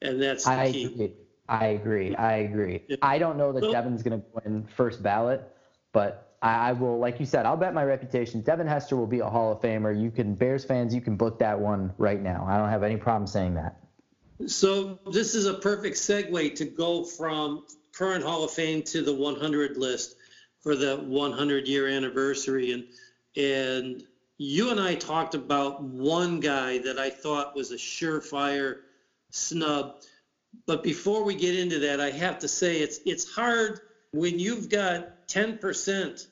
and 0.00 0.22
that's 0.22 0.46
I 0.46 0.72
key. 0.72 0.84
agree. 0.86 1.12
I 1.46 1.66
agree. 1.66 2.16
I 2.16 2.36
agree. 2.36 2.82
Yeah. 2.88 2.96
I 3.02 3.18
don't 3.18 3.36
know 3.36 3.52
that 3.52 3.64
so, 3.64 3.70
Devin's 3.70 4.02
going 4.02 4.18
to 4.18 4.26
win 4.32 4.66
first 4.74 5.02
ballot, 5.02 5.42
but 5.92 6.31
I 6.42 6.72
will, 6.72 6.98
like 6.98 7.20
you 7.20 7.26
said, 7.26 7.46
I'll 7.46 7.56
bet 7.56 7.72
my 7.72 7.84
reputation. 7.84 8.40
Devin 8.40 8.66
Hester 8.66 8.96
will 8.96 9.06
be 9.06 9.20
a 9.20 9.28
Hall 9.28 9.52
of 9.52 9.60
Famer. 9.60 9.98
You 9.98 10.10
can, 10.10 10.34
Bears 10.34 10.64
fans, 10.64 10.92
you 10.92 11.00
can 11.00 11.16
book 11.16 11.38
that 11.38 11.58
one 11.58 11.94
right 11.98 12.20
now. 12.20 12.44
I 12.48 12.58
don't 12.58 12.68
have 12.68 12.82
any 12.82 12.96
problem 12.96 13.28
saying 13.28 13.54
that. 13.54 13.76
So 14.48 14.98
this 15.12 15.36
is 15.36 15.46
a 15.46 15.54
perfect 15.54 15.96
segue 15.96 16.56
to 16.56 16.64
go 16.64 17.04
from 17.04 17.64
current 17.92 18.24
Hall 18.24 18.42
of 18.42 18.50
Fame 18.50 18.82
to 18.84 19.02
the 19.02 19.14
100 19.14 19.76
list. 19.76 20.16
for 20.60 20.76
the 20.76 20.96
100 20.96 21.66
year 21.66 21.88
anniversary. 21.88 22.72
And, 22.72 22.84
and 23.36 24.04
you 24.38 24.70
and 24.70 24.80
I 24.80 24.94
talked 24.94 25.34
about 25.34 25.82
one 25.82 26.40
guy 26.40 26.78
that 26.78 26.98
I 26.98 27.10
thought 27.10 27.54
was 27.54 27.70
a 27.70 27.76
surefire 27.76 28.80
snub. 29.30 30.02
But 30.66 30.82
before 30.82 31.24
we 31.24 31.34
get 31.34 31.58
into 31.58 31.78
that, 31.80 32.00
I 32.00 32.10
have 32.10 32.38
to 32.40 32.48
say 32.48 32.78
it's 32.78 33.00
it's 33.06 33.28
hard 33.28 33.80
when 34.12 34.38
you've 34.38 34.68
got 34.68 35.26
10% 35.28 36.26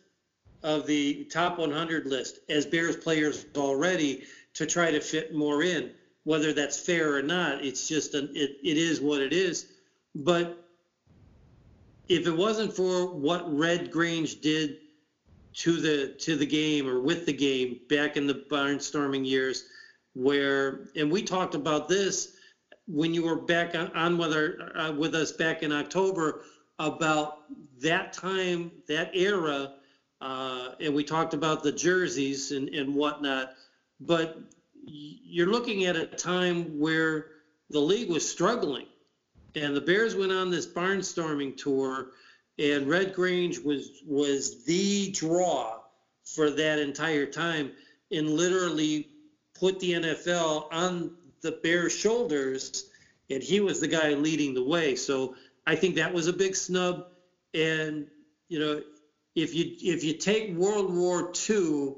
of 0.63 0.87
the 0.87 1.25
top 1.25 1.59
100 1.59 2.07
list 2.07 2.41
as 2.49 2.67
Bears 2.67 2.97
players 2.97 3.47
already 3.57 4.25
to 4.55 4.67
try 4.67 4.91
to 4.91 5.01
fit 5.01 5.35
more 5.35 5.63
in. 5.63 5.91
Whether 6.25 6.53
that's 6.53 6.79
fair 6.79 7.15
or 7.15 7.23
not, 7.23 7.65
it's 7.65 7.89
just 7.89 8.15
an, 8.15 8.31
it, 8.35 8.59
it 8.63 8.77
is 8.77 9.01
what 9.01 9.23
it 9.23 9.33
is. 9.33 9.67
But 10.15 10.63
if 12.09 12.27
it 12.27 12.37
wasn't 12.37 12.75
for 12.75 13.07
what 13.07 13.57
Red 13.57 13.91
Grange 13.91 14.41
did 14.41 14.79
to 15.53 15.81
the 15.81 16.15
to 16.21 16.37
the 16.37 16.47
game 16.47 16.89
or 16.89 17.01
with 17.01 17.27
the 17.27 17.33
game 17.33 17.81
back 17.89 18.17
in 18.17 18.27
the 18.27 18.45
barnstorming 18.51 19.27
years, 19.27 19.65
where 20.15 20.89
and 20.97 21.11
we 21.11 21.23
talked 21.23 21.55
about 21.55 21.89
this 21.89 22.37
when 22.87 23.15
you 23.15 23.25
were 23.25 23.37
back 23.37 23.75
on, 23.75 23.89
on 23.93 24.19
with 24.19 24.35
our 24.35 24.77
uh, 24.77 24.93
with 24.93 25.15
us 25.15 25.33
back 25.33 25.63
in 25.63 25.73
October 25.73 26.43
about 26.79 27.39
that 27.81 28.13
time, 28.13 28.71
that 28.89 29.15
era, 29.15 29.75
uh, 30.21 30.71
and 30.81 30.95
we 30.95 31.05
talked 31.05 31.35
about 31.35 31.63
the 31.63 31.73
jerseys 31.73 32.53
and, 32.53 32.69
and 32.71 32.95
whatnot. 32.95 33.55
But 34.01 34.39
you're 34.85 35.51
looking 35.51 35.85
at 35.85 35.97
a 35.97 36.07
time 36.07 36.79
where 36.79 37.27
the 37.71 37.81
league 37.81 38.11
was 38.11 38.29
struggling, 38.29 38.87
and 39.55 39.75
the 39.75 39.81
Bears 39.81 40.15
went 40.15 40.33
on 40.33 40.51
this 40.51 40.67
barnstorming 40.67 41.57
tour, 41.57 42.13
and 42.59 42.89
Red 42.89 43.15
Grange 43.15 43.59
was 43.59 44.03
was 44.07 44.65
the 44.65 45.11
draw 45.13 45.81
for 46.25 46.51
that 46.51 46.79
entire 46.79 47.27
time, 47.27 47.73
and 48.11 48.31
literally 48.31 49.09
put 49.55 49.79
the 49.81 49.93
NFL 49.93 50.73
on 50.73 51.13
the 51.43 51.53
Bears' 51.63 51.97
shoulders, 51.97 52.91
and 53.31 53.43
he 53.43 53.61
was 53.61 53.81
the 53.81 53.89
guy 53.89 54.11
leading 54.15 54.55
the 54.55 54.65
way. 54.65 54.97
So 54.97 55.35
I 55.67 55.77
think 55.77 55.95
that 55.97 56.13
was 56.13 56.27
a 56.27 56.33
big 56.33 56.57
snub. 56.57 57.07
And 57.55 58.07
you 58.49 58.59
know, 58.59 58.83
if 59.35 59.55
you 59.55 59.77
if 59.81 60.05
you 60.05 60.15
take 60.15 60.55
World 60.55 60.95
War 60.95 61.33
II 61.49 61.95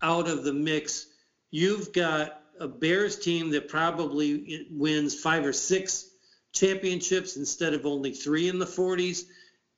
out 0.00 0.28
of 0.28 0.44
the 0.44 0.52
mix, 0.52 1.06
you've 1.50 1.92
got 1.92 2.42
a 2.58 2.68
Bears 2.68 3.18
team 3.18 3.50
that 3.50 3.68
probably 3.68 4.66
wins 4.70 5.18
five 5.18 5.44
or 5.44 5.52
six 5.52 6.08
championships 6.52 7.36
instead 7.36 7.74
of 7.74 7.86
only 7.86 8.12
three 8.12 8.48
in 8.48 8.58
the 8.58 8.66
40s. 8.66 9.24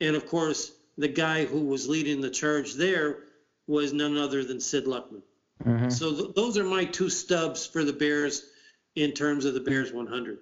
And 0.00 0.16
of 0.16 0.26
course, 0.26 0.72
the 0.98 1.08
guy 1.08 1.44
who 1.44 1.60
was 1.60 1.88
leading 1.88 2.20
the 2.20 2.30
charge 2.30 2.74
there 2.74 3.20
was 3.66 3.92
none 3.92 4.16
other 4.16 4.44
than 4.44 4.60
Sid 4.60 4.86
Luckman. 4.86 5.22
Mm-hmm. 5.64 5.88
So 5.88 6.14
th- 6.14 6.34
those 6.34 6.58
are 6.58 6.64
my 6.64 6.84
two 6.84 7.08
stubs 7.08 7.66
for 7.66 7.84
the 7.84 7.92
Bears 7.92 8.44
in 8.96 9.12
terms 9.12 9.44
of 9.44 9.54
the 9.54 9.60
Bears 9.60 9.92
100. 9.92 10.38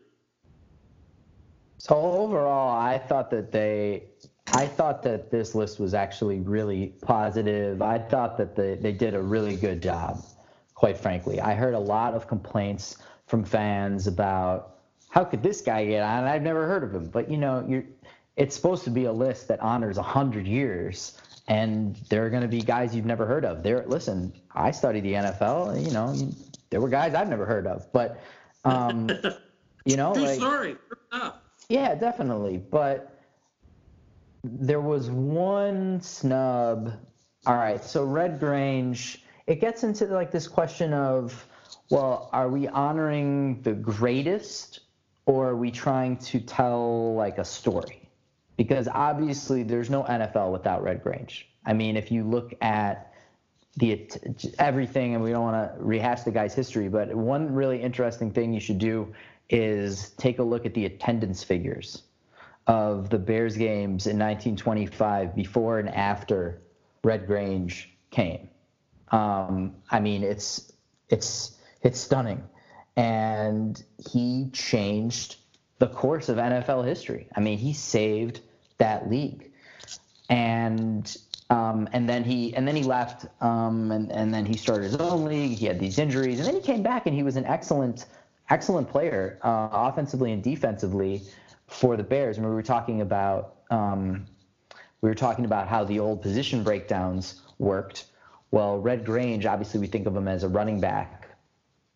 So 1.78 1.96
overall, 1.96 2.76
I 2.76 2.98
thought 2.98 3.30
that 3.30 3.52
they, 3.52 4.04
I 4.48 4.66
thought 4.66 5.02
that 5.04 5.30
this 5.30 5.54
list 5.54 5.78
was 5.78 5.94
actually 5.94 6.40
really 6.40 6.94
positive. 7.02 7.80
I 7.80 7.98
thought 7.98 8.36
that 8.38 8.56
they, 8.56 8.74
they 8.74 8.92
did 8.92 9.14
a 9.14 9.22
really 9.22 9.56
good 9.56 9.82
job, 9.82 10.22
quite 10.74 10.98
frankly. 10.98 11.40
I 11.40 11.54
heard 11.54 11.74
a 11.74 11.78
lot 11.78 12.14
of 12.14 12.26
complaints 12.26 12.98
from 13.26 13.44
fans 13.44 14.06
about 14.06 14.76
how 15.08 15.24
could 15.24 15.42
this 15.42 15.60
guy 15.60 15.84
get 15.86 16.02
on? 16.02 16.24
I've 16.24 16.42
never 16.42 16.66
heard 16.66 16.82
of 16.82 16.94
him. 16.94 17.08
But 17.08 17.30
you 17.30 17.36
know, 17.38 17.64
you're, 17.68 17.84
it's 18.36 18.56
supposed 18.56 18.84
to 18.84 18.90
be 18.90 19.04
a 19.04 19.12
list 19.12 19.48
that 19.48 19.60
honors 19.60 19.96
100 19.96 20.46
years 20.46 21.18
and 21.48 21.96
there 22.08 22.24
are 22.24 22.30
going 22.30 22.42
to 22.42 22.48
be 22.48 22.60
guys 22.60 22.94
you've 22.94 23.06
never 23.06 23.26
heard 23.26 23.44
of. 23.44 23.62
There, 23.62 23.84
listen, 23.86 24.32
I 24.54 24.70
studied 24.70 25.04
the 25.04 25.14
NFL. 25.14 25.84
You 25.84 25.92
know, 25.92 26.14
there 26.70 26.80
were 26.80 26.88
guys 26.88 27.14
I've 27.14 27.28
never 27.28 27.44
heard 27.44 27.66
of, 27.66 27.90
but 27.92 28.22
um, 28.64 29.08
you 29.84 29.96
know, 29.96 30.14
True 30.14 30.22
like, 30.22 30.38
story. 30.38 30.76
Yeah, 31.68 31.94
definitely. 31.94 32.58
But 32.58 33.11
there 34.44 34.80
was 34.80 35.10
one 35.10 36.00
snub. 36.00 36.92
All 37.46 37.56
right, 37.56 37.82
so 37.82 38.04
Red 38.04 38.38
Grange. 38.38 39.24
It 39.46 39.60
gets 39.60 39.82
into 39.82 40.06
like 40.06 40.30
this 40.30 40.46
question 40.46 40.92
of, 40.92 41.46
well, 41.90 42.30
are 42.32 42.48
we 42.48 42.68
honoring 42.68 43.60
the 43.62 43.72
greatest, 43.72 44.80
or 45.26 45.48
are 45.48 45.56
we 45.56 45.70
trying 45.70 46.16
to 46.18 46.40
tell 46.40 47.14
like 47.14 47.38
a 47.38 47.44
story? 47.44 48.02
because 48.56 48.88
obviously 48.88 49.62
there's 49.62 49.90
no 49.90 50.04
NFL 50.04 50.52
without 50.52 50.82
Red 50.82 51.02
Grange. 51.02 51.48
I 51.64 51.72
mean, 51.72 51.96
if 51.96 52.10
you 52.10 52.24
look 52.24 52.54
at 52.60 53.12
the 53.76 54.08
everything, 54.58 55.14
and 55.14 55.24
we 55.24 55.30
don't 55.30 55.42
want 55.42 55.74
to 55.76 55.82
rehash 55.82 56.22
the 56.22 56.30
guy's 56.30 56.54
history, 56.54 56.88
but 56.88 57.14
one 57.14 57.52
really 57.54 57.80
interesting 57.80 58.30
thing 58.30 58.52
you 58.52 58.60
should 58.60 58.78
do 58.78 59.12
is 59.48 60.10
take 60.10 60.38
a 60.38 60.42
look 60.42 60.66
at 60.66 60.74
the 60.74 60.84
attendance 60.86 61.42
figures 61.42 62.02
of 62.66 63.10
the 63.10 63.18
Bears 63.18 63.56
games 63.56 64.06
in 64.06 64.18
1925 64.18 65.34
before 65.34 65.78
and 65.78 65.88
after 65.88 66.62
Red 67.02 67.26
Grange 67.26 67.90
came. 68.10 68.48
Um, 69.10 69.74
I 69.90 70.00
mean, 70.00 70.22
it's 70.22 70.72
it's 71.08 71.58
it's 71.82 71.98
stunning, 71.98 72.42
and 72.96 73.82
he 74.10 74.48
changed 74.52 75.36
the 75.78 75.88
course 75.88 76.28
of 76.28 76.38
NFL 76.38 76.86
history. 76.86 77.28
I 77.36 77.40
mean, 77.40 77.58
he 77.58 77.72
saved 77.72 78.40
that 78.78 79.10
league, 79.10 79.50
and 80.30 81.14
um, 81.50 81.88
and 81.92 82.08
then 82.08 82.24
he 82.24 82.54
and 82.54 82.66
then 82.66 82.76
he 82.76 82.84
left, 82.84 83.26
um, 83.42 83.90
and 83.90 84.10
and 84.12 84.32
then 84.32 84.46
he 84.46 84.56
started 84.56 84.84
his 84.84 84.96
own 84.96 85.24
league. 85.24 85.58
He 85.58 85.66
had 85.66 85.78
these 85.78 85.98
injuries, 85.98 86.38
and 86.38 86.48
then 86.48 86.54
he 86.54 86.62
came 86.62 86.82
back, 86.82 87.06
and 87.06 87.14
he 87.14 87.22
was 87.22 87.36
an 87.36 87.44
excellent 87.44 88.06
excellent 88.50 88.88
player, 88.88 89.38
uh, 89.42 89.68
offensively 89.72 90.32
and 90.32 90.42
defensively, 90.42 91.22
for 91.72 91.96
the 91.96 92.02
Bears. 92.02 92.38
And 92.38 92.46
we 92.46 92.52
were 92.52 92.62
talking 92.62 93.00
about 93.00 93.56
um, 93.70 94.26
we 95.00 95.08
were 95.08 95.14
talking 95.14 95.44
about 95.44 95.68
how 95.68 95.84
the 95.84 95.98
old 95.98 96.22
position 96.22 96.62
breakdowns 96.62 97.42
worked. 97.58 98.06
Well, 98.50 98.78
Red 98.78 99.04
Grange, 99.04 99.46
obviously, 99.46 99.80
we 99.80 99.86
think 99.86 100.06
of 100.06 100.14
him 100.14 100.28
as 100.28 100.44
a 100.44 100.48
running 100.48 100.80
back. 100.80 101.28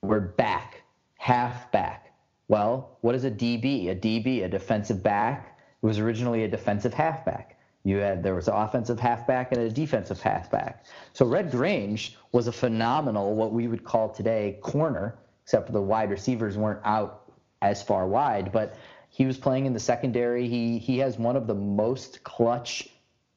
We're 0.02 0.20
back, 0.20 0.82
half 1.18 1.70
back 1.70 2.06
well, 2.48 2.96
what 3.00 3.14
is 3.14 3.24
a 3.24 3.30
DB? 3.30 3.90
A 3.90 3.94
DB, 3.94 4.44
a 4.44 4.48
defensive 4.48 5.02
back, 5.02 5.58
it 5.82 5.86
was 5.86 5.98
originally 5.98 6.44
a 6.44 6.48
defensive 6.48 6.94
halfback. 6.94 7.58
You 7.84 7.98
had 7.98 8.22
there 8.22 8.34
was 8.34 8.48
an 8.48 8.54
offensive 8.54 8.98
halfback 8.98 9.52
and 9.52 9.60
a 9.60 9.70
defensive 9.70 10.20
halfback. 10.20 10.84
So 11.12 11.24
Red 11.26 11.50
Grange 11.50 12.16
was 12.32 12.48
a 12.48 12.52
phenomenal, 12.52 13.34
what 13.34 13.52
we 13.52 13.68
would 13.68 13.84
call 13.84 14.08
today 14.08 14.58
corner, 14.60 15.16
except 15.44 15.66
for 15.66 15.72
the 15.72 15.82
wide 15.82 16.10
receivers 16.10 16.56
weren't 16.56 16.80
out 16.84 17.32
as 17.62 17.82
far 17.82 18.06
wide, 18.06 18.50
but 18.52 18.74
he 19.16 19.24
was 19.24 19.38
playing 19.38 19.64
in 19.64 19.72
the 19.72 19.80
secondary. 19.80 20.46
He 20.46 20.78
he 20.78 20.98
has 20.98 21.18
one 21.18 21.36
of 21.36 21.46
the 21.46 21.54
most 21.54 22.22
clutch 22.22 22.86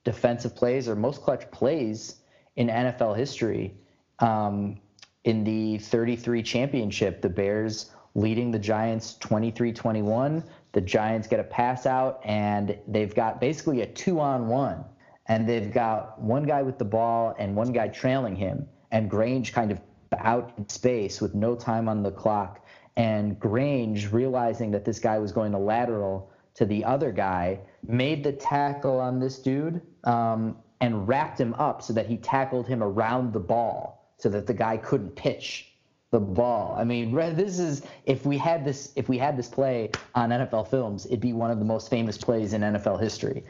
defensive 0.04 0.54
plays 0.54 0.90
or 0.90 0.96
most 0.98 1.22
clutch 1.22 1.50
plays 1.52 2.18
in 2.58 2.68
NFL 2.68 3.16
history. 3.16 3.78
Um, 4.20 4.82
in 5.24 5.46
the 5.46 5.78
33 5.78 6.44
championship, 6.44 7.22
the 7.22 7.30
Bears 7.30 7.92
leading 8.14 8.52
the 8.52 8.60
Giants 8.60 9.16
23 9.20 9.72
21. 9.72 10.44
The 10.74 10.82
Giants 10.82 11.30
get 11.30 11.40
a 11.40 11.46
pass 11.46 11.86
out, 11.86 12.20
and 12.26 12.78
they've 12.86 13.16
got 13.16 13.40
basically 13.40 13.80
a 13.80 13.86
two 13.88 14.20
on 14.20 14.50
one. 14.50 14.84
And 15.28 15.48
they've 15.48 15.72
got 15.72 16.20
one 16.20 16.44
guy 16.44 16.62
with 16.62 16.78
the 16.78 16.86
ball 16.86 17.36
and 17.40 17.56
one 17.56 17.72
guy 17.72 17.88
trailing 17.88 18.36
him. 18.36 18.68
And 18.92 19.10
Grange 19.10 19.54
kind 19.54 19.72
of 19.72 19.80
out 20.18 20.52
in 20.58 20.68
space 20.68 21.22
with 21.22 21.36
no 21.36 21.56
time 21.56 21.88
on 21.88 22.04
the 22.04 22.12
clock. 22.12 22.66
And 23.00 23.40
Grange, 23.40 24.12
realizing 24.12 24.72
that 24.72 24.84
this 24.84 25.00
guy 25.00 25.20
was 25.20 25.32
going 25.32 25.54
to 25.54 25.58
lateral 25.58 26.30
to 26.56 26.66
the 26.66 26.84
other 26.84 27.14
guy, 27.14 27.62
made 27.88 28.26
the 28.26 28.34
tackle 28.34 29.00
on 29.00 29.22
this 29.22 29.40
dude 29.40 29.82
um, 30.04 30.58
and 30.82 31.08
wrapped 31.08 31.40
him 31.40 31.54
up 31.54 31.82
so 31.82 31.94
that 31.94 32.08
he 32.08 32.18
tackled 32.18 32.68
him 32.68 32.84
around 32.84 33.32
the 33.32 33.40
ball 33.40 34.12
so 34.18 34.28
that 34.28 34.46
the 34.46 34.54
guy 34.54 34.76
couldn't 34.76 35.16
pitch 35.16 35.72
the 36.12 36.20
ball. 36.20 36.76
I 36.78 36.84
mean, 36.84 37.16
this 37.16 37.58
is 37.58 37.84
if 38.06 38.26
we 38.26 38.38
had 38.38 38.66
this 38.66 38.92
if 38.98 39.08
we 39.08 39.18
had 39.18 39.38
this 39.38 39.48
play 39.48 39.92
on 40.14 40.32
NFL 40.32 40.68
films, 40.68 41.06
it'd 41.06 41.22
be 41.22 41.32
one 41.32 41.52
of 41.52 41.60
the 41.60 41.66
most 41.66 41.90
famous 41.90 42.18
plays 42.18 42.52
in 42.52 42.64
NFL 42.64 43.00
history. 43.00 43.46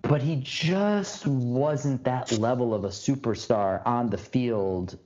But 0.00 0.22
he 0.22 0.36
just 0.42 1.26
wasn't 1.26 2.04
that 2.04 2.32
level 2.38 2.72
of 2.72 2.84
a 2.84 2.88
superstar 2.88 3.82
on 3.84 4.08
the 4.08 4.16
field 4.16 4.98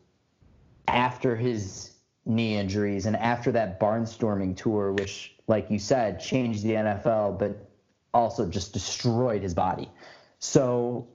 after 0.86 1.34
his 1.34 1.93
knee 2.26 2.56
injuries 2.56 3.06
and 3.06 3.16
after 3.16 3.52
that 3.52 3.78
barnstorming 3.78 4.56
tour, 4.56 4.92
which, 4.92 5.34
like 5.46 5.70
you 5.70 5.78
said, 5.78 6.20
changed 6.20 6.62
the 6.62 6.72
NFL, 6.72 7.38
but 7.38 7.70
also 8.12 8.48
just 8.48 8.72
destroyed 8.72 9.42
his 9.42 9.54
body. 9.54 9.90
So 10.38 11.08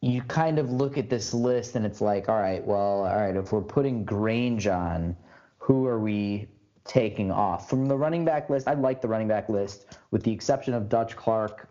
you 0.00 0.22
kind 0.22 0.58
of 0.58 0.70
look 0.70 0.98
at 0.98 1.08
this 1.08 1.32
list 1.32 1.76
and 1.76 1.86
it's 1.86 2.00
like, 2.00 2.28
all 2.28 2.40
right, 2.40 2.64
well, 2.64 3.04
all 3.04 3.16
right, 3.16 3.36
if 3.36 3.52
we're 3.52 3.60
putting 3.60 4.04
Grange 4.04 4.66
on, 4.66 5.16
who 5.58 5.86
are 5.86 6.00
we 6.00 6.48
taking 6.84 7.30
off? 7.30 7.70
From 7.70 7.86
the 7.86 7.96
running 7.96 8.24
back 8.24 8.50
list, 8.50 8.66
I 8.66 8.74
like 8.74 9.00
the 9.00 9.08
running 9.08 9.28
back 9.28 9.48
list, 9.48 9.98
with 10.10 10.24
the 10.24 10.32
exception 10.32 10.74
of 10.74 10.88
Dutch 10.88 11.14
Clark, 11.14 11.68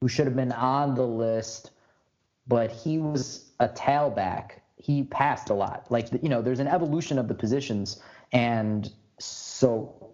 who 0.00 0.08
should 0.08 0.24
have 0.24 0.34
been 0.34 0.52
on 0.52 0.94
the 0.94 1.06
list, 1.06 1.72
but 2.48 2.72
he 2.72 2.98
was 2.98 3.50
a 3.60 3.68
tailback. 3.68 4.61
He 4.82 5.04
passed 5.04 5.48
a 5.48 5.54
lot. 5.54 5.86
Like 5.90 6.08
you 6.22 6.28
know, 6.28 6.42
there's 6.42 6.58
an 6.58 6.66
evolution 6.66 7.16
of 7.16 7.28
the 7.28 7.34
positions, 7.34 8.02
and 8.32 8.90
so 9.20 10.10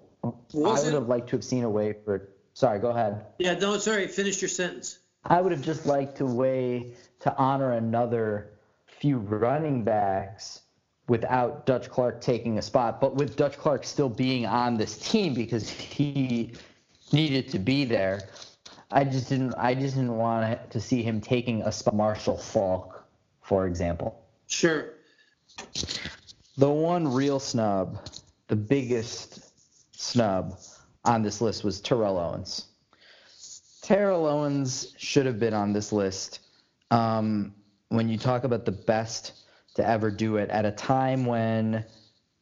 was 0.52 0.82
I 0.82 0.84
would 0.84 0.94
it? 0.94 0.98
have 0.98 1.08
liked 1.08 1.30
to 1.30 1.36
have 1.36 1.44
seen 1.44 1.64
a 1.64 1.70
way 1.70 1.94
for. 2.04 2.28
Sorry, 2.52 2.78
go 2.78 2.90
ahead. 2.90 3.24
Yeah, 3.38 3.54
no, 3.54 3.78
sorry. 3.78 4.06
Finish 4.08 4.42
your 4.42 4.50
sentence. 4.50 4.98
I 5.24 5.40
would 5.40 5.52
have 5.52 5.62
just 5.62 5.86
liked 5.86 6.18
to 6.18 6.26
way 6.26 6.92
to 7.20 7.34
honor 7.36 7.72
another 7.72 8.50
few 8.86 9.18
running 9.18 9.84
backs 9.84 10.60
without 11.08 11.64
Dutch 11.64 11.88
Clark 11.88 12.20
taking 12.20 12.58
a 12.58 12.62
spot, 12.62 13.00
but 13.00 13.14
with 13.14 13.36
Dutch 13.36 13.56
Clark 13.56 13.84
still 13.84 14.10
being 14.10 14.44
on 14.44 14.76
this 14.76 14.98
team 14.98 15.32
because 15.32 15.70
he 15.70 16.52
needed 17.10 17.48
to 17.48 17.58
be 17.58 17.86
there. 17.86 18.28
I 18.90 19.04
just 19.04 19.30
didn't. 19.30 19.54
I 19.54 19.74
just 19.74 19.94
didn't 19.94 20.16
want 20.16 20.70
to 20.70 20.80
see 20.80 21.02
him 21.02 21.22
taking 21.22 21.62
a 21.62 21.72
spot. 21.72 21.94
Marshall 21.94 22.36
Faulk, 22.36 23.02
for 23.40 23.66
example. 23.66 24.27
Sure. 24.48 24.94
The 26.56 26.68
one 26.68 27.06
real 27.06 27.38
snub, 27.38 28.08
the 28.48 28.56
biggest 28.56 29.52
snub 29.94 30.58
on 31.04 31.22
this 31.22 31.40
list 31.40 31.62
was 31.62 31.80
Terrell 31.80 32.18
Owens. 32.18 32.66
Terrell 33.82 34.26
Owens 34.26 34.94
should 34.96 35.26
have 35.26 35.38
been 35.38 35.54
on 35.54 35.72
this 35.72 35.92
list. 35.92 36.40
Um, 36.90 37.54
when 37.90 38.08
you 38.08 38.18
talk 38.18 38.44
about 38.44 38.64
the 38.64 38.72
best 38.72 39.32
to 39.74 39.86
ever 39.86 40.10
do 40.10 40.36
it 40.36 40.50
at 40.50 40.64
a 40.64 40.72
time 40.72 41.26
when 41.26 41.84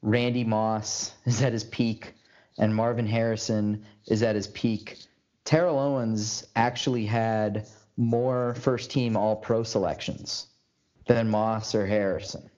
Randy 0.01 0.45
Moss 0.45 1.13
is 1.27 1.43
at 1.43 1.53
his 1.53 1.65
peak 1.65 2.15
and 2.59 2.75
Marvin 2.75 3.07
Harrison 3.07 3.85
is 4.07 4.23
at 4.23 4.37
his 4.37 4.47
peak, 4.49 4.99
Terrell 5.45 5.79
Owens 5.79 6.47
actually 6.55 7.05
had 7.05 7.67
more 7.97 8.55
first 8.55 8.91
team 8.91 9.17
all 9.17 9.37
pro 9.37 9.63
selections 9.63 10.47
than 11.07 11.29
Moss 11.29 11.75
or 11.75 11.87
Harrison 11.87 12.51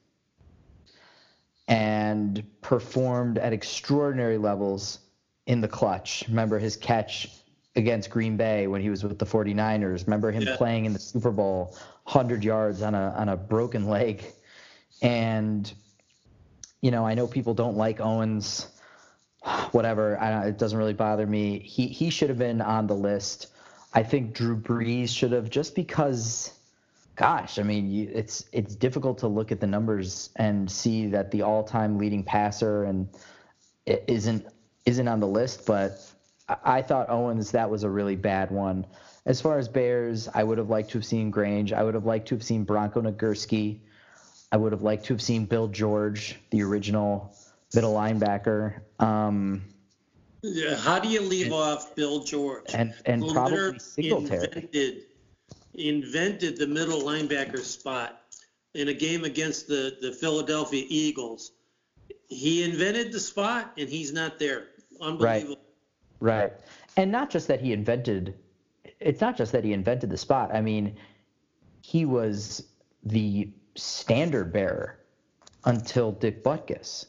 and 1.69 2.43
performed 2.63 3.39
at 3.39 3.53
extraordinary 3.53 4.39
levels 4.39 5.01
in 5.47 5.61
the 5.61 5.69
clutch. 5.69 6.25
Remember 6.29 6.59
his 6.59 6.77
catch 6.77 7.29
against 7.77 8.11
Green 8.11 8.37
Bay 8.37 8.67
when 8.67 8.81
he 8.81 8.89
was 8.91 9.05
with 9.05 9.19
the 9.19 9.27
49ers. 9.27 10.07
Remember 10.07 10.31
him 10.31 10.43
yeah. 10.43 10.57
playing 10.57 10.87
in 10.87 10.93
the 10.95 10.99
Super 10.99 11.31
Bowl 11.31 11.77
100 12.05 12.43
yards 12.43 12.81
on 12.83 12.95
a 12.95 13.15
on 13.17 13.29
a 13.29 13.37
broken 13.37 13.87
leg. 13.87 14.25
And 15.03 15.71
you 16.81 16.91
know, 16.91 17.07
I 17.07 17.15
know 17.15 17.27
people 17.27 17.55
don't 17.55 17.77
like 17.77 18.01
Owens 18.01 18.69
whatever, 19.73 20.19
I, 20.19 20.49
it 20.49 20.59
doesn't 20.59 20.79
really 20.79 20.95
bother 20.95 21.27
me. 21.27 21.59
He 21.61 21.87
he 21.89 22.11
should 22.11 22.29
have 22.29 22.39
been 22.39 22.61
on 22.61 22.87
the 22.87 22.95
list. 22.95 23.49
I 23.95 24.03
think 24.03 24.35
Drew 24.35 24.57
Brees 24.57 25.11
should 25.11 25.33
have 25.33 25.49
just 25.49 25.75
because 25.75 26.53
gosh, 27.19 27.59
I 27.59 27.65
mean, 27.65 27.91
you, 27.91 28.11
it's 28.15 28.45
it's 28.53 28.75
difficult 28.75 29.19
to 29.19 29.29
look 29.29 29.51
at 29.53 29.61
the 29.61 29.67
numbers 29.67 30.31
and 30.37 30.71
see 30.71 31.09
that 31.09 31.31
the 31.33 31.43
all-time 31.43 31.99
leading 31.99 32.23
passer 32.23 32.85
and 32.85 33.09
it 33.85 34.05
isn't 34.07 34.47
isn't 34.87 35.09
on 35.09 35.21
the 35.21 35.27
list, 35.27 35.67
but 35.67 36.01
I 36.65 36.81
thought 36.81 37.11
Owens 37.11 37.51
that 37.51 37.69
was 37.69 37.83
a 37.83 37.91
really 37.91 38.17
bad 38.17 38.51
one. 38.51 38.87
As 39.27 39.41
far 39.41 39.59
as 39.59 39.69
Bears, 39.69 40.29
I 40.33 40.45
would 40.45 40.57
have 40.57 40.71
liked 40.71 40.91
to 40.93 40.99
have 40.99 41.05
seen 41.05 41.31
Grange. 41.31 41.73
I 41.73 41.83
would 41.83 41.95
have 41.95 42.07
liked 42.07 42.29
to 42.29 42.35
have 42.37 42.43
seen 42.43 42.65
Bronco 42.65 43.03
Nagurski. 43.03 43.81
I 44.51 44.57
would 44.57 44.73
have 44.73 44.83
liked 44.83 45.05
to 45.07 45.13
have 45.13 45.21
seen 45.21 45.45
Bill 45.45 45.69
George, 45.69 46.37
the 46.51 46.63
original 46.63 47.37
middle 47.75 47.93
linebacker. 47.93 48.81
Um, 48.99 49.63
yeah, 50.43 50.77
how 50.77 51.01
do 51.01 51.09
you 51.09 51.21
leave 51.21 51.47
and, 51.47 51.55
off 51.55 51.95
Bill 51.97 52.21
George? 52.21 52.73
And 52.73 52.95
and 53.05 53.27
probably 53.29 53.79
Singletary. 53.79 54.45
Invented, 54.45 55.03
invented 55.79 56.59
the 56.59 56.67
middle 56.67 57.01
linebacker 57.03 57.61
spot 57.61 58.23
in 58.75 58.89
a 58.89 58.95
game 58.95 59.25
against 59.25 59.69
the, 59.69 59.97
the 60.01 60.13
Philadelphia 60.13 60.85
Eagles. 60.89 61.53
He 62.29 62.63
invented 62.63 63.13
the 63.13 63.21
spot, 63.21 63.73
and 63.79 63.89
he's 63.89 64.13
not 64.13 64.39
there. 64.39 64.69
Unbelievable. 65.01 65.61
Right. 66.21 66.43
Right. 66.43 66.53
And 66.97 67.13
not 67.13 67.31
just 67.31 67.49
that 67.49 67.61
he 67.61 67.73
invented 67.73 68.35
it's 69.01 69.21
not 69.21 69.37
just 69.37 69.53
that 69.53 69.65
he 69.65 69.73
invented 69.73 70.11
the 70.11 70.17
spot. 70.17 70.51
I 70.55 70.61
mean, 70.61 70.97
he 71.83 72.05
was 72.05 72.65
the 73.05 73.51
standard 73.77 74.53
bearer 74.53 74.99
until 75.65 76.13
Dick 76.13 76.43
Butkus. 76.43 77.07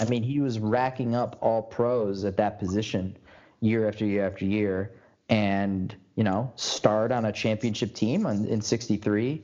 I 0.00 0.04
mean, 0.06 0.22
he 0.22 0.40
was 0.40 0.58
racking 0.58 1.14
up 1.14 1.38
all 1.40 1.62
pros 1.62 2.24
at 2.24 2.36
that 2.38 2.58
position 2.58 3.16
year 3.60 3.88
after 3.88 4.04
year 4.04 4.26
after 4.26 4.44
year 4.44 4.94
and, 5.28 5.94
you 6.14 6.24
know, 6.24 6.52
starred 6.56 7.12
on 7.12 7.24
a 7.24 7.32
championship 7.32 7.94
team 7.94 8.26
in 8.26 8.60
63. 8.60 9.42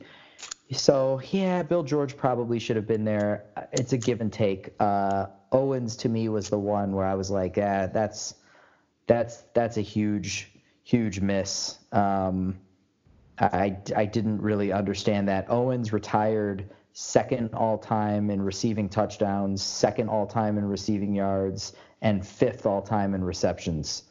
So, 0.73 1.19
yeah, 1.31 1.63
Bill 1.63 1.83
George 1.83 2.15
probably 2.15 2.59
should 2.59 2.75
have 2.75 2.87
been 2.87 3.03
there. 3.03 3.45
It's 3.71 3.93
a 3.93 3.97
give 3.97 4.21
and 4.21 4.31
take. 4.31 4.73
Uh, 4.79 5.27
Owens 5.51 5.95
to 5.97 6.09
me 6.09 6.29
was 6.29 6.49
the 6.49 6.59
one 6.59 6.93
where 6.93 7.05
I 7.05 7.15
was 7.15 7.31
like, 7.31 7.57
yeah, 7.57 7.87
that's 7.87 8.35
that's 9.07 9.43
that's 9.55 9.77
a 9.77 9.81
huge 9.81 10.51
huge 10.83 11.19
miss. 11.21 11.79
Um, 11.91 12.59
I 13.39 13.77
I 13.95 14.05
didn't 14.05 14.41
really 14.41 14.71
understand 14.71 15.27
that. 15.29 15.49
Owens 15.49 15.91
retired 15.91 16.69
second 16.93 17.53
all 17.53 17.77
time 17.77 18.29
in 18.29 18.41
receiving 18.41 18.89
touchdowns, 18.89 19.63
second 19.63 20.09
all 20.09 20.27
time 20.27 20.57
in 20.57 20.65
receiving 20.65 21.15
yards, 21.15 21.73
and 22.01 22.25
fifth 22.25 22.65
all 22.65 22.81
time 22.81 23.15
in 23.15 23.23
receptions. 23.23 24.03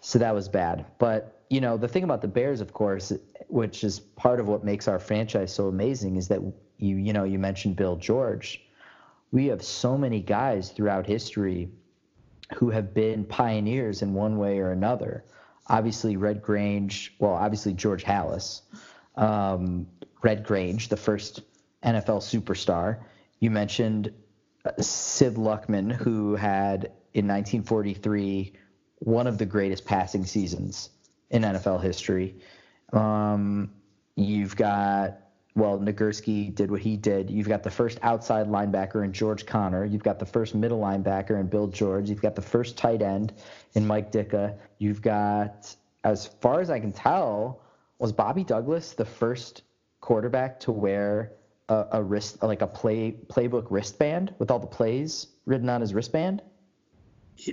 So 0.00 0.18
that 0.18 0.34
was 0.34 0.48
bad. 0.48 0.86
But 0.98 1.41
you 1.52 1.60
know 1.60 1.76
the 1.76 1.86
thing 1.86 2.02
about 2.02 2.22
the 2.22 2.28
Bears, 2.28 2.62
of 2.62 2.72
course, 2.72 3.12
which 3.48 3.84
is 3.84 4.00
part 4.00 4.40
of 4.40 4.48
what 4.48 4.64
makes 4.64 4.88
our 4.88 4.98
franchise 4.98 5.52
so 5.52 5.68
amazing, 5.68 6.16
is 6.16 6.28
that 6.28 6.40
you 6.78 6.96
you 6.96 7.12
know 7.12 7.24
you 7.24 7.38
mentioned 7.38 7.76
Bill 7.76 7.96
George. 7.96 8.64
We 9.32 9.48
have 9.48 9.62
so 9.62 9.98
many 9.98 10.20
guys 10.20 10.70
throughout 10.70 11.06
history 11.06 11.68
who 12.54 12.70
have 12.70 12.94
been 12.94 13.26
pioneers 13.26 14.00
in 14.00 14.14
one 14.14 14.38
way 14.38 14.60
or 14.60 14.70
another. 14.70 15.24
Obviously, 15.66 16.16
Red 16.16 16.40
Grange, 16.40 17.14
well, 17.18 17.34
obviously, 17.34 17.74
George 17.74 18.02
Halas, 18.02 18.62
um, 19.16 19.86
Red 20.22 20.44
Grange, 20.44 20.88
the 20.88 20.96
first 20.96 21.42
NFL 21.84 22.22
superstar. 22.22 23.00
You 23.40 23.50
mentioned 23.50 24.10
uh, 24.64 24.80
Sid 24.80 25.34
Luckman, 25.34 25.92
who 25.92 26.34
had 26.34 26.92
in 27.12 27.28
1943 27.28 28.54
one 29.00 29.26
of 29.26 29.36
the 29.36 29.46
greatest 29.46 29.84
passing 29.84 30.24
seasons 30.24 30.88
in 31.32 31.42
NFL 31.42 31.82
history. 31.82 32.36
Um, 32.92 33.72
you've 34.14 34.54
got 34.54 35.18
well, 35.54 35.78
Nagurski 35.78 36.54
did 36.54 36.70
what 36.70 36.80
he 36.80 36.96
did. 36.96 37.30
You've 37.30 37.48
got 37.48 37.62
the 37.62 37.70
first 37.70 37.98
outside 38.02 38.48
linebacker 38.48 39.04
in 39.04 39.12
George 39.12 39.44
Connor. 39.44 39.84
You've 39.84 40.02
got 40.02 40.18
the 40.18 40.24
first 40.24 40.54
middle 40.54 40.80
linebacker 40.80 41.38
in 41.38 41.46
Bill 41.46 41.66
George. 41.66 42.08
You've 42.08 42.22
got 42.22 42.34
the 42.34 42.42
first 42.42 42.78
tight 42.78 43.02
end 43.02 43.34
in 43.74 43.86
Mike 43.86 44.10
Ditka. 44.10 44.56
You've 44.78 45.02
got, 45.02 45.74
as 46.04 46.26
far 46.26 46.60
as 46.60 46.70
I 46.70 46.80
can 46.80 46.92
tell, 46.92 47.60
was 47.98 48.12
Bobby 48.12 48.44
Douglass 48.44 48.94
the 48.94 49.04
first 49.04 49.62
quarterback 50.00 50.58
to 50.60 50.72
wear 50.72 51.32
a, 51.68 51.86
a 51.92 52.02
wrist, 52.02 52.42
like 52.42 52.62
a 52.62 52.66
play 52.66 53.14
playbook 53.28 53.66
wristband 53.68 54.34
with 54.38 54.50
all 54.50 54.58
the 54.58 54.66
plays 54.66 55.26
written 55.44 55.68
on 55.68 55.82
his 55.82 55.92
wristband? 55.92 56.40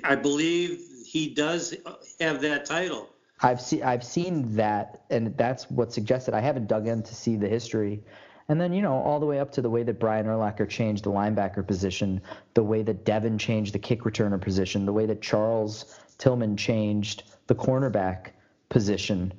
I 0.05 0.15
believe 0.15 0.81
he 1.05 1.33
does 1.33 1.75
have 2.21 2.41
that 2.41 2.65
title. 2.65 3.09
I've 3.41 3.61
seen 3.61 3.83
I've 3.83 4.03
seen 4.03 4.55
that, 4.55 5.03
and 5.09 5.35
that's 5.37 5.69
what 5.71 5.93
suggested. 5.93 6.33
I 6.33 6.41
haven't 6.41 6.67
dug 6.67 6.87
in 6.87 7.03
to 7.03 7.15
see 7.15 7.37
the 7.37 7.47
history, 7.47 8.03
and 8.49 8.59
then 8.59 8.73
you 8.73 8.81
know 8.81 8.93
all 8.93 9.19
the 9.19 9.25
way 9.25 9.39
up 9.39 9.51
to 9.53 9.61
the 9.61 9.69
way 9.69 9.83
that 9.83 9.99
Brian 9.99 10.25
Urlacher 10.25 10.67
changed 10.67 11.05
the 11.05 11.11
linebacker 11.11 11.65
position, 11.65 12.21
the 12.53 12.63
way 12.63 12.83
that 12.83 13.05
Devin 13.05 13.37
changed 13.37 13.73
the 13.73 13.79
kick 13.79 14.01
returner 14.01 14.41
position, 14.41 14.85
the 14.85 14.93
way 14.93 15.05
that 15.05 15.21
Charles 15.21 15.99
Tillman 16.17 16.57
changed 16.57 17.23
the 17.47 17.55
cornerback 17.55 18.31
position. 18.67 19.33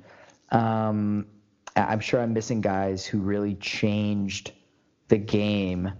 Um, 0.49 1.27
I'm 1.75 1.99
sure 1.99 2.21
I'm 2.21 2.33
missing 2.33 2.59
guys 2.59 3.05
who 3.05 3.19
really 3.19 3.55
changed 3.55 4.51
the 5.07 5.17
game. 5.17 5.91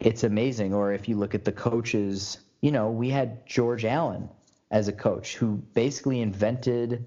It's 0.00 0.24
amazing. 0.24 0.72
Or 0.72 0.92
if 0.92 1.08
you 1.08 1.16
look 1.16 1.34
at 1.34 1.44
the 1.44 1.52
coaches, 1.52 2.38
you 2.60 2.70
know, 2.70 2.90
we 2.90 3.10
had 3.10 3.46
George 3.46 3.84
Allen 3.84 4.28
as 4.70 4.88
a 4.88 4.92
coach 4.92 5.36
who 5.36 5.56
basically 5.74 6.20
invented 6.20 7.06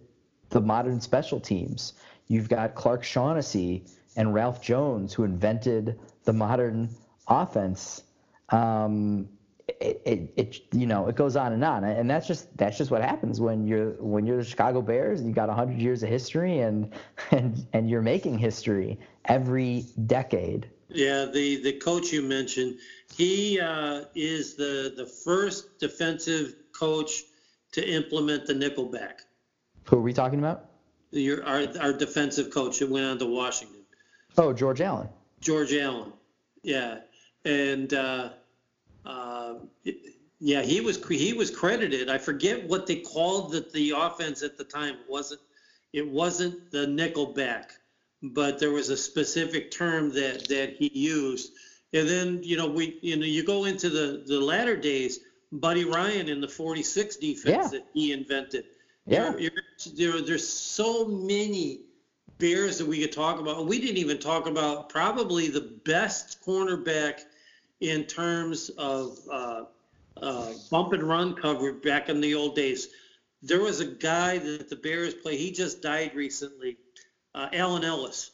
the 0.56 0.62
modern 0.62 1.02
special 1.02 1.38
teams. 1.38 1.96
You've 2.30 2.48
got 2.48 2.76
Clark 2.76 3.04
Shaughnessy 3.04 3.84
and 4.16 4.34
Ralph 4.34 4.62
Jones 4.62 5.14
who 5.14 5.26
invented 5.26 6.00
the 6.24 6.32
modern 6.32 6.96
offense. 7.28 8.04
Um, 8.48 9.28
it, 9.68 10.02
it, 10.06 10.34
it, 10.38 10.62
you 10.72 10.86
know 10.86 11.08
it 11.08 11.16
goes 11.16 11.36
on 11.36 11.52
and 11.52 11.64
on 11.64 11.84
and 11.84 12.08
that's 12.08 12.28
just 12.28 12.56
that's 12.56 12.78
just 12.78 12.92
what 12.92 13.02
happens 13.02 13.42
when 13.42 13.68
you're 13.68 13.94
when 14.00 14.26
you're 14.28 14.38
the 14.38 14.44
Chicago 14.44 14.80
Bears 14.80 15.24
you 15.24 15.34
got 15.34 15.48
100 15.48 15.82
years 15.82 16.04
of 16.04 16.10
history 16.10 16.60
and 16.60 16.94
and 17.32 17.66
and 17.74 17.90
you're 17.90 18.04
making 18.04 18.38
history 18.38 19.00
every 19.26 19.88
decade 20.06 20.70
yeah 20.88 21.26
the 21.26 21.64
the 21.64 21.74
coach 21.74 22.14
you 22.14 22.22
mentioned 22.22 22.78
he 23.12 23.60
uh, 23.60 24.04
is 24.14 24.54
the 24.54 24.94
the 24.96 25.08
first 25.08 25.80
defensive 25.80 26.54
coach 26.72 27.24
to 27.72 27.84
implement 27.90 28.46
the 28.46 28.54
nickelback 28.54 29.22
who 29.86 29.98
are 29.98 30.02
we 30.02 30.14
talking 30.14 30.40
about? 30.40 30.66
Your 31.12 31.46
our 31.46 31.66
our 31.80 31.94
defensive 31.94 32.52
coach 32.52 32.80
that 32.80 32.90
went 32.90 33.06
on 33.06 33.18
to 33.20 33.26
Washington. 33.26 33.82
Oh, 34.38 34.52
George 34.54 34.82
Allen. 34.82 35.08
George 35.40 35.74
Allen. 35.74 36.12
Yeah, 36.64 37.00
and 37.46 37.94
uh, 37.94 38.30
uh, 39.06 39.54
yeah, 40.40 40.62
he 40.62 40.82
was 40.82 41.06
he 41.08 41.34
was 41.34 41.52
credited. 41.52 42.10
I 42.10 42.18
forget 42.18 42.68
what 42.68 42.88
they 42.88 42.98
called 42.98 43.52
the, 43.52 43.66
the 43.74 43.94
offense 43.96 44.44
at 44.44 44.58
the 44.58 44.64
time. 44.64 44.96
It 44.96 45.10
wasn't 45.10 45.42
it 45.94 46.08
wasn't 46.08 46.72
the 46.72 46.86
nickelback, 46.88 47.66
but 48.22 48.60
there 48.60 48.72
was 48.72 48.90
a 48.90 48.98
specific 48.98 49.72
term 49.72 50.12
that 50.14 50.48
that 50.50 50.76
he 50.78 50.92
used. 50.94 51.54
And 51.94 52.10
then 52.10 52.42
you 52.44 52.58
know 52.58 52.68
we 52.68 52.98
you 53.02 53.16
know 53.16 53.26
you 53.26 53.46
go 53.46 53.66
into 53.66 53.90
the 53.90 54.24
the 54.26 54.40
latter 54.40 54.76
days. 54.76 55.20
Buddy 55.52 55.86
Ryan 55.86 56.28
in 56.28 56.42
the 56.42 56.48
46 56.50 57.16
defense 57.18 57.46
Yeah. 57.46 57.68
that 57.70 57.86
he 57.94 58.12
invented. 58.12 58.66
Yeah. 59.06 59.36
You're- 59.38 59.42
you're- 59.44 59.94
there, 59.96 60.22
there's 60.22 60.48
so 60.48 61.06
many 61.06 61.82
Bears 62.38 62.78
that 62.80 62.86
we 62.86 63.00
could 63.00 63.14
talk 63.14 63.40
about. 63.40 63.66
We 63.66 63.80
didn't 63.80 63.98
even 63.98 64.18
talk 64.20 64.46
about 64.46 64.90
probably 64.90 65.48
the 65.48 65.62
best 65.86 66.40
cornerback 66.46 67.22
in 67.80 68.04
terms 68.06 68.70
of 68.78 69.18
uh, 69.32 69.64
uh, 70.18 70.54
bump 70.70 70.92
and 70.94 71.04
run 71.04 71.34
coverage 71.36 71.82
back 71.82 72.10
in 72.10 72.20
the 72.20 72.36
old 72.36 72.56
days. 72.56 72.90
There 73.42 73.62
was 73.62 73.80
a 73.80 73.86
guy 73.86 74.38
that 74.40 74.70
the 74.70 74.76
Bears 74.76 75.14
play. 75.14 75.38
He 75.38 75.52
just 75.52 75.82
died 75.82 76.14
recently. 76.16 76.78
Uh, 77.34 77.48
Allan 77.54 77.84
Ellis. 77.86 78.32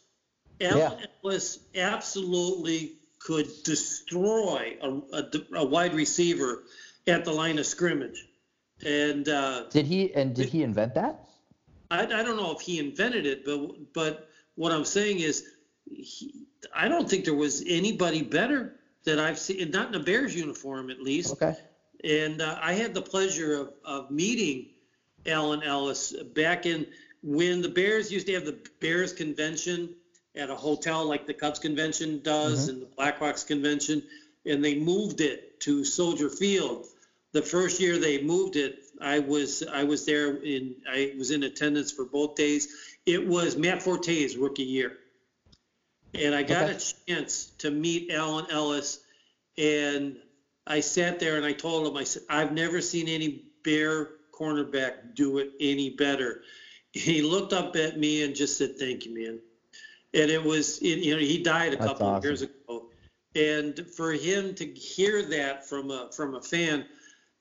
Allan 0.61 0.77
Yeah. 0.99 1.05
Ellis 1.23 1.59
absolutely 1.75 2.93
could 3.19 3.47
destroy 3.63 4.77
a, 4.81 4.89
a, 5.15 5.31
a 5.57 5.65
wide 5.65 5.93
receiver 5.93 6.63
at 7.07 7.23
the 7.25 7.31
line 7.31 7.59
of 7.59 7.65
scrimmage. 7.67 8.27
And 8.85 9.29
uh, 9.29 9.65
Did 9.69 9.85
he 9.85 10.13
and 10.13 10.35
did 10.35 10.49
he 10.49 10.63
invent 10.63 10.95
that? 10.95 11.27
I, 11.89 12.03
I 12.03 12.23
don't 12.23 12.37
know 12.37 12.51
if 12.51 12.61
he 12.61 12.79
invented 12.79 13.25
it, 13.25 13.45
but 13.45 13.93
but 13.93 14.29
what 14.55 14.71
I'm 14.71 14.85
saying 14.85 15.19
is, 15.19 15.45
he, 15.85 16.45
I 16.73 16.87
don't 16.87 17.09
think 17.09 17.25
there 17.25 17.35
was 17.35 17.63
anybody 17.67 18.21
better 18.21 18.75
that 19.03 19.19
I've 19.19 19.39
seen, 19.39 19.71
not 19.71 19.89
in 19.89 19.95
a 19.95 20.03
Bears 20.03 20.35
uniform 20.35 20.89
at 20.89 21.01
least. 21.01 21.33
Okay. 21.33 21.55
And 22.03 22.41
uh, 22.41 22.57
I 22.61 22.73
had 22.73 22.93
the 22.93 23.01
pleasure 23.01 23.55
of, 23.55 23.73
of 23.85 24.11
meeting 24.11 24.67
Allan 25.25 25.63
Ellis 25.63 26.13
back 26.33 26.65
in 26.65 26.87
when 27.23 27.61
the 27.61 27.69
Bears 27.69 28.11
used 28.11 28.27
to 28.27 28.33
have 28.33 28.45
the 28.45 28.57
Bears 28.79 29.13
convention 29.13 29.95
at 30.35 30.49
a 30.49 30.55
hotel 30.55 31.05
like 31.05 31.27
the 31.27 31.33
Cubs 31.33 31.59
convention 31.59 32.21
does 32.23 32.69
and 32.69 32.81
the 32.81 32.87
Blackhawks 32.97 33.45
convention, 33.45 34.01
and 34.45 34.63
they 34.63 34.79
moved 34.79 35.21
it 35.21 35.59
to 35.61 35.83
Soldier 35.83 36.29
Field. 36.29 36.87
The 37.33 37.41
first 37.41 37.79
year 37.79 37.97
they 37.97 38.21
moved 38.21 38.55
it, 38.57 38.83
I 38.99 39.19
was 39.19 39.63
I 39.63 39.83
was 39.83 40.05
there 40.05 40.35
in 40.37 40.75
I 40.89 41.13
was 41.17 41.31
in 41.31 41.43
attendance 41.43 41.91
for 41.91 42.05
both 42.05 42.35
days. 42.35 42.67
It 43.05 43.25
was 43.25 43.55
Matt 43.55 43.81
Forte's 43.81 44.35
rookie 44.35 44.63
year, 44.63 44.97
and 46.13 46.35
I 46.35 46.43
got 46.43 46.63
Okay. 46.63 46.75
a 46.75 46.79
chance 47.07 47.51
to 47.59 47.71
meet 47.71 48.11
Allan 48.11 48.47
Ellis, 48.51 48.99
and 49.57 50.17
I 50.67 50.81
sat 50.81 51.19
there 51.19 51.37
and 51.37 51.45
I 51.45 51.53
told 51.53 51.87
him 51.87 51.97
I 51.97 52.03
said 52.03 52.23
I've 52.29 52.51
never 52.53 52.81
seen 52.81 53.07
any 53.07 53.45
Bear 53.63 54.09
cornerback 54.33 55.13
do 55.15 55.37
it 55.37 55.51
any 55.59 55.91
better. 55.91 56.41
He 56.93 57.21
looked 57.21 57.53
up 57.53 57.75
at 57.75 57.99
me 57.99 58.23
and 58.23 58.35
just 58.35 58.57
said, 58.57 58.77
"Thank 58.77 59.05
you, 59.05 59.13
man." 59.13 59.39
And 60.13 60.29
it 60.31 60.43
was 60.43 60.79
it, 60.79 60.99
you 60.99 61.13
know 61.13 61.19
he 61.21 61.41
died 61.41 61.73
a 61.73 61.77
That's 61.77 61.87
couple 61.87 62.07
of 62.07 62.23
years 62.23 62.41
ago, 62.41 62.89
and 63.35 63.87
for 63.95 64.11
him 64.11 64.53
to 64.55 64.65
hear 64.65 65.21
that 65.23 65.67
from 65.69 65.91
a 65.91 66.11
from 66.11 66.35
a 66.35 66.41
fan, 66.41 66.85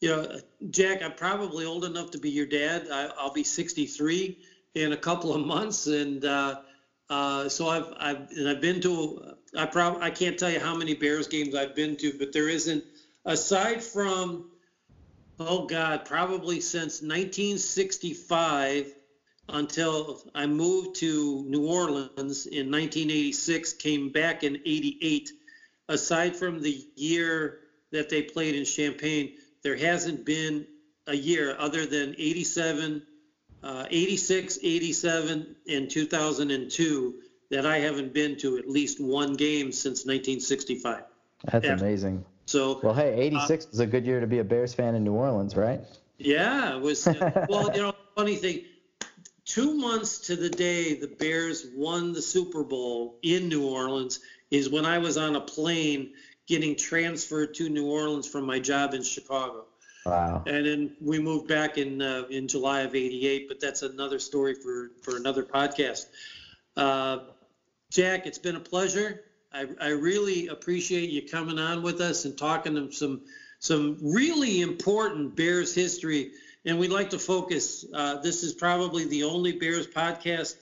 you 0.01 0.09
know, 0.09 0.40
Jack, 0.70 1.02
I'm 1.02 1.12
probably 1.12 1.66
old 1.66 1.85
enough 1.85 2.10
to 2.12 2.18
be 2.18 2.31
your 2.31 2.47
dad. 2.47 2.89
I, 2.90 3.10
I'll 3.18 3.32
be 3.32 3.44
63 3.44 4.39
in 4.74 4.93
a 4.93 4.97
couple 4.97 5.35
of 5.35 5.44
months, 5.47 5.86
and 5.86 6.24
uh, 6.24 6.60
uh, 7.09 7.48
so 7.48 7.68
I've 7.68 7.93
I've 7.98 8.31
and 8.31 8.48
I've 8.48 8.60
been 8.60 8.81
to 8.82 9.35
I 9.56 9.66
prob 9.66 9.98
I 10.01 10.10
can't 10.10 10.39
tell 10.39 10.51
you 10.51 10.60
how 10.60 10.74
many 10.74 10.94
Bears 10.94 11.27
games 11.27 11.55
I've 11.55 11.74
been 11.74 11.97
to, 11.98 12.12
but 12.18 12.32
there 12.32 12.48
isn't 12.48 12.85
aside 13.24 13.82
from 13.82 14.51
oh 15.39 15.66
God, 15.66 16.05
probably 16.05 16.60
since 16.60 17.02
1965 17.02 18.93
until 19.48 20.22
I 20.35 20.47
moved 20.47 20.97
to 20.97 21.44
New 21.48 21.66
Orleans 21.66 22.47
in 22.47 22.70
1986, 22.70 23.72
came 23.74 24.10
back 24.10 24.44
in 24.44 24.56
88. 24.64 25.32
Aside 25.89 26.36
from 26.36 26.62
the 26.62 26.86
year 26.94 27.59
that 27.90 28.09
they 28.09 28.22
played 28.22 28.55
in 28.55 28.64
Champaign, 28.64 29.32
there 29.62 29.77
hasn't 29.77 30.24
been 30.24 30.66
a 31.07 31.15
year 31.15 31.57
other 31.59 31.87
than 31.87 32.15
87, 32.19 33.03
uh, 33.62 33.87
86, 33.91 34.59
87, 34.62 35.57
and 35.69 35.91
2002 35.91 37.15
that 37.51 37.66
I 37.66 37.78
haven't 37.78 38.12
been 38.12 38.37
to 38.39 38.59
at 38.59 38.69
least 38.69 39.01
one 39.01 39.35
game 39.35 39.73
since 39.73 40.07
1965. 40.07 41.05
That's 41.51 41.65
Yeah. 41.65 41.74
amazing. 41.74 42.24
So 42.47 42.81
Well, 42.82 42.95
hey, 42.95 43.15
86 43.20 43.66
is 43.73 43.81
a 43.81 43.87
good 43.87 44.07
year 44.07 44.20
to 44.20 44.27
be 44.27 44.39
a 44.39 44.45
Bears 44.45 44.74
fan 44.74 44.95
in 44.95 45.05
New 45.05 45.15
Orleans, 45.15 45.57
right? 45.57 45.81
Yeah, 46.19 46.77
it 46.77 46.81
was. 46.81 47.07
well, 47.49 47.74
you 47.74 47.82
know, 47.82 47.95
funny 48.15 48.37
thing. 48.37 48.65
Two 49.45 49.74
months 49.74 50.19
to 50.27 50.37
the 50.37 50.51
day 50.51 50.95
the 50.95 51.09
Bears 51.09 51.66
won 51.74 52.12
the 52.12 52.23
Super 52.23 52.62
Bowl 52.62 53.19
in 53.23 53.49
New 53.49 53.66
Orleans 53.66 54.20
is 54.51 54.69
when 54.69 54.85
I 54.85 54.99
was 54.99 55.16
on 55.16 55.35
a 55.35 55.41
plane 55.41 56.12
getting 56.51 56.74
transferred 56.74 57.55
to 57.55 57.68
New 57.68 57.86
Orleans 57.89 58.27
from 58.28 58.44
my 58.44 58.59
job 58.59 58.93
in 58.93 59.02
Chicago, 59.05 59.66
Wow. 60.05 60.43
and 60.47 60.66
then 60.66 60.97
we 61.01 61.20
moved 61.20 61.47
back 61.47 61.78
in 61.78 62.02
uh, 62.02 62.24
in 62.28 62.48
July 62.48 62.81
of 62.81 62.94
'88. 62.94 63.47
But 63.48 63.60
that's 63.60 63.82
another 63.82 64.18
story 64.18 64.55
for 64.55 64.90
for 65.01 65.16
another 65.16 65.44
podcast. 65.44 66.06
Uh, 66.77 67.18
Jack, 67.90 68.27
it's 68.27 68.39
been 68.39 68.56
a 68.56 68.60
pleasure. 68.60 69.22
I, 69.52 69.66
I 69.81 69.89
really 69.90 70.48
appreciate 70.48 71.10
you 71.10 71.22
coming 71.28 71.59
on 71.59 71.82
with 71.82 72.01
us 72.01 72.24
and 72.24 72.36
talking 72.36 72.74
to 72.74 72.90
some 72.93 73.22
some 73.60 73.97
really 74.02 74.60
important 74.60 75.36
Bears 75.36 75.72
history. 75.74 76.32
And 76.66 76.78
we'd 76.78 76.90
like 76.90 77.10
to 77.10 77.18
focus. 77.18 77.85
Uh, 77.94 78.16
this 78.20 78.43
is 78.43 78.52
probably 78.52 79.05
the 79.06 79.22
only 79.24 79.52
Bears 79.52 79.86
podcast 79.86 80.56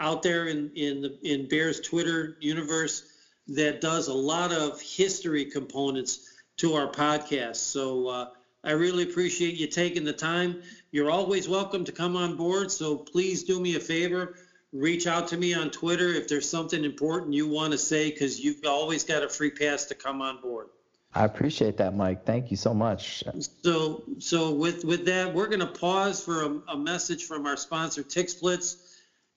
out 0.00 0.22
there 0.22 0.46
in 0.46 0.70
in 0.74 1.02
the 1.02 1.18
in 1.22 1.46
Bears 1.48 1.80
Twitter 1.80 2.36
universe 2.40 3.04
that 3.48 3.80
does 3.80 4.08
a 4.08 4.14
lot 4.14 4.52
of 4.52 4.80
history 4.80 5.44
components 5.44 6.32
to 6.58 6.74
our 6.74 6.90
podcast. 6.90 7.56
So 7.56 8.08
uh, 8.08 8.28
I 8.64 8.72
really 8.72 9.04
appreciate 9.04 9.54
you 9.54 9.66
taking 9.66 10.04
the 10.04 10.12
time. 10.12 10.62
You're 10.90 11.10
always 11.10 11.48
welcome 11.48 11.84
to 11.84 11.92
come 11.92 12.16
on 12.16 12.36
board. 12.36 12.72
So 12.72 12.96
please 12.96 13.44
do 13.44 13.60
me 13.60 13.76
a 13.76 13.80
favor. 13.80 14.36
Reach 14.72 15.06
out 15.06 15.28
to 15.28 15.36
me 15.36 15.54
on 15.54 15.70
Twitter 15.70 16.08
if 16.08 16.28
there's 16.28 16.48
something 16.48 16.84
important 16.84 17.34
you 17.34 17.48
want 17.48 17.72
to 17.72 17.78
say, 17.78 18.10
because 18.10 18.40
you've 18.40 18.64
always 18.66 19.04
got 19.04 19.22
a 19.22 19.28
free 19.28 19.50
pass 19.50 19.84
to 19.86 19.94
come 19.94 20.20
on 20.20 20.40
board. 20.40 20.68
I 21.14 21.24
appreciate 21.24 21.78
that, 21.78 21.94
Mike. 21.94 22.26
Thank 22.26 22.50
you 22.50 22.58
so 22.58 22.74
much. 22.74 23.24
So, 23.62 24.02
so 24.18 24.52
with 24.52 24.84
with 24.84 25.06
that, 25.06 25.32
we're 25.32 25.46
going 25.46 25.60
to 25.60 25.66
pause 25.66 26.22
for 26.22 26.42
a, 26.42 26.72
a 26.72 26.76
message 26.76 27.24
from 27.24 27.46
our 27.46 27.56
sponsor, 27.56 28.02
TixBlitz, 28.02 28.76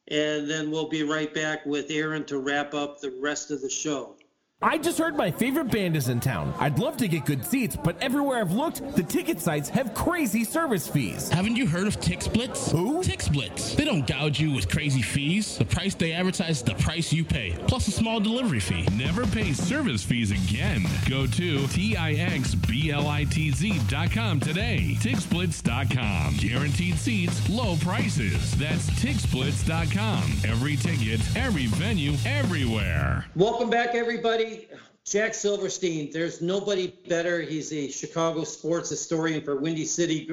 and 0.10 0.50
then 0.50 0.72
we'll 0.72 0.90
be 0.90 1.04
right 1.04 1.34
back 1.34 1.66
with 1.66 1.92
Aaron 1.92 2.26
to 2.26 2.40
wrap 2.40 2.74
up 2.74 3.00
the 3.00 3.12
rest 3.20 3.52
of 3.52 3.62
the 3.62 3.70
show. 3.70 4.16
I 4.62 4.78
just 4.78 5.00
heard 5.00 5.16
my 5.16 5.32
favorite 5.32 5.72
band 5.72 5.96
is 5.96 6.10
in 6.10 6.20
town. 6.20 6.54
I'd 6.60 6.80
love 6.80 6.98
to 6.98 7.08
get 7.08 7.24
good 7.24 7.46
seats, 7.46 7.78
but 7.82 7.96
everywhere 8.04 8.42
I've 8.42 8.52
looked, 8.52 8.94
the 8.94 9.04
ticket 9.04 9.40
sites 9.40 9.70
have 9.70 9.94
crazy 9.94 10.44
service 10.44 10.86
fees. 10.86 11.30
Haven't 11.30 11.56
you 11.56 11.66
heard 11.66 11.88
of 11.88 11.98
TixBlitz? 12.02 12.74
Who? 12.74 13.02
TixBlitz. 13.02 13.78
They 13.78 13.86
don't 13.86 14.06
gouge 14.06 14.38
you 14.38 14.52
with 14.52 14.68
crazy 14.68 15.02
fees. 15.02 15.58
The 15.58 15.64
price 15.64 15.96
they 15.96 16.12
advertise 16.12 16.58
is 16.58 16.64
the 16.64 16.76
price 16.76 17.14
you 17.14 17.24
pay, 17.24 17.52
plus 17.68 17.88
a 17.88 17.92
small 17.92 18.20
delivery 18.20 18.60
fee. 18.60 18.86
Never 18.98 19.26
pay 19.28 19.54
service 19.54 20.04
fees 20.04 20.32
again. 20.32 20.84
Go 21.10 21.26
to 21.26 21.60
TIXBLITZ.com 21.60 24.40
today. 24.42 24.98
TixBlitz.com. 25.00 26.36
Guaranteed 26.36 26.98
seats, 26.98 27.50
low 27.50 27.78
prices. 27.78 28.58
That's 28.58 28.90
TixBlitz.com. 28.90 30.24
Every 30.44 30.76
ticket, 30.76 31.22
every 31.38 31.68
venue, 31.68 32.16
everywhere. 32.26 33.26
Welcome 33.38 33.70
back, 33.70 33.96
everybody. 33.96 34.49
Jack 35.06 35.34
Silverstein. 35.34 36.12
There's 36.12 36.42
nobody 36.42 36.94
better. 37.08 37.42
He's 37.42 37.74
a 37.74 37.90
Chicago 37.90 38.44
sports 38.44 38.90
historian 38.90 39.42
for 39.42 39.56
Windy 39.56 39.86
City 39.86 40.30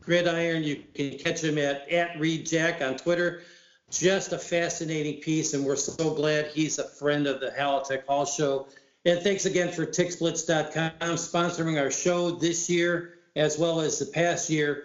Gridiron. 0.00 0.62
You 0.62 0.82
can 0.94 1.18
catch 1.18 1.42
him 1.42 1.58
at, 1.58 1.90
at 1.90 2.18
Read 2.20 2.46
Jack 2.46 2.82
on 2.82 2.96
Twitter. 2.96 3.42
Just 3.90 4.32
a 4.32 4.38
fascinating 4.38 5.20
piece, 5.20 5.54
and 5.54 5.64
we're 5.64 5.76
so 5.76 6.14
glad 6.14 6.46
he's 6.46 6.78
a 6.78 6.88
friend 6.88 7.26
of 7.26 7.40
the 7.40 7.50
Halatek 7.50 8.06
Hall 8.06 8.24
Show. 8.24 8.66
And 9.04 9.20
thanks 9.20 9.46
again 9.46 9.72
for 9.72 9.84
TixBlitz.com 9.84 11.16
sponsoring 11.16 11.80
our 11.80 11.90
show 11.90 12.30
this 12.30 12.70
year 12.70 13.18
as 13.36 13.58
well 13.58 13.80
as 13.80 13.98
the 13.98 14.06
past 14.06 14.48
year. 14.50 14.84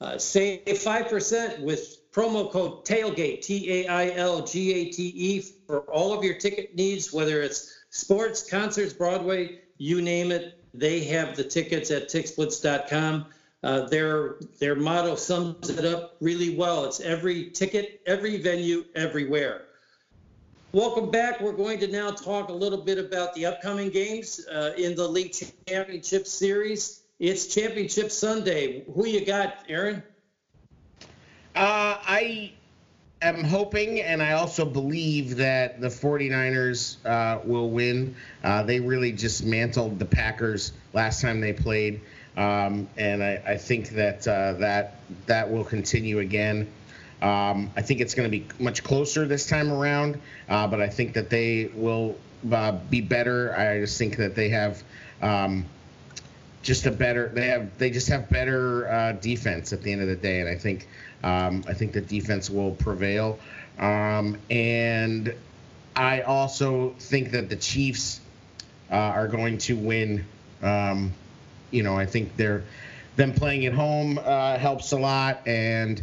Uh, 0.00 0.18
save 0.18 0.64
5% 0.66 1.60
with 1.60 2.10
promo 2.12 2.50
code 2.50 2.84
TAILGATE, 2.84 3.42
T 3.42 3.72
A 3.72 3.88
I 3.88 4.10
L 4.10 4.42
G 4.42 4.72
A 4.74 4.84
T 4.90 5.02
E, 5.02 5.40
for 5.66 5.80
all 5.90 6.16
of 6.16 6.22
your 6.24 6.34
ticket 6.34 6.74
needs, 6.74 7.12
whether 7.12 7.42
it's 7.42 7.75
sports, 7.96 8.48
concerts, 8.48 8.92
Broadway, 8.92 9.60
you 9.78 10.02
name 10.02 10.30
it. 10.30 10.58
They 10.74 11.04
have 11.04 11.34
the 11.34 11.44
tickets 11.44 11.90
at 11.90 12.08
TixBlitz.com. 12.08 13.26
Uh, 13.62 13.88
their 13.88 14.36
their 14.60 14.76
motto 14.76 15.16
sums 15.16 15.70
it 15.70 15.84
up 15.84 16.16
really 16.20 16.54
well. 16.56 16.84
It's 16.84 17.00
every 17.00 17.50
ticket, 17.50 18.02
every 18.06 18.40
venue, 18.40 18.84
everywhere. 18.94 19.62
Welcome 20.72 21.10
back. 21.10 21.40
We're 21.40 21.52
going 21.52 21.80
to 21.80 21.86
now 21.86 22.10
talk 22.10 22.50
a 22.50 22.52
little 22.52 22.82
bit 22.82 22.98
about 22.98 23.34
the 23.34 23.46
upcoming 23.46 23.88
games 23.88 24.46
uh, 24.46 24.72
in 24.76 24.94
the 24.94 25.08
league 25.08 25.34
championship 25.66 26.26
series. 26.26 27.00
It's 27.18 27.46
Championship 27.46 28.10
Sunday. 28.10 28.84
Who 28.94 29.06
you 29.06 29.24
got, 29.24 29.64
Aaron? 29.70 30.02
Uh, 31.54 31.96
I 32.06 32.52
am 33.22 33.44
hoping 33.44 34.00
and 34.00 34.22
I 34.22 34.32
also 34.32 34.64
believe 34.64 35.36
that 35.36 35.80
the 35.80 35.88
49ers 35.88 36.96
uh, 37.06 37.40
will 37.44 37.70
win. 37.70 38.14
Uh, 38.44 38.62
they 38.62 38.80
really 38.80 39.12
just 39.12 39.44
mantled 39.44 39.98
the 39.98 40.04
Packers 40.04 40.72
last 40.92 41.20
time 41.20 41.40
they 41.40 41.52
played. 41.52 42.00
Um, 42.36 42.88
and 42.98 43.22
I, 43.22 43.42
I, 43.46 43.56
think 43.56 43.90
that 43.90 44.28
uh, 44.28 44.52
that 44.54 45.00
that 45.24 45.50
will 45.50 45.64
continue 45.64 46.18
again. 46.18 46.70
Um, 47.22 47.70
I 47.76 47.80
think 47.80 48.00
it's 48.00 48.14
going 48.14 48.30
to 48.30 48.38
be 48.38 48.46
much 48.62 48.84
closer 48.84 49.26
this 49.26 49.46
time 49.46 49.72
around, 49.72 50.20
uh, 50.50 50.66
but 50.66 50.82
I 50.82 50.88
think 50.88 51.14
that 51.14 51.30
they 51.30 51.70
will 51.74 52.14
uh, 52.52 52.72
be 52.90 53.00
better. 53.00 53.56
I 53.56 53.80
just 53.80 53.96
think 53.96 54.18
that 54.18 54.34
they 54.34 54.50
have 54.50 54.82
um, 55.22 55.64
just 56.62 56.84
a 56.84 56.90
better. 56.90 57.28
They 57.28 57.46
have 57.46 57.78
they 57.78 57.88
just 57.88 58.08
have 58.08 58.28
better 58.28 58.86
uh, 58.86 59.12
defense 59.12 59.72
at 59.72 59.82
the 59.82 59.92
end 59.92 60.02
of 60.02 60.08
the 60.08 60.16
day, 60.16 60.40
and 60.40 60.48
I 60.48 60.56
think 60.56 60.86
um, 61.22 61.64
I 61.66 61.74
think 61.74 61.92
the 61.92 62.00
defense 62.00 62.50
will 62.50 62.72
prevail. 62.72 63.38
Um, 63.78 64.38
and 64.50 65.34
I 65.94 66.22
also 66.22 66.94
think 66.98 67.32
that 67.32 67.48
the 67.48 67.56
Chiefs 67.56 68.20
uh, 68.90 68.94
are 68.94 69.28
going 69.28 69.58
to 69.58 69.76
win. 69.76 70.24
Um, 70.62 71.12
you 71.70 71.82
know, 71.82 71.96
I 71.96 72.06
think 72.06 72.36
they're 72.36 72.64
them 73.16 73.32
playing 73.32 73.66
at 73.66 73.72
home 73.72 74.18
uh, 74.22 74.58
helps 74.58 74.92
a 74.92 74.98
lot, 74.98 75.40
and 75.46 76.02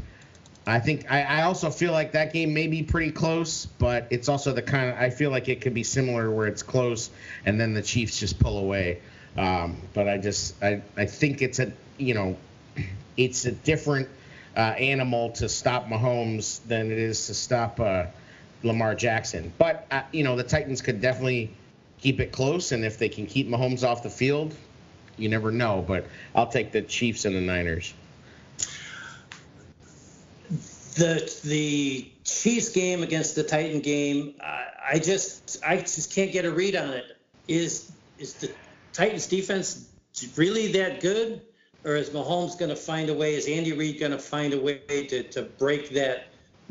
I 0.66 0.80
think 0.80 1.12
I, 1.12 1.24
I, 1.24 1.42
also 1.44 1.70
feel 1.70 1.92
like 1.92 2.14
that 2.14 2.34
game 2.34 2.54
may 2.54 2.68
be 2.68 2.84
pretty 2.84 3.12
close, 3.12 3.66
but 3.66 4.08
it's 4.10 4.30
also 4.30 4.54
the 4.54 4.62
kind 4.62 4.90
of 4.90 4.96
I 4.98 5.10
feel 5.10 5.30
like 5.30 5.50
it 5.50 5.62
could 5.62 5.74
be 5.74 5.84
similar 5.84 6.32
where 6.32 6.48
it's 6.48 6.64
close 6.64 7.10
and 7.46 7.60
then 7.60 7.74
the 7.74 7.82
Chiefs 7.82 8.20
just 8.20 8.40
pull 8.40 8.58
away. 8.58 9.02
Um, 9.38 9.82
but 9.94 10.08
I 10.08 10.18
just 10.18 10.62
I, 10.64 10.82
I 10.96 11.06
think 11.06 11.42
it's 11.42 11.60
a 11.60 11.72
you 11.98 12.14
know 12.14 12.38
it's 13.18 13.46
a 13.46 13.52
different 13.52 14.08
uh, 14.56 14.60
animal 14.60 15.32
to 15.32 15.50
stop 15.50 15.88
Mahomes 15.88 16.60
than 16.68 16.92
it 16.92 16.98
is 16.98 17.28
to 17.28 17.34
stop 17.34 17.80
uh, 17.80 18.06
Lamar 18.64 18.96
Jackson. 18.96 19.52
But 19.58 19.88
uh, 19.92 20.04
you 20.12 20.24
know 20.24 20.36
the 20.36 20.44
Titans 20.44 20.82
could 20.82 21.02
definitely 21.02 21.54
keep 22.00 22.20
it 22.20 22.32
close, 22.32 22.72
and 22.72 22.84
if 22.84 22.98
they 22.98 23.10
can 23.10 23.26
keep 23.26 23.48
Mahomes 23.48 23.88
off 23.88 24.04
the 24.04 24.10
field, 24.10 24.56
you 25.18 25.30
never 25.30 25.52
know. 25.52 25.84
But 25.86 26.06
I'll 26.36 26.48
take 26.48 26.72
the 26.72 26.82
Chiefs 26.82 27.26
and 27.26 27.36
the 27.36 27.42
Niners 27.42 27.94
the 30.96 31.40
the 31.44 32.12
Chiefs 32.24 32.70
game 32.70 33.04
against 33.04 33.36
the 33.36 33.44
Titan 33.44 33.80
game, 33.80 34.36
I, 34.42 34.66
I 34.94 35.00
just 35.00 35.60
I 35.66 35.78
just 35.78 36.14
can't 36.14 36.32
get 36.32 36.46
a 36.46 36.52
read 36.52 36.76
on 36.76 36.92
it. 36.92 37.18
Is 37.48 37.92
is 38.20 38.34
the 38.36 38.52
Titans 38.94 39.28
defense 39.28 39.90
really 40.36 40.72
that 40.74 41.02
good, 41.02 41.42
or 41.86 41.96
is 41.96 42.10
Mahomes 42.10 42.58
going 42.58 42.70
to 42.70 42.76
find 42.76 43.10
a 43.10 43.14
way? 43.14 43.36
Is 43.36 43.48
Andy 43.48 43.74
Reid 43.74 44.00
going 44.00 44.12
to 44.12 44.20
find 44.20 44.54
a 44.54 44.60
way 44.60 44.80
to, 44.88 45.24
to 45.24 45.42
break 45.44 45.90
that 45.92 46.28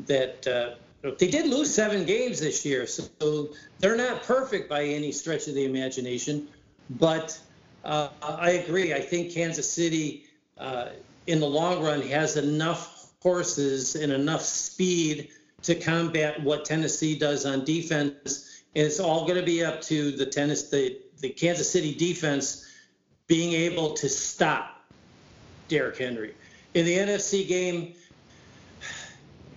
that? 0.07 0.47
Uh, 0.47 0.75
they 1.19 1.29
did 1.29 1.47
lose 1.47 1.75
seven 1.75 2.05
games 2.05 2.39
this 2.39 2.65
year, 2.65 2.87
so 2.87 3.49
they're 3.81 3.97
not 3.97 4.23
perfect 4.23 4.69
by 4.69 4.85
any 4.85 5.11
stretch 5.11 5.49
of 5.49 5.55
the 5.55 5.65
imagination. 5.65 6.47
But 6.91 7.39
uh, 7.85 8.09
I 8.23 8.51
agree. 8.51 8.95
I 8.95 9.01
think 9.01 9.33
Kansas 9.33 9.71
City, 9.71 10.25
uh, 10.59 10.91
in 11.27 11.41
the 11.41 11.47
long 11.47 11.83
run, 11.83 12.03
has 12.03 12.37
enough 12.37 13.11
horses 13.21 13.97
and 13.97 14.13
enough 14.13 14.43
speed 14.43 15.29
to 15.63 15.75
combat 15.75 16.43
what 16.43 16.65
Tennessee 16.65 17.19
does 17.19 17.47
on 17.47 17.65
defense. 17.65 18.63
And 18.75 18.87
it's 18.87 19.01
all 19.01 19.27
going 19.27 19.39
to 19.39 19.47
be 19.47 19.65
up 19.65 19.81
to 19.83 20.13
the 20.13 20.27
tennis, 20.27 20.71
the, 20.71 20.99
the 21.19 21.31
Kansas 21.31 21.71
City 21.71 21.95
defense 21.95 22.69
being 23.27 23.53
able 23.53 23.95
to 23.95 24.09
stop 24.09 24.82
Derrick 25.73 25.97
Henry. 25.97 26.35
In 26.75 26.85
the 26.85 26.97
NFC 26.97 27.49
game, 27.49 27.95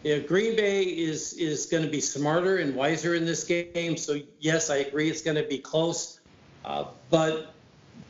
you 0.04 0.18
know, 0.18 0.28
Green 0.28 0.56
Bay 0.56 0.84
is 0.84 1.34
is 1.34 1.66
going 1.66 1.84
to 1.84 1.90
be 1.90 2.00
smarter 2.00 2.58
and 2.58 2.74
wiser 2.74 3.16
in 3.16 3.26
this 3.26 3.44
game. 3.44 3.98
So 3.98 4.22
yes, 4.40 4.70
I 4.70 4.78
agree 4.78 5.10
it's 5.10 5.22
going 5.22 5.36
to 5.36 5.44
be 5.44 5.58
close. 5.58 6.22
Uh, 6.64 6.86
but 7.10 7.54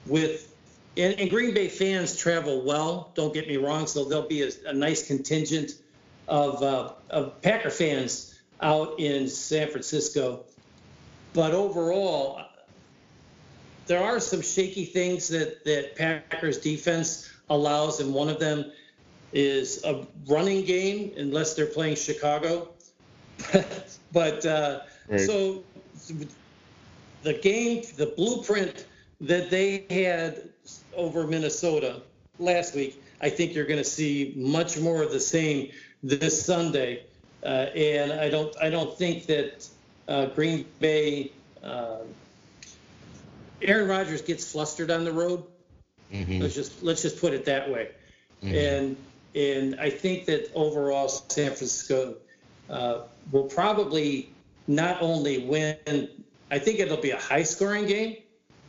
with 0.06 0.54
and, 0.98 1.20
and, 1.20 1.30
Green 1.30 1.54
Bay 1.54 1.68
fans 1.68 2.16
travel 2.16 2.62
well. 2.62 3.12
Don't 3.16 3.34
get 3.34 3.48
me 3.48 3.58
wrong. 3.58 3.88
So 3.88 4.06
there'll 4.06 4.28
be 4.28 4.44
a, 4.44 4.50
a 4.68 4.74
nice 4.74 5.06
contingent 5.06 5.72
of, 6.30 6.64
uh, 6.64 6.94
of 7.10 7.42
Packer 7.42 7.70
fans 7.70 8.40
out 8.62 8.98
in 9.00 9.28
San 9.28 9.70
Francisco. 9.70 10.46
But 11.34 11.54
overall, 11.54 12.46
there 13.88 14.02
are 14.02 14.22
some 14.22 14.42
shaky 14.42 14.86
things 14.86 15.28
that 15.30 15.66
that 15.66 15.96
Packers 15.96 16.60
defense 16.60 17.30
allows, 17.50 18.00
and 18.00 18.14
one 18.14 18.30
of 18.30 18.40
them 18.40 18.72
is 19.34 19.84
a 19.84 20.06
running 20.28 20.66
game, 20.66 21.12
unless 21.18 21.54
they're 21.54 21.66
playing 21.66 21.96
Chicago. 21.96 22.70
but 24.14 24.46
uh, 24.46 24.80
right. 25.10 25.20
so 25.20 25.64
the 27.24 27.34
game, 27.34 27.84
the 27.98 28.08
blueprint 28.08 28.86
that 29.22 29.50
they 29.50 29.86
had 29.90 30.50
over 30.96 31.28
Minnesota 31.28 32.02
last 32.40 32.76
week, 32.76 33.02
I 33.22 33.30
think 33.30 33.54
you're 33.54 33.66
going 33.66 33.80
to 33.80 33.90
see 33.90 34.34
much 34.36 34.78
more 34.78 35.02
of 35.02 35.12
the 35.12 35.20
same 35.20 35.72
this 36.04 36.46
Sunday. 36.46 37.04
Uh, 37.44 37.70
and 37.76 38.12
I 38.12 38.30
don't 38.30 38.56
I 38.62 38.70
don't 38.70 38.98
think 38.98 39.28
that 39.28 39.68
uh, 40.08 40.28
Green 40.28 40.66
Bay 40.80 41.32
uh, 41.64 41.98
Aaron 43.62 43.88
Rodgers 43.88 44.22
gets 44.22 44.52
flustered 44.52 44.92
on 44.92 45.04
the 45.04 45.12
road. 45.12 45.44
Mm-hmm. 46.12 46.42
Let's 46.42 46.56
just 46.56 46.84
let's 46.84 47.02
just 47.02 47.20
put 47.20 47.34
it 47.34 47.46
that 47.46 47.70
way. 47.70 47.92
Mm-hmm. 48.44 48.56
And 48.56 48.98
and 49.36 49.80
I 49.80 49.90
think 49.90 50.26
that 50.26 50.52
overall 50.56 51.08
San 51.08 51.48
Francisco 51.48 52.16
uh, 52.70 53.02
will 53.32 53.44
probably 53.44 54.30
not 54.68 55.02
only 55.02 55.46
win. 55.46 56.10
I 56.52 56.60
think 56.60 56.80
it'll 56.80 56.98
be 56.98 57.12
a 57.12 57.20
high 57.20 57.44
scoring 57.44 57.86
game. 57.86 58.18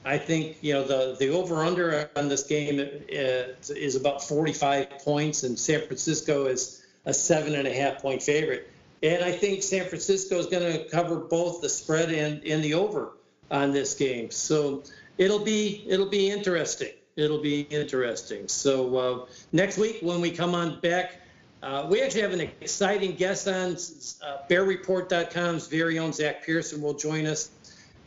I 0.04 0.18
think 0.18 0.58
you 0.60 0.72
know 0.72 0.84
the 0.84 1.16
the 1.18 1.30
over 1.30 1.64
under 1.64 2.08
on 2.16 2.28
this 2.28 2.44
game 2.44 2.78
is, 3.08 3.70
is 3.70 3.96
about 3.96 4.22
45 4.22 4.90
points, 5.00 5.42
and 5.42 5.58
San 5.58 5.84
Francisco 5.86 6.46
is 6.46 6.84
a 7.04 7.12
seven 7.14 7.54
and 7.54 7.66
a 7.66 7.72
half 7.72 8.00
point 8.00 8.22
favorite. 8.22 8.70
And 9.02 9.22
I 9.22 9.32
think 9.32 9.62
San 9.62 9.84
Francisco 9.84 10.38
is 10.38 10.46
going 10.46 10.72
to 10.72 10.88
cover 10.88 11.16
both 11.16 11.60
the 11.60 11.68
spread 11.68 12.10
and, 12.10 12.42
and 12.44 12.64
the 12.64 12.74
over 12.74 13.12
on 13.50 13.72
this 13.72 13.94
game. 13.94 14.30
So 14.30 14.82
it'll 15.18 15.44
be 15.44 15.84
it'll 15.86 16.08
be 16.08 16.30
interesting. 16.30 16.92
It'll 17.16 17.40
be 17.40 17.62
interesting. 17.62 18.47
So 18.47 18.97
uh, 18.97 19.26
next 19.52 19.78
week 19.78 19.98
when 20.02 20.20
we 20.20 20.30
come 20.30 20.55
on 20.55 20.80
back, 20.80 21.22
uh, 21.62 21.86
we 21.90 22.02
actually 22.02 22.20
have 22.20 22.32
an 22.32 22.40
exciting 22.60 23.14
guest 23.14 23.48
on. 23.48 23.72
Uh, 23.72 24.38
BearReport.com's 24.48 25.66
very 25.66 25.98
own 25.98 26.12
Zach 26.12 26.44
Pearson 26.44 26.82
will 26.82 26.94
join 26.94 27.24
us, 27.24 27.51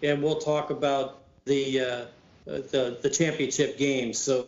and 0.04 0.22
we'll 0.22 0.40
talk 0.40 0.70
about 0.70 1.22
the 1.46 1.80
uh, 1.80 2.06
the, 2.46 2.98
the 3.02 3.10
championship 3.10 3.78
game. 3.78 4.14
So 4.14 4.48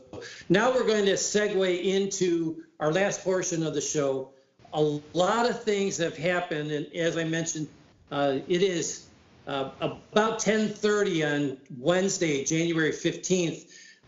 now 0.49 0.71
we're 0.71 0.87
going 0.87 1.05
to 1.05 1.13
segue 1.13 1.83
into 1.83 2.63
our 2.79 2.91
last 2.91 3.23
portion 3.23 3.65
of 3.65 3.73
the 3.73 3.81
show. 3.81 4.29
A 4.73 4.81
lot 5.13 5.49
of 5.49 5.63
things 5.63 5.97
have 5.97 6.15
happened, 6.15 6.71
and 6.71 6.85
as 6.95 7.17
I 7.17 7.23
mentioned, 7.23 7.67
uh, 8.11 8.39
it 8.47 8.61
is 8.61 9.07
uh, 9.47 9.71
about 9.81 10.39
10:30 10.39 11.25
on 11.25 11.57
Wednesday, 11.79 12.43
January 12.43 12.91
15th, 12.91 13.65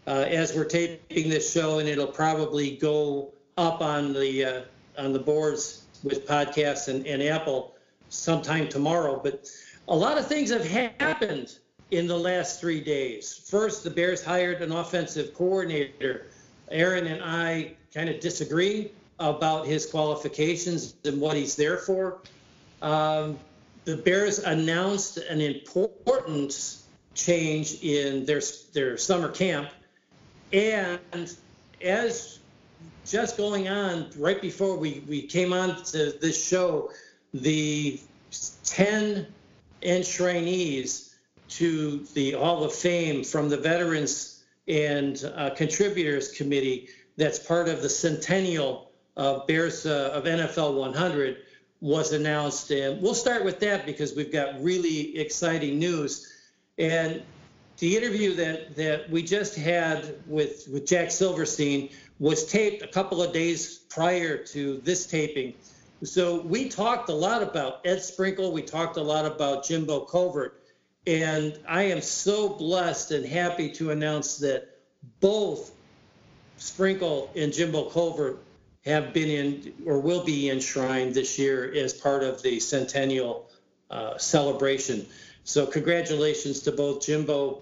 uh, 0.08 0.26
as 0.28 0.54
we're 0.54 0.66
taping 0.66 1.30
this 1.30 1.52
show, 1.52 1.80
and 1.80 1.88
it'll 1.88 2.08
probably 2.08 2.78
go 2.78 3.34
up 3.58 3.82
on 3.82 4.14
the 4.14 4.46
uh, 4.46 4.62
on 4.98 5.14
the 5.14 5.20
boards 5.20 5.86
with 6.04 6.28
podcasts 6.28 6.88
and, 6.88 7.06
and 7.08 7.24
Apple 7.24 7.76
sometime 8.10 8.68
tomorrow. 8.68 9.20
But 9.24 9.50
a 9.88 9.96
lot 9.96 10.18
of 10.18 10.28
things 10.28 10.50
have 10.52 10.66
happened 10.66 11.58
in 11.92 12.08
the 12.08 12.18
last 12.18 12.60
three 12.60 12.82
days. 12.82 13.48
First, 13.50 13.84
the 13.84 13.90
Bears 13.90 14.24
hired 14.24 14.62
an 14.62 14.72
offensive 14.72 15.34
coordinator. 15.34 16.28
Aaron 16.72 17.08
and 17.08 17.24
I 17.24 17.74
kind 17.94 18.10
of 18.10 18.20
disagree 18.20 18.92
about 19.20 19.68
his 19.68 19.86
qualifications 19.86 20.96
and 21.06 21.22
what 21.22 21.38
he's 21.38 21.56
there 21.56 21.78
for. 21.78 22.20
Um, 22.82 23.38
the 23.86 23.98
Bears 23.98 24.40
announced 24.40 25.18
an 25.18 25.40
important 25.40 26.78
change 27.14 27.84
in 27.84 28.26
their 28.26 28.42
their 28.74 28.98
summer 28.98 29.30
camp, 29.30 29.70
and 30.54 31.36
as 31.82 32.40
just 33.06 33.38
going 33.38 33.68
on 33.68 34.10
right 34.18 34.42
before 34.42 34.78
we, 34.78 35.04
we 35.08 35.24
came 35.24 35.52
on 35.52 35.84
to 35.86 36.14
this 36.22 36.48
show, 36.48 36.92
the 37.34 38.00
10 38.64 39.28
enshrinees 39.82 41.16
to 41.50 42.06
the 42.14 42.32
Hall 42.32 42.64
of 42.64 42.74
Fame 42.74 43.24
from 43.24 43.50
the 43.50 43.58
Veterans 43.58 44.44
and 44.68 45.30
uh, 45.36 45.50
Contributors 45.52 46.32
Committee 46.32 46.88
that's 47.18 47.40
part 47.40 47.68
of 47.68 47.82
the 47.82 47.90
centennial 47.90 48.92
of 49.18 49.46
Bears 49.46 49.86
uh, 49.86 50.12
of 50.14 50.24
NFL 50.24 50.76
100 50.76 51.38
was 51.82 52.14
announced. 52.14 52.72
And 52.72 53.02
we'll 53.02 53.14
start 53.14 53.44
with 53.44 53.60
that 53.60 53.86
because 53.86 54.16
we've 54.16 54.32
got 54.32 54.62
really 54.64 55.18
exciting 55.18 55.78
news. 55.78 56.32
And 56.78 57.22
the 57.80 57.98
interview 57.98 58.36
that, 58.36 58.76
that 58.76 59.10
we 59.10 59.24
just 59.24 59.56
had 59.56 60.16
with, 60.28 60.68
with 60.72 60.86
Jack 60.86 61.12
Silverstein 61.12 61.90
was 62.20 62.46
taped 62.46 62.84
a 62.84 62.88
couple 62.88 63.22
of 63.22 63.34
days 63.34 63.80
prior 63.90 64.38
to 64.38 64.78
this 64.78 65.06
taping. 65.06 65.54
So 66.04 66.42
we 66.42 66.70
talked 66.70 67.10
a 67.10 67.14
lot 67.14 67.42
about 67.42 67.82
Ed 67.86 68.02
Sprinkle. 68.02 68.52
We 68.52 68.62
talked 68.62 68.98
a 68.98 69.02
lot 69.02 69.26
about 69.26 69.66
Jimbo 69.66 70.02
Covert. 70.02 70.62
And 71.06 71.58
I 71.68 71.84
am 71.84 72.02
so 72.02 72.50
blessed 72.50 73.12
and 73.12 73.26
happy 73.26 73.72
to 73.74 73.92
announce 73.92 74.38
that 74.38 74.78
both 75.20 75.72
Sprinkle 76.58 77.30
and 77.36 77.52
Jimbo 77.52 77.90
Covert 77.90 78.40
have 78.86 79.14
been 79.14 79.30
in 79.30 79.74
or 79.86 80.00
will 80.00 80.24
be 80.24 80.50
enshrined 80.50 81.14
this 81.14 81.40
year 81.40 81.72
as 81.74 81.94
part 81.94 82.24
of 82.24 82.42
the 82.42 82.60
centennial 82.60 83.50
uh, 83.90 84.18
celebration. 84.18 85.06
So 85.44 85.66
congratulations 85.66 86.62
to 86.62 86.72
both 86.72 87.06
Jimbo 87.06 87.62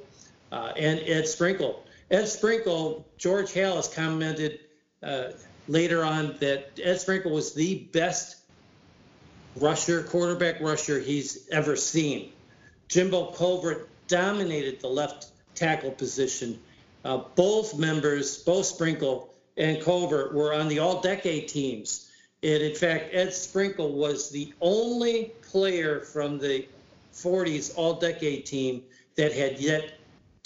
uh, 0.52 0.74
and 0.78 1.00
Ed 1.00 1.28
Sprinkle. 1.28 1.84
Ed 2.10 2.26
Sprinkle, 2.26 3.06
George 3.18 3.52
Halas 3.52 3.76
has 3.76 3.88
commented 3.94 4.60
uh, 5.02 5.32
later 5.68 6.04
on 6.04 6.36
that 6.40 6.80
Ed 6.82 7.00
Sprinkle 7.00 7.32
was 7.32 7.54
the 7.54 7.76
best 7.92 8.38
rusher, 9.56 10.04
quarterback 10.04 10.62
rusher 10.62 11.00
he's 11.00 11.48
ever 11.52 11.76
seen. 11.76 12.32
Jimbo 12.88 13.32
Covert 13.32 13.90
dominated 14.08 14.82
the 14.82 14.88
left 14.88 15.28
tackle 15.56 15.92
position. 15.92 16.60
Uh, 17.04 17.24
both 17.36 17.78
members, 17.78 18.44
both 18.44 18.66
Sprinkle 18.66 19.34
and 19.58 19.82
Covert 19.82 20.34
were 20.34 20.54
on 20.54 20.68
the 20.68 20.80
all 20.80 21.02
decade 21.02 21.48
teams. 21.48 22.10
And 22.44 22.62
in 22.62 22.76
fact, 22.76 23.14
Ed 23.14 23.34
Sprinkle 23.34 23.94
was 23.94 24.30
the 24.30 24.54
only 24.62 25.32
player 25.42 26.02
from 26.02 26.40
the 26.40 26.66
40s 27.14 27.74
all 27.76 27.94
decade 27.94 28.46
team 28.46 28.84
that 29.16 29.34
had 29.34 29.60
yet 29.60 29.94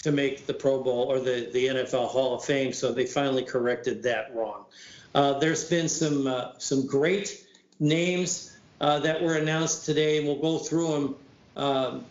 to 0.02 0.12
make 0.12 0.46
the 0.46 0.54
Pro 0.54 0.82
Bowl 0.82 1.10
or 1.10 1.18
the, 1.18 1.48
the 1.52 1.66
NFL 1.66 2.08
Hall 2.08 2.34
of 2.34 2.44
Fame. 2.44 2.72
So 2.72 2.92
they 2.92 3.06
finally 3.06 3.42
corrected 3.42 4.02
that 4.04 4.34
wrong. 4.34 4.66
Uh, 5.14 5.38
there's 5.38 5.68
been 5.68 5.88
some 5.88 6.26
uh, 6.26 6.52
some 6.58 6.86
great 6.86 7.46
names 7.80 8.56
uh, 8.80 8.98
that 9.00 9.22
were 9.22 9.36
announced 9.36 9.86
today, 9.86 10.18
and 10.18 10.26
we'll 10.26 10.40
go 10.40 10.58
through 10.58 10.88
them 10.88 11.16
um, 11.56 12.04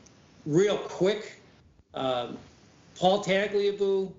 real 0.45 0.77
quick. 0.77 1.39
Um, 1.93 2.37
Paul 2.97 3.23
Tagliabue, 3.23 4.11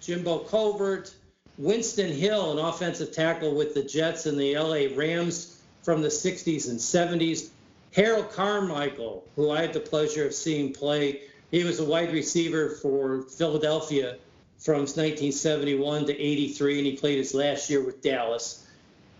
Jimbo 0.00 0.40
Covert, 0.40 1.14
Winston 1.56 2.12
Hill, 2.12 2.52
an 2.52 2.64
offensive 2.64 3.12
tackle 3.12 3.54
with 3.54 3.74
the 3.74 3.82
Jets 3.82 4.26
and 4.26 4.38
the 4.38 4.58
LA 4.58 4.94
Rams 4.96 5.62
from 5.82 6.02
the 6.02 6.08
60s 6.08 6.68
and 6.68 6.78
70s. 6.78 7.50
Harold 7.94 8.32
Carmichael, 8.32 9.24
who 9.36 9.52
I 9.52 9.62
had 9.62 9.72
the 9.72 9.78
pleasure 9.78 10.26
of 10.26 10.34
seeing 10.34 10.72
play, 10.72 11.22
he 11.52 11.62
was 11.62 11.78
a 11.78 11.84
wide 11.84 12.12
receiver 12.12 12.70
for 12.70 13.22
Philadelphia 13.22 14.16
from 14.58 14.80
1971 14.80 16.06
to 16.06 16.12
83, 16.12 16.78
and 16.78 16.86
he 16.88 16.96
played 16.96 17.18
his 17.18 17.34
last 17.34 17.70
year 17.70 17.84
with 17.84 18.02
Dallas. 18.02 18.66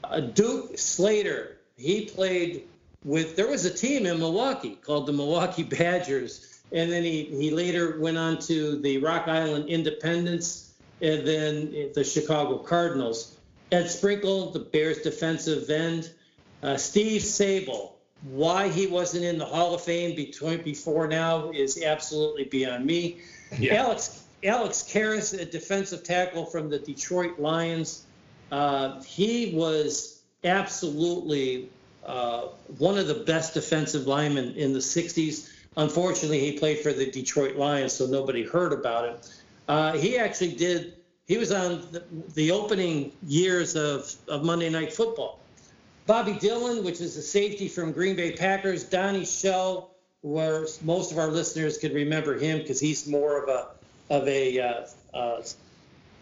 Uh, 0.03 0.19
Duke 0.19 0.77
Slater, 0.77 1.59
he 1.77 2.07
played 2.07 2.67
with, 3.05 3.37
there 3.37 3.47
was 3.47 3.65
a 3.65 3.71
team 3.71 4.07
in 4.07 4.19
Milwaukee 4.19 4.77
called 4.83 5.07
the 5.07 5.13
Milwaukee 5.13 5.63
Badgers, 5.79 6.61
and 6.73 6.91
then 6.91 7.05
he, 7.05 7.27
he 7.27 7.53
later 7.53 8.01
went 8.01 8.19
on 8.19 8.41
to 8.41 8.81
the 8.81 8.99
Rock 8.99 9.29
Island 9.29 9.69
Independents 9.69 10.73
and 11.01 11.25
then 11.25 11.91
the 11.95 12.03
Chicago 12.03 12.59
Cardinals. 12.59 13.37
Ed 13.71 13.87
Sprinkle, 13.89 14.51
the 14.51 14.59
Bears 14.59 14.99
defensive 15.03 15.71
end. 15.71 16.11
Uh, 16.63 16.77
Steve 16.77 17.23
Sabol, 17.23 17.94
why 18.25 18.69
he 18.69 18.87
wasn't 18.87 19.25
in 19.25 19.39
the 19.39 19.45
Hall 19.45 19.75
of 19.75 19.83
Fame 19.83 20.17
between, 20.17 20.63
before 20.63 21.07
now 21.07 21.51
is 21.51 21.83
absolutely 21.83 22.45
beyond 22.45 22.85
me. 22.85 23.19
Yeah. 23.59 23.75
Alex 23.75 24.25
Alex 24.43 24.83
Karras, 24.83 25.39
a 25.39 25.45
defensive 25.45 26.03
tackle 26.03 26.45
from 26.45 26.69
the 26.69 26.79
Detroit 26.79 27.39
Lions. 27.39 28.05
Uh, 28.53 29.03
he 29.03 29.55
was 29.55 30.23
absolutely 30.45 31.71
uh, 32.05 32.49
one 32.79 32.99
of 32.99 33.07
the 33.07 33.15
best 33.15 33.55
defensive 33.55 34.07
linemen 34.07 34.55
in 34.55 34.73
the 34.73 34.79
60s. 34.79 35.51
Unfortunately, 35.77 36.41
he 36.41 36.59
played 36.59 36.81
for 36.81 36.93
the 36.93 37.11
Detroit 37.11 37.57
Lions, 37.57 37.95
so 37.95 38.07
nobody 38.07 38.45
heard 38.45 38.73
about 38.73 39.09
him. 39.09 39.17
Uh, 39.67 39.93
he 39.95 40.19
actually 40.19 40.53
did. 40.53 40.95
He 41.27 41.39
was 41.39 41.51
on 41.51 41.81
the, 41.91 42.05
the, 42.35 42.51
opening 42.51 43.13
years 43.27 43.77
of, 43.77 44.15
of 44.29 44.45
Monday 44.45 44.69
Night 44.69 44.93
Football. 44.93 45.41
Bobby 46.07 46.35
Dillon, 46.35 46.85
which 46.85 47.01
is 47.01 47.17
a 47.17 47.23
safety 47.23 47.69
from 47.69 47.93
Green 47.93 48.15
Bay 48.15 48.33
Packers. 48.33 48.85
Donnie 48.85 49.25
Shell, 49.25 49.95
where 50.21 50.67
most 50.83 51.13
of 51.13 51.19
our 51.19 51.29
listeners 51.29 51.79
could 51.79 51.95
remember 51.95 52.39
him 52.39 52.59
because 52.59 52.79
he's 52.79 53.07
more 53.07 53.43
of 53.43 53.49
a 53.49 53.69
of 54.11 54.29
a 54.29 54.61
uh, 54.61 54.87
uh, 55.15 55.43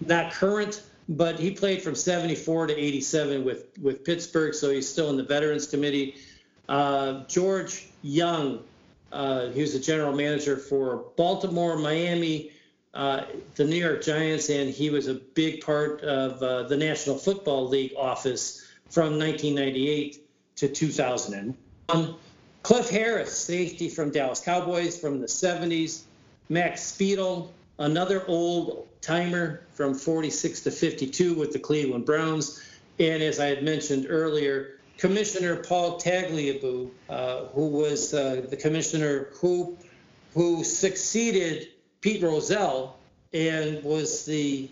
not 0.06 0.32
current, 0.32 0.82
but 1.09 1.38
he 1.38 1.50
played 1.50 1.82
from 1.82 1.96
74 1.96 2.68
to 2.68 2.76
87 2.76 3.44
with 3.44 3.76
with 3.80 4.04
Pittsburgh, 4.04 4.54
so 4.54 4.70
he's 4.70 4.88
still 4.88 5.10
in 5.10 5.16
the 5.16 5.24
Veterans 5.24 5.66
Committee. 5.66 6.14
Uh, 6.68 7.24
George 7.26 7.88
Young, 8.02 8.62
uh, 9.10 9.48
he 9.48 9.60
was 9.60 9.74
a 9.74 9.80
general 9.80 10.14
manager 10.14 10.56
for 10.56 11.06
Baltimore, 11.16 11.76
Miami, 11.76 12.52
uh, 12.94 13.24
the 13.56 13.64
New 13.64 13.76
York 13.76 14.02
Giants, 14.02 14.48
and 14.48 14.70
he 14.70 14.90
was 14.90 15.09
a 15.09 15.14
big 15.14 15.60
part 15.60 16.02
of 16.02 16.40
uh, 16.40 16.62
the 16.68 16.76
National 16.76 17.18
Football 17.18 17.68
League 17.68 17.94
office 17.96 18.61
from 18.93 19.19
1998 19.19 20.28
to 20.56 20.69
2001. 20.69 22.14
Cliff 22.62 22.90
Harris, 22.90 23.36
safety 23.36 23.89
from 23.89 24.10
Dallas 24.10 24.40
Cowboys 24.40 25.01
from 25.01 25.19
the 25.19 25.27
70s. 25.27 26.02
Max 26.51 26.93
Speedie, 26.93 27.48
another 27.78 28.23
old 28.28 28.86
timer 29.01 29.62
from 29.73 29.94
46 29.94 30.60
to 30.60 30.70
52 30.70 31.35
with 31.35 31.55
the 31.55 31.59
Cleveland 31.59 32.05
Browns. 32.05 32.62
And 32.98 33.23
as 33.23 33.40
I 33.40 33.47
had 33.47 33.64
mentioned 33.64 34.06
earlier, 34.10 34.78
Commissioner 34.98 35.56
Paul 35.56 35.98
Tagliabue, 35.98 36.90
uh, 37.09 37.47
who 37.47 37.69
was 37.69 38.12
uh, 38.12 38.43
the 38.48 38.56
commissioner 38.56 39.31
who 39.32 39.77
who 40.35 40.64
succeeded 40.64 41.69
Pete 42.02 42.23
Rozelle 42.23 42.97
and 43.32 43.82
was 43.82 44.27
the 44.27 44.69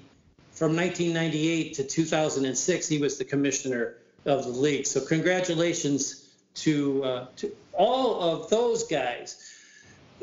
from 0.53 0.77
1998 0.77 1.75
to 1.75 1.85
2006 1.85 2.89
he 2.89 2.99
was 2.99 3.19
the 3.19 3.25
commissioner 3.25 3.97
of 4.27 4.45
the 4.45 4.51
league. 4.51 4.87
So 4.87 5.01
congratulations 5.01 6.29
to 6.55 7.05
uh, 7.05 7.27
to 7.37 7.55
all 7.73 8.21
of 8.21 8.51
those 8.51 8.85
guys. 8.85 9.57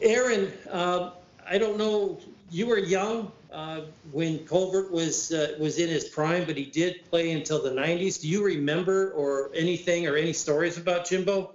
Aaron, 0.02 0.52
uh, 0.72 1.11
I 1.49 1.57
don't 1.57 1.78
know. 1.78 2.19
You 2.49 2.68
were 2.68 2.78
young 2.78 3.32
uh, 3.52 3.82
when 4.11 4.40
Covert 4.45 4.91
was 4.91 5.32
uh, 5.32 5.56
was 5.60 5.80
in 5.80 5.90
his 5.90 6.06
prime, 6.06 6.45
but 6.45 6.57
he 6.57 6.65
did 6.65 7.10
play 7.10 7.32
until 7.32 7.61
the 7.61 7.72
90s. 7.72 8.22
Do 8.22 8.28
you 8.28 8.44
remember 8.45 9.11
or 9.11 9.49
anything 9.56 10.07
or 10.07 10.15
any 10.15 10.34
stories 10.34 10.78
about 10.78 11.06
Jimbo? 11.06 11.53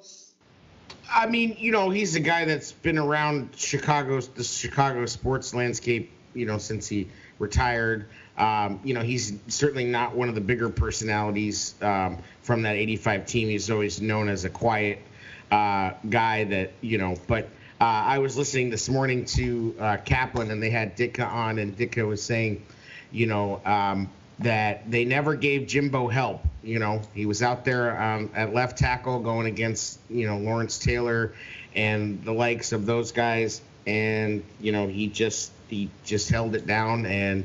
I 1.11 1.27
mean, 1.27 1.57
you 1.59 1.73
know, 1.73 1.91
he's 1.91 2.15
a 2.15 2.21
guy 2.21 2.45
that's 2.45 2.73
been 2.73 2.99
around 2.99 3.51
Chicago's 3.57 4.29
the 4.29 4.45
Chicago 4.45 5.05
sports 5.07 5.55
landscape, 5.55 6.11
you 6.35 6.47
know, 6.47 6.59
since 6.59 6.89
he 6.89 7.09
retired. 7.39 8.07
Um, 8.37 8.81
you 8.83 8.95
know, 8.95 9.03
he's 9.03 9.35
certainly 9.49 9.85
not 9.85 10.15
one 10.15 10.29
of 10.29 10.35
the 10.35 10.41
bigger 10.41 10.71
personalities 10.71 11.75
um, 11.83 12.19
from 12.43 12.63
that 12.63 12.77
85 12.77 13.27
team. 13.27 13.49
He's 13.49 13.71
always 13.71 14.01
known 14.01 14.29
as 14.29 14.45
a 14.45 14.51
quiet 14.51 15.01
uh, 15.51 15.93
guy 16.09 16.45
that, 16.45 16.73
you 16.81 16.99
know, 16.99 17.17
but 17.27 17.45
uh, 17.81 17.85
I 17.85 18.19
was 18.19 18.37
listening 18.37 18.71
this 18.71 18.89
morning 18.89 19.25
to 19.27 19.75
uh, 19.79 19.97
Kaplan 19.99 20.51
and 20.51 20.63
they 20.63 20.71
had 20.71 20.97
Ditka 20.97 21.27
on, 21.27 21.59
and 21.59 21.77
Ditka 21.77 22.07
was 22.07 22.23
saying, 22.23 22.65
you 23.11 23.27
know, 23.27 23.61
um, 23.65 24.09
that 24.39 24.91
they 24.91 25.05
never 25.05 25.35
gave 25.35 25.67
Jimbo 25.67 26.09
help. 26.09 26.45
You 26.63 26.79
know, 26.79 27.03
he 27.13 27.27
was 27.27 27.43
out 27.43 27.65
there 27.65 28.01
um, 28.01 28.31
at 28.35 28.55
left 28.55 28.79
tackle 28.79 29.19
going 29.21 29.47
against, 29.47 29.99
you 30.09 30.27
know, 30.27 30.39
Lawrence 30.39 30.79
Taylor 30.79 31.33
and 31.75 32.23
the 32.25 32.33
likes 32.33 32.73
of 32.73 32.87
those 32.87 33.13
guys. 33.13 33.61
And, 33.87 34.45
you 34.61 34.73
know, 34.73 34.87
he 34.87 35.09
just 35.09 35.51
he 35.69 35.91
just 36.05 36.29
held 36.29 36.55
it 36.55 36.67
down 36.67 37.05
and 37.05 37.45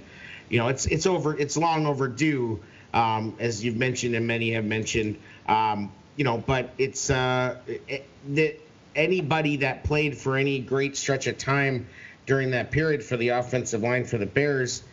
you 0.50 0.60
know, 0.60 0.68
it's 0.68 0.86
it's 0.86 1.06
over 1.06 1.38
it's 1.38 1.58
long 1.58 1.86
overdue, 1.86 2.60
um, 2.94 3.36
as 3.40 3.64
you've 3.64 3.78
mentioned 3.78 4.16
and 4.16 4.28
many 4.28 4.52
have 4.52 4.66
mentioned. 4.66 5.18
Um, 5.48 5.92
you 6.16 6.24
know, 6.24 6.38
but 6.38 6.72
it's 6.78 7.10
uh 7.10 7.58
it, 7.68 8.06
that 8.30 8.60
anybody 8.96 9.58
that 9.58 9.84
played 9.84 10.18
for 10.18 10.36
any 10.38 10.60
great 10.60 10.98
stretch 10.98 11.28
of 11.28 11.38
time 11.38 11.88
during 12.26 12.52
that 12.52 12.72
period 12.72 13.04
for 13.04 13.16
the 13.18 13.30
offensive 13.30 13.84
line 13.84 14.06
for 14.06 14.18
the 14.18 14.26
Bears 14.26 14.84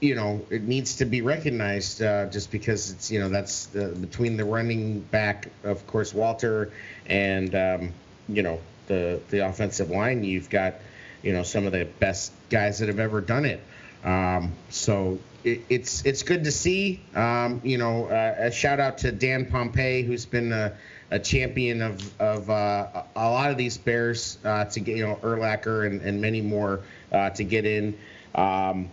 you 0.00 0.14
know, 0.14 0.44
it 0.50 0.62
needs 0.62 0.96
to 0.96 1.04
be 1.04 1.22
recognized 1.22 2.02
uh, 2.02 2.26
just 2.26 2.50
because 2.50 2.90
it's, 2.90 3.10
you 3.10 3.20
know, 3.20 3.28
that's 3.28 3.66
the, 3.66 3.88
between 3.88 4.36
the 4.36 4.44
running 4.44 5.00
back, 5.00 5.48
of 5.64 5.86
course, 5.86 6.12
Walter, 6.12 6.72
and, 7.06 7.54
um, 7.54 7.92
you 8.28 8.42
know, 8.42 8.60
the, 8.88 9.20
the 9.30 9.46
offensive 9.46 9.90
line, 9.90 10.24
you've 10.24 10.50
got, 10.50 10.74
you 11.22 11.32
know, 11.32 11.42
some 11.42 11.66
of 11.66 11.72
the 11.72 11.86
best 12.00 12.32
guys 12.50 12.80
that 12.80 12.88
have 12.88 12.98
ever 12.98 13.20
done 13.20 13.44
it. 13.44 13.60
Um, 14.04 14.52
so 14.70 15.18
it, 15.44 15.62
it's 15.68 16.04
it's 16.04 16.22
good 16.22 16.44
to 16.44 16.52
see. 16.52 17.00
Um, 17.14 17.60
you 17.64 17.78
know, 17.78 18.06
uh, 18.06 18.34
a 18.38 18.50
shout 18.50 18.80
out 18.80 18.98
to 18.98 19.12
Dan 19.12 19.46
Pompei, 19.46 20.04
who's 20.04 20.26
been 20.26 20.52
a, 20.52 20.76
a 21.10 21.18
champion 21.18 21.82
of 21.82 22.20
of 22.20 22.50
uh, 22.50 23.04
a 23.16 23.30
lot 23.30 23.50
of 23.50 23.56
these 23.56 23.76
bears 23.76 24.38
uh, 24.44 24.64
to 24.66 24.80
get 24.80 24.96
you 24.96 25.06
know 25.06 25.16
Urlacher 25.16 25.86
and, 25.86 26.00
and 26.02 26.20
many 26.20 26.40
more 26.40 26.80
uh, 27.12 27.30
to 27.30 27.44
get 27.44 27.64
in. 27.64 27.96
Um, 28.34 28.90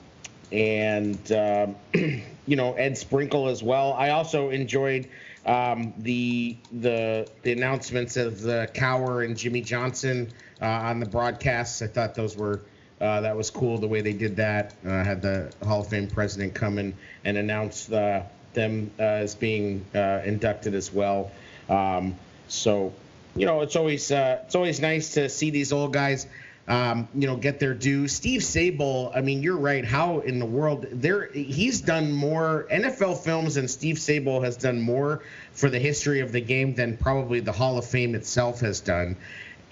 and 0.52 1.32
um, 1.32 1.76
you 2.46 2.56
know 2.56 2.74
Ed 2.74 2.98
Sprinkle 2.98 3.48
as 3.48 3.64
well. 3.64 3.94
I 3.94 4.10
also 4.10 4.50
enjoyed 4.50 5.08
um, 5.46 5.94
the 6.00 6.58
the 6.72 7.28
the 7.44 7.52
announcements 7.52 8.18
of 8.18 8.42
the 8.42 8.70
Cowher 8.74 9.26
and 9.26 9.38
Jimmy 9.38 9.62
Johnson 9.62 10.32
uh, 10.62 10.66
on 10.66 11.00
the 11.00 11.06
broadcasts. 11.06 11.82
I 11.82 11.88
thought 11.88 12.16
those 12.16 12.36
were 12.38 12.62
uh, 13.02 13.22
that 13.22 13.36
was 13.36 13.50
cool 13.52 13.78
the 13.78 13.88
way 13.88 14.02
they 14.02 14.14
did 14.14 14.38
that. 14.38 14.74
Uh, 14.86 15.04
had 15.04 15.22
the 15.22 15.52
Hall 15.64 15.82
of 15.82 15.88
Fame 15.88 16.08
president 16.08 16.54
come 16.54 16.78
in 16.78 16.94
and 17.24 17.38
announce 17.38 17.92
uh, 17.92 18.24
them 18.54 18.92
uh, 19.00 19.04
as 19.04 19.36
being 19.36 19.86
uh, 19.94 20.22
inducted 20.24 20.74
as 20.74 20.94
well. 20.94 21.32
Um, 21.70 22.16
so, 22.48 22.94
you 23.36 23.46
know, 23.46 23.62
it's 23.62 23.76
always 23.76 24.12
it's 24.12 24.56
always 24.56 24.80
nice 24.80 25.14
to 25.16 25.30
see 25.30 25.50
these 25.50 25.74
old 25.74 25.94
guys 25.94 26.28
um, 26.68 27.08
you 27.14 27.28
know, 27.28 27.36
get 27.36 27.60
their 27.60 27.74
due. 27.74 28.08
Steve 28.08 28.42
Sabol, 28.42 29.16
I 29.16 29.22
mean, 29.22 29.44
you're 29.44 29.58
right. 29.58 29.86
How 29.86 30.20
in 30.20 30.40
the 30.40 30.46
world 30.46 30.88
there? 30.92 31.32
He's 31.32 31.82
done 31.82 32.12
more 32.12 32.68
NFL 32.72 33.24
films, 33.24 33.58
and 33.58 33.70
Steve 33.70 33.98
Sabol 33.98 34.44
has 34.44 34.58
done 34.58 34.82
more 34.82 35.22
for 35.54 35.70
the 35.70 35.78
history 35.80 36.22
of 36.22 36.32
the 36.32 36.42
game 36.42 36.74
than 36.74 36.98
probably 36.98 37.40
the 37.40 37.52
Hall 37.52 37.78
of 37.78 37.86
Fame 37.86 38.16
itself 38.16 38.62
has 38.62 38.80
done. 38.80 39.16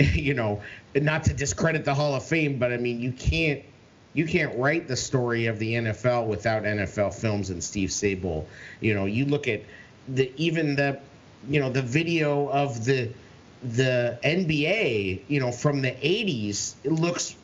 you 0.13 0.33
know, 0.33 0.61
not 0.95 1.23
to 1.25 1.33
discredit 1.33 1.85
the 1.85 1.93
Hall 1.93 2.15
of 2.15 2.23
Fame, 2.23 2.59
but 2.59 2.71
I 2.71 2.77
mean, 2.77 2.99
you 2.99 3.11
can't 3.11 3.63
you 4.13 4.25
can't 4.27 4.55
write 4.57 4.87
the 4.87 4.95
story 4.95 5.47
of 5.47 5.57
the 5.59 5.73
NFL 5.73 6.27
without 6.27 6.63
NFL 6.63 7.13
films 7.15 7.49
and 7.49 7.63
Steve 7.63 7.89
Sabol. 7.89 8.45
You 8.79 8.93
know, 8.93 9.05
you 9.05 9.25
look 9.25 9.47
at 9.47 9.61
the 10.07 10.31
even 10.37 10.75
the 10.75 10.99
you 11.49 11.59
know 11.59 11.69
the 11.69 11.81
video 11.81 12.47
of 12.49 12.85
the 12.85 13.09
the 13.63 14.19
NBA, 14.23 15.21
you 15.27 15.39
know, 15.39 15.51
from 15.51 15.81
the 15.81 15.91
80s, 15.91 16.75
it 16.83 16.91
looks 16.91 17.35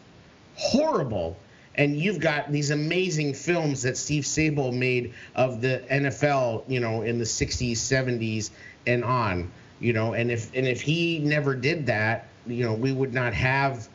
horrible. 0.56 1.38
And 1.76 1.98
you've 1.98 2.19
got 2.19 2.52
these 2.52 2.72
amazing 2.72 3.34
films 3.34 3.84
that 3.84 3.95
Steve 3.95 4.26
Sabol 4.26 4.73
made 4.73 5.14
of 5.34 5.61
the 5.61 5.81
NFL, 5.90 6.65
you 6.68 6.81
know, 6.81 7.03
in 7.03 7.19
the 7.19 7.23
60s, 7.23 7.72
70s, 7.72 8.49
and 8.86 9.06
on. 9.06 9.49
You 9.80 9.94
know, 9.94 10.14
and 10.14 10.30
if 10.30 10.53
and 10.53 10.68
if 10.68 10.81
he 10.81 11.19
never 11.19 11.56
did 11.56 11.86
that, 11.86 12.27
you 12.48 12.66
know, 12.66 12.74
we 12.74 12.91
would 12.91 13.14
not 13.14 13.34
have 13.34 13.88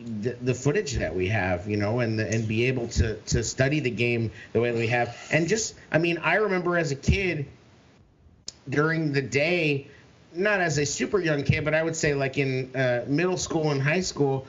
the, 0.00 0.36
the 0.40 0.54
footage 0.54 0.94
that 0.94 1.14
we 1.14 1.28
have, 1.28 1.68
you 1.68 1.76
know, 1.76 2.00
and 2.00 2.18
the, 2.18 2.28
and 2.28 2.46
be 2.46 2.66
able 2.66 2.88
to 2.88 3.16
to 3.16 3.42
study 3.42 3.80
the 3.80 3.90
game 3.90 4.30
the 4.52 4.60
way 4.60 4.70
that 4.70 4.78
we 4.78 4.86
have. 4.88 5.16
And 5.30 5.48
just, 5.48 5.74
I 5.90 5.98
mean, 5.98 6.18
I 6.18 6.36
remember 6.36 6.76
as 6.76 6.92
a 6.92 6.96
kid 6.96 7.46
during 8.68 9.12
the 9.12 9.22
day 9.22 9.88
not 10.34 10.60
as 10.60 10.78
a 10.78 10.86
super 10.86 11.18
young 11.20 11.42
kid, 11.42 11.64
but 11.64 11.74
I 11.74 11.82
would 11.82 11.96
say 11.96 12.14
like 12.14 12.38
in 12.38 12.74
uh, 12.76 13.04
middle 13.06 13.36
school 13.36 13.70
and 13.70 13.82
high 13.82 14.00
school, 14.00 14.46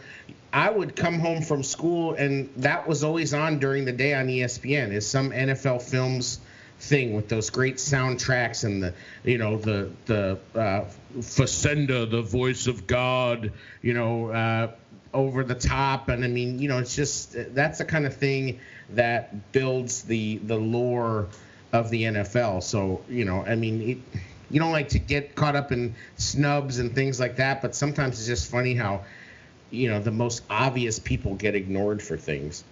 I 0.52 0.70
would 0.70 0.96
come 0.96 1.20
home 1.20 1.42
from 1.42 1.64
school 1.64 2.16
and 2.16 2.50
that 2.58 2.88
was 2.88 3.04
always 3.04 3.34
on 3.34 3.60
during 3.60 3.86
the 3.86 3.92
day 3.92 4.14
on 4.14 4.28
ESPN 4.28 4.92
is 4.92 5.08
some 5.08 5.32
NFL 5.32 5.82
films 5.82 6.40
thing 6.80 7.14
with 7.14 7.28
those 7.28 7.50
great 7.50 7.76
soundtracks 7.76 8.64
and 8.64 8.82
the 8.82 8.94
you 9.24 9.38
know 9.38 9.58
the 9.58 9.90
the 10.06 10.40
uh, 10.56 10.86
Facenda, 11.18 12.10
the 12.10 12.22
voice 12.22 12.68
of 12.68 12.88
God, 12.88 13.52
you 13.82 13.94
know, 13.94 14.30
uh, 14.30 14.72
over 15.14 15.44
the 15.44 15.56
top, 15.56 16.10
and 16.10 16.24
I 16.24 16.28
mean, 16.28 16.60
you 16.60 16.70
know, 16.70 16.80
it's 16.80 16.96
just 16.96 17.36
that's 17.54 17.80
the 17.80 17.86
kind 17.86 18.06
of 18.06 18.16
thing 18.16 18.60
that 18.92 19.52
builds 19.52 20.04
the 20.04 20.38
the 20.38 20.58
lore 20.58 21.28
of 21.74 21.90
the 21.90 22.04
NFL. 22.04 22.64
So 22.64 23.02
you 23.10 23.26
know, 23.26 23.44
I 23.46 23.56
mean. 23.56 23.82
It, 23.82 23.98
you 24.52 24.60
don't 24.60 24.72
like 24.72 24.90
to 24.90 25.00
get 25.00 25.36
caught 25.36 25.56
up 25.56 25.72
in 25.72 25.94
snubs 26.18 26.80
and 26.80 26.96
things 26.96 27.20
like 27.20 27.36
that, 27.36 27.62
but 27.62 27.76
sometimes 27.76 28.18
it's 28.18 28.28
just 28.28 28.50
funny 28.50 28.74
how, 28.74 29.04
you 29.70 29.90
know, 29.90 30.02
the 30.02 30.12
most 30.12 30.42
obvious 30.50 30.98
people 30.98 31.36
get 31.36 31.54
ignored 31.54 32.02
for 32.02 32.18
things. 32.18 32.64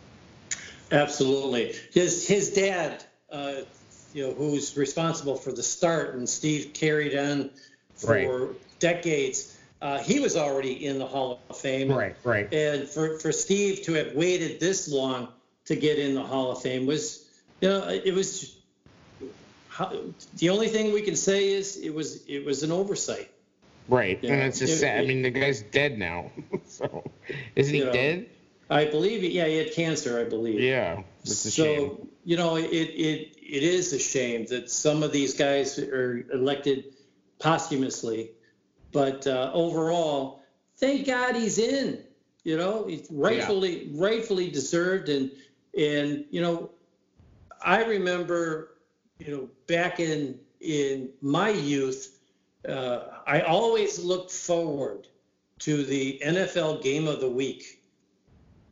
Absolutely. 0.91 1.75
His 1.91 2.27
his 2.27 2.51
dad, 2.51 3.03
uh, 3.31 3.61
you 4.17 4.25
know, 4.25 4.33
who's 4.33 4.75
responsible 4.75 5.35
for 5.35 5.51
the 5.51 5.61
start, 5.61 6.15
and 6.15 6.27
Steve 6.27 6.73
carried 6.73 7.15
on 7.15 7.51
for 7.93 8.47
right. 8.47 8.79
decades. 8.79 9.55
Uh, 9.79 9.99
he 9.99 10.19
was 10.19 10.35
already 10.35 10.87
in 10.87 10.97
the 10.97 11.05
Hall 11.05 11.39
of 11.51 11.55
Fame. 11.55 11.91
Right, 11.91 12.15
right. 12.23 12.51
And 12.51 12.89
for, 12.89 13.19
for 13.19 13.31
Steve 13.31 13.83
to 13.83 13.93
have 13.93 14.15
waited 14.15 14.59
this 14.59 14.91
long 14.91 15.27
to 15.65 15.75
get 15.75 15.99
in 15.99 16.15
the 16.15 16.23
Hall 16.23 16.49
of 16.49 16.63
Fame 16.63 16.87
was, 16.87 17.29
you 17.61 17.69
know, 17.69 17.87
it 17.87 18.11
was 18.11 18.57
the 20.37 20.49
only 20.49 20.67
thing 20.67 20.93
we 20.93 21.03
can 21.03 21.15
say 21.15 21.49
is 21.49 21.77
it 21.77 21.93
was 21.93 22.25
it 22.25 22.43
was 22.43 22.63
an 22.63 22.71
oversight. 22.71 23.29
Right, 23.87 24.19
and 24.23 24.41
it's 24.41 24.57
just 24.57 24.73
it, 24.73 24.77
sad. 24.77 25.01
It, 25.01 25.03
I 25.03 25.07
mean, 25.07 25.21
the 25.21 25.29
guy's 25.29 25.61
dead 25.61 25.99
now. 25.99 26.31
so, 26.65 27.03
isn't 27.55 27.73
he 27.73 27.81
know, 27.81 27.93
dead? 27.93 28.29
I 28.67 28.85
believe. 28.85 29.23
Yeah, 29.23 29.45
he 29.45 29.57
had 29.57 29.73
cancer. 29.73 30.19
I 30.19 30.23
believe. 30.23 30.59
Yeah, 30.59 31.03
so 31.23 32.07
you 32.25 32.35
know, 32.35 32.57
it 32.57 32.65
it 32.65 33.36
it 33.47 33.63
is 33.63 33.93
a 33.93 33.99
shame 33.99 34.45
that 34.47 34.69
some 34.69 35.03
of 35.03 35.11
these 35.11 35.33
guys 35.33 35.79
are 35.79 36.25
elected 36.33 36.93
posthumously, 37.39 38.31
but 38.91 39.25
uh, 39.27 39.51
overall, 39.53 40.41
thank 40.77 41.05
God 41.05 41.35
he's 41.35 41.57
in. 41.57 42.03
You 42.43 42.57
know, 42.57 42.85
he's 42.87 43.07
rightfully 43.11 43.85
yeah. 43.85 44.03
rightfully 44.03 44.49
deserved, 44.49 45.09
and 45.09 45.31
and 45.77 46.25
you 46.29 46.41
know, 46.41 46.71
I 47.61 47.83
remember 47.83 48.77
you 49.19 49.31
know, 49.31 49.49
back 49.67 49.99
in 49.99 50.39
in 50.61 51.09
my 51.21 51.49
youth, 51.49 52.19
uh, 52.67 52.99
I 53.25 53.41
always 53.41 53.99
looked 53.99 54.31
forward 54.31 55.07
to 55.59 55.83
the 55.83 56.21
NFL 56.23 56.83
game 56.83 57.07
of 57.07 57.19
the 57.19 57.29
week. 57.29 57.81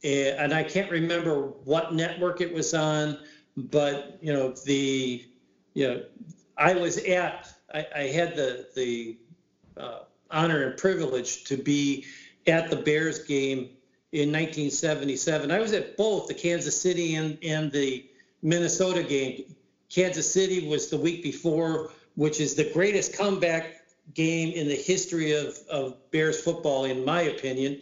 And 0.03 0.53
I 0.53 0.63
can't 0.63 0.91
remember 0.91 1.47
what 1.63 1.95
network 1.95 2.39
it 2.39 2.53
was 2.53 2.75
on, 2.75 3.17
but 3.57 4.17
you 4.21 4.33
know 4.33 4.53
the 4.65 5.25
you 5.73 5.87
know 5.87 6.03
I 6.57 6.73
was 6.73 6.97
at 6.97 7.53
I, 7.73 7.85
I 7.95 8.01
had 8.03 8.35
the 8.35 8.67
the 8.75 9.17
uh, 9.77 9.99
honor 10.31 10.67
and 10.67 10.77
privilege 10.77 11.43
to 11.45 11.57
be 11.57 12.05
at 12.47 12.69
the 12.69 12.75
Bears 12.75 13.19
game 13.23 13.69
in 14.11 14.31
1977. 14.31 15.51
I 15.51 15.59
was 15.59 15.73
at 15.73 15.97
both 15.97 16.27
the 16.27 16.33
Kansas 16.33 16.79
City 16.79 17.15
and, 17.15 17.37
and 17.43 17.71
the 17.71 18.05
Minnesota 18.41 19.03
game. 19.03 19.55
Kansas 19.89 20.31
City 20.31 20.67
was 20.67 20.89
the 20.89 20.97
week 20.97 21.23
before, 21.23 21.91
which 22.15 22.39
is 22.39 22.55
the 22.55 22.69
greatest 22.71 23.17
comeback 23.17 23.81
game 24.13 24.53
in 24.53 24.67
the 24.67 24.75
history 24.75 25.33
of, 25.33 25.57
of 25.69 25.97
Bears 26.11 26.39
football, 26.39 26.85
in 26.85 27.03
my 27.03 27.23
opinion. 27.23 27.81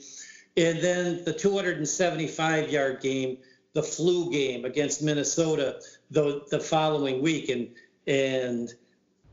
And 0.56 0.80
then 0.80 1.24
the 1.24 1.34
275 1.34 2.70
yard 2.70 3.02
game, 3.02 3.38
the 3.74 3.84
flu 3.84 4.32
game 4.32 4.66
against 4.66 5.02
Minnesota 5.02 5.80
the, 6.12 6.44
the 6.50 6.60
following 6.60 7.22
week. 7.22 7.50
And, 7.50 7.70
and 8.08 8.74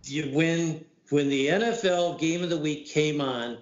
you 0.04 0.30
win 0.34 0.84
when 1.10 1.28
the 1.28 1.48
NFL 1.48 2.18
game 2.18 2.42
of 2.42 2.50
the 2.50 2.58
week 2.58 2.86
came 2.86 3.20
on, 3.20 3.58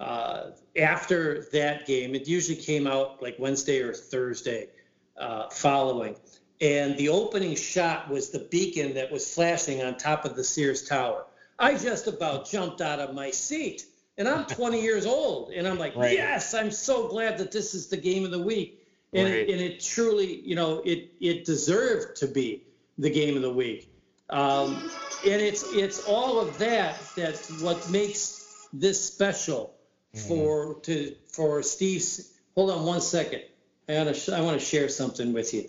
uh, 0.00 0.50
after 0.76 1.46
that 1.52 1.86
game, 1.86 2.14
it 2.14 2.28
usually 2.28 2.56
came 2.56 2.86
out 2.86 3.20
like 3.22 3.36
Wednesday 3.38 3.80
or 3.80 3.92
Thursday 3.92 4.68
uh, 5.16 5.48
following 5.50 6.14
and 6.60 6.96
the 6.96 7.08
opening 7.08 7.54
shot 7.54 8.08
was 8.08 8.30
the 8.30 8.40
beacon 8.40 8.94
that 8.94 9.12
was 9.12 9.32
flashing 9.32 9.82
on 9.82 9.96
top 9.96 10.24
of 10.24 10.34
the 10.34 10.42
Sears 10.42 10.88
Tower. 10.88 11.24
I 11.58 11.76
just 11.76 12.06
about 12.06 12.48
jumped 12.48 12.80
out 12.80 12.98
of 12.98 13.14
my 13.14 13.30
seat. 13.30 13.86
And 14.16 14.28
I'm 14.28 14.46
20 14.46 14.82
years 14.82 15.06
old. 15.06 15.52
And 15.52 15.66
I'm 15.68 15.78
like, 15.78 15.94
right. 15.94 16.12
yes, 16.12 16.52
I'm 16.52 16.72
so 16.72 17.06
glad 17.06 17.38
that 17.38 17.52
this 17.52 17.74
is 17.74 17.86
the 17.86 17.96
game 17.96 18.24
of 18.24 18.32
the 18.32 18.38
week. 18.38 18.77
And, 19.14 19.24
right. 19.24 19.48
it, 19.48 19.50
and 19.50 19.60
it 19.60 19.80
truly, 19.80 20.40
you 20.40 20.54
know, 20.54 20.82
it, 20.84 21.12
it 21.20 21.44
deserved 21.44 22.16
to 22.16 22.26
be 22.26 22.64
the 22.98 23.10
game 23.10 23.36
of 23.36 23.42
the 23.42 23.52
week. 23.52 23.90
Um, 24.30 24.90
and 25.26 25.40
it's 25.40 25.64
it's 25.72 26.04
all 26.04 26.38
of 26.38 26.58
that 26.58 27.00
that's 27.16 27.62
what 27.62 27.90
makes 27.90 28.68
this 28.74 29.02
special 29.02 29.74
mm-hmm. 30.14 30.28
for 30.28 30.80
to 30.80 31.14
for 31.32 31.62
Steve's. 31.62 32.34
Hold 32.54 32.70
on 32.70 32.84
one 32.84 33.00
second. 33.00 33.42
I 33.88 34.04
want 34.04 34.14
to 34.14 34.36
I 34.36 34.40
want 34.42 34.60
to 34.60 34.64
share 34.64 34.90
something 34.90 35.32
with 35.32 35.54
you. 35.54 35.68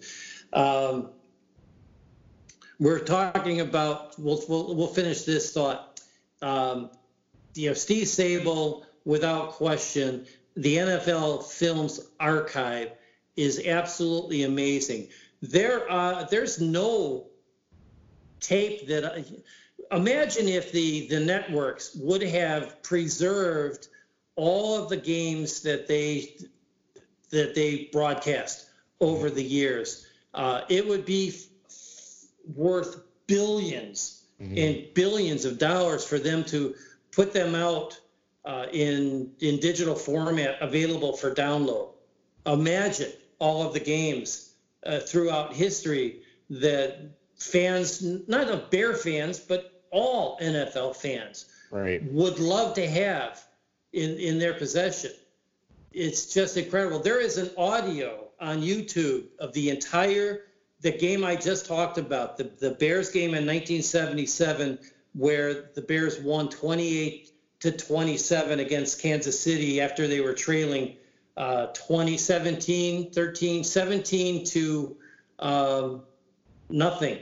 Um, 0.52 1.12
we're 2.80 3.00
talking 3.00 3.60
about, 3.60 4.18
we'll, 4.18 4.42
we'll, 4.48 4.74
we'll 4.74 4.88
finish 4.88 5.24
this 5.24 5.54
thought. 5.54 6.00
Um, 6.42 6.90
you 7.54 7.68
know, 7.68 7.74
Steve 7.74 8.08
Sabol, 8.08 8.84
without 9.04 9.52
question, 9.52 10.26
the 10.56 10.78
NFL 10.78 11.44
Films 11.44 12.00
Archive 12.20 12.92
is 13.40 13.66
absolutely 13.66 14.44
amazing. 14.44 15.08
There, 15.42 15.90
uh, 15.90 16.26
there's 16.26 16.60
no 16.60 17.28
tape 18.40 18.88
that. 18.88 19.06
I, 19.06 19.26
imagine 19.96 20.48
if 20.48 20.72
the 20.72 21.08
the 21.08 21.20
networks 21.20 21.96
would 21.96 22.22
have 22.22 22.84
preserved 22.84 23.88
all 24.36 24.82
of 24.82 24.90
the 24.90 24.98
games 24.98 25.62
that 25.62 25.88
they 25.88 26.36
that 27.30 27.56
they 27.56 27.90
broadcast 27.92 28.70
over 29.00 29.30
the 29.30 29.44
years. 29.44 30.08
Uh, 30.34 30.62
it 30.70 30.86
would 30.88 31.06
be 31.06 31.30
f- 31.30 32.26
worth 32.56 33.02
1000000000s 33.28 34.22
mm-hmm. 34.42 34.58
and 34.58 34.94
billions 34.94 35.46
of 35.46 35.58
dollars 35.58 36.04
for 36.04 36.20
them 36.20 36.44
to 36.44 36.76
put 37.12 37.34
them 37.34 37.56
out 37.56 38.00
uh, 38.46 38.66
in 38.72 39.32
in 39.40 39.60
digital 39.60 39.96
format 39.96 40.58
available 40.62 41.14
for 41.16 41.34
download. 41.34 41.90
Imagine 42.46 43.12
all 43.40 43.66
of 43.66 43.74
the 43.74 43.80
games 43.80 44.54
uh, 44.86 45.00
throughout 45.00 45.54
history 45.54 46.22
that 46.50 47.00
fans, 47.38 48.02
not 48.28 48.50
of 48.50 48.70
Bear 48.70 48.94
fans, 48.94 49.40
but 49.40 49.84
all 49.92 50.38
NFL 50.40 50.96
fans, 50.96 51.46
right. 51.72 52.04
would 52.12 52.40
love 52.40 52.76
to 52.76 52.88
have 52.88 53.44
in 53.94 54.18
in 54.18 54.40
their 54.40 54.54
possession. 54.54 55.12
It's 55.92 56.32
just 56.32 56.58
incredible. 56.58 57.00
There 57.00 57.20
is 57.20 57.38
an 57.38 57.50
audio 57.58 58.28
on 58.40 58.62
YouTube 58.62 59.26
of 59.40 59.54
the 59.54 59.70
entire 59.70 60.44
the 60.82 60.92
game 60.92 61.24
I 61.24 61.36
just 61.36 61.66
talked 61.66 61.98
about, 61.98 62.38
the, 62.38 62.46
the 62.60 62.72
Bears 62.72 63.10
game 63.10 63.32
in 63.32 63.46
1977, 63.46 64.80
where 65.14 65.70
the 65.74 65.82
Bears 65.82 66.20
won 66.20 66.50
28 66.50 67.32
to 67.62 67.72
27 67.72 68.60
against 68.60 69.02
Kansas 69.02 69.40
City 69.40 69.82
after 69.82 70.08
they 70.08 70.22
were 70.22 70.34
trailing 70.34 70.96
uh, 71.40 71.68
2017, 71.68 73.12
13, 73.12 73.64
17 73.64 74.46
to 74.46 74.98
um, 75.40 76.04
nothing. 76.70 77.18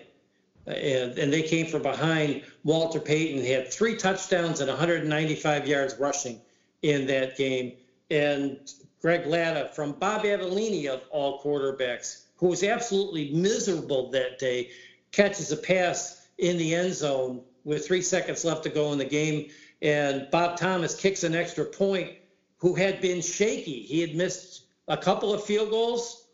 And, 0.65 1.17
and 1.17 1.31
they 1.31 1.43
came 1.43 1.67
from 1.67 1.83
behind. 1.83 2.41
Walter 2.63 2.99
Payton 2.99 3.45
had 3.45 3.71
three 3.71 3.95
touchdowns 3.95 4.59
and 4.59 4.69
195 4.69 5.67
yards 5.67 5.95
rushing 5.99 6.41
in 6.81 7.05
that 7.07 7.37
game. 7.37 7.73
And 8.09 8.59
Greg 9.01 9.27
Latta 9.27 9.69
from 9.73 9.93
Bob 9.93 10.23
Avellini 10.23 10.87
of 10.87 11.03
all 11.11 11.41
quarterbacks, 11.41 12.23
who 12.37 12.47
was 12.47 12.63
absolutely 12.63 13.31
miserable 13.31 14.09
that 14.11 14.39
day, 14.39 14.71
catches 15.11 15.51
a 15.51 15.57
pass 15.57 16.27
in 16.39 16.57
the 16.57 16.73
end 16.73 16.95
zone 16.95 17.41
with 17.63 17.85
three 17.85 18.01
seconds 18.01 18.43
left 18.43 18.63
to 18.63 18.69
go 18.69 18.91
in 18.93 18.97
the 18.97 19.05
game. 19.05 19.49
And 19.83 20.27
Bob 20.31 20.57
Thomas 20.57 20.99
kicks 20.99 21.23
an 21.23 21.35
extra 21.35 21.65
point, 21.65 22.13
who 22.57 22.75
had 22.75 23.01
been 23.01 23.21
shaky. 23.21 23.81
He 23.81 24.01
had 24.01 24.15
missed 24.15 24.65
a 24.87 24.97
couple 24.97 25.33
of 25.33 25.43
field 25.43 25.69
goals 25.69 26.27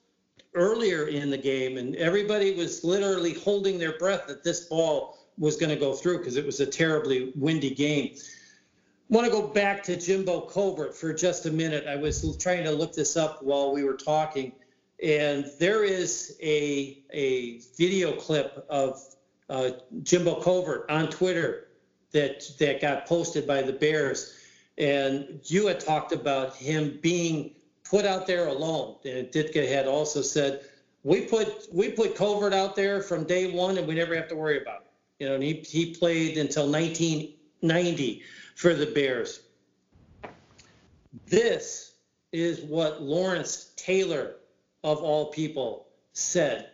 earlier 0.56 1.08
in 1.08 1.30
the 1.30 1.38
game, 1.38 1.78
and 1.78 1.96
everybody 1.96 2.54
was 2.54 2.84
literally 2.84 3.34
holding 3.34 3.80
their 3.80 3.98
breath 3.98 4.28
that 4.28 4.44
this 4.44 4.66
ball 4.66 5.18
was 5.38 5.58
going 5.58 5.72
to 5.72 5.76
go 5.76 5.94
through 5.94 6.20
because 6.20 6.36
it 6.36 6.46
was 6.46 6.60
a 6.60 6.66
terribly 6.66 7.34
windy 7.36 7.74
game 7.74 8.16
I 9.14 9.16
want 9.16 9.28
to 9.28 9.32
go 9.32 9.46
back 9.46 9.84
to 9.84 9.96
Jimbo 9.96 10.42
Covert 10.42 10.96
for 10.96 11.14
just 11.14 11.46
a 11.46 11.52
minute. 11.52 11.86
I 11.88 11.96
was 11.96 12.36
trying 12.38 12.64
to 12.64 12.72
look 12.72 12.94
this 12.94 13.16
up 13.16 13.44
while 13.44 13.72
we 13.72 13.84
were 13.84 13.96
talking, 13.96 14.54
and 15.04 15.46
there 15.60 15.84
is 15.84 16.36
a 16.42 17.04
a 17.12 17.60
video 17.78 18.14
clip 18.14 18.66
of 18.70 19.00
uh, 19.50 19.72
Jimbo 20.02 20.42
Covert 20.42 20.90
on 20.90 21.10
Twitter 21.10 21.68
that 22.12 22.44
that 22.58 22.82
got 22.82 23.06
posted 23.06 23.46
by 23.46 23.62
the 23.62 23.74
Bears, 23.74 24.36
and 24.78 25.40
you 25.44 25.68
had 25.68 25.80
talked 25.80 26.12
about 26.12 26.56
him 26.56 27.00
being 27.02 27.52
put 27.84 28.06
out 28.06 28.26
there 28.26 28.48
alone. 28.48 28.96
And 29.06 29.28
Ditka 29.28 29.68
had 29.68 29.88
also 29.88 30.22
said 30.22 30.62
we 31.04 31.22
put 31.22 31.68
we 31.74 31.92
put 31.92 32.16
Covert 32.16 32.54
out 32.54 32.76
there 32.76 33.02
from 33.02 33.26
day 33.26 33.52
one, 33.52 33.78
and 33.78 33.88
we 33.88 33.96
never 33.96 34.16
have 34.16 34.28
to 34.30 34.36
worry 34.36 34.62
about 34.62 34.82
it. 34.82 34.92
You 35.20 35.30
know, 35.30 35.40
he 35.40 35.54
he 35.68 35.94
played 35.94 36.38
until 36.38 36.70
1990 36.70 38.24
for 38.56 38.74
the 38.74 38.88
Bears. 38.88 39.42
This 41.28 41.96
is 42.32 42.62
what 42.62 43.04
Lawrence 43.04 43.74
Taylor, 43.76 44.38
of 44.84 45.00
all 45.00 45.28
people, 45.28 45.88
said. 46.14 46.70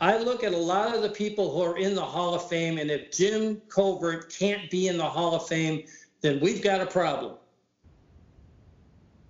I 0.00 0.18
look 0.18 0.44
at 0.44 0.52
a 0.52 0.58
lot 0.58 0.94
of 0.94 1.02
the 1.02 1.08
people 1.08 1.50
who 1.50 1.62
are 1.62 1.78
in 1.78 1.94
the 1.94 2.04
Hall 2.04 2.34
of 2.34 2.48
Fame, 2.48 2.78
and 2.78 2.90
if 2.90 3.10
Jim 3.10 3.62
Covert 3.68 4.30
can't 4.30 4.70
be 4.70 4.88
in 4.88 4.98
the 4.98 5.08
Hall 5.08 5.34
of 5.34 5.46
Fame, 5.46 5.84
then 6.20 6.40
we've 6.40 6.62
got 6.62 6.80
a 6.80 6.86
problem. 6.86 7.36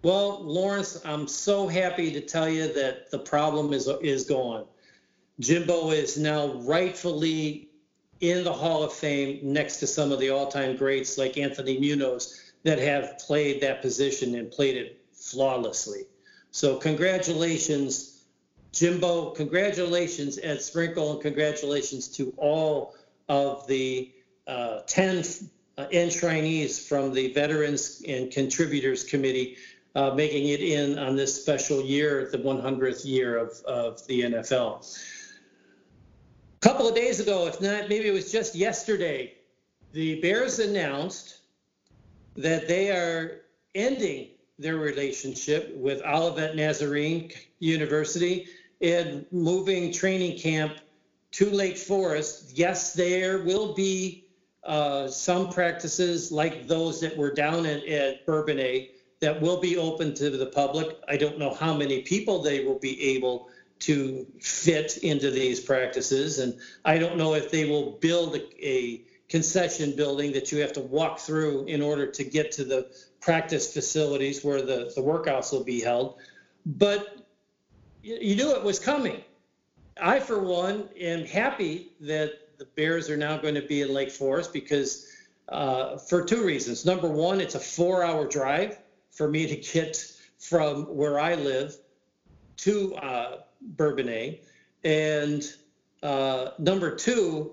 Well, 0.03 0.43
Lawrence, 0.43 1.01
I'm 1.05 1.29
so 1.29 1.69
happy 1.69 2.11
to 2.13 2.21
tell 2.21 2.49
you 2.49 2.73
that 2.73 3.11
the 3.11 3.19
problem 3.19 3.73
is 3.73 3.89
is 4.01 4.25
gone. 4.25 4.65
Jimbo 5.41 5.91
is 5.91 6.19
now 6.19 6.55
rightfully 6.55 7.69
in 8.21 8.45
the 8.45 8.53
Hall 8.53 8.83
of 8.83 8.93
Fame 8.93 9.41
next 9.43 9.79
to 9.79 9.87
some 9.87 10.13
of 10.13 10.21
the 10.21 10.31
all-time 10.31 10.77
greats 10.77 11.17
like 11.17 11.39
Anthony 11.39 11.79
Munoz 11.79 12.53
that 12.63 12.79
have 12.79 13.19
played 13.19 13.61
that 13.63 13.81
position 13.81 14.35
and 14.35 14.51
played 14.51 14.77
it 14.77 15.03
flawlessly. 15.13 16.07
So 16.51 16.77
congratulations, 16.77 18.25
Jimbo. 18.73 19.31
Congratulations, 19.31 20.39
Ed 20.43 20.61
Sprinkle, 20.61 21.13
and 21.13 21.23
congratulations 21.23 22.09
to 22.17 22.35
all 22.37 22.95
of 23.29 23.67
the 23.67 24.13
uh, 24.47 24.81
10 24.87 25.23
uh, 25.81 25.89
enshrinees 25.89 26.87
from 26.87 27.13
the 27.13 27.33
Veterans 27.33 28.03
and 28.07 28.31
Contributors 28.31 29.05
Committee 29.05 29.57
uh, 29.95 30.13
making 30.15 30.49
it 30.49 30.61
in 30.61 30.99
on 30.99 31.17
this 31.17 31.43
special 31.43 31.83
year, 31.83 32.29
the 32.31 32.39
100th 32.39 33.05
year 33.05 33.39
of, 33.39 33.61
of 33.67 34.07
the 34.07 34.21
NFL 34.21 34.97
A 36.57 36.61
couple 36.61 36.89
of 36.89 36.95
days 36.95 37.19
ago, 37.19 37.47
if 37.47 37.61
not, 37.61 37.89
maybe 37.89 38.07
it 38.07 38.13
was 38.13 38.31
just 38.31 38.55
yesterday, 38.55 39.35
the 39.93 40.21
Bears 40.21 40.59
announced 40.59 41.39
that 42.37 42.69
they 42.69 42.91
are 42.91 43.43
ending 43.75 44.29
their 44.59 44.77
relationship 44.77 45.75
with 45.77 46.03
Olivet 46.03 46.55
Nazarene 46.55 47.33
University 47.59 48.47
and 48.81 49.27
moving 49.33 49.93
training 49.93 50.39
camp 50.39 50.75
to 51.33 51.51
Lake 51.51 51.77
Forest. 51.77 52.53
Yes, 52.57 52.93
there 52.93 53.43
will 53.43 53.75
be 53.75 54.30
uh, 54.65 55.09
some 55.09 55.49
practices 55.51 56.31
like 56.31 56.67
those 56.67 57.01
that 57.01 57.17
were 57.17 57.33
down 57.33 57.67
at, 57.67 57.85
at 57.87 58.27
Bourbonnais 58.27 58.91
that 59.21 59.41
will 59.41 59.61
be 59.61 59.77
open 59.77 60.15
to 60.15 60.31
the 60.31 60.47
public. 60.47 60.97
I 61.09 61.17
don't 61.17 61.39
know 61.39 61.55
how 61.55 61.75
many 61.75 62.03
people 62.03 62.43
they 62.43 62.65
will 62.65 62.79
be 62.79 63.01
able 63.17 63.49
to 63.81 64.27
fit 64.41 64.99
into 64.99 65.31
these 65.31 65.61
practices. 65.61 66.39
And 66.39 66.59
I 66.85 66.99
don't 66.99 67.17
know 67.17 67.35
if 67.35 67.51
they 67.51 67.69
will 67.69 67.93
build 67.93 68.37
a, 68.37 68.67
a 68.67 69.03
concession 69.29 69.97
building 69.97 70.33
that 70.33 70.53
you 70.53 70.61
have 70.61 70.73
to 70.75 70.81
walk 70.81 71.19
through 71.19 71.65
in 71.65 71.81
order 71.81 72.07
to 72.07 72.25
get 72.25 72.53
to 72.53 72.65
the 72.65 72.91
practice 73.21 73.73
facilities 73.73 74.45
where 74.45 74.61
the, 74.61 74.93
the 74.95 75.01
workouts 75.01 75.53
will 75.53 75.65
be 75.65 75.81
held. 75.81 76.17
But 76.67 77.27
you, 78.03 78.19
you 78.21 78.37
knew 78.37 78.55
it 78.55 78.63
was 78.63 78.79
coming. 78.79 79.23
I, 80.01 80.21
for 80.21 80.41
one, 80.41 80.89
am 80.99 81.25
happy 81.25 81.93
that 82.01 82.50
the 82.61 82.67
Bears 82.77 83.09
are 83.09 83.17
now 83.17 83.39
going 83.39 83.55
to 83.55 83.63
be 83.63 83.81
in 83.81 83.91
Lake 83.91 84.11
Forest 84.11 84.53
because 84.53 85.07
uh, 85.49 85.97
for 85.97 86.23
two 86.23 86.45
reasons. 86.45 86.85
Number 86.85 87.09
one, 87.09 87.41
it's 87.41 87.55
a 87.55 87.59
four 87.59 88.05
hour 88.05 88.29
drive 88.29 88.79
for 89.11 89.29
me 89.29 89.47
to 89.47 89.57
get 89.57 90.07
from 90.39 90.83
where 90.95 91.19
I 91.19 91.37
live 91.37 91.75
to 92.59 92.95
uh, 92.97 93.39
Bourbonnais. 93.77 94.41
And 94.85 95.43
uh, 96.03 96.51
number 96.59 96.95
two, 96.95 97.53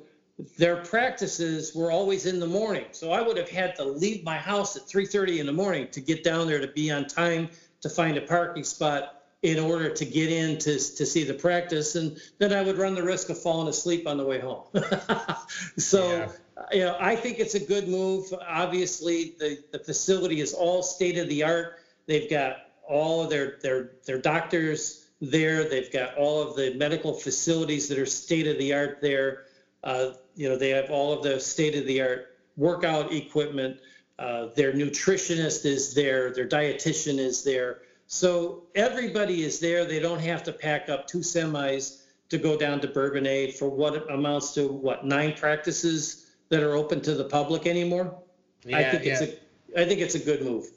their 0.57 0.84
practices 0.84 1.73
were 1.73 1.89
always 1.89 2.25
in 2.25 2.41
the 2.41 2.45
morning. 2.45 2.85
So 2.91 3.13
I 3.13 3.21
would 3.21 3.38
have 3.38 3.49
had 3.49 3.77
to 3.77 3.85
leave 3.85 4.25
my 4.25 4.38
house 4.38 4.75
at 4.75 4.84
3:30 4.84 5.39
in 5.39 5.45
the 5.45 5.53
morning 5.53 5.88
to 5.91 6.01
get 6.01 6.21
down 6.21 6.47
there 6.47 6.59
to 6.59 6.67
be 6.67 6.91
on 6.91 7.07
time 7.07 7.49
to 7.79 7.89
find 7.89 8.17
a 8.17 8.21
parking 8.21 8.65
spot 8.65 9.16
in 9.43 9.59
order 9.59 9.89
to 9.89 10.05
get 10.05 10.31
in 10.31 10.57
to, 10.57 10.73
to 10.73 11.05
see 11.05 11.23
the 11.23 11.34
practice. 11.34 11.95
And 11.95 12.19
then 12.39 12.51
I 12.51 12.61
would 12.64 12.77
run 12.77 12.95
the 12.95 13.03
risk 13.03 13.30
of 13.30 13.39
falling 13.39 13.68
asleep 13.68 14.07
on 14.07 14.18
the 14.18 14.26
way 14.26 14.39
home. 14.39 14.64
so, 15.77 16.09
yeah. 16.09 16.30
you 16.72 16.80
know, 16.80 16.97
I 16.99 17.15
think 17.15 17.39
it's 17.39 17.55
a 17.55 17.59
good 17.59 17.88
move. 17.88 18.34
Obviously, 18.47 19.35
the, 19.39 19.59
the 19.72 19.80
facility 19.80 20.41
is 20.41 20.53
all 20.53 20.81
state 20.81 21.18
of 21.18 21.30
the 21.30 21.43
art. 21.43 21.80
They've 22.07 22.30
got 22.30 22.57
all 22.88 23.23
of 23.23 23.30
their, 23.30 23.57
their, 23.61 23.91
their 24.05 24.19
doctors, 24.19 25.07
there. 25.22 25.68
They've 25.68 25.91
got 25.91 26.15
all 26.15 26.41
of 26.41 26.55
the 26.55 26.73
medical 26.76 27.14
facilities 27.14 27.88
that 27.89 27.97
are 27.97 28.05
state 28.05 28.47
of 28.47 28.57
the 28.57 28.73
art 28.73 28.99
there. 29.01 29.45
Uh, 29.84 30.11
you 30.35 30.49
know, 30.49 30.57
they 30.57 30.69
have 30.69 30.89
all 30.89 31.14
of 31.14 31.23
the 31.23 31.39
state 31.39 31.76
of 31.76 31.85
the 31.85 32.01
art 32.01 32.38
workout 32.55 33.11
equipment. 33.11 33.80
Uh, 34.19 34.47
their 34.55 34.73
nutritionist 34.73 35.65
is 35.65 35.93
there. 35.93 36.31
Their 36.34 36.47
dietitian 36.47 37.19
is 37.19 37.43
there. 37.43 37.81
So 38.07 38.63
everybody 38.73 39.43
is 39.43 39.59
there. 39.59 39.85
They 39.85 39.99
don't 39.99 40.19
have 40.19 40.41
to 40.43 40.53
pack 40.53 40.89
up 40.89 41.07
two 41.07 41.19
semis 41.19 42.03
to 42.29 42.38
go 42.38 42.57
down 42.57 42.79
to 42.81 42.88
Bourbonnais 42.88 43.51
for 43.51 43.69
what 43.69 44.09
amounts 44.11 44.53
to 44.55 44.67
what 44.67 45.05
nine 45.05 45.34
practices 45.34 46.27
that 46.49 46.63
are 46.63 46.75
open 46.75 47.01
to 47.01 47.13
the 47.13 47.25
public 47.25 47.67
anymore. 47.67 48.17
Yeah, 48.65 48.77
I 48.77 48.84
think 48.85 49.05
yeah. 49.05 49.13
it's 49.13 49.21
a 49.21 49.81
I 49.81 49.85
think 49.85 49.99
it's 49.99 50.15
a 50.15 50.19
good 50.19 50.41
move. 50.41 50.69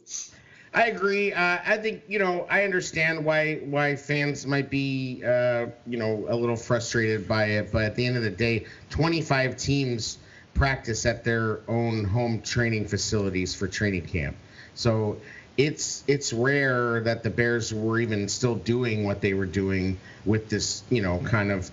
I 0.73 0.87
agree. 0.87 1.33
Uh, 1.33 1.59
I 1.65 1.77
think 1.79 2.03
you 2.09 2.19
know 2.19 2.47
I 2.51 2.65
understand 2.65 3.25
why 3.25 3.57
why 3.57 3.97
fans 3.97 4.47
might 4.47 4.69
be 4.69 5.23
uh, 5.25 5.67
you 5.87 5.99
know 5.99 6.27
a 6.29 6.37
little 6.37 6.57
frustrated 6.57 7.27
by 7.27 7.47
it, 7.47 7.73
but 7.73 7.85
at 7.85 7.95
the 7.95 8.05
end 8.05 8.17
of 8.17 8.23
the 8.23 8.31
day, 8.31 8.67
25 8.91 9.57
teams 9.57 10.19
practice 10.55 11.07
at 11.07 11.25
their 11.25 11.61
own 11.69 12.05
home 12.05 12.43
training 12.43 12.87
facilities 12.87 13.55
for 13.55 13.69
training 13.69 14.07
camp. 14.07 14.37
So 14.75 15.17
it's 15.57 16.05
it's 16.07 16.33
rare 16.33 17.01
that 17.01 17.23
the 17.23 17.31
Bears 17.31 17.73
were 17.73 18.01
even 18.01 18.29
still 18.29 18.55
doing 18.55 19.05
what 19.05 19.21
they 19.21 19.35
were 19.35 19.47
doing 19.47 19.99
with 20.25 20.49
this, 20.49 20.83
you 20.91 21.03
know, 21.03 21.19
kind 21.19 21.51
of 21.51 21.71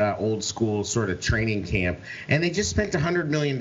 uh, 0.00 0.14
old 0.18 0.44
school 0.44 0.84
sort 0.84 1.10
of 1.10 1.20
training 1.20 1.64
camp. 1.64 1.98
And 2.28 2.42
they 2.42 2.50
just 2.50 2.70
spent 2.70 2.92
$100 2.92 3.26
million 3.28 3.58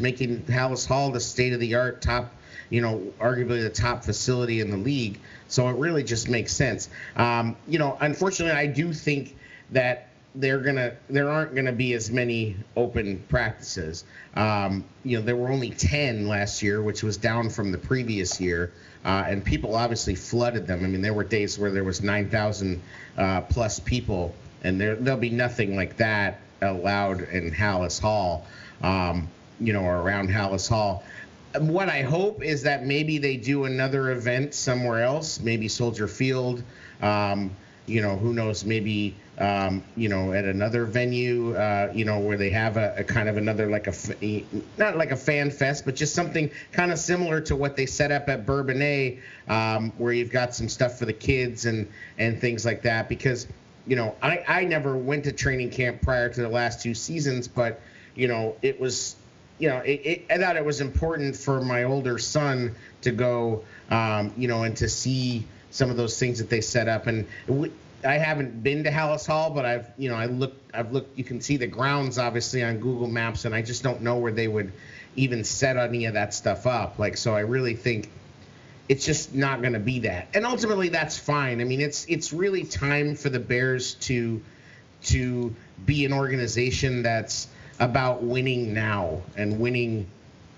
making 0.00 0.42
Halas 0.44 0.86
Hall 0.86 1.10
the 1.10 1.20
state 1.20 1.52
of 1.52 1.60
the 1.60 1.74
art 1.74 2.00
top, 2.00 2.32
you 2.70 2.80
know, 2.80 3.12
arguably 3.20 3.62
the 3.62 3.70
top 3.70 4.04
facility 4.04 4.60
in 4.60 4.70
the 4.70 4.76
league. 4.76 5.18
So 5.48 5.68
it 5.68 5.76
really 5.76 6.04
just 6.04 6.28
makes 6.28 6.52
sense. 6.52 6.88
Um, 7.16 7.56
you 7.66 7.78
know, 7.78 7.96
unfortunately, 8.00 8.56
I 8.58 8.66
do 8.66 8.92
think 8.92 9.36
that 9.72 10.06
they're 10.36 10.60
gonna 10.60 10.94
there 11.08 11.28
aren't 11.28 11.56
gonna 11.56 11.72
be 11.72 11.92
as 11.94 12.10
many 12.10 12.56
open 12.76 13.22
practices. 13.28 14.04
Um, 14.34 14.84
you 15.04 15.18
know, 15.18 15.24
there 15.24 15.34
were 15.34 15.50
only 15.50 15.70
10 15.70 16.28
last 16.28 16.62
year, 16.62 16.82
which 16.82 17.02
was 17.02 17.16
down 17.16 17.50
from 17.50 17.72
the 17.72 17.78
previous 17.78 18.40
year. 18.40 18.72
Uh, 19.04 19.24
and 19.26 19.44
people 19.44 19.74
obviously 19.74 20.14
flooded 20.14 20.66
them. 20.66 20.84
I 20.84 20.88
mean, 20.88 21.00
there 21.00 21.14
were 21.14 21.24
days 21.24 21.58
where 21.58 21.70
there 21.70 21.84
was 21.84 22.02
9,000 22.02 22.82
uh, 23.16 23.40
plus 23.42 23.80
people 23.80 24.34
and 24.62 24.80
there 24.80 24.96
there'll 24.96 25.20
be 25.20 25.30
nothing 25.30 25.76
like 25.76 25.96
that 25.96 26.40
allowed 26.62 27.22
in 27.22 27.50
Halas 27.50 28.00
Hall, 28.00 28.46
um, 28.82 29.28
you 29.58 29.72
know, 29.72 29.82
or 29.82 29.98
around 29.98 30.28
Halas 30.28 30.68
Hall. 30.68 31.02
What 31.58 31.88
I 31.88 32.02
hope 32.02 32.44
is 32.44 32.62
that 32.62 32.86
maybe 32.86 33.18
they 33.18 33.36
do 33.36 33.64
another 33.64 34.10
event 34.10 34.54
somewhere 34.54 35.02
else, 35.02 35.40
maybe 35.40 35.68
Soldier 35.68 36.06
Field. 36.06 36.62
Um, 37.02 37.50
you 37.86 38.02
know, 38.02 38.16
who 38.16 38.32
knows? 38.32 38.64
Maybe 38.64 39.16
um, 39.40 39.82
you 39.96 40.08
know 40.08 40.32
at 40.32 40.44
another 40.44 40.84
venue, 40.84 41.54
uh, 41.54 41.90
you 41.94 42.04
know, 42.04 42.20
where 42.20 42.36
they 42.36 42.50
have 42.50 42.76
a, 42.76 42.94
a, 42.98 43.04
kind 43.04 43.28
of 43.28 43.36
another 43.36 43.68
like 43.68 43.86
a 43.86 44.44
not 44.78 44.96
like 44.96 45.10
a 45.10 45.16
fan 45.16 45.50
fest, 45.50 45.84
but 45.84 45.96
just 45.96 46.14
something 46.14 46.50
kind 46.72 46.92
of 46.92 46.98
similar 46.98 47.40
to 47.40 47.56
what 47.56 47.76
they 47.76 47.86
set 47.86 48.12
up 48.12 48.28
at 48.28 48.46
Bourbonnais, 48.46 49.18
um, 49.48 49.90
where 49.98 50.12
you've 50.12 50.30
got 50.30 50.54
some 50.54 50.68
stuff 50.68 50.98
for 50.98 51.06
the 51.06 51.12
kids 51.12 51.66
and 51.66 51.88
and 52.18 52.40
things 52.40 52.64
like 52.64 52.82
that. 52.82 53.08
Because 53.08 53.46
you 53.86 53.96
know, 53.96 54.14
I, 54.22 54.44
I 54.46 54.64
never 54.64 54.96
went 54.96 55.24
to 55.24 55.32
training 55.32 55.70
camp 55.70 56.02
prior 56.02 56.28
to 56.28 56.42
the 56.42 56.48
last 56.48 56.82
two 56.82 56.94
seasons, 56.94 57.48
but, 57.48 57.80
you 58.14 58.28
know, 58.28 58.56
it 58.62 58.80
was, 58.80 59.16
you 59.58 59.68
know, 59.68 59.78
it, 59.78 60.00
it, 60.04 60.26
I 60.30 60.38
thought 60.38 60.56
it 60.56 60.64
was 60.64 60.80
important 60.80 61.36
for 61.36 61.60
my 61.60 61.84
older 61.84 62.18
son 62.18 62.74
to 63.02 63.10
go, 63.10 63.64
um, 63.90 64.32
you 64.36 64.48
know, 64.48 64.62
and 64.62 64.76
to 64.76 64.88
see 64.88 65.44
some 65.70 65.90
of 65.90 65.96
those 65.96 66.18
things 66.18 66.38
that 66.38 66.50
they 66.50 66.60
set 66.60 66.88
up. 66.88 67.06
And 67.06 67.26
I 68.04 68.18
haven't 68.18 68.62
been 68.62 68.84
to 68.84 68.90
Halas 68.90 69.26
Hall, 69.26 69.50
but 69.50 69.64
I've, 69.64 69.90
you 69.98 70.08
know, 70.08 70.16
I 70.16 70.26
looked, 70.26 70.74
I've 70.74 70.92
looked, 70.92 71.18
you 71.18 71.24
can 71.24 71.40
see 71.40 71.56
the 71.56 71.66
grounds 71.66 72.18
obviously 72.18 72.62
on 72.62 72.78
Google 72.78 73.08
Maps, 73.08 73.44
and 73.44 73.54
I 73.54 73.62
just 73.62 73.82
don't 73.82 74.02
know 74.02 74.16
where 74.16 74.32
they 74.32 74.48
would 74.48 74.72
even 75.16 75.44
set 75.44 75.76
any 75.76 76.06
of 76.06 76.14
that 76.14 76.32
stuff 76.34 76.66
up. 76.66 76.98
Like, 76.98 77.16
so 77.16 77.34
I 77.34 77.40
really 77.40 77.74
think 77.74 78.10
it's 78.88 79.04
just 79.04 79.34
not 79.34 79.60
going 79.60 79.74
to 79.74 79.78
be 79.78 80.00
that. 80.00 80.28
And 80.34 80.44
ultimately, 80.44 80.88
that's 80.88 81.18
fine. 81.18 81.60
I 81.60 81.64
mean, 81.64 81.80
it's 81.80 82.06
it's 82.06 82.32
really 82.32 82.64
time 82.64 83.14
for 83.14 83.28
the 83.28 83.38
Bears 83.38 83.94
to 83.94 84.42
to 85.04 85.54
be 85.86 86.04
an 86.04 86.12
organization 86.12 87.02
that's 87.02 87.48
about 87.78 88.22
winning 88.22 88.74
now 88.74 89.22
and 89.36 89.60
winning, 89.60 90.06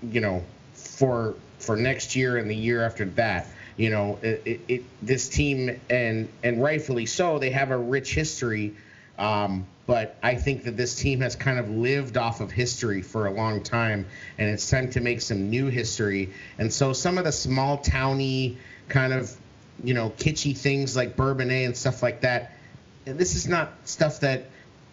you 0.03 0.21
know, 0.21 0.45
for 0.73 1.35
for 1.59 1.77
next 1.77 2.17
year 2.17 2.37
and 2.39 2.51
the 2.51 2.57
year 2.57 2.83
after 2.83 3.05
that. 3.05 3.47
You 3.77 3.91
know, 3.91 4.19
it, 4.23 4.43
it, 4.45 4.61
it 4.69 4.83
this 5.01 5.29
team 5.29 5.81
and 5.89 6.29
and 6.43 6.63
rightfully 6.63 7.07
so, 7.07 7.39
they 7.39 7.51
have 7.51 7.71
a 7.71 7.79
rich 7.79 8.15
history. 8.15 8.75
Um, 9.19 9.67
but 9.87 10.17
I 10.23 10.37
think 10.37 10.65
that 10.65 10.77
this 10.77 10.95
team 10.95 11.21
has 11.21 11.37
kind 11.37 11.59
of 11.59 11.69
lived 11.69 12.17
off 12.17 12.41
of 12.41 12.51
history 12.51 13.03
for 13.03 13.27
a 13.27 13.31
long 13.33 13.63
time, 13.63 14.07
and 14.39 14.49
it's 14.49 14.69
time 14.71 14.89
to 14.91 15.01
make 15.01 15.21
some 15.21 15.51
new 15.51 15.67
history. 15.67 16.31
And 16.59 16.73
so 16.73 16.93
some 16.93 17.19
of 17.19 17.25
the 17.25 17.33
small 17.33 17.79
towny 17.79 18.57
kind 18.89 19.13
of, 19.13 19.35
you 19.83 19.95
know, 19.95 20.11
kitschy 20.11 20.57
things 20.57 20.97
like 20.97 21.17
Bourbonnais 21.17 21.65
and 21.67 21.77
stuff 21.77 22.03
like 22.03 22.21
that, 22.21 22.53
this 23.05 23.35
is 23.35 23.49
not 23.49 23.71
stuff 23.85 24.21
that 24.21 24.43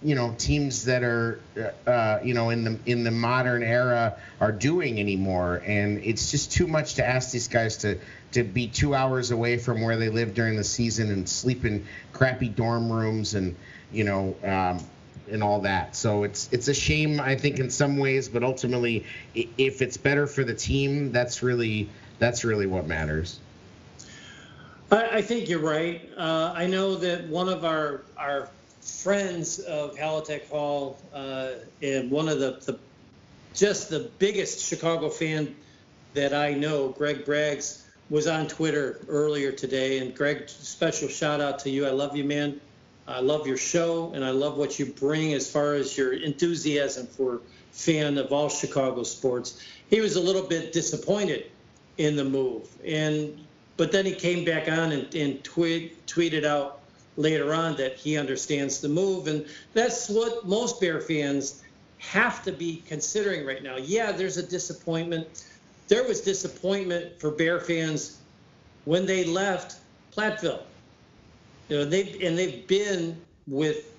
you 0.02 0.16
know 0.16 0.34
teams 0.38 0.86
that 0.86 1.04
are 1.04 1.42
uh, 1.86 2.20
you 2.24 2.34
know 2.34 2.50
in 2.50 2.64
the 2.64 2.80
in 2.86 3.04
the 3.04 3.12
modern 3.12 3.64
era 3.64 4.16
are 4.40 4.52
doing 4.52 5.00
anymore 5.00 5.62
and 5.66 5.98
it's 6.04 6.32
just 6.32 6.54
too 6.54 6.68
much 6.68 6.96
to 6.96 7.06
ask 7.06 7.32
these 7.32 7.50
guys 7.50 7.78
to 7.78 7.98
to 8.32 8.44
be 8.44 8.68
two 8.68 8.96
hours 8.96 9.32
away 9.32 9.58
from 9.58 9.82
where 9.82 9.98
they 9.98 10.10
live 10.10 10.34
during 10.34 10.56
the 10.56 10.64
season 10.64 11.12
and 11.12 11.28
sleep 11.28 11.66
in 11.66 11.86
crappy 12.14 12.48
dorm 12.48 12.92
rooms 12.92 13.34
and 13.34 13.56
you 13.92 14.04
know, 14.04 14.36
um, 14.44 14.86
and 15.32 15.44
all 15.44 15.62
that. 15.62 15.96
So 15.96 16.24
it's 16.24 16.50
it's 16.52 16.68
a 16.68 16.74
shame, 16.74 17.20
I 17.20 17.36
think, 17.36 17.60
in 17.60 17.70
some 17.70 17.98
ways, 17.98 18.30
but 18.30 18.44
ultimately, 18.44 19.06
if 19.36 19.82
it's 19.82 19.98
better 19.98 20.28
for 20.28 20.44
the 20.44 20.54
team, 20.54 21.12
that's 21.12 21.44
really 21.44 21.90
that's 22.18 22.44
really 22.44 22.66
what 22.66 22.88
matters. 22.88 23.40
I, 24.92 25.18
I 25.18 25.22
think 25.22 25.50
you're 25.50 25.60
right. 25.60 26.10
Uh, 26.18 26.54
I 26.56 26.68
know 26.68 26.96
that 26.96 27.28
one 27.28 27.50
of 27.50 27.64
our 27.64 28.02
our 28.18 28.50
friends 28.82 29.60
of 29.60 29.96
Halatek 29.96 30.48
Hall 30.50 30.98
uh, 31.14 31.52
and 31.82 32.10
one 32.10 32.30
of 32.30 32.40
the, 32.40 32.60
the 32.66 32.80
just 33.54 33.90
the 33.90 34.10
biggest 34.20 34.66
Chicago 34.68 35.10
fan 35.10 35.56
that 36.14 36.34
I 36.34 36.54
know, 36.54 36.90
Greg 36.90 37.26
Braggs, 37.26 37.84
was 38.10 38.28
on 38.28 38.48
Twitter 38.48 39.00
earlier 39.08 39.52
today. 39.52 40.00
And 40.00 40.16
Greg, 40.16 40.50
special 40.50 41.08
shout 41.08 41.42
out 41.42 41.60
to 41.60 41.70
you. 41.70 41.86
I 41.86 41.92
love 41.92 42.16
you, 42.16 42.24
man. 42.24 42.60
I 43.08 43.22
love 43.22 43.48
your 43.48 43.58
show 43.58 44.12
and 44.14 44.24
I 44.24 44.30
love 44.30 44.58
what 44.58 44.78
you 44.78 44.86
bring 44.86 45.34
as 45.34 45.50
far 45.50 45.74
as 45.74 45.98
your 45.98 46.14
enthusiasm 46.14 47.08
for 47.08 47.42
fan 47.72 48.18
of 48.18 48.32
all 48.32 48.50
Chicago 48.50 49.04
sports. 49.04 49.64
He 49.90 50.02
was 50.02 50.16
a 50.16 50.22
little 50.22 50.44
bit 50.44 50.74
disappointed 50.74 51.50
in 51.98 52.16
the 52.16 52.24
move, 52.24 52.68
and 52.86 53.46
but 53.78 53.92
then 53.92 54.06
he 54.06 54.14
came 54.14 54.44
back 54.46 54.68
on 54.68 54.92
and, 54.92 55.14
and 55.16 55.44
tweet, 55.44 56.06
tweeted 56.06 56.44
out 56.44 56.79
later 57.20 57.54
on 57.54 57.76
that 57.78 57.96
he 57.96 58.18
understands 58.18 58.80
the 58.82 58.90
move, 58.90 59.28
and 59.28 59.46
that's 59.74 60.10
what 60.10 60.48
most 60.48 60.80
Bear 60.82 61.02
fans 61.02 61.64
have 61.98 62.44
to 62.44 62.52
be 62.52 62.82
considering 62.88 63.46
right 63.46 63.62
now. 63.62 63.76
Yeah, 63.76 64.12
there's 64.12 64.38
a 64.38 64.44
disappointment. 64.44 65.46
There 65.88 66.04
was 66.04 66.22
disappointment 66.22 67.20
for 67.20 67.32
Bear 67.32 67.60
fans 67.60 68.20
when 68.86 69.06
they 69.06 69.26
left 69.26 69.78
Platteville 70.16 70.64
you 71.70 71.78
know, 71.78 71.86
they 71.86 72.20
and 72.26 72.38
they've 72.38 72.68
been 72.68 73.22
with 73.48 73.94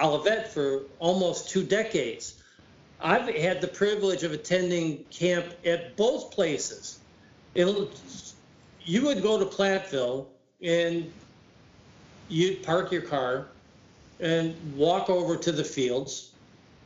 Olivet 0.00 0.52
for 0.52 0.82
almost 0.98 1.48
two 1.48 1.62
decades. 1.62 2.42
I've 3.00 3.34
had 3.34 3.60
the 3.60 3.68
privilege 3.68 4.22
of 4.24 4.32
attending 4.32 5.04
camp 5.10 5.46
at 5.64 5.96
both 5.96 6.30
places. 6.30 6.98
It'll, 7.54 7.90
you 8.82 9.04
would 9.06 9.22
go 9.22 9.38
to 9.38 9.44
Platteville 9.44 10.26
and 10.62 11.12
you'd 12.32 12.62
park 12.62 12.92
your 12.92 13.02
car 13.02 13.48
and 14.20 14.54
walk 14.76 15.10
over 15.10 15.36
to 15.36 15.52
the 15.52 15.64
fields. 15.64 16.30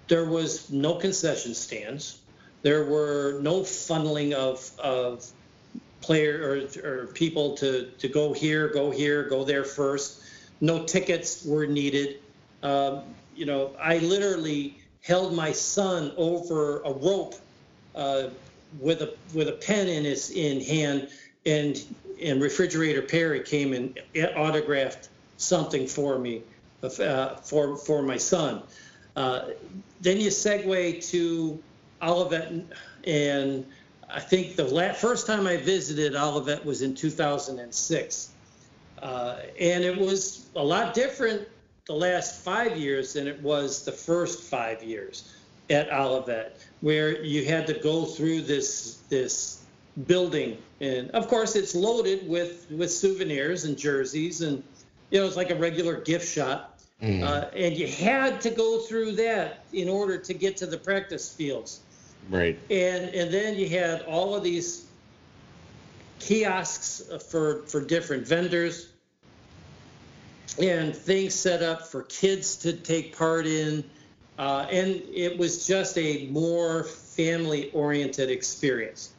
There 0.09 0.25
was 0.25 0.71
no 0.71 0.95
concession 0.95 1.55
stands. 1.55 2.21
There 2.63 2.85
were 2.85 3.39
no 3.43 3.61
funneling 3.61 4.33
of, 4.33 4.71
of 4.79 5.27
player 6.01 6.67
or, 6.85 6.89
or 6.89 7.07
people 7.09 7.57
to, 7.57 7.91
to 7.99 8.09
go 8.09 8.33
here, 8.33 8.69
go 8.69 8.91
here, 8.91 9.29
go 9.29 9.45
there 9.45 9.65
first 9.65 10.23
no 10.61 10.85
tickets 10.85 11.45
were 11.45 11.67
needed. 11.67 12.21
Um, 12.63 13.03
you 13.35 13.47
know, 13.47 13.73
I 13.81 13.99
literally 13.99 14.79
held 15.03 15.35
my 15.35 15.53
son 15.53 16.13
over 16.17 16.81
a 16.83 16.93
rope 16.93 17.35
uh, 17.95 18.29
with 18.81 19.03
a 19.03 19.15
with 19.35 19.49
a 19.49 19.53
pen 19.53 19.89
in 19.89 20.05
his 20.05 20.31
in 20.31 20.61
hand, 20.61 21.09
and 21.45 21.83
and 22.23 22.41
refrigerator 22.41 23.03
Perry 23.03 23.41
came 23.41 23.73
and 23.73 23.99
autographed 24.37 25.09
something 25.37 25.87
for 25.87 26.19
me 26.19 26.43
uh, 26.83 27.37
for 27.37 27.77
for 27.77 28.03
my 28.03 28.17
son. 28.17 28.63
Uh, 29.15 29.49
then 30.01 30.21
you 30.21 30.29
segue 30.29 31.09
to 31.11 31.63
Olivet, 32.03 32.53
and 33.05 33.67
I 34.11 34.21
think 34.21 34.57
the 34.57 34.95
first 34.99 35.27
time 35.27 35.47
I 35.47 35.57
visited 35.57 36.15
Olivet 36.15 36.65
was 36.65 36.83
in 36.83 36.95
2006. 36.95 38.31
Uh, 39.03 39.37
and 39.61 39.85
it 39.85 39.99
was 39.99 40.47
a 40.57 40.65
lot 40.65 40.95
different 40.95 41.47
the 41.87 41.93
last 41.93 42.43
five 42.43 42.77
years 42.77 43.13
than 43.13 43.27
it 43.27 43.41
was 43.43 43.85
the 43.85 43.93
first 43.93 44.43
five 44.43 44.83
years 44.83 45.35
at 45.71 45.93
Olivet, 45.93 46.61
where 46.81 47.23
you 47.23 47.45
had 47.45 47.67
to 47.67 47.75
go 47.75 48.05
through 48.05 48.43
this 48.43 49.03
this 49.09 49.63
building, 50.07 50.59
and 50.81 51.11
of 51.13 51.29
course 51.29 51.57
it's 51.57 51.75
loaded 51.75 52.29
with 52.29 52.67
with 52.71 52.91
souvenirs 52.91 53.65
and 53.65 53.77
jerseys, 53.77 54.43
and 54.43 54.63
you 55.11 55.21
know 55.21 55.27
it's 55.27 55.37
like 55.37 55.51
a 55.51 55.55
regular 55.55 56.01
gift 56.01 56.29
shop, 56.29 56.79
mm. 57.03 57.23
uh, 57.23 57.49
and 57.55 57.77
you 57.77 57.87
had 57.87 58.41
to 58.43 58.51
go 58.51 58.81
through 58.81 59.13
that 59.13 59.65
in 59.73 59.89
order 59.89 60.19
to 60.19 60.35
get 60.35 60.57
to 60.59 60.67
the 60.67 60.79
practice 60.79 61.33
fields. 61.33 61.81
Right. 62.29 62.59
And 62.71 63.15
and 63.15 63.33
then 63.33 63.57
you 63.57 63.69
had 63.69 64.03
all 64.03 64.35
of 64.35 64.43
these 64.43 64.87
kiosks 66.19 67.03
for 67.31 67.63
for 67.63 67.81
different 67.85 68.27
vendors 68.27 68.89
and 70.61 70.97
things 70.97 71.35
set 71.35 71.63
up 71.63 71.87
for 71.87 72.03
kids 72.03 72.57
to 72.57 72.73
take 72.73 73.17
part 73.17 73.47
in 73.47 73.85
uh, 74.39 74.67
and 74.71 75.03
it 75.15 75.39
was 75.39 75.67
just 75.67 75.97
a 75.99 76.27
more 76.31 76.85
family 76.85 77.71
oriented 77.73 78.31
experience 78.31 79.11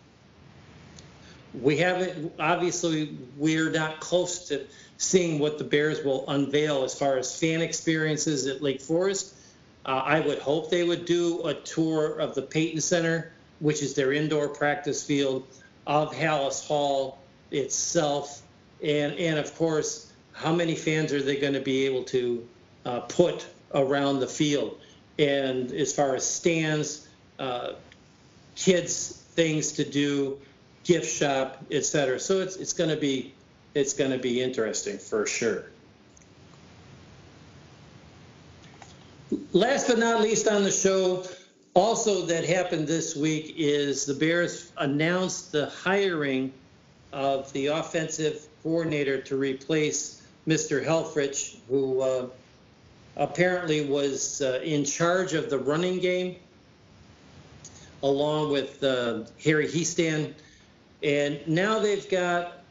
we 1.54 1.78
haven't 1.78 2.34
obviously 2.40 3.18
we're 3.38 3.70
not 3.70 4.00
close 4.00 4.48
to 4.50 4.66
seeing 4.98 5.40
what 5.40 5.58
the 5.58 5.64
Bears 5.64 6.04
will 6.04 6.28
unveil 6.30 6.84
as 6.84 6.98
far 6.98 7.18
as 7.18 7.38
fan 7.38 7.62
experiences 7.62 8.48
at 8.48 8.62
Lake 8.62 8.82
Forest. 8.82 9.36
Uh, 9.86 10.02
I 10.04 10.20
would 10.20 10.40
hope 10.40 10.70
they 10.70 10.84
would 10.84 11.06
do 11.06 11.44
a 11.46 11.54
tour 11.54 12.20
of 12.20 12.36
the 12.36 12.42
Payton 12.42 12.82
Center, 12.82 13.32
which 13.60 13.82
is 13.82 13.94
their 13.94 14.12
indoor 14.12 14.50
practice 14.50 15.04
field, 15.04 15.48
of 15.86 16.14
Halas 16.14 16.66
Hall 16.68 17.20
itself, 17.52 18.42
and 18.84 19.14
and 19.14 19.40
of 19.40 19.56
course, 19.56 20.12
how 20.34 20.54
many 20.54 20.76
fans 20.76 21.14
are 21.14 21.22
they 21.22 21.38
going 21.38 21.54
to 21.54 21.62
be 21.62 21.86
able 21.86 22.04
to 22.06 22.48
uh, 22.86 23.00
put 23.02 23.48
around 23.74 24.20
the 24.20 24.28
field? 24.28 24.80
And 25.18 25.72
as 25.72 25.94
far 25.94 26.16
as 26.16 26.30
stands, 26.30 27.08
uh, 27.40 27.74
kids 28.56 29.24
things 29.36 29.72
to 29.74 29.86
do, 29.86 30.40
gift 30.88 31.14
shop, 31.14 31.64
etc. 31.70 32.20
So 32.20 32.40
it's 32.40 32.56
it's 32.56 32.74
going 32.74 32.90
to 32.90 32.96
be 32.96 33.34
it's 33.76 33.94
going 33.94 34.12
to 34.12 34.18
be 34.18 34.42
interesting 34.42 34.98
for 34.98 35.28
sure. 35.28 35.66
Last 39.52 39.90
but 39.90 40.00
not 40.00 40.22
least 40.22 40.48
on 40.48 40.64
the 40.64 40.72
show, 40.72 41.26
also 41.74 42.26
that 42.26 42.46
happened 42.46 42.88
this 42.88 43.16
week 43.16 43.54
is 43.58 44.06
the 44.06 44.14
Bears 44.14 44.72
announced 44.78 45.52
the 45.52 45.68
hiring 45.68 46.54
of 47.12 47.52
the 47.52 47.68
offensive 47.68 48.48
coordinator 48.64 49.22
to 49.22 49.36
replace 49.36 50.26
Mr. 50.48 50.84
Helfrich, 50.84 51.58
who 51.68 52.00
uh, 52.02 52.28
apparently 53.18 53.86
was 53.86 54.42
uh, 54.42 54.62
in 54.64 54.86
charge 54.86 55.34
of 55.34 55.50
the 55.50 55.58
running 55.58 56.00
game, 56.00 56.38
along 58.04 58.52
with 58.52 58.82
uh, 58.82 59.24
Harry 59.44 59.68
Hiestand. 59.68 60.34
And 61.04 61.40
now 61.48 61.80
they've 61.80 62.10
got 62.10 62.64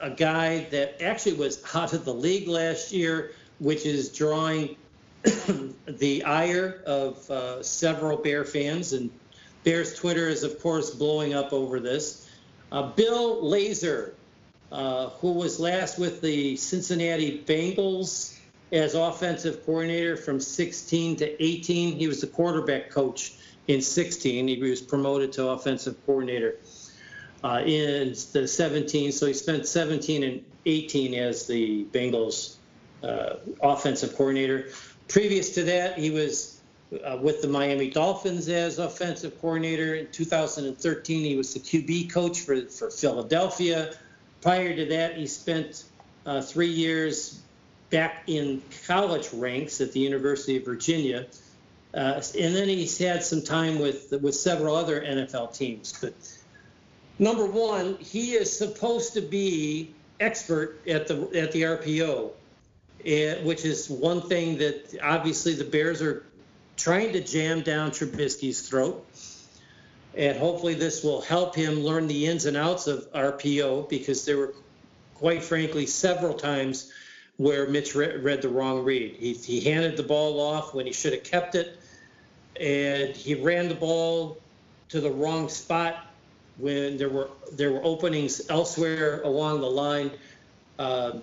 a 0.00 0.10
guy 0.10 0.64
that 0.70 1.02
actually 1.02 1.34
was 1.34 1.62
out 1.74 1.92
of 1.92 2.04
the 2.04 2.14
league 2.14 2.48
last 2.48 2.92
year, 2.92 3.32
which 3.58 3.84
is 3.84 4.10
drawing 4.10 4.76
the 5.86 6.24
ire 6.24 6.82
of 6.86 7.30
uh, 7.30 7.62
several 7.62 8.16
Bear 8.16 8.44
fans. 8.44 8.92
And 8.92 9.10
Bears 9.64 9.94
Twitter 9.94 10.28
is, 10.28 10.42
of 10.42 10.60
course, 10.60 10.90
blowing 10.90 11.34
up 11.34 11.52
over 11.52 11.80
this. 11.80 12.28
Uh, 12.72 12.90
Bill 12.92 13.42
Lazor, 13.42 14.12
uh, 14.72 15.08
who 15.08 15.32
was 15.32 15.60
last 15.60 15.98
with 15.98 16.22
the 16.22 16.56
Cincinnati 16.56 17.42
Bengals 17.44 18.38
as 18.72 18.94
offensive 18.94 19.66
coordinator 19.66 20.16
from 20.16 20.40
16 20.40 21.16
to 21.16 21.44
18. 21.44 21.96
He 21.96 22.06
was 22.06 22.20
the 22.20 22.26
quarterback 22.28 22.90
coach 22.90 23.34
in 23.66 23.82
16. 23.82 24.48
He 24.48 24.58
was 24.58 24.80
promoted 24.80 25.32
to 25.32 25.48
offensive 25.48 25.96
coordinator 26.06 26.56
uh, 27.42 27.62
in 27.64 28.14
the 28.32 28.46
17. 28.46 29.12
So 29.12 29.26
he 29.26 29.32
spent 29.32 29.66
17 29.66 30.22
and 30.22 30.44
18 30.66 31.14
as 31.14 31.46
the 31.46 31.84
Bengals 31.86 32.56
uh, 33.02 33.36
offensive 33.62 34.14
coordinator. 34.16 34.68
Previous 35.08 35.54
to 35.54 35.64
that, 35.64 35.98
he 35.98 36.10
was 36.10 36.60
uh, 37.04 37.18
with 37.20 37.42
the 37.42 37.48
Miami 37.48 37.90
Dolphins 37.90 38.48
as 38.48 38.78
offensive 38.78 39.40
coordinator. 39.40 39.94
In 39.94 40.08
2013, 40.12 41.24
he 41.24 41.36
was 41.36 41.54
the 41.54 41.60
QB 41.60 42.12
coach 42.12 42.40
for, 42.40 42.60
for 42.66 42.90
Philadelphia. 42.90 43.94
Prior 44.42 44.74
to 44.74 44.86
that, 44.86 45.16
he 45.16 45.26
spent 45.26 45.84
uh, 46.26 46.40
three 46.40 46.70
years 46.70 47.40
back 47.90 48.22
in 48.26 48.62
college 48.86 49.32
ranks 49.32 49.80
at 49.80 49.92
the 49.92 50.00
University 50.00 50.56
of 50.56 50.64
Virginia. 50.64 51.26
Uh, 51.92 52.22
and 52.38 52.54
then 52.54 52.68
he's 52.68 52.96
had 52.98 53.22
some 53.22 53.42
time 53.42 53.80
with 53.80 54.12
with 54.22 54.34
several 54.34 54.76
other 54.76 55.00
NFL 55.00 55.56
teams. 55.56 55.98
But 56.00 56.14
number 57.20 57.46
one, 57.46 57.96
he 57.98 58.32
is 58.32 58.56
supposed 58.56 59.12
to 59.14 59.20
be 59.20 59.94
expert 60.18 60.80
at 60.88 61.06
the 61.06 61.30
at 61.38 61.52
the 61.52 61.62
RPO, 61.62 62.30
and, 63.04 63.08
eh, 63.08 63.44
which 63.44 63.64
is 63.64 63.88
one 63.88 64.22
thing 64.22 64.58
that 64.58 64.98
obviously 65.02 65.54
the 65.54 65.64
Bears 65.64 66.02
are 66.02 66.26
trying 66.76 67.12
to 67.12 67.20
jam 67.20 67.60
down 67.60 67.92
Trubisky's 67.92 68.66
throat. 68.68 69.06
And 70.16 70.36
hopefully 70.36 70.74
this 70.74 71.04
will 71.04 71.20
help 71.20 71.54
him 71.54 71.80
learn 71.80 72.08
the 72.08 72.26
ins 72.26 72.46
and 72.46 72.56
outs 72.56 72.88
of 72.88 73.06
RPO 73.12 73.88
because 73.88 74.24
there 74.24 74.38
were, 74.38 74.54
quite 75.14 75.44
frankly, 75.44 75.86
several 75.86 76.34
times 76.34 76.92
where 77.36 77.68
Mitch 77.68 77.94
read 77.94 78.42
the 78.42 78.48
wrong 78.48 78.82
read. 78.82 79.14
He, 79.20 79.34
he 79.34 79.60
handed 79.60 79.96
the 79.96 80.02
ball 80.02 80.40
off 80.40 80.74
when 80.74 80.84
he 80.84 80.92
should 80.92 81.12
have 81.12 81.22
kept 81.22 81.54
it, 81.54 81.78
and 82.60 83.14
he 83.14 83.34
ran 83.36 83.68
the 83.68 83.74
ball 83.76 84.38
to 84.88 85.00
the 85.00 85.10
wrong 85.10 85.48
spot 85.48 86.09
when 86.60 86.96
there 86.96 87.08
were 87.08 87.28
there 87.52 87.72
were 87.72 87.84
openings 87.84 88.42
elsewhere 88.48 89.22
along 89.22 89.60
the 89.60 89.70
line. 89.70 90.10
Uh, 90.78 91.18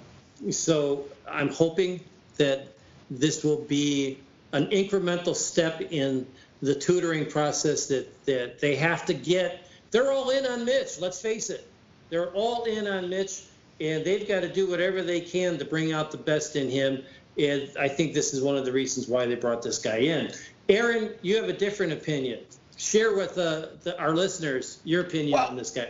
so 0.51 1.05
I'm 1.29 1.49
hoping 1.49 1.99
that 2.37 2.67
this 3.09 3.43
will 3.43 3.61
be 3.61 4.19
an 4.53 4.67
incremental 4.67 5.35
step 5.35 5.81
in 5.81 6.25
the 6.61 6.75
tutoring 6.75 7.25
process 7.25 7.87
that, 7.87 8.25
that 8.25 8.59
they 8.59 8.75
have 8.75 9.05
to 9.05 9.13
get. 9.13 9.67
They're 9.91 10.11
all 10.11 10.29
in 10.29 10.45
on 10.45 10.65
Mitch, 10.65 10.99
let's 10.99 11.21
face 11.21 11.49
it. 11.49 11.67
They're 12.09 12.31
all 12.31 12.63
in 12.65 12.87
on 12.87 13.09
Mitch, 13.09 13.43
and 13.79 14.03
they've 14.03 14.27
got 14.27 14.41
to 14.41 14.51
do 14.51 14.69
whatever 14.69 15.01
they 15.01 15.21
can 15.21 15.57
to 15.57 15.65
bring 15.65 15.93
out 15.93 16.11
the 16.11 16.17
best 16.17 16.55
in 16.55 16.69
him. 16.69 17.03
And 17.37 17.69
I 17.79 17.87
think 17.87 18.13
this 18.13 18.33
is 18.33 18.41
one 18.41 18.57
of 18.57 18.65
the 18.65 18.71
reasons 18.71 19.07
why 19.07 19.25
they 19.25 19.35
brought 19.35 19.61
this 19.61 19.79
guy 19.79 19.97
in. 19.97 20.31
Aaron, 20.69 21.13
you 21.21 21.35
have 21.35 21.49
a 21.49 21.53
different 21.53 21.93
opinion 21.93 22.39
share 22.77 23.15
with 23.15 23.37
uh, 23.37 23.67
the, 23.83 23.99
our 23.99 24.13
listeners 24.13 24.79
your 24.83 25.01
opinion 25.01 25.33
well, 25.33 25.47
on 25.47 25.55
this 25.55 25.71
guy. 25.71 25.89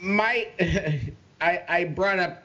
My, 0.00 0.48
I, 1.40 1.62
I 1.68 1.84
brought 1.84 2.18
up 2.18 2.42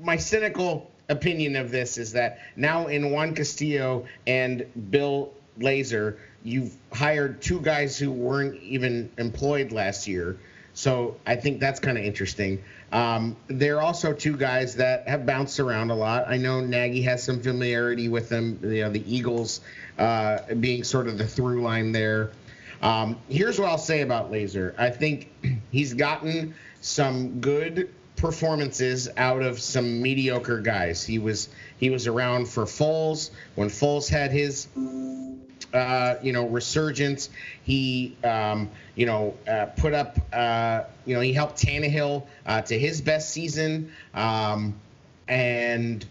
my 0.00 0.16
cynical 0.16 0.90
opinion 1.08 1.56
of 1.56 1.70
this 1.70 1.98
is 1.98 2.12
that 2.12 2.38
now 2.56 2.86
in 2.86 3.10
Juan 3.10 3.34
Castillo 3.34 4.06
and 4.26 4.66
Bill 4.90 5.32
Lazor, 5.58 6.16
you've 6.44 6.76
hired 6.92 7.42
two 7.42 7.60
guys 7.60 7.98
who 7.98 8.10
weren't 8.10 8.60
even 8.62 9.10
employed 9.18 9.72
last 9.72 10.06
year. 10.06 10.38
So 10.74 11.16
I 11.26 11.36
think 11.36 11.60
that's 11.60 11.80
kind 11.80 11.98
of 11.98 12.04
interesting. 12.04 12.62
Um, 12.92 13.36
they're 13.48 13.80
also 13.80 14.12
two 14.12 14.36
guys 14.36 14.76
that 14.76 15.08
have 15.08 15.24
bounced 15.24 15.58
around 15.58 15.90
a 15.90 15.94
lot. 15.94 16.28
I 16.28 16.36
know 16.36 16.60
Nagy 16.60 17.02
has 17.02 17.22
some 17.22 17.40
familiarity 17.40 18.08
with 18.08 18.28
them. 18.28 18.60
You 18.62 18.82
know, 18.82 18.90
the 18.90 19.02
Eagles 19.12 19.62
uh, 19.98 20.54
being 20.60 20.84
sort 20.84 21.08
of 21.08 21.16
the 21.16 21.26
through 21.26 21.62
line 21.62 21.92
there. 21.92 22.32
Um, 22.82 23.18
here's 23.28 23.58
what 23.58 23.68
I'll 23.68 23.78
say 23.78 24.02
about 24.02 24.30
Lazor. 24.30 24.74
I 24.78 24.90
think 24.90 25.32
he's 25.70 25.94
gotten 25.94 26.54
some 26.82 27.40
good 27.40 27.88
performances 28.16 29.08
out 29.16 29.42
of 29.42 29.58
some 29.58 30.02
mediocre 30.02 30.60
guys. 30.60 31.02
He 31.02 31.18
was 31.18 31.48
he 31.78 31.90
was 31.90 32.06
around 32.06 32.46
for 32.48 32.64
Foles 32.64 33.30
when 33.54 33.68
Foles 33.68 34.08
had 34.08 34.30
his 34.32 34.68
uh, 35.72 36.16
you 36.22 36.32
know 36.32 36.46
resurgence. 36.46 37.30
He 37.62 38.16
um, 38.24 38.70
you 38.94 39.06
know 39.06 39.36
uh, 39.48 39.66
put 39.76 39.94
up 39.94 40.18
uh, 40.32 40.84
you 41.04 41.14
know 41.14 41.20
he 41.20 41.32
helped 41.32 41.62
Tannehill 41.62 42.26
uh, 42.46 42.62
to 42.62 42.78
his 42.78 43.00
best 43.00 43.30
season, 43.30 43.92
um, 44.14 44.74
and 45.28 46.04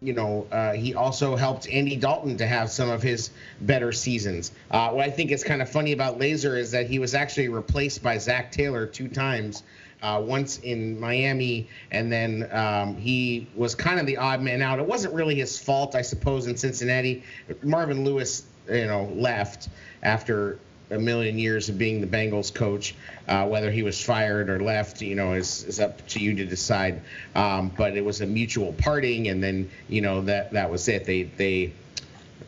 you 0.00 0.12
know, 0.12 0.46
uh, 0.52 0.72
he 0.72 0.94
also 0.94 1.34
helped 1.36 1.68
Andy 1.68 1.96
Dalton 1.96 2.36
to 2.36 2.46
have 2.46 2.70
some 2.70 2.88
of 2.88 3.02
his 3.02 3.30
better 3.60 3.92
seasons. 3.92 4.52
Uh, 4.70 4.90
what 4.90 5.04
I 5.04 5.10
think 5.10 5.32
is 5.32 5.42
kind 5.42 5.60
of 5.60 5.68
funny 5.68 5.92
about 5.92 6.18
Lazor 6.18 6.56
is 6.56 6.70
that 6.70 6.86
he 6.86 6.98
was 6.98 7.14
actually 7.14 7.48
replaced 7.48 8.02
by 8.02 8.18
Zac 8.18 8.52
Taylor 8.52 8.86
two 8.86 9.08
times. 9.08 9.62
Uh, 10.00 10.22
once 10.24 10.60
in 10.60 11.00
Miami, 11.00 11.66
and 11.90 12.12
then 12.12 12.48
um, 12.52 12.96
he 12.96 13.48
was 13.56 13.74
kind 13.74 13.98
of 13.98 14.06
the 14.06 14.16
odd 14.16 14.40
man 14.40 14.62
out. 14.62 14.78
It 14.78 14.86
wasn't 14.86 15.12
really 15.12 15.34
his 15.34 15.58
fault, 15.58 15.96
I 15.96 16.02
suppose, 16.02 16.46
in 16.46 16.56
Cincinnati. 16.56 17.24
Marvin 17.64 18.04
Lewis, 18.04 18.44
you 18.70 18.86
know, 18.86 19.04
left 19.14 19.68
after 20.02 20.58
a 20.90 20.98
million 20.98 21.38
years 21.38 21.68
of 21.68 21.78
being 21.78 22.00
the 22.00 22.06
Bengals 22.06 22.52
coach. 22.52 22.94
Uh, 23.26 23.46
whether 23.46 23.70
he 23.70 23.82
was 23.82 24.02
fired 24.02 24.48
or 24.48 24.62
left, 24.62 25.02
you 25.02 25.14
know, 25.14 25.34
is, 25.34 25.64
is 25.64 25.80
up 25.80 26.06
to 26.08 26.18
you 26.18 26.34
to 26.34 26.46
decide. 26.46 27.02
Um, 27.34 27.70
but 27.76 27.96
it 27.96 28.04
was 28.04 28.20
a 28.20 28.26
mutual 28.26 28.72
parting, 28.72 29.28
and 29.28 29.42
then 29.42 29.70
you 29.88 30.00
know 30.00 30.22
that 30.22 30.52
that 30.52 30.70
was 30.70 30.88
it. 30.88 31.04
They 31.04 31.24
they 31.24 31.72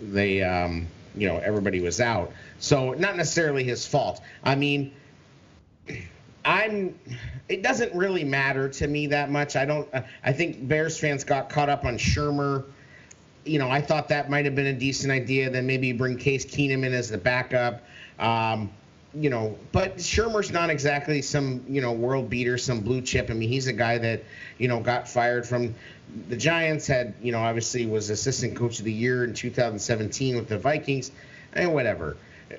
they 0.01 0.43
um, 0.43 0.87
you 1.15 1.29
know 1.29 1.39
everybody 1.39 1.81
was 1.81 2.01
out. 2.01 2.33
So 2.59 2.93
not 2.93 3.17
necessarily 3.17 3.65
his 3.65 3.87
fault. 3.87 4.21
I 4.45 4.55
mean. 4.55 4.93
I'm. 6.43 6.99
It 7.51 7.63
doesn't 7.63 7.95
really 7.95 8.25
matter 8.25 8.69
to 8.71 8.87
me 8.87 9.09
that 9.09 9.31
much. 9.31 9.57
I 9.57 9.67
don't. 9.67 9.87
I 10.25 10.33
think 10.33 10.67
Bears 10.67 10.99
fans 10.99 11.23
got 11.23 11.51
caught 11.51 11.69
up 11.69 11.85
on 11.85 11.99
Shurmur. 11.99 12.65
You 13.45 13.59
know, 13.59 13.71
I 13.71 13.81
thought 13.81 14.09
that 14.09 14.31
might 14.31 14.45
have 14.45 14.55
been 14.55 14.67
a 14.67 14.73
decent 14.73 15.13
idea. 15.13 15.51
Then 15.51 15.67
maybe 15.67 15.93
bring 15.93 16.17
Case 16.17 16.45
Keenum 16.45 16.85
in 16.85 16.93
as 16.93 17.09
the 17.09 17.19
backup. 17.19 17.83
Um, 18.19 18.71
you 19.13 19.29
know, 19.29 19.59
but 19.73 19.97
Shurmur's 19.97 20.53
not 20.53 20.71
exactly 20.71 21.21
some, 21.21 21.65
you 21.69 21.81
know, 21.81 21.93
world 21.93 22.31
beater, 22.31 22.57
some 22.57 22.81
blue 22.81 23.01
chip. 23.01 23.29
I 23.31 23.35
mean, 23.35 23.49
he's 23.49 23.67
a 23.67 23.73
guy 23.73 23.99
that, 23.99 24.23
you 24.59 24.69
know, 24.69 24.79
got 24.79 25.09
fired 25.09 25.47
from 25.47 25.75
the 26.29 26.37
Giants, 26.37 26.87
had, 26.87 27.15
you 27.21 27.33
know, 27.33 27.41
obviously 27.41 27.87
was 27.87 28.11
assistant 28.11 28.57
coach 28.57 28.79
of 28.79 28.85
the 28.85 28.93
year 28.93 29.25
in 29.25 29.35
2017 29.35 30.37
with 30.37 30.49
the 30.49 30.59
Vikings, 30.59 31.11
and 31.53 31.73
whatever. 31.75 32.17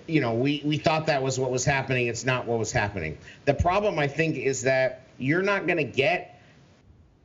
you 0.08 0.22
know, 0.22 0.34
we, 0.34 0.62
we 0.66 0.78
thought 0.78 1.06
that 1.08 1.22
was 1.22 1.40
what 1.40 1.52
was 1.52 1.66
happening. 1.66 2.08
It's 2.08 2.26
not 2.26 2.46
what 2.46 2.60
was 2.60 2.72
happening. 2.72 3.18
The 3.46 3.54
problem, 3.54 4.00
I 4.00 4.08
think, 4.08 4.38
is 4.38 4.64
that 4.64 5.04
you're 5.18 5.42
not 5.42 5.68
going 5.68 5.78
to 5.78 5.84
get 5.84 6.42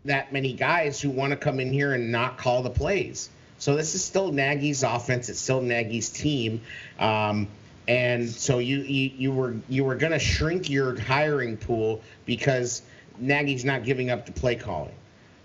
that 0.05 0.33
many 0.33 0.53
guys 0.53 1.01
who 1.01 1.11
want 1.11 1.31
to 1.33 1.37
come 1.37 1.59
in 1.59 1.73
here 1.73 1.95
and 1.95 2.13
not 2.13 2.39
call 2.39 2.63
the 2.63 2.71
plays. 2.71 3.29
So 3.59 3.77
this 3.77 3.95
is 3.95 4.05
still 4.05 4.33
Nagy's 4.33 4.83
offense. 4.83 5.29
It's 5.29 5.41
still 5.41 5.63
Nagy's 5.63 6.11
team. 6.11 6.61
Um, 6.99 7.49
and 7.89 8.29
so 8.29 8.59
you, 8.59 8.79
you 8.79 9.11
you 9.17 9.33
were 9.33 9.57
you 9.69 9.85
were 9.85 9.95
going 9.95 10.13
to 10.13 10.19
shrink 10.19 10.69
your 10.69 10.99
hiring 11.01 11.57
pool 11.57 12.03
because 12.25 12.83
Nagy's 13.19 13.65
not 13.65 13.85
giving 13.85 14.11
up 14.11 14.27
the 14.27 14.33
play 14.33 14.57
calling. 14.57 14.95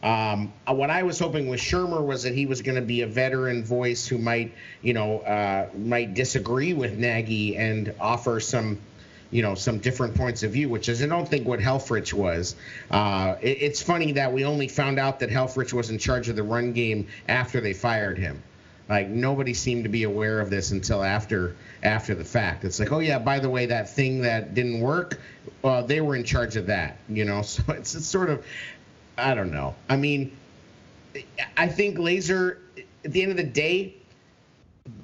Um, 0.04 0.52
what 0.66 0.90
I 0.90 1.04
was 1.04 1.20
hoping 1.20 1.48
with 1.48 1.60
Shurmur 1.60 2.04
was 2.04 2.24
that 2.24 2.34
he 2.34 2.48
was 2.48 2.64
going 2.64 2.76
to 2.76 2.82
be 2.82 3.02
a 3.02 3.08
veteran 3.08 3.64
voice 3.64 4.08
who 4.08 4.18
might, 4.18 4.54
you 4.82 4.94
know, 4.94 5.20
uh, 5.20 5.70
might 5.78 6.16
disagree 6.16 6.74
with 6.74 6.98
Nagy 6.98 7.56
and 7.56 7.94
offer 8.00 8.40
some, 8.40 8.80
you 9.32 9.42
know, 9.42 9.56
some 9.56 9.80
different 9.80 10.16
points 10.16 10.44
of 10.44 10.52
view, 10.52 10.70
which 10.70 10.90
is 10.90 11.02
I 11.02 11.08
don't 11.08 11.28
think 11.28 11.48
what 11.48 11.60
Helfrich 11.60 12.14
was. 12.14 12.56
Uh, 12.90 13.36
it, 13.42 13.62
it's 13.62 13.82
funny 13.82 14.12
that 14.14 14.32
we 14.34 14.46
only 14.46 14.68
found 14.68 15.00
out 15.00 15.20
that 15.20 15.30
Helfrich 15.30 15.74
was 15.74 15.90
in 15.90 15.98
charge 15.98 16.30
of 16.30 16.36
the 16.36 16.44
run 16.44 16.74
game 16.74 17.08
after 17.28 17.62
they 17.62 17.74
fired 17.74 18.18
him. 18.18 18.44
Like 18.90 19.08
nobody 19.08 19.54
seemed 19.54 19.86
to 19.86 19.90
be 19.90 20.04
aware 20.04 20.42
of 20.42 20.50
this 20.50 20.72
until 20.72 21.02
after 21.02 21.56
after 21.82 22.14
the 22.14 22.26
fact. 22.26 22.66
It's 22.66 22.78
like, 22.78 22.92
oh 22.92 23.00
yeah, 23.00 23.20
by 23.20 23.40
the 23.40 23.50
way, 23.50 23.68
that 23.68 23.90
thing 23.90 24.22
that 24.22 24.54
didn't 24.54 24.82
work, 24.82 25.20
uh, 25.64 25.82
they 25.84 26.02
were 26.02 26.16
in 26.16 26.26
charge 26.26 26.58
of 26.58 26.68
that. 26.68 26.98
You 27.08 27.24
know, 27.24 27.42
so 27.42 27.64
it's, 27.70 27.96
it's 27.96 28.06
sort 28.06 28.30
of 28.30 28.46
I 29.18 29.34
don't 29.34 29.52
know. 29.52 29.76
I 29.88 29.98
mean, 29.98 30.36
I 31.56 31.68
think 31.68 31.98
Lazor, 31.98 32.58
at 33.06 33.12
the 33.12 33.22
end 33.22 33.32
of 33.32 33.38
the 33.38 33.44
day, 33.44 33.96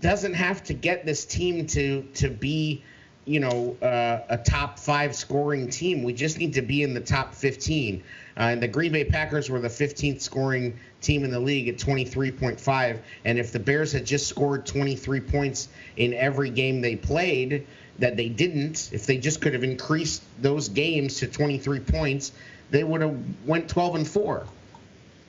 doesn't 0.02 0.34
have 0.34 0.64
to 0.66 0.74
get 0.74 1.06
this 1.06 1.26
team 1.26 1.68
to 1.68 2.04
to 2.16 2.30
be, 2.30 2.84
you 3.28 3.40
know, 3.40 3.76
uh, 3.82 4.22
a 4.30 4.38
top 4.38 4.80
five 4.80 5.16
scoring 5.16 5.70
team. 5.70 6.04
We 6.04 6.14
just 6.14 6.38
need 6.40 6.54
to 6.54 6.62
be 6.62 6.82
in 6.82 6.94
the 6.94 7.02
top 7.02 7.34
15. 7.34 8.02
Uh, 8.38 8.40
and 8.40 8.64
the 8.64 8.68
Green 8.68 8.92
Bay 8.92 9.04
Packers 9.04 9.50
were 9.50 9.60
the 9.60 9.68
15th 9.68 10.22
scoring 10.22 10.80
team 11.02 11.24
in 11.24 11.32
the 11.32 11.40
league 11.40 11.68
at 11.68 11.78
23.5. 11.78 13.00
And 13.26 13.38
if 13.38 13.52
the 13.52 13.60
Bears 13.60 13.92
had 13.92 14.06
just 14.06 14.28
scored 14.28 14.66
23 14.66 15.20
points 15.20 15.68
in 15.98 16.14
every 16.14 16.50
game 16.50 16.82
they 16.82 16.96
played, 16.96 17.68
that 18.00 18.16
they 18.16 18.30
didn't, 18.30 18.90
if 18.94 19.06
they 19.06 19.18
just 19.18 19.42
could 19.42 19.54
have 19.54 19.64
increased 19.64 20.24
those 20.42 20.70
games 20.70 21.18
to 21.18 21.28
23 21.28 21.80
points, 21.82 22.32
they 22.72 22.84
would 22.84 23.02
have 23.02 23.18
went 23.46 23.68
12 23.70 23.96
and 23.96 24.08
4 24.08 24.46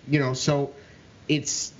you 0.08 0.18
know 0.18 0.32
so 0.32 0.72
it's 1.28 1.72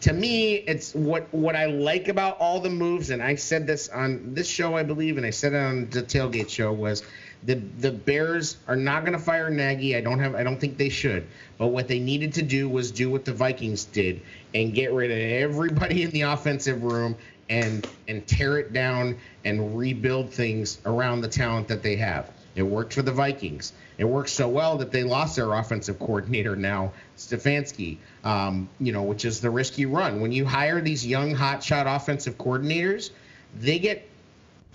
to 0.00 0.12
me 0.12 0.54
it's 0.54 0.94
what 0.94 1.32
what 1.32 1.56
i 1.56 1.66
like 1.66 2.08
about 2.08 2.36
all 2.38 2.60
the 2.60 2.68
moves 2.70 3.10
and 3.10 3.22
i 3.22 3.34
said 3.34 3.66
this 3.66 3.88
on 3.88 4.34
this 4.34 4.46
show 4.46 4.76
i 4.76 4.82
believe 4.82 5.16
and 5.16 5.24
i 5.24 5.30
said 5.30 5.52
it 5.52 5.56
on 5.56 5.88
the 5.90 6.02
tailgate 6.02 6.48
show 6.50 6.72
was 6.72 7.02
the 7.44 7.54
the 7.78 7.92
bears 7.92 8.56
are 8.66 8.76
not 8.76 9.04
going 9.04 9.12
to 9.12 9.22
fire 9.22 9.50
nagy. 9.50 9.94
I 9.96 10.00
don't 10.00 10.18
have 10.18 10.34
i 10.34 10.42
don't 10.42 10.58
think 10.58 10.78
they 10.78 10.88
should. 10.88 11.26
But 11.58 11.68
what 11.68 11.86
they 11.86 11.98
needed 12.00 12.34
to 12.34 12.42
do 12.42 12.68
was 12.68 12.90
do 12.90 13.10
what 13.10 13.24
the 13.24 13.32
vikings 13.32 13.84
did 13.84 14.20
and 14.54 14.74
get 14.74 14.92
rid 14.92 15.10
of 15.10 15.18
everybody 15.18 16.02
in 16.02 16.10
the 16.10 16.22
offensive 16.22 16.82
room 16.82 17.16
and 17.48 17.86
and 18.08 18.26
tear 18.26 18.58
it 18.58 18.72
down 18.72 19.18
and 19.44 19.78
rebuild 19.78 20.32
things 20.32 20.78
around 20.86 21.20
the 21.20 21.28
talent 21.28 21.68
that 21.68 21.82
they 21.82 21.96
have 21.96 22.30
it 22.56 22.62
worked 22.62 22.94
for 22.94 23.02
the 23.02 23.12
vikings 23.12 23.72
it 23.98 24.04
worked 24.04 24.28
so 24.28 24.48
well 24.48 24.76
that 24.78 24.92
they 24.92 25.04
lost 25.04 25.36
their 25.36 25.52
offensive 25.54 25.98
coordinator 25.98 26.54
now, 26.54 26.92
Stefanski. 27.16 27.96
Um, 28.24 28.68
you 28.78 28.92
know, 28.92 29.02
which 29.02 29.24
is 29.24 29.40
the 29.40 29.50
risky 29.50 29.86
run. 29.86 30.20
When 30.20 30.32
you 30.32 30.44
hire 30.44 30.80
these 30.80 31.06
young 31.06 31.34
hotshot 31.34 31.94
offensive 31.94 32.36
coordinators, 32.36 33.10
they 33.58 33.78
get 33.78 34.06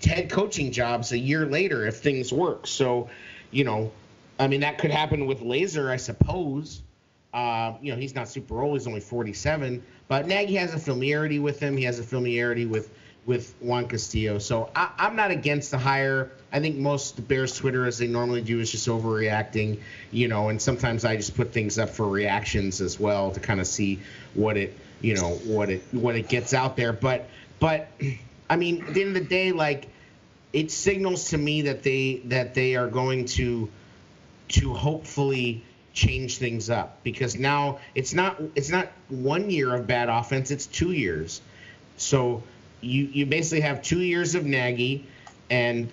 head 0.04 0.30
coaching 0.30 0.72
jobs 0.72 1.12
a 1.12 1.18
year 1.18 1.46
later 1.46 1.86
if 1.86 1.98
things 1.98 2.32
work. 2.32 2.66
So, 2.66 3.10
you 3.52 3.64
know, 3.64 3.92
I 4.38 4.48
mean 4.48 4.60
that 4.60 4.78
could 4.78 4.90
happen 4.90 5.26
with 5.26 5.40
Lazor, 5.40 5.88
I 5.88 5.98
suppose. 5.98 6.82
Uh, 7.32 7.74
you 7.80 7.92
know, 7.92 7.98
he's 7.98 8.14
not 8.14 8.28
super 8.28 8.60
old; 8.60 8.78
he's 8.78 8.86
only 8.86 9.00
47. 9.00 9.82
But 10.08 10.26
Nagy 10.26 10.56
has 10.56 10.74
a 10.74 10.78
familiarity 10.78 11.38
with 11.38 11.60
him. 11.60 11.76
He 11.76 11.84
has 11.84 11.98
a 11.98 12.02
familiarity 12.02 12.66
with 12.66 12.92
with 13.24 13.54
Juan 13.60 13.86
Castillo. 13.86 14.38
So 14.38 14.70
I, 14.74 14.90
am 14.98 15.16
not 15.16 15.30
against 15.30 15.70
the 15.70 15.78
hire. 15.78 16.30
I 16.52 16.60
think 16.60 16.76
most 16.76 17.26
Bears 17.28 17.56
Twitter, 17.56 17.86
as 17.86 17.98
they 17.98 18.08
normally 18.08 18.42
do, 18.42 18.58
is 18.60 18.70
just 18.70 18.88
overreacting, 18.88 19.78
you 20.10 20.28
know. 20.28 20.48
And 20.48 20.60
sometimes 20.60 21.04
I 21.04 21.16
just 21.16 21.36
put 21.36 21.52
things 21.52 21.78
up 21.78 21.90
for 21.90 22.08
reactions 22.08 22.80
as 22.80 22.98
well 22.98 23.30
to 23.30 23.40
kind 23.40 23.60
of 23.60 23.66
see 23.66 24.00
what 24.34 24.56
it, 24.56 24.76
you 25.00 25.14
know, 25.14 25.30
what 25.44 25.70
it 25.70 25.82
what 25.92 26.16
it 26.16 26.28
gets 26.28 26.52
out 26.52 26.76
there. 26.76 26.92
But 26.92 27.28
but 27.60 27.88
I 28.50 28.56
mean, 28.56 28.84
at 28.84 28.94
the 28.94 29.02
end 29.02 29.16
of 29.16 29.22
the 29.22 29.28
day, 29.28 29.52
like 29.52 29.86
it 30.52 30.70
signals 30.70 31.30
to 31.30 31.38
me 31.38 31.62
that 31.62 31.82
they 31.82 32.22
that 32.26 32.54
they 32.54 32.76
are 32.76 32.88
going 32.88 33.24
to 33.24 33.70
to 34.48 34.74
hopefully 34.74 35.64
change 35.94 36.38
things 36.38 36.70
up 36.70 37.02
because 37.02 37.36
now 37.36 37.78
it's 37.94 38.14
not 38.14 38.40
it's 38.54 38.70
not 38.70 38.88
one 39.08 39.50
year 39.50 39.74
of 39.74 39.86
bad 39.86 40.08
offense 40.08 40.50
it's 40.50 40.66
two 40.66 40.92
years 40.92 41.42
so 41.98 42.42
you 42.82 43.04
you 43.04 43.26
basically 43.26 43.60
have 43.60 43.82
two 43.82 44.00
years 44.00 44.34
of 44.34 44.44
Nagy 44.44 45.06
and 45.50 45.90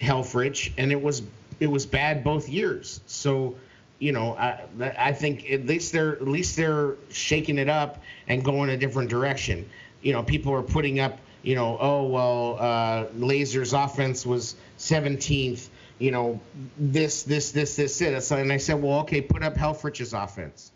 Helfrich, 0.00 0.72
and 0.76 0.92
it 0.92 1.02
was 1.02 1.22
it 1.58 1.66
was 1.66 1.86
bad 1.86 2.22
both 2.22 2.48
years. 2.48 3.00
So 3.06 3.56
you 3.98 4.12
know, 4.12 4.36
I, 4.36 4.60
I 4.98 5.12
think 5.12 5.50
at 5.50 5.66
least 5.66 5.92
they're 5.92 6.12
at 6.12 6.28
least 6.28 6.56
they're 6.56 6.96
shaking 7.10 7.58
it 7.58 7.68
up 7.68 8.02
and 8.28 8.44
going 8.44 8.70
a 8.70 8.76
different 8.76 9.08
direction. 9.08 9.68
You 10.02 10.12
know, 10.12 10.22
people 10.22 10.52
are 10.52 10.62
putting 10.62 11.00
up, 11.00 11.18
you 11.42 11.54
know, 11.54 11.78
oh 11.80 12.06
well, 12.06 12.56
uh, 12.60 13.06
Lazor's 13.16 13.72
offense 13.72 14.26
was 14.26 14.54
17th. 14.78 15.68
You 15.98 16.10
know, 16.10 16.40
this, 16.76 17.22
this, 17.22 17.52
this, 17.52 17.76
this, 17.76 17.98
this. 17.98 18.30
And 18.30 18.52
I 18.52 18.58
said, 18.58 18.82
well, 18.82 19.00
okay, 19.00 19.22
put 19.22 19.42
up 19.42 19.54
Helfrich's 19.54 20.12
offense. 20.12 20.70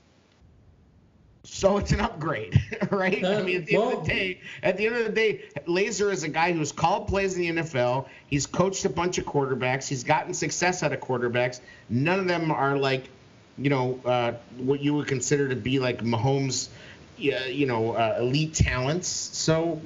So 1.43 1.79
it's 1.79 1.93
an 1.93 2.01
upgrade, 2.01 2.61
right? 2.91 3.25
Uh, 3.25 3.39
I 3.39 3.43
mean, 3.43 3.57
at 3.57 3.67
the 3.67 3.77
well, 3.79 3.91
end 3.91 3.99
of 3.99 4.05
the 4.05 4.13
day, 4.13 4.41
at 4.63 4.77
the 4.77 4.87
end 4.87 4.97
of 4.97 5.05
the 5.07 5.13
day, 5.13 5.43
Lazor 5.67 6.13
is 6.13 6.23
a 6.23 6.29
guy 6.29 6.53
who's 6.53 6.71
called 6.71 7.09
plays 7.09 7.37
in 7.37 7.57
the 7.57 7.63
NFL. 7.63 8.07
He's 8.27 8.47
coached 8.47 8.85
a 8.85 8.91
bunch 8.91 9.17
of 9.19 9.25
quarterbacks. 9.25 9.89
He's 9.89 10.05
gotten 10.05 10.35
success 10.35 10.83
out 10.83 10.93
of 10.93 11.01
quarterbacks. 11.01 11.61
None 11.89 12.21
of 12.21 12.29
them 12.29 12.51
are 12.51 12.77
like, 12.77 13.09
you 13.57 13.71
know, 13.71 13.99
uh, 14.05 14.33
what 14.59 14.81
you 14.81 14.95
would 14.95 15.09
consider 15.09 15.49
to 15.49 15.57
be 15.57 15.79
like 15.79 16.05
Mahomes, 16.05 16.69
you 17.17 17.67
know, 17.67 17.93
uh, 17.93 18.19
elite 18.21 18.55
talents. 18.55 19.09
So 19.09 19.81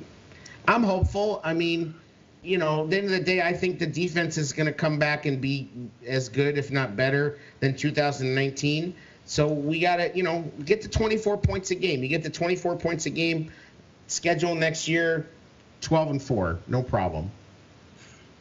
I'm 0.67 0.83
hopeful. 0.83 1.41
I 1.45 1.55
mean, 1.55 1.95
you 2.43 2.59
know, 2.59 2.85
at 2.85 2.91
the 2.91 2.97
end 2.97 3.07
of 3.07 3.13
the 3.13 3.21
day, 3.21 3.43
I 3.43 3.53
think 3.53 3.79
the 3.79 3.87
defense 3.87 4.39
is 4.39 4.53
going 4.53 4.67
to 4.67 4.73
come 4.73 4.99
back 4.99 5.25
and 5.27 5.41
be 5.41 5.69
as 6.07 6.29
good, 6.29 6.59
if 6.59 6.71
not 6.71 6.97
better, 6.97 7.39
than 7.61 7.77
2019. 7.77 8.95
So 9.27 9.49
we 9.49 9.81
got 9.81 9.97
to, 9.97 10.17
you 10.17 10.23
know, 10.23 10.43
get 10.65 10.83
to 10.83 10.89
24 10.89 11.39
points 11.39 11.71
a 11.71 11.75
game. 11.75 12.03
You 12.03 12.09
get 12.09 12.23
to 12.25 12.31
24 12.31 12.77
points 12.77 13.07
a 13.07 13.11
game, 13.11 13.51
schedule 14.07 14.55
next 14.55 14.87
year, 14.87 15.29
12 15.81 16.11
and 16.11 16.23
4, 16.23 16.59
no 16.67 16.83
problem. 16.83 17.31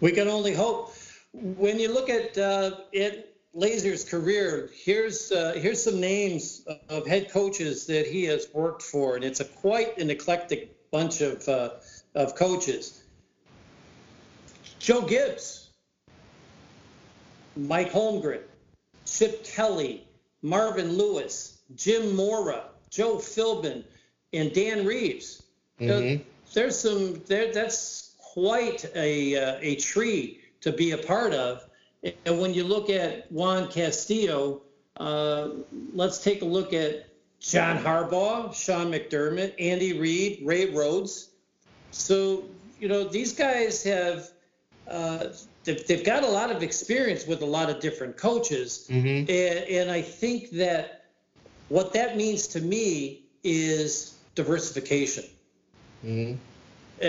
We 0.01 0.11
can 0.11 0.27
only 0.27 0.53
hope. 0.53 0.93
When 1.33 1.79
you 1.79 1.93
look 1.93 2.09
at 2.09 2.37
uh, 2.37 2.77
it, 2.91 3.35
Lazor's 3.55 4.03
career, 4.03 4.69
here's 4.73 5.31
uh, 5.31 5.53
here's 5.55 5.81
some 5.83 5.99
names 5.99 6.65
of 6.89 7.07
head 7.07 7.31
coaches 7.31 7.85
that 7.85 8.07
he 8.07 8.25
has 8.25 8.47
worked 8.53 8.81
for, 8.81 9.15
and 9.15 9.23
it's 9.23 9.39
a 9.39 9.45
quite 9.45 9.97
an 9.97 10.09
eclectic 10.09 10.91
bunch 10.91 11.21
of 11.21 11.47
uh, 11.47 11.69
of 12.15 12.35
coaches. 12.35 13.03
Joe 14.79 15.01
Gibbs, 15.01 15.69
Mike 17.55 17.91
Holmgren, 17.91 18.41
Chip 19.05 19.45
Kelly, 19.45 20.05
Marvin 20.43 20.97
Lewis, 20.97 21.57
Jim 21.75 22.15
Mora, 22.15 22.65
Joe 22.89 23.15
Philbin, 23.15 23.83
and 24.33 24.53
Dan 24.53 24.85
Reeves. 24.85 25.41
Mm-hmm. 25.79 26.21
there's 26.53 26.77
some 26.77 27.21
there. 27.25 27.51
That's 27.51 28.15
quite 28.19 28.85
a 28.95 29.35
uh, 29.35 29.57
a 29.61 29.75
tree 29.77 30.41
to 30.61 30.71
be 30.71 30.91
a 30.91 30.97
part 30.97 31.33
of. 31.33 31.67
And 32.25 32.39
when 32.39 32.53
you 32.53 32.63
look 32.63 32.89
at 32.89 33.31
Juan 33.31 33.69
Castillo, 33.69 34.61
uh, 34.97 35.49
let's 35.93 36.23
take 36.23 36.41
a 36.41 36.45
look 36.45 36.73
at 36.73 37.07
John 37.39 37.77
Harbaugh, 37.77 38.53
Sean 38.53 38.91
McDermott, 38.91 39.53
Andy 39.59 39.97
Reid, 39.99 40.41
Ray 40.45 40.69
Rhodes. 40.69 41.29
So 41.91 42.43
you 42.79 42.87
know 42.87 43.03
these 43.05 43.33
guys 43.33 43.83
have 43.83 44.29
uh, 45.67 45.73
they've, 45.87 46.03
got 46.03 46.23
a 46.23 46.27
lot 46.27 46.51
of 46.51 46.63
experience 46.63 47.25
with 47.25 47.41
a 47.41 47.45
lot 47.45 47.69
of 47.69 47.79
different 47.79 48.17
coaches, 48.17 48.87
mm-hmm. 48.89 49.29
and, 49.29 49.29
and 49.29 49.91
I 49.91 50.01
think 50.01 50.51
that 50.51 51.05
what 51.69 51.93
that 51.93 52.17
means 52.17 52.47
to 52.47 52.61
me 52.61 53.23
is 53.43 54.17
diversification. 54.35 55.25
Mm-hmm. 56.05 56.35
Uh, 57.01 57.05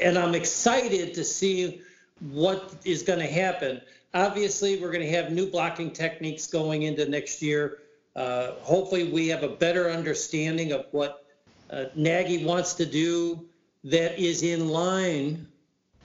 and 0.00 0.18
I'm 0.18 0.34
excited 0.34 1.14
to 1.14 1.24
see 1.24 1.80
what 2.20 2.74
is 2.84 3.02
going 3.02 3.20
to 3.20 3.26
happen. 3.26 3.80
Obviously, 4.12 4.80
we're 4.80 4.92
going 4.92 5.06
to 5.06 5.10
have 5.10 5.32
new 5.32 5.50
blocking 5.50 5.90
techniques 5.90 6.46
going 6.46 6.82
into 6.82 7.08
next 7.08 7.42
year. 7.42 7.78
Uh, 8.14 8.52
hopefully, 8.60 9.10
we 9.10 9.28
have 9.28 9.42
a 9.42 9.48
better 9.48 9.90
understanding 9.90 10.72
of 10.72 10.86
what 10.92 11.24
uh, 11.70 11.86
Nagy 11.96 12.44
wants 12.44 12.74
to 12.74 12.86
do 12.86 13.44
that 13.84 14.18
is 14.18 14.42
in 14.42 14.68
line 14.68 15.46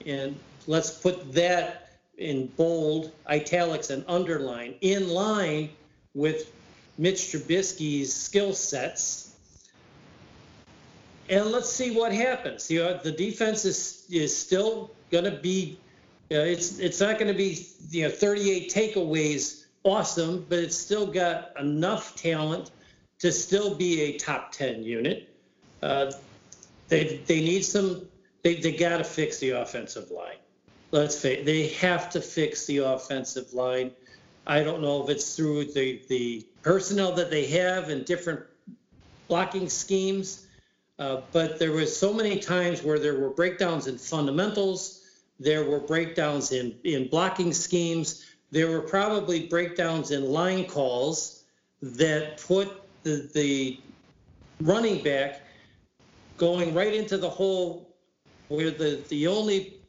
and 0.10 0.40
let's 0.68 0.91
put 0.91 1.31
that 1.34 1.90
in 2.18 2.48
bold, 2.48 3.11
italics, 3.27 3.90
and 3.90 4.03
underline, 4.07 4.76
in 4.81 5.10
line 5.10 5.69
with 6.14 6.52
Mitch 6.98 7.31
Trubisky's 7.31 8.14
skill 8.14 8.53
sets. 8.53 9.36
And 11.30 11.45
let's 11.52 11.69
see 11.69 11.95
what 11.95 12.11
happens. 12.11 12.69
You 12.69 12.80
know, 12.80 12.98
the 12.98 13.11
defense 13.11 13.64
is 13.64 14.06
is 14.10 14.36
still 14.36 14.91
going 15.11 15.26
to 15.26 15.38
be. 15.38 15.80
You 16.30 16.38
know, 16.38 16.44
it's 16.44 16.80
it's 16.80 16.99
not 16.99 17.18
going 17.19 17.31
to 17.31 17.38
be 17.38 17.65
you 17.90 18.03
know 18.03 18.10
38 18.10 18.72
takeaways 18.72 19.65
awesome, 19.84 20.45
but 20.49 20.60
it's 20.60 20.76
still 20.76 21.07
got 21.07 21.52
enough 21.60 22.15
talent 22.15 22.72
to 23.19 23.31
still 23.31 23.76
be 23.76 24.02
a 24.02 24.18
top 24.18 24.52
10 24.52 24.84
unit. 24.84 25.30
Uh, 25.81 26.11
they 26.88 27.22
they 27.27 27.41
need 27.41 27.64
some. 27.64 28.07
They 28.41 28.56
they 28.56 28.72
got 28.74 28.98
to 28.98 29.03
fix 29.03 29.40
the 29.40 29.52
offensive 29.52 30.11
line. 30.11 30.38
Let's 30.91 31.20
face. 31.20 31.45
They 31.45 31.68
have 31.70 32.10
to 32.11 32.22
fix 32.22 32.66
the 32.66 32.80
offensive 32.80 33.53
line. 33.53 33.91
I 34.48 34.64
don't 34.64 34.82
know 34.82 35.03
if 35.03 35.10
it's 35.10 35.36
through 35.36 35.66
the 35.74 36.02
the 36.07 36.45
personnel 36.64 37.14
that 37.14 37.30
they 37.30 37.45
have 37.48 37.90
and 37.90 38.06
different 38.06 38.41
blocking 39.28 39.70
schemes, 39.70 40.48
uh, 40.98 41.22
but 41.32 41.60
there 41.60 41.72
was 41.72 41.95
so 41.95 42.14
many 42.14 42.40
times 42.40 42.82
where 42.82 42.98
there 42.98 43.20
were 43.20 43.30
breakdowns 43.30 43.88
in 43.88 43.98
fundamentals. 43.98 45.02
There 45.40 45.64
were 45.64 45.80
breakdowns 45.80 46.52
in 46.52 46.76
in 46.84 47.07
blocking 47.10 47.53
schemes. 47.53 48.26
There 48.52 48.68
were 48.68 48.82
probably 48.82 49.48
breakdowns 49.48 50.11
in 50.11 50.26
line 50.26 50.66
calls 50.66 51.44
that 51.82 52.41
put 52.41 52.82
the 53.03 53.30
the 53.34 53.80
running 54.61 55.03
back 55.03 55.41
going 56.38 56.74
right 56.74 56.94
into 56.94 57.18
the 57.18 57.30
hole 57.30 57.89
where 58.49 58.71
the, 58.71 59.01
the 59.09 59.27
only 59.27 59.80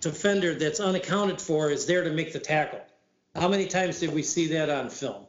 defender 0.00 0.54
that's 0.54 0.80
unaccounted 0.80 1.40
for 1.40 1.70
is 1.70 1.86
there 1.86 2.04
to 2.04 2.10
make 2.10 2.32
the 2.32 2.38
tackle. 2.38 2.80
How 3.34 3.48
many 3.48 3.66
times 3.66 3.98
did 3.98 4.12
we 4.12 4.22
see 4.22 4.46
that 4.48 4.68
on 4.68 4.90
film? 4.90 5.24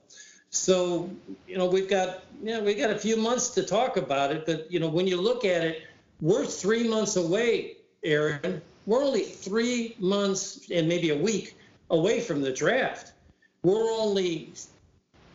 So, 0.49 1.10
you 1.47 1.57
know, 1.57 1.65
we've 1.65 1.89
got, 1.89 2.26
you 2.43 2.51
know, 2.51 2.61
we 2.61 2.76
got 2.76 2.91
a 2.91 2.97
few 2.97 3.18
months 3.18 3.49
to 3.51 3.64
talk 3.64 3.97
about 3.97 4.31
it, 4.31 4.45
but 4.45 4.72
you 4.72 4.80
know, 4.80 4.89
when 4.89 5.07
you 5.07 5.19
look 5.19 5.45
at 5.45 5.64
it, 5.64 5.84
we're 6.22 6.45
three 6.45 6.88
months 6.88 7.15
away, 7.15 7.77
Aaron. 8.03 8.61
We're 8.85 9.03
only 9.03 9.23
three 9.23 9.95
months 9.99 10.69
and 10.69 10.88
maybe 10.88 11.10
a 11.10 11.18
week 11.18 11.57
away 11.89 12.19
from 12.19 12.41
the 12.41 12.51
draft. 12.51 13.14
We're 13.64 13.89
only 13.91 14.53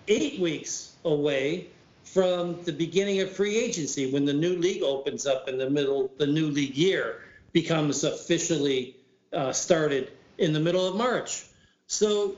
eight 0.06 0.38
weeks 0.38 0.96
away 1.04 1.68
from 2.04 2.62
the 2.62 2.72
beginning 2.72 3.20
of 3.20 3.30
free 3.30 3.56
agency 3.56 4.12
when 4.12 4.24
the 4.24 4.32
new 4.32 4.56
league 4.56 4.82
opens 4.82 5.26
up 5.26 5.48
in 5.48 5.58
the 5.58 5.68
middle, 5.68 6.10
the 6.18 6.26
new 6.26 6.48
league 6.48 6.76
year 6.76 7.22
becomes 7.52 8.04
officially 8.04 8.96
uh, 9.32 9.52
started 9.52 10.12
in 10.38 10.52
the 10.52 10.60
middle 10.60 10.86
of 10.86 10.96
March. 10.96 11.46
So, 11.86 12.36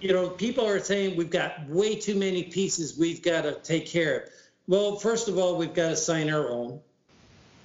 you 0.00 0.12
know, 0.12 0.28
people 0.28 0.66
are 0.66 0.80
saying 0.80 1.16
we've 1.16 1.30
got 1.30 1.68
way 1.68 1.96
too 1.96 2.14
many 2.14 2.42
pieces 2.44 2.98
we've 2.98 3.22
got 3.22 3.42
to 3.42 3.54
take 3.54 3.86
care 3.86 4.20
of. 4.20 4.28
Well, 4.68 4.96
first 4.96 5.28
of 5.28 5.38
all, 5.38 5.56
we've 5.56 5.74
got 5.74 5.90
to 5.90 5.96
sign 5.96 6.30
our 6.30 6.48
own. 6.48 6.80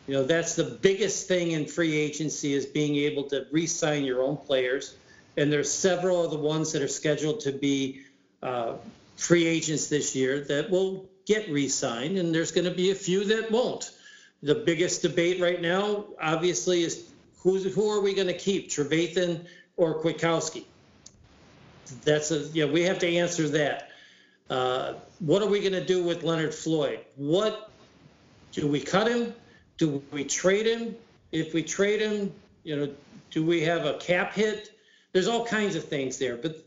You 0.08 0.16
know, 0.16 0.24
that's 0.24 0.56
the 0.56 0.64
biggest 0.64 1.28
thing 1.28 1.52
in 1.52 1.66
free 1.66 1.96
agency 1.96 2.54
is 2.54 2.66
being 2.66 2.96
able 2.96 3.24
to 3.30 3.48
re-sign 3.52 4.04
your 4.04 4.22
own 4.22 4.38
players. 4.38 4.96
And 5.38 5.52
there's 5.52 5.72
several 5.72 6.24
of 6.26 6.32
the 6.32 6.38
ones 6.38 6.72
that 6.74 6.82
are 6.82 6.88
scheduled 6.88 7.42
to 7.42 7.52
be 7.52 8.02
uh, 8.44 8.76
free 9.16 9.46
agents 9.46 9.88
this 9.88 10.16
year 10.16 10.42
that 10.46 10.70
will 10.70 11.10
get 11.26 11.50
re-signed, 11.50 12.18
and 12.18 12.34
there's 12.34 12.52
going 12.52 12.66
to 12.66 12.76
be 12.76 12.92
a 12.92 12.96
few 12.96 13.24
that 13.26 13.52
won't. 13.52 13.92
The 14.44 14.56
biggest 14.56 15.02
debate 15.02 15.40
right 15.40 15.62
now, 15.62 16.06
obviously, 16.22 16.84
is 16.84 17.12
who's 17.40 17.64
who 17.74 17.90
are 17.90 18.02
we 18.02 18.14
going 18.14 18.28
to 18.28 18.38
keep, 18.38 18.70
Trevathan 18.70 19.46
or 19.78 20.02
Kwiatkowski? 20.02 20.66
That's 22.04 22.32
a 22.32 22.40
yeah. 22.54 22.66
We 22.66 22.82
have 22.84 23.00
to 23.00 23.08
answer 23.08 23.48
that. 23.50 23.90
Uh, 24.50 24.94
what 25.20 25.42
are 25.42 25.48
we 25.48 25.60
going 25.60 25.74
to 25.74 25.86
do 25.86 26.04
with 26.04 26.24
Leonard 26.24 26.54
Floyd? 26.54 27.00
What 27.16 27.72
do 28.52 28.68
we 28.68 28.82
cut 28.82 29.08
him? 29.08 29.34
Do 29.78 30.04
we 30.12 30.24
trade 30.24 30.66
him? 30.66 30.96
If 31.32 31.54
we 31.54 31.64
trade 31.64 32.02
him, 32.02 32.34
you 32.64 32.76
know, 32.76 32.94
do 33.30 33.46
we 33.46 33.62
have 33.62 33.86
a 33.86 33.98
cap 33.98 34.34
hit? 34.34 34.78
There's 35.14 35.28
all 35.28 35.46
kinds 35.46 35.76
of 35.76 35.86
things 35.86 36.18
there, 36.18 36.36
but 36.36 36.66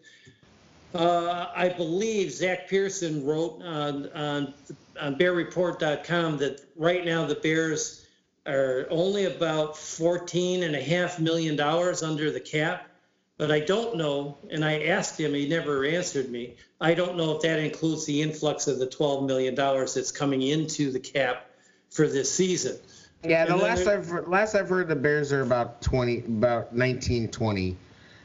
uh, 0.95 1.51
I 1.55 1.69
believe 1.69 2.33
Zach 2.33 2.69
Pearson 2.69 3.25
wrote 3.25 3.61
on, 3.63 4.09
on, 4.11 4.55
on 5.01 5.17
BearReport.com 5.17 6.39
that 6.39 6.61
right 6.77 7.05
now 7.05 7.27
the 7.27 7.35
Bears 7.35 8.07
are 8.47 8.87
only 8.91 9.25
about 9.25 9.75
$14.5 9.75 11.19
million 11.19 11.61
under 11.61 12.31
the 12.31 12.41
cap. 12.41 12.89
But 13.37 13.51
I 13.51 13.59
don't 13.59 13.97
know, 13.97 14.39
and 14.51 14.65
I 14.65 14.85
asked 14.85 15.19
him, 15.19 15.35
he 15.35 15.49
never 15.49 15.85
answered 15.85 16.31
me. 16.31 16.55
I 16.81 16.95
don't 16.95 17.17
know 17.17 17.35
if 17.35 17.43
that 17.43 17.59
includes 17.59 18.07
the 18.07 18.23
influx 18.23 18.69
of 18.69 18.79
the 18.79 18.87
$12 18.87 19.27
million 19.27 19.57
that's 19.57 20.13
coming 20.13 20.43
into 20.43 20.93
the 20.93 21.01
cap 21.01 21.47
for 21.91 22.07
this 22.07 22.33
season. 22.33 22.77
Yeah, 23.25 23.47
the 23.47 23.57
last 23.57 23.87
I've 23.87 24.29
last 24.29 24.55
I've 24.55 24.69
heard, 24.69 24.89
the 24.89 24.97
Bears 24.97 25.33
are 25.33 25.41
about 25.41 25.81
twenty, 25.81 26.19
about 26.19 26.75
nineteen 26.75 27.29
twenty 27.29 27.75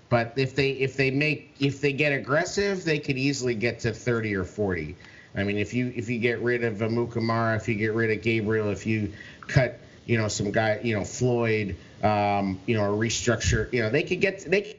but 0.10 0.34
if 0.36 0.56
they 0.56 0.72
if 0.72 0.98
they 0.98 1.11
make 1.11 1.56
if 1.60 1.81
they 1.81 1.94
get 1.94 2.11
aggressive, 2.11 2.84
they 2.84 2.99
could 2.99 3.18
easily 3.18 3.56
get 3.56 3.80
to 3.81 3.94
30 3.94 4.36
or 4.36 4.44
40. 4.44 4.95
I 5.36 5.44
mean, 5.44 5.57
if 5.57 5.73
you 5.73 5.94
if 5.95 6.10
you 6.10 6.19
get 6.19 6.40
rid 6.41 6.64
of 6.64 6.77
Amukamara, 6.77 7.56
if 7.56 7.68
you 7.68 7.76
get 7.76 7.94
rid 7.94 8.11
of 8.11 8.22
Gabriel, 8.23 8.69
if 8.69 8.86
you 8.86 9.14
cut 9.48 9.80
you 10.06 10.18
know 10.18 10.27
some 10.27 10.52
guy 10.52 10.80
you 10.84 10.95
know 10.95 11.06
Floyd, 11.06 11.76
um, 12.03 12.60
you 12.65 12.76
know, 12.76 12.95
restructure, 12.95 13.72
you 13.73 13.81
know, 13.81 13.90
they 13.90 14.03
could 14.03 14.22
get 14.22 14.40
they 14.49 14.77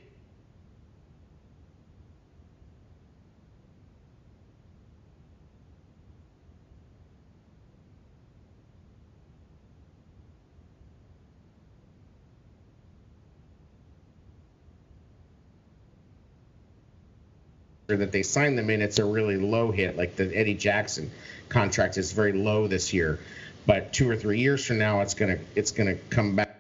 that 17.96 18.12
they 18.12 18.22
sign 18.22 18.56
them 18.56 18.70
in, 18.70 18.82
it's 18.82 18.98
a 18.98 19.04
really 19.04 19.36
low 19.36 19.70
hit. 19.70 19.96
Like 19.96 20.16
the 20.16 20.34
Eddie 20.36 20.54
Jackson 20.54 21.10
contract 21.48 21.96
is 21.96 22.12
very 22.12 22.32
low 22.32 22.66
this 22.66 22.92
year, 22.92 23.18
but 23.66 23.92
two 23.92 24.08
or 24.08 24.16
three 24.16 24.40
years 24.40 24.64
from 24.64 24.78
now, 24.78 25.00
it's 25.00 25.14
gonna 25.14 25.38
it's 25.54 25.72
gonna 25.72 25.96
come 26.10 26.36
back. 26.36 26.56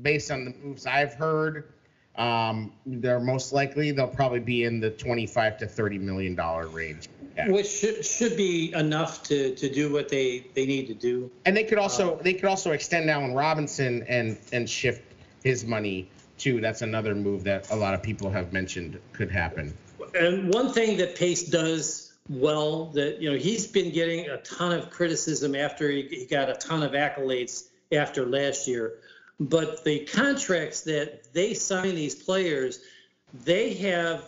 Based 0.00 0.30
on 0.30 0.44
the 0.46 0.54
moves 0.62 0.86
I've 0.86 1.14
heard, 1.14 1.64
um, 2.16 2.72
they're 2.86 3.20
most 3.20 3.52
likely 3.52 3.92
they'll 3.92 4.08
probably 4.08 4.40
be 4.40 4.64
in 4.64 4.80
the 4.80 4.90
25 4.90 5.58
to 5.58 5.66
30 5.66 5.98
million 5.98 6.34
dollar 6.34 6.66
range. 6.68 7.08
Yeah. 7.36 7.50
Which 7.50 7.68
should, 7.68 8.04
should 8.04 8.36
be 8.36 8.72
enough 8.72 9.22
to, 9.24 9.54
to 9.54 9.68
do 9.68 9.92
what 9.92 10.08
they, 10.08 10.46
they 10.54 10.64
need 10.64 10.86
to 10.86 10.94
do. 10.94 11.30
And 11.44 11.54
they 11.54 11.64
could 11.64 11.78
also 11.78 12.16
uh, 12.16 12.22
they 12.22 12.32
could 12.32 12.46
also 12.46 12.72
extend 12.72 13.10
Allen 13.10 13.34
Robinson 13.34 14.04
and 14.08 14.38
and 14.52 14.68
shift 14.68 15.02
his 15.44 15.64
money 15.64 16.08
too. 16.38 16.60
That's 16.60 16.82
another 16.82 17.14
move 17.14 17.44
that 17.44 17.70
a 17.70 17.76
lot 17.76 17.94
of 17.94 18.02
people 18.02 18.30
have 18.30 18.52
mentioned 18.52 18.98
could 19.12 19.30
happen. 19.30 19.76
And 20.14 20.52
one 20.52 20.72
thing 20.72 20.98
that 20.98 21.16
Pace 21.16 21.44
does 21.44 22.12
well, 22.28 22.86
that 22.86 23.20
you 23.20 23.30
know, 23.30 23.36
he's 23.36 23.66
been 23.66 23.92
getting 23.92 24.28
a 24.28 24.38
ton 24.38 24.72
of 24.72 24.90
criticism 24.90 25.54
after 25.54 25.90
he, 25.90 26.02
he 26.02 26.26
got 26.26 26.48
a 26.48 26.54
ton 26.54 26.82
of 26.82 26.92
accolades 26.92 27.68
after 27.92 28.26
last 28.26 28.66
year. 28.66 28.94
But 29.38 29.84
the 29.84 30.00
contracts 30.06 30.82
that 30.82 31.32
they 31.32 31.54
sign 31.54 31.94
these 31.94 32.14
players, 32.14 32.80
they 33.44 33.74
have 33.74 34.24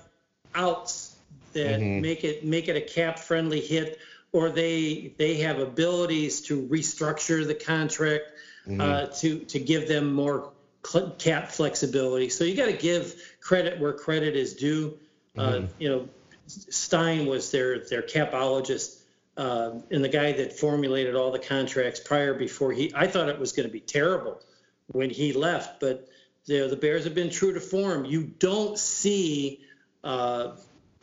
outs 0.55 1.16
that 1.55 1.80
mm-hmm. 1.80 2.02
make 2.02 2.24
it 2.24 2.44
make 2.44 2.68
it 2.68 2.76
a 2.76 2.80
cap 2.80 3.18
friendly 3.18 3.60
hit, 3.60 3.98
or 4.32 4.51
they 4.51 5.14
they 5.16 5.39
have 5.39 5.59
abilities 5.59 6.43
to 6.43 6.62
restructure 6.66 7.47
the 7.47 7.55
contract 7.55 8.24
mm-hmm. 8.66 8.80
uh, 8.80 9.06
to 9.06 9.40
to 9.40 9.59
give 9.59 9.89
them 9.89 10.12
more 10.12 10.52
cap 10.83 11.51
flexibility. 11.51 12.29
So 12.29 12.45
you 12.45 12.57
got 12.57 12.67
to 12.67 12.73
give 12.73 13.15
credit 13.41 13.81
where 13.81 13.93
credit 13.93 14.37
is 14.37 14.55
due. 14.55 14.99
Uh, 15.37 15.41
mm-hmm. 15.41 15.65
Uh, 15.65 15.69
you 15.79 15.89
know, 15.89 16.09
Stein 16.47 17.27
was 17.27 17.51
their 17.51 17.81
their 17.81 18.03
capologist 18.03 19.01
uh, 19.37 19.81
and 19.91 20.03
the 20.03 20.09
guy 20.09 20.33
that 20.33 20.59
formulated 20.59 21.15
all 21.15 21.31
the 21.31 21.39
contracts 21.39 22.01
prior 22.01 22.35
before 22.35 22.73
he. 22.73 22.93
I 22.95 23.07
thought 23.07 23.29
it 23.29 23.39
was 23.39 23.53
going 23.53 23.67
to 23.67 23.73
be 23.73 23.81
terrible 23.81 24.41
when 24.89 25.11
he 25.11 25.33
left, 25.33 25.81
but 25.81 26.09
the 26.47 26.69
the 26.69 26.77
Bears 26.77 27.05
have 27.05 27.15
been 27.15 27.31
true 27.31 27.53
to 27.53 27.61
form. 27.61 28.05
You 28.05 28.25
don't 28.25 28.79
see. 28.79 29.65
Uh, 30.05 30.53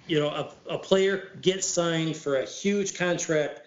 you 0.07 0.19
know, 0.19 0.29
a, 0.29 0.73
a 0.75 0.77
player 0.77 1.29
get 1.41 1.63
signed 1.63 2.15
for 2.15 2.35
a 2.35 2.45
huge 2.45 2.95
contract 2.95 3.61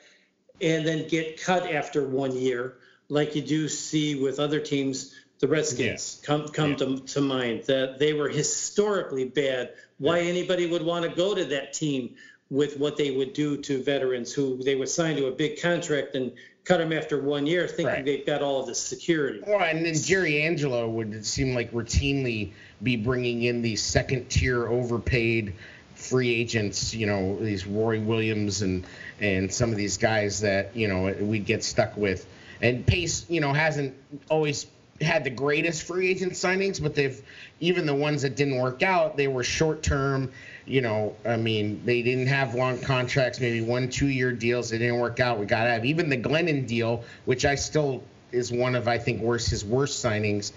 and 0.60 0.86
then 0.86 1.08
get 1.08 1.40
cut 1.42 1.70
after 1.70 2.06
one 2.06 2.32
year, 2.36 2.76
like 3.08 3.34
you 3.34 3.42
do 3.42 3.68
see 3.68 4.14
with 4.20 4.38
other 4.38 4.60
teams 4.60 5.14
the 5.40 5.48
Redskins 5.48 6.20
come 6.24 6.48
come 6.48 6.70
yeah. 6.70 6.76
to, 6.76 7.00
to 7.00 7.20
mind 7.20 7.64
that 7.64 7.98
they 7.98 8.12
were 8.12 8.28
historically 8.28 9.24
bad. 9.24 9.72
Why 9.98 10.20
yeah. 10.20 10.30
anybody 10.30 10.66
would 10.66 10.82
want 10.82 11.04
to 11.04 11.10
go 11.10 11.34
to 11.34 11.44
that 11.46 11.72
team 11.72 12.14
with 12.50 12.78
what 12.78 12.96
they 12.96 13.10
would 13.10 13.34
do 13.34 13.58
to 13.58 13.82
veterans 13.82 14.32
who 14.32 14.62
they 14.62 14.74
would 14.74 14.88
sign 14.88 15.16
to 15.16 15.26
a 15.26 15.30
big 15.30 15.60
contract 15.60 16.14
and 16.14 16.32
cut 16.64 16.78
them 16.78 16.92
after 16.92 17.20
one 17.20 17.46
year, 17.46 17.66
thinking 17.66 17.86
right. 17.86 18.04
they've 18.04 18.26
got 18.26 18.42
all 18.42 18.60
of 18.60 18.66
the 18.66 18.74
security. 18.74 19.40
Well, 19.46 19.60
and 19.60 19.84
then 19.84 19.94
Jerry 19.94 20.42
Angelo 20.42 20.88
would 20.88 21.24
seem 21.24 21.54
like 21.54 21.72
routinely 21.72 22.52
be 22.82 22.96
bringing 22.96 23.42
in 23.42 23.62
these 23.62 23.82
second 23.82 24.28
tier 24.28 24.66
overpaid 24.66 25.54
free 25.94 26.34
agents, 26.34 26.94
you 26.94 27.06
know, 27.06 27.36
these 27.38 27.66
Roy 27.66 28.00
Williams 28.00 28.62
and 28.62 28.86
and 29.20 29.52
some 29.52 29.70
of 29.70 29.76
these 29.76 29.98
guys 29.98 30.40
that 30.40 30.76
you 30.76 30.88
know 30.88 31.14
we 31.20 31.38
get 31.38 31.64
stuck 31.64 31.96
with. 31.96 32.26
And 32.60 32.86
Pace, 32.86 33.24
you 33.28 33.40
know, 33.40 33.52
hasn't 33.52 33.94
always 34.28 34.66
had 35.00 35.24
the 35.24 35.30
greatest 35.30 35.84
free 35.84 36.10
agent 36.10 36.32
signings, 36.32 36.82
but 36.82 36.94
they've 36.94 37.20
even 37.60 37.86
the 37.86 37.94
ones 37.94 38.22
that 38.22 38.36
didn't 38.36 38.56
work 38.56 38.82
out, 38.82 39.16
they 39.16 39.28
were 39.28 39.44
short 39.44 39.82
term. 39.82 40.32
You 40.66 40.82
know, 40.82 41.16
I 41.24 41.36
mean, 41.36 41.82
they 41.84 42.02
didn't 42.02 42.26
have 42.26 42.54
long 42.54 42.78
contracts, 42.80 43.40
maybe 43.40 43.62
one, 43.62 43.88
two 43.88 44.08
year 44.08 44.32
deals. 44.32 44.70
They 44.70 44.78
didn't 44.78 44.98
work 44.98 45.20
out. 45.20 45.38
We 45.38 45.46
got 45.46 45.64
to 45.64 45.70
have 45.70 45.84
even 45.84 46.08
the 46.08 46.18
Glennon 46.18 46.66
deal, 46.66 47.04
which 47.24 47.44
I 47.44 47.54
still 47.54 48.02
is 48.32 48.52
one 48.52 48.74
of 48.74 48.88
I 48.88 48.98
think 48.98 49.22
worst 49.22 49.50
his 49.50 49.64
worst 49.64 50.04
signings, 50.04 50.52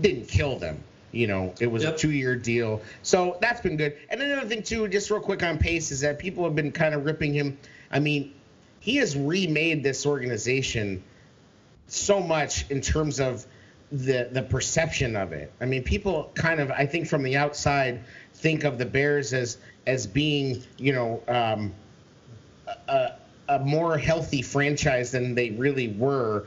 didn't 0.00 0.28
kill 0.28 0.58
them. 0.58 0.82
You 1.10 1.26
know, 1.26 1.54
it 1.60 1.66
was 1.66 1.82
yep. 1.82 1.94
a 1.94 1.98
two 1.98 2.10
year 2.10 2.36
deal. 2.36 2.80
So 3.02 3.36
that's 3.40 3.60
been 3.60 3.76
good. 3.76 3.98
And 4.08 4.22
another 4.22 4.48
thing 4.48 4.62
too, 4.62 4.88
just 4.88 5.10
real 5.10 5.20
quick 5.20 5.42
on 5.42 5.58
Pace 5.58 5.90
is 5.90 6.00
that 6.00 6.18
people 6.18 6.44
have 6.44 6.54
been 6.54 6.72
kind 6.72 6.94
of 6.94 7.04
ripping 7.04 7.34
him. 7.34 7.58
I 7.90 7.98
mean, 7.98 8.32
he 8.80 8.96
has 8.96 9.16
remade 9.16 9.82
this 9.82 10.06
organization 10.06 11.02
so 11.86 12.20
much 12.20 12.70
in 12.70 12.80
terms 12.80 13.20
of 13.20 13.46
the 13.92 14.28
the 14.32 14.42
perception 14.42 15.14
of 15.16 15.32
it. 15.32 15.52
I 15.60 15.66
mean, 15.66 15.84
people 15.84 16.30
kind 16.34 16.60
of 16.60 16.70
I 16.70 16.86
think 16.86 17.06
from 17.06 17.22
the 17.22 17.36
outside 17.36 18.00
think 18.34 18.64
of 18.64 18.78
the 18.78 18.86
Bears 18.86 19.32
as 19.34 19.58
as 19.86 20.06
being 20.06 20.62
you 20.78 20.92
know 20.92 21.22
um, 21.28 21.72
a, 22.88 23.12
a 23.48 23.58
more 23.58 23.98
healthy 23.98 24.42
franchise 24.42 25.10
than 25.12 25.34
they 25.34 25.50
really 25.50 25.88
were. 25.88 26.46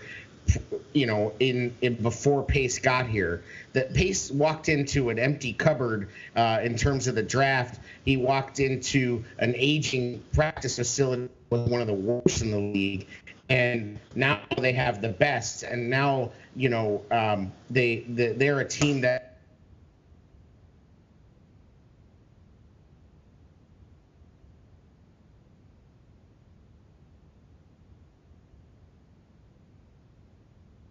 You 0.94 1.08
know, 1.08 1.34
in, 1.40 1.76
in 1.82 1.96
before 1.96 2.44
Pace 2.44 2.78
got 2.78 3.08
here, 3.08 3.44
that 3.74 3.96
Pace 3.96 4.30
walked 4.30 4.70
into 4.70 5.10
an 5.10 5.18
empty 5.18 5.54
cupboard 5.54 6.10
uh, 6.36 6.60
in 6.62 6.76
terms 6.78 7.08
of 7.08 7.16
the 7.16 7.24
draft. 7.24 7.80
He 8.06 8.16
walked 8.16 8.60
into 8.60 9.26
an 9.40 9.56
aging 9.58 10.24
practice 10.34 10.76
facility 10.76 11.30
with 11.50 11.68
one 11.68 11.82
of 11.82 11.88
the 11.88 11.96
worst 11.96 12.44
in 12.44 12.52
the 12.52 12.60
league, 12.60 13.08
and 13.50 14.00
now 14.14 14.40
they 14.60 14.74
have 14.74 15.02
the 15.02 15.10
best. 15.10 15.64
And 15.64 15.90
now 15.90 16.32
you 16.56 16.70
know 16.70 17.04
um, 17.12 17.52
they, 17.70 18.06
they 18.10 18.34
they're 18.34 18.60
a 18.60 18.68
team 18.68 19.02
that. 19.02 19.38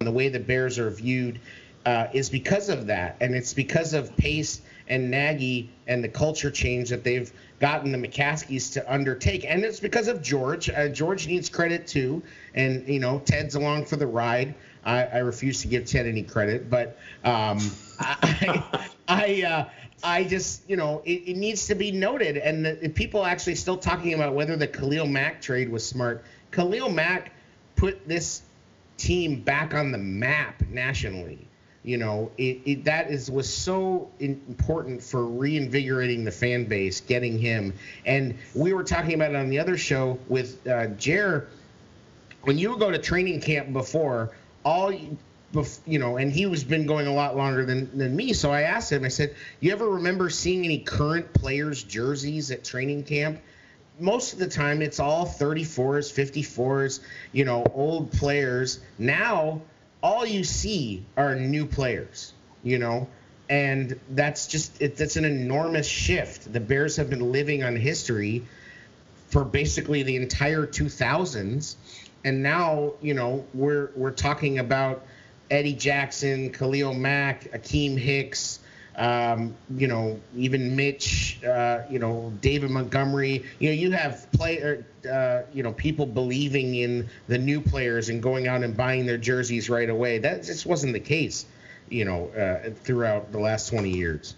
The 0.01 0.11
way 0.11 0.29
the 0.29 0.39
Bears 0.41 0.79
are 0.79 0.91
viewed 0.91 1.41
uh, 1.87 2.09
is 2.13 2.29
because 2.29 2.69
of 2.69 2.87
that, 2.87 3.17
and 3.21 3.35
it's 3.35 3.55
because 3.55 3.95
of 3.95 4.15
Pace 4.17 4.61
and 4.89 5.11
Nagy 5.11 5.71
and 5.87 6.05
the 6.05 6.09
culture 6.09 6.51
change 6.51 6.91
that 6.91 7.05
they've 7.05 7.33
gotten 7.59 7.91
the 7.91 7.99
McCaskies 7.99 8.73
to 8.75 8.93
undertake, 8.93 9.45
and 9.49 9.65
it's 9.65 9.81
because 9.81 10.09
of 10.09 10.21
George. 10.23 10.69
Uh, 10.69 10.89
George 10.89 11.27
needs 11.27 11.49
credit 11.49 11.87
too, 11.87 12.23
and 12.55 12.87
you 12.87 13.01
know 13.01 13.19
Ted's 13.25 13.55
along 13.55 13.87
for 13.87 13.97
the 13.97 14.07
ride. 14.07 14.55
I, 14.85 15.05
I 15.05 15.19
refuse 15.19 15.63
to 15.63 15.69
give 15.69 15.87
Ted 15.87 16.07
any 16.07 16.23
credit, 16.23 16.69
but 16.69 16.99
um, 17.25 17.59
I, 18.01 18.89
I, 19.09 19.43
uh, 19.43 19.69
I 20.03 20.25
just 20.25 20.69
you 20.69 20.77
know 20.77 21.03
it, 21.05 21.23
it, 21.27 21.37
needs 21.37 21.67
to 21.67 21.75
be 21.75 21.91
noted, 21.91 22.37
and 22.37 22.65
the, 22.65 22.89
people 22.89 23.25
actually 23.25 23.55
still 23.55 23.79
talking 23.79 24.15
about 24.15 24.35
whether 24.35 24.57
the 24.57 24.67
Khalil 24.67 25.07
Mack 25.07 25.41
trade 25.41 25.71
was 25.71 25.87
smart. 25.87 26.25
Khalil 26.51 26.91
Mack 26.91 27.33
put 27.77 28.07
this 28.07 28.43
team 28.99 29.41
back 29.41 29.75
on 29.75 29.91
the 29.91 29.99
map 29.99 30.63
nationally. 30.69 31.49
You 31.83 31.99
know 31.99 32.31
it, 32.39 32.61
it, 32.65 32.85
that 32.85 33.11
is 33.11 33.31
was 33.31 33.53
so 33.53 34.11
important 34.21 35.03
for 35.03 35.27
reinvigorating 35.27 36.25
the 36.25 36.31
fan 36.31 36.65
base 36.65 37.01
getting 37.01 37.39
him. 37.39 37.73
And 38.05 38.37
we 38.55 38.73
were 38.73 38.85
talking 38.85 39.15
about 39.15 39.31
it 39.31 39.37
on 39.37 39.49
the 39.49 39.59
other 39.59 39.77
show 39.77 40.19
with 40.29 40.67
uh, 40.67 40.89
jer. 40.99 41.49
When 42.43 42.59
you 42.59 42.77
go 42.77 42.91
to 42.91 42.99
training 42.99 43.41
camp 43.41 43.73
before 43.73 44.33
all 44.65 44.93
you 44.93 45.99
know 45.99 46.17
and 46.17 46.33
he 46.33 46.47
was 46.47 46.65
been 46.65 46.87
going 46.87 47.07
a 47.07 47.13
lot 47.13 47.37
longer 47.37 47.65
than, 47.65 47.97
than 47.97 48.15
me. 48.17 48.33
So 48.33 48.51
i 48.51 48.63
asked 48.63 48.91
him 48.91 49.05
i 49.05 49.09
said 49.09 49.35
you 49.61 49.73
ever 49.73 49.89
remember 49.89 50.31
seeing 50.31 50.65
any 50.65 50.79
current 50.79 51.33
players 51.33 51.83
jerseys 51.83 52.51
at 52.51 52.65
training 52.65 53.05
camp? 53.05 53.41
Most 54.01 54.33
of 54.33 54.41
the 54.41 54.49
time 54.49 54.83
it's 54.83 54.99
all 54.99 55.27
34s 55.27 56.13
54s 56.13 57.01
you 57.33 57.45
know 57.45 57.65
old 57.75 58.11
players. 58.13 58.81
Now 58.99 59.63
all 60.03 60.27
you 60.27 60.45
see 60.45 61.03
are 61.17 61.35
new 61.35 61.65
players, 61.65 62.35
you 62.63 62.79
know, 62.79 63.09
and 63.49 63.99
that's 64.11 64.47
just 64.47 64.83
it, 64.83 64.97
that's 64.97 65.17
an 65.17 65.25
enormous 65.25 65.87
shift. 65.87 66.53
The 66.53 66.61
Bears 66.61 66.97
have 66.97 67.09
been 67.09 67.33
living 67.33 67.63
on 67.65 67.75
history 67.75 68.45
for 69.29 69.45
basically 69.45 70.03
the 70.03 70.17
entire 70.17 70.67
2000s, 70.67 71.77
and 72.25 72.43
now 72.43 72.95
you 73.01 73.15
know 73.15 73.45
we're 73.55 73.91
we're 73.95 74.11
talking 74.11 74.59
about 74.59 75.05
Eddie 75.51 75.75
Jackson, 75.75 76.51
Khalil 76.51 76.95
Mack, 76.95 77.45
Akiem 77.53 77.99
Hicks, 77.99 78.61
um, 78.97 79.55
you 79.77 79.89
know, 79.89 80.21
even 80.37 80.77
Mitch, 80.77 81.43
uh, 81.45 81.83
you 81.91 81.99
know, 81.99 82.33
David 82.41 82.71
Montgomery. 82.71 83.45
You 83.59 83.71
know, 83.71 83.75
you 83.75 83.91
have 83.91 84.31
player, 84.33 84.87
uh, 85.11 85.43
you 85.53 85.63
know, 85.63 85.73
people 85.73 86.07
believing 86.07 86.75
in 86.75 87.09
the 87.27 87.39
new 87.39 87.61
players 87.61 88.09
and 88.09 88.23
going 88.23 88.47
out 88.47 88.63
and 88.63 88.77
buying 88.77 89.07
their 89.07 89.19
jerseys 89.19 89.69
right 89.69 89.91
away. 89.91 90.19
That 90.19 90.45
just 90.45 90.65
wasn't 90.65 90.93
the 90.93 91.01
case, 91.01 91.47
you 91.89 92.05
know, 92.05 92.29
uh, 92.29 92.71
throughout 92.71 93.33
the 93.33 93.39
last 93.39 93.69
20 93.69 93.91
years. 93.91 94.37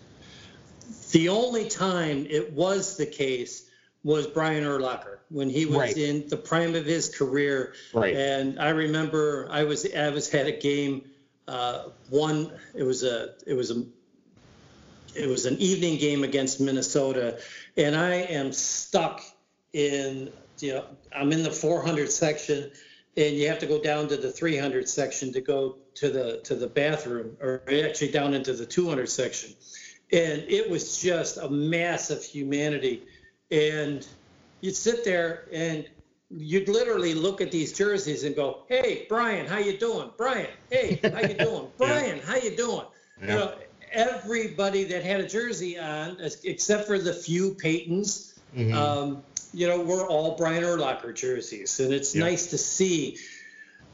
The 1.12 1.28
only 1.28 1.68
time 1.68 2.26
it 2.28 2.52
was 2.52 2.96
the 2.96 3.06
case 3.06 3.68
was 4.04 4.26
Brian 4.26 4.64
Urlacher 4.64 5.15
when 5.30 5.50
he 5.50 5.66
was 5.66 5.76
right. 5.76 5.96
in 5.96 6.28
the 6.28 6.36
prime 6.36 6.74
of 6.74 6.84
his 6.84 7.14
career. 7.14 7.74
Right. 7.92 8.14
And 8.14 8.58
I 8.60 8.70
remember 8.70 9.48
I 9.50 9.64
was 9.64 9.86
I 9.94 10.10
was 10.10 10.30
had 10.30 10.46
a 10.46 10.56
game. 10.56 11.10
Uh, 11.48 11.90
one 12.10 12.50
it 12.74 12.82
was 12.82 13.04
a 13.04 13.34
it 13.46 13.54
was 13.54 13.70
a 13.70 13.84
it 15.14 15.28
was 15.28 15.46
an 15.46 15.56
evening 15.58 15.98
game 15.98 16.24
against 16.24 16.60
Minnesota, 16.60 17.38
and 17.76 17.96
I 17.96 18.14
am 18.14 18.52
stuck 18.52 19.22
in 19.72 20.30
you 20.60 20.74
know 20.74 20.84
I'm 21.14 21.32
in 21.32 21.42
the 21.42 21.50
400 21.50 22.10
section, 22.10 22.70
and 23.16 23.36
you 23.36 23.48
have 23.48 23.58
to 23.60 23.66
go 23.66 23.80
down 23.80 24.08
to 24.08 24.16
the 24.16 24.30
300 24.30 24.88
section 24.88 25.32
to 25.32 25.40
go 25.40 25.76
to 25.94 26.10
the 26.10 26.40
to 26.44 26.54
the 26.54 26.66
bathroom, 26.66 27.36
or 27.40 27.62
actually 27.68 28.10
down 28.10 28.34
into 28.34 28.52
the 28.52 28.66
200 28.66 29.08
section, 29.08 29.54
and 30.12 30.42
it 30.48 30.68
was 30.68 31.00
just 31.00 31.36
a 31.38 31.48
mass 31.48 32.10
of 32.10 32.22
humanity, 32.22 33.04
and 33.50 34.06
you'd 34.66 34.76
sit 34.76 35.04
there 35.04 35.46
and 35.52 35.86
you'd 36.28 36.68
literally 36.68 37.14
look 37.14 37.40
at 37.40 37.52
these 37.52 37.72
jerseys 37.72 38.24
and 38.24 38.34
go, 38.34 38.64
"Hey, 38.68 39.06
Brian, 39.08 39.46
how 39.46 39.58
you 39.58 39.78
doing? 39.78 40.10
Brian, 40.18 40.48
hey, 40.70 40.98
how 41.02 41.20
you 41.20 41.34
doing? 41.34 41.68
Brian, 41.78 42.18
how 42.18 42.34
you 42.36 42.56
doing?" 42.56 42.84
Yeah. 43.22 43.26
You 43.26 43.34
know, 43.34 43.54
everybody 43.92 44.84
that 44.84 45.04
had 45.04 45.20
a 45.20 45.28
jersey 45.28 45.78
on, 45.78 46.18
except 46.42 46.88
for 46.88 46.98
the 46.98 47.12
few 47.12 47.54
Peytons, 47.54 48.34
mm-hmm. 48.54 48.74
um, 48.74 49.22
you 49.54 49.68
know, 49.68 49.80
were 49.80 50.06
all 50.06 50.36
Brian 50.36 50.64
Urlacher 50.64 51.14
jerseys, 51.14 51.78
and 51.78 51.94
it's 51.94 52.14
nice 52.16 52.50
to 52.50 52.58
see. 52.58 53.18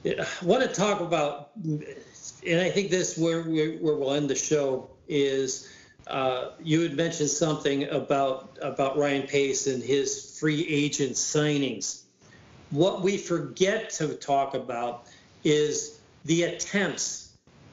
I 0.05 0.27
want 0.43 0.63
to 0.63 0.69
talk 0.69 1.01
about, 1.01 1.51
and 1.65 2.61
I 2.61 2.71
think 2.71 2.91
this 2.91 3.19
where 3.19 3.43
where 3.43 3.95
we'll 3.95 4.15
end 4.15 4.31
the 4.31 4.35
show 4.35 4.89
is. 5.07 5.69
Uh, 6.07 6.51
you 6.63 6.81
had 6.81 6.95
mentioned 6.95 7.31
something 7.31 7.89
about 7.91 8.59
about 8.61 8.97
Ryan 8.97 9.27
Pace 9.27 9.67
and 9.67 9.83
his 9.83 10.39
free 10.39 10.67
agent 10.69 11.13
signings. 11.13 12.03
What 12.71 13.03
we 13.03 13.19
forget 13.19 13.91
to 13.91 14.15
talk 14.15 14.55
about 14.55 15.07
is 15.45 16.01
the 16.25 16.45
attempts 16.45 17.33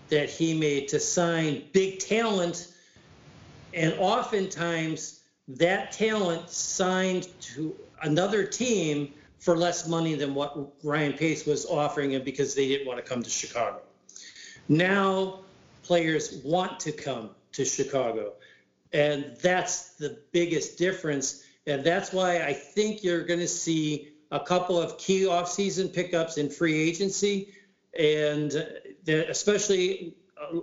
that 0.10 0.30
he 0.30 0.58
made 0.58 0.88
to 0.90 1.00
sign 1.00 1.64
big 1.72 2.00
talent. 2.00 2.74
And 3.74 3.94
oftentimes 4.00 5.22
that 5.48 5.92
talent 5.92 6.50
signed 6.50 7.28
to 7.42 7.76
another 8.02 8.44
team 8.44 9.14
for 9.40 9.56
less 9.56 9.88
money 9.88 10.16
than 10.16 10.36
what 10.36 10.58
Ryan 10.84 11.14
Pace 11.14 11.46
was 11.46 11.66
offering 11.66 12.12
him 12.12 12.24
because 12.24 12.54
they 12.54 12.68
didn't 12.68 12.88
want 12.88 13.04
to 13.04 13.08
come 13.08 13.24
to 13.24 13.30
Chicago. 13.30 13.80
Now 14.68 15.40
players 15.84 16.42
want 16.44 16.80
to 16.82 16.92
come 16.92 17.32
to 17.54 17.66
Chicago. 17.66 18.34
And 18.94 19.36
that's 19.42 19.96
the 19.96 20.22
biggest 20.32 20.78
difference. 20.78 21.44
And 21.68 21.84
that's 21.84 22.12
why 22.12 22.42
I 22.42 22.54
think 22.54 23.04
you're 23.04 23.26
going 23.26 23.40
to 23.40 23.48
see 23.48 24.14
a 24.32 24.40
couple 24.40 24.80
of 24.80 24.98
key 24.98 25.24
offseason 25.24 25.94
pickups 25.94 26.38
in 26.38 26.50
free 26.50 26.76
agency. 26.76 27.54
And 27.98 28.54
especially 29.08 30.16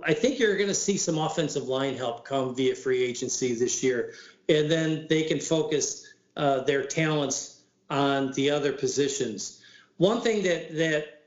I 0.03 0.13
think 0.13 0.39
you're 0.39 0.55
going 0.55 0.69
to 0.69 0.73
see 0.73 0.97
some 0.97 1.17
offensive 1.17 1.67
line 1.67 1.95
help 1.95 2.25
come 2.25 2.55
via 2.55 2.75
free 2.75 3.03
agency 3.03 3.53
this 3.53 3.83
year, 3.83 4.13
and 4.49 4.69
then 4.69 5.05
they 5.09 5.23
can 5.23 5.39
focus 5.39 6.13
uh, 6.35 6.61
their 6.61 6.83
talents 6.83 7.61
on 7.89 8.33
the 8.33 8.49
other 8.49 8.73
positions. 8.73 9.61
One 9.97 10.21
thing 10.21 10.43
that 10.43 10.75
that 10.75 11.23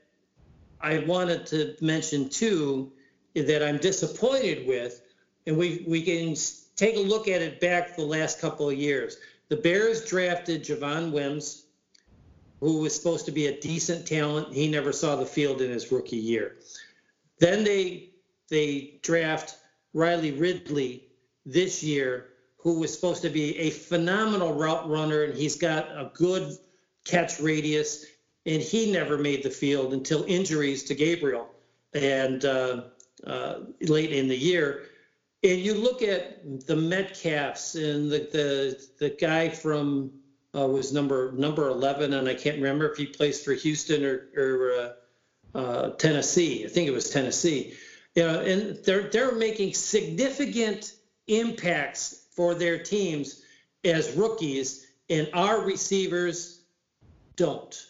I 0.81 0.99
wanted 0.99 1.45
to 1.47 1.75
mention 1.81 2.29
too 2.29 2.91
that 3.35 3.63
I'm 3.63 3.77
disappointed 3.77 4.67
with, 4.67 5.01
and 5.47 5.57
we 5.57 5.83
we 5.87 6.01
can 6.01 6.35
take 6.75 6.95
a 6.95 6.99
look 6.99 7.27
at 7.27 7.41
it 7.41 7.59
back 7.59 7.95
the 7.95 8.03
last 8.03 8.39
couple 8.39 8.69
of 8.69 8.77
years. 8.77 9.17
The 9.49 9.57
Bears 9.57 10.05
drafted 10.05 10.63
Javon 10.63 11.11
Wims, 11.11 11.65
who 12.59 12.79
was 12.79 12.95
supposed 12.95 13.25
to 13.25 13.31
be 13.31 13.47
a 13.47 13.59
decent 13.59 14.07
talent. 14.07 14.53
He 14.53 14.67
never 14.67 14.93
saw 14.93 15.15
the 15.15 15.25
field 15.25 15.61
in 15.61 15.71
his 15.71 15.91
rookie 15.91 16.17
year. 16.17 16.57
Then 17.39 17.63
they 17.63 18.11
they 18.49 18.99
draft 19.01 19.57
Riley 19.93 20.31
Ridley 20.31 21.07
this 21.45 21.83
year, 21.83 22.29
who 22.57 22.79
was 22.79 22.93
supposed 22.93 23.21
to 23.23 23.29
be 23.29 23.57
a 23.57 23.71
phenomenal 23.71 24.53
route 24.53 24.87
runner, 24.89 25.23
and 25.23 25.33
he's 25.33 25.55
got 25.55 25.89
a 25.89 26.11
good 26.13 26.57
catch 27.03 27.39
radius, 27.39 28.05
and 28.45 28.61
he 28.61 28.91
never 28.91 29.17
made 29.17 29.43
the 29.43 29.49
field 29.49 29.93
until 29.93 30.23
injuries 30.25 30.83
to 30.83 30.95
Gabriel 30.95 31.49
and 31.93 32.45
uh, 32.45 32.83
uh, 33.25 33.59
late 33.81 34.11
in 34.11 34.27
the 34.27 34.37
year. 34.37 34.83
And 35.43 35.59
you 35.59 35.73
look 35.73 36.03
at 36.03 36.67
the 36.67 36.75
Metcalfs 36.75 37.75
and 37.75 38.11
the 38.11 38.19
the, 38.31 38.87
the 38.99 39.09
guy 39.09 39.49
from 39.49 40.11
uh, 40.55 40.67
was 40.67 40.93
number 40.93 41.31
number 41.31 41.67
11, 41.69 42.13
and 42.13 42.27
I 42.27 42.35
can't 42.35 42.57
remember 42.57 42.91
if 42.91 42.97
he 42.97 43.07
plays 43.07 43.43
for 43.43 43.53
Houston 43.53 44.03
or, 44.03 44.29
or 44.35 44.73
uh, 45.53 45.57
uh, 45.57 45.89
Tennessee. 45.91 46.65
I 46.65 46.67
think 46.67 46.87
it 46.87 46.93
was 46.93 47.09
Tennessee. 47.09 47.73
You 48.15 48.23
know, 48.23 48.41
and 48.41 48.77
they're 48.83 49.09
they're 49.09 49.35
making 49.35 49.73
significant 49.73 50.95
impacts 51.27 52.27
for 52.35 52.53
their 52.53 52.77
teams 52.77 53.43
as 53.83 54.13
rookies, 54.15 54.85
and 55.09 55.29
our 55.33 55.61
receivers 55.61 56.61
don't. 57.35 57.87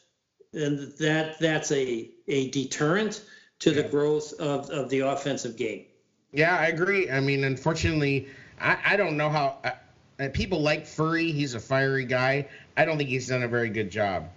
And 0.53 0.93
that 0.99 1.39
that's 1.39 1.71
a 1.71 2.11
a 2.27 2.49
deterrent 2.51 3.23
to 3.59 3.71
the 3.71 3.83
growth 3.83 4.33
of, 4.39 4.69
of 4.69 4.89
the 4.89 5.01
offensive 5.01 5.55
game. 5.55 5.85
Yeah, 6.33 6.57
I 6.57 6.67
agree. 6.67 7.09
I 7.09 7.19
mean, 7.19 7.43
unfortunately, 7.43 8.27
I, 8.59 8.77
I 8.85 8.97
don't 8.97 9.17
know 9.17 9.29
how 9.29 9.57
uh, 9.63 10.29
people 10.33 10.61
like 10.61 10.85
Furrey. 10.85 11.31
He's 11.33 11.55
a 11.55 11.59
fiery 11.59 12.05
guy. 12.05 12.47
I 12.77 12.85
don't 12.85 12.97
think 12.97 13.09
he's 13.09 13.27
done 13.27 13.43
a 13.43 13.47
very 13.47 13.69
good 13.69 13.91
job. 13.91 14.29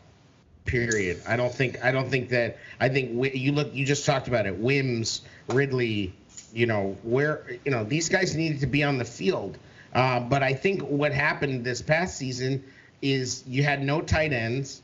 Period. 0.65 1.23
I 1.29 1.37
don't 1.37 1.55
think. 1.55 1.85
I 1.85 1.93
don't 1.93 2.09
think 2.09 2.31
that. 2.31 2.59
I 2.81 2.89
think 2.89 3.35
you 3.35 3.53
look. 3.53 3.75
You 3.75 3.85
just 3.85 4.07
talked 4.07 4.29
about 4.29 4.47
it. 4.47 4.57
Wims, 4.57 5.23
Ridley. 5.49 6.15
You 6.53 6.67
know 6.67 6.97
where. 7.03 7.59
You 7.65 7.71
know 7.71 7.85
these 7.85 8.09
guys 8.09 8.35
needed 8.35 8.61
to 8.61 8.67
be 8.67 8.83
on 8.83 8.99
the 8.99 9.05
field. 9.05 9.59
Uh, 9.93 10.19
but 10.21 10.43
I 10.43 10.55
think 10.55 10.83
what 10.83 11.13
happened 11.13 11.65
this 11.65 11.81
past 11.81 12.17
season 12.17 12.65
is 13.01 13.45
you 13.47 13.63
had 13.63 13.83
no 13.83 14.01
tight 14.01 14.33
ends. 14.33 14.83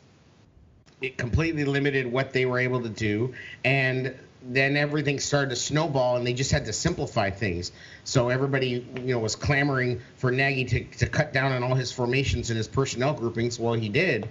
It 1.01 1.17
completely 1.17 1.65
limited 1.65 2.07
what 2.07 2.33
they 2.33 2.45
were 2.45 2.59
able 2.59 2.83
to 2.83 2.91
do, 2.91 3.35
and 3.65 4.15
then 4.43 4.77
everything 4.77 5.21
started 5.21 5.51
to 5.51 5.57
snowball 5.57 6.17
and 6.17 6.27
they 6.27 6.33
just 6.33 6.51
had 6.51 6.65
to 6.65 6.73
simplify 6.73 7.31
things. 7.31 7.73
So 8.05 8.29
everybody, 8.31 8.87
you 8.97 9.15
know, 9.15 9.19
was 9.19 9.37
clamoring 9.37 10.01
for 10.17 10.31
Nagy 10.31 10.65
to, 10.65 10.85
to 10.99 11.07
cut 11.07 11.33
down 11.33 11.53
on 11.53 11.63
all 11.63 11.75
his 11.75 11.93
formations 11.93 12.51
and 12.51 12.57
his 12.57 12.69
personnel 12.69 13.15
groupings. 13.15 13.59
Well, 13.59 13.75
he 13.75 13.89
did. 13.89 14.29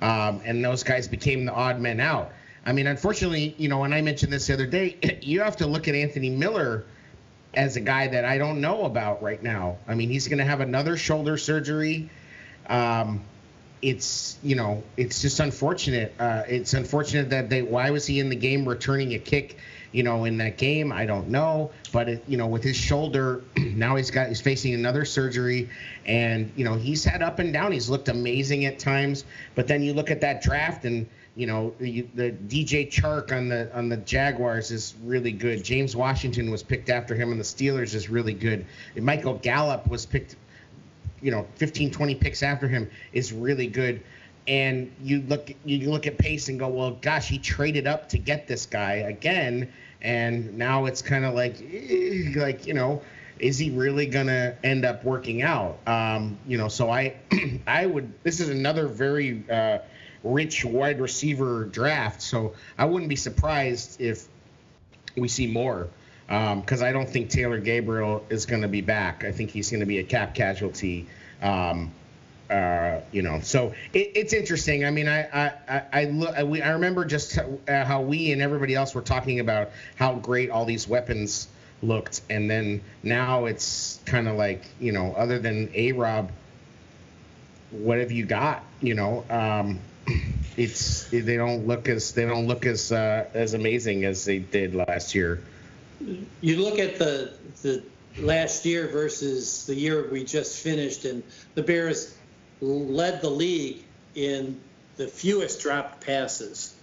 Um, 0.00 0.40
and 0.44 0.64
those 0.64 0.84
guys 0.84 1.08
became 1.08 1.44
the 1.44 1.52
odd 1.52 1.80
men 1.80 1.98
out. 1.98 2.32
I 2.64 2.72
mean, 2.72 2.86
unfortunately, 2.86 3.54
you 3.58 3.68
know, 3.68 3.78
when 3.78 3.92
I 3.92 4.00
mentioned 4.00 4.32
this 4.32 4.46
the 4.46 4.54
other 4.54 4.66
day, 4.66 4.96
you 5.22 5.40
have 5.40 5.56
to 5.56 5.66
look 5.66 5.88
at 5.88 5.94
Anthony 5.94 6.30
Miller 6.30 6.84
as 7.54 7.76
a 7.76 7.80
guy 7.80 8.06
that 8.08 8.24
I 8.24 8.38
don't 8.38 8.60
know 8.60 8.84
about 8.84 9.22
right 9.22 9.42
now. 9.42 9.78
I 9.88 9.94
mean, 9.94 10.10
he's 10.10 10.28
going 10.28 10.38
to 10.38 10.44
have 10.44 10.60
another 10.60 10.96
shoulder 10.96 11.36
surgery. 11.36 12.10
Um, 12.68 13.24
it's 13.82 14.38
you 14.42 14.56
know 14.56 14.82
it's 14.96 15.22
just 15.22 15.40
unfortunate. 15.40 16.14
Uh, 16.18 16.42
it's 16.48 16.74
unfortunate 16.74 17.30
that 17.30 17.48
they 17.48 17.62
why 17.62 17.90
was 17.90 18.06
he 18.06 18.20
in 18.20 18.28
the 18.28 18.36
game 18.36 18.68
returning 18.68 19.14
a 19.14 19.18
kick, 19.18 19.56
you 19.92 20.02
know, 20.02 20.24
in 20.24 20.38
that 20.38 20.58
game? 20.58 20.92
I 20.92 21.06
don't 21.06 21.28
know, 21.28 21.70
but 21.92 22.08
it, 22.08 22.24
you 22.26 22.36
know 22.36 22.46
with 22.46 22.62
his 22.62 22.76
shoulder 22.76 23.42
now 23.56 23.96
he's 23.96 24.10
got 24.10 24.28
he's 24.28 24.40
facing 24.40 24.74
another 24.74 25.04
surgery, 25.04 25.68
and 26.06 26.50
you 26.56 26.64
know 26.64 26.74
he's 26.74 27.04
had 27.04 27.22
up 27.22 27.38
and 27.38 27.52
down. 27.52 27.72
He's 27.72 27.88
looked 27.88 28.08
amazing 28.08 28.64
at 28.64 28.78
times, 28.78 29.24
but 29.54 29.68
then 29.68 29.82
you 29.82 29.92
look 29.92 30.10
at 30.10 30.20
that 30.22 30.42
draft 30.42 30.84
and. 30.84 31.06
You 31.36 31.46
know 31.46 31.72
the, 31.78 32.00
the 32.16 32.32
DJ 32.32 32.90
Chark 32.90 33.30
on 33.30 33.48
the 33.48 33.70
on 33.72 33.88
the 33.88 33.98
Jaguars 33.98 34.72
is 34.72 34.96
really 35.04 35.30
good. 35.30 35.62
James 35.62 35.94
Washington 35.94 36.50
was 36.50 36.64
picked 36.64 36.90
after 36.90 37.14
him, 37.14 37.30
and 37.30 37.38
the 37.38 37.44
Steelers 37.44 37.94
is 37.94 38.10
really 38.10 38.34
good. 38.34 38.66
And 38.96 39.04
Michael 39.06 39.34
Gallup 39.34 39.86
was 39.86 40.04
picked 40.04 40.34
you 41.20 41.30
know 41.30 41.46
15 41.56 41.90
20 41.90 42.14
picks 42.16 42.42
after 42.42 42.68
him 42.68 42.90
is 43.12 43.32
really 43.32 43.66
good. 43.66 44.02
And 44.46 44.90
you 45.02 45.20
look 45.22 45.50
you 45.64 45.90
look 45.90 46.06
at 46.06 46.16
pace 46.16 46.48
and 46.48 46.58
go 46.58 46.68
well 46.68 46.92
gosh 46.92 47.28
he 47.28 47.38
traded 47.38 47.86
up 47.86 48.08
to 48.10 48.18
get 48.18 48.46
this 48.46 48.66
guy 48.66 48.94
again. 48.94 49.72
And 50.00 50.56
now 50.56 50.86
it's 50.86 51.02
kind 51.02 51.24
of 51.24 51.34
like 51.34 51.60
eh, 51.60 52.32
like 52.36 52.66
you 52.66 52.74
know 52.74 53.02
is 53.38 53.58
he 53.58 53.70
really 53.70 54.06
gonna 54.06 54.56
end 54.64 54.84
up 54.84 55.04
working 55.04 55.42
out? 55.42 55.78
Um, 55.86 56.38
you 56.46 56.58
know 56.58 56.68
so 56.68 56.90
i 56.90 57.14
i 57.66 57.84
would 57.86 58.12
this 58.22 58.40
is 58.40 58.48
another 58.48 58.88
very 58.88 59.44
uh, 59.50 59.78
rich 60.24 60.64
wide 60.64 61.00
receiver 61.00 61.64
draft. 61.64 62.22
So 62.22 62.54
i 62.78 62.84
wouldn't 62.84 63.08
be 63.08 63.16
surprised 63.16 64.00
if 64.00 64.26
we 65.16 65.28
see 65.28 65.46
more 65.46 65.88
because 66.28 66.82
um, 66.82 66.86
I 66.86 66.92
don't 66.92 67.08
think 67.08 67.30
Taylor 67.30 67.58
Gabriel 67.58 68.22
is 68.28 68.44
going 68.44 68.60
to 68.60 68.68
be 68.68 68.82
back. 68.82 69.24
I 69.24 69.32
think 69.32 69.50
he's 69.50 69.70
going 69.70 69.80
to 69.80 69.86
be 69.86 69.98
a 69.98 70.04
cap 70.04 70.34
casualty. 70.34 71.06
Um, 71.40 71.90
uh, 72.50 73.00
you 73.12 73.22
know, 73.22 73.40
so 73.40 73.72
it, 73.94 74.12
it's 74.14 74.34
interesting. 74.34 74.84
I 74.84 74.90
mean, 74.90 75.08
I 75.08 75.22
I 75.22 75.52
I, 75.68 75.82
I, 75.92 76.04
look, 76.04 76.34
I, 76.36 76.40
I 76.40 76.70
remember 76.70 77.06
just 77.06 77.38
uh, 77.38 77.84
how 77.84 78.02
we 78.02 78.32
and 78.32 78.42
everybody 78.42 78.74
else 78.74 78.94
were 78.94 79.02
talking 79.02 79.40
about 79.40 79.70
how 79.96 80.16
great 80.16 80.50
all 80.50 80.66
these 80.66 80.86
weapons 80.86 81.48
looked, 81.82 82.20
and 82.28 82.50
then 82.50 82.82
now 83.02 83.46
it's 83.46 83.98
kind 84.04 84.28
of 84.28 84.36
like 84.36 84.66
you 84.80 84.92
know, 84.92 85.14
other 85.14 85.38
than 85.38 85.70
A 85.74 85.92
Rob, 85.92 86.30
what 87.70 87.98
have 87.98 88.12
you 88.12 88.26
got? 88.26 88.62
You 88.82 88.94
know, 88.94 89.24
um, 89.30 89.80
it's 90.58 91.04
they 91.08 91.36
don't 91.38 91.66
look 91.66 91.88
as 91.88 92.12
they 92.12 92.26
don't 92.26 92.46
look 92.46 92.66
as 92.66 92.92
uh, 92.92 93.26
as 93.32 93.54
amazing 93.54 94.04
as 94.04 94.26
they 94.26 94.40
did 94.40 94.74
last 94.74 95.14
year 95.14 95.42
you 96.40 96.56
look 96.62 96.78
at 96.78 96.98
the 96.98 97.32
the 97.62 97.82
last 98.18 98.64
year 98.64 98.88
versus 98.88 99.66
the 99.66 99.74
year 99.74 100.08
we 100.10 100.24
just 100.24 100.62
finished, 100.62 101.04
and 101.04 101.22
the 101.54 101.62
Bears 101.62 102.16
led 102.60 103.20
the 103.20 103.30
league 103.30 103.84
in 104.14 104.60
the 104.96 105.06
fewest 105.06 105.60
dropped 105.60 106.04
passes 106.04 106.74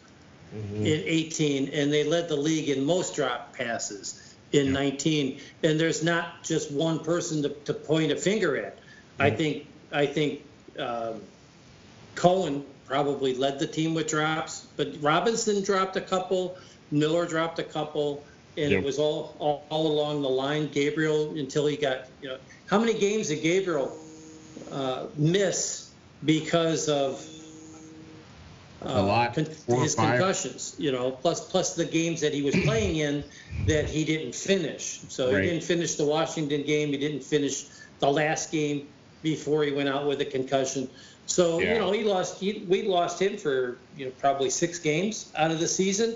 mm-hmm. 0.55 0.85
in 0.85 1.03
18, 1.05 1.69
and 1.69 1.91
they 1.91 2.03
led 2.03 2.29
the 2.29 2.35
league 2.35 2.69
in 2.69 2.85
most 2.85 3.15
dropped 3.15 3.57
passes 3.57 4.35
in 4.53 4.67
yeah. 4.67 4.71
19. 4.71 5.39
And 5.63 5.79
there's 5.79 6.03
not 6.03 6.43
just 6.43 6.71
one 6.71 6.99
person 6.99 7.43
to, 7.43 7.49
to 7.49 7.73
point 7.73 8.11
a 8.11 8.15
finger 8.15 8.57
at. 8.57 8.79
I 9.19 9.29
think 9.29 9.65
I 9.93 10.05
think 10.05 10.43
um, 10.77 11.21
Cohen 12.15 12.65
probably 12.85 13.33
led 13.33 13.59
the 13.59 13.67
team 13.67 13.93
with 13.93 14.07
drops, 14.07 14.67
but 14.75 14.93
Robinson 15.01 15.63
dropped 15.63 15.95
a 15.95 16.01
couple, 16.01 16.57
Miller 16.91 17.25
dropped 17.25 17.59
a 17.59 17.63
couple 17.63 18.23
and 18.57 18.71
yep. 18.71 18.81
it 18.81 18.85
was 18.85 18.99
all, 18.99 19.35
all, 19.39 19.65
all 19.69 19.87
along 19.87 20.21
the 20.21 20.29
line. 20.29 20.67
Gabriel 20.67 21.37
until 21.37 21.67
he 21.67 21.75
got 21.75 22.07
you 22.21 22.29
know 22.29 22.37
how 22.67 22.79
many 22.79 22.93
games 22.93 23.27
did 23.27 23.41
Gabriel 23.41 23.97
uh, 24.71 25.05
miss 25.17 25.91
because 26.23 26.89
of 26.89 27.25
uh, 28.81 28.89
a 28.89 29.01
lot 29.01 29.33
con- 29.35 29.45
his 29.81 29.95
concussions? 29.95 30.75
You 30.77 30.91
know, 30.91 31.11
plus 31.11 31.47
plus 31.49 31.75
the 31.75 31.85
games 31.85 32.21
that 32.21 32.33
he 32.33 32.41
was 32.41 32.55
playing 32.65 32.97
in 32.97 33.23
that 33.67 33.89
he 33.89 34.05
didn't 34.05 34.35
finish. 34.35 35.01
So 35.09 35.31
right. 35.31 35.43
he 35.43 35.49
didn't 35.49 35.63
finish 35.63 35.95
the 35.95 36.05
Washington 36.05 36.63
game. 36.63 36.89
He 36.89 36.97
didn't 36.97 37.23
finish 37.23 37.65
the 37.99 38.09
last 38.09 38.51
game 38.51 38.87
before 39.21 39.63
he 39.63 39.71
went 39.71 39.89
out 39.89 40.07
with 40.07 40.21
a 40.21 40.25
concussion. 40.25 40.89
So 41.25 41.59
yeah. 41.59 41.73
you 41.73 41.79
know 41.79 41.91
he 41.91 42.03
lost. 42.03 42.39
He, 42.39 42.65
we 42.67 42.83
lost 42.83 43.21
him 43.21 43.37
for 43.37 43.77
you 43.97 44.05
know 44.05 44.11
probably 44.19 44.49
six 44.49 44.79
games 44.79 45.31
out 45.35 45.51
of 45.51 45.59
the 45.59 45.67
season. 45.67 46.15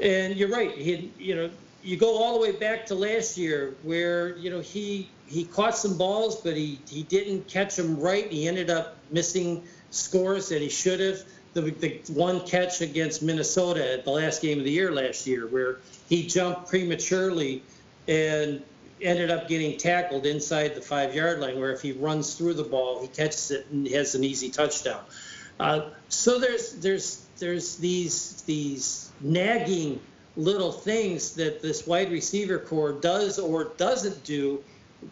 And 0.00 0.36
you're 0.36 0.48
right. 0.48 0.72
He, 0.72 1.12
you 1.18 1.34
know, 1.34 1.50
you 1.82 1.96
go 1.96 2.22
all 2.22 2.34
the 2.34 2.40
way 2.40 2.52
back 2.52 2.86
to 2.86 2.94
last 2.94 3.38
year 3.38 3.76
where 3.82 4.36
you 4.36 4.50
know 4.50 4.60
he 4.60 5.08
he 5.26 5.44
caught 5.44 5.76
some 5.76 5.96
balls, 5.96 6.40
but 6.40 6.56
he 6.56 6.78
he 6.88 7.02
didn't 7.04 7.48
catch 7.48 7.76
them 7.76 7.98
right. 7.98 8.30
He 8.30 8.46
ended 8.48 8.70
up 8.70 8.96
missing 9.10 9.64
scores 9.90 10.48
that 10.48 10.60
he 10.60 10.68
should 10.68 11.00
have. 11.00 11.22
The, 11.54 11.70
the 11.70 12.02
one 12.12 12.46
catch 12.46 12.82
against 12.82 13.22
Minnesota 13.22 13.94
at 13.94 14.04
the 14.04 14.10
last 14.10 14.42
game 14.42 14.58
of 14.58 14.64
the 14.64 14.70
year 14.70 14.92
last 14.92 15.26
year, 15.26 15.46
where 15.46 15.78
he 16.06 16.26
jumped 16.26 16.68
prematurely 16.68 17.62
and 18.06 18.62
ended 19.00 19.30
up 19.30 19.48
getting 19.48 19.78
tackled 19.78 20.26
inside 20.26 20.74
the 20.74 20.82
five 20.82 21.14
yard 21.14 21.40
line, 21.40 21.58
where 21.58 21.72
if 21.72 21.80
he 21.80 21.92
runs 21.92 22.34
through 22.34 22.54
the 22.54 22.64
ball, 22.64 23.00
he 23.00 23.08
catches 23.08 23.50
it 23.50 23.66
and 23.70 23.88
has 23.88 24.14
an 24.14 24.22
easy 24.22 24.50
touchdown. 24.50 25.00
Uh, 25.58 25.88
so 26.10 26.38
there's 26.38 26.72
there's 26.74 27.25
there's 27.38 27.76
these 27.76 28.42
these 28.42 29.10
nagging 29.20 30.00
little 30.36 30.72
things 30.72 31.34
that 31.34 31.62
this 31.62 31.86
wide 31.86 32.10
receiver 32.10 32.58
core 32.58 32.92
does 32.92 33.38
or 33.38 33.64
doesn't 33.76 34.22
do 34.24 34.62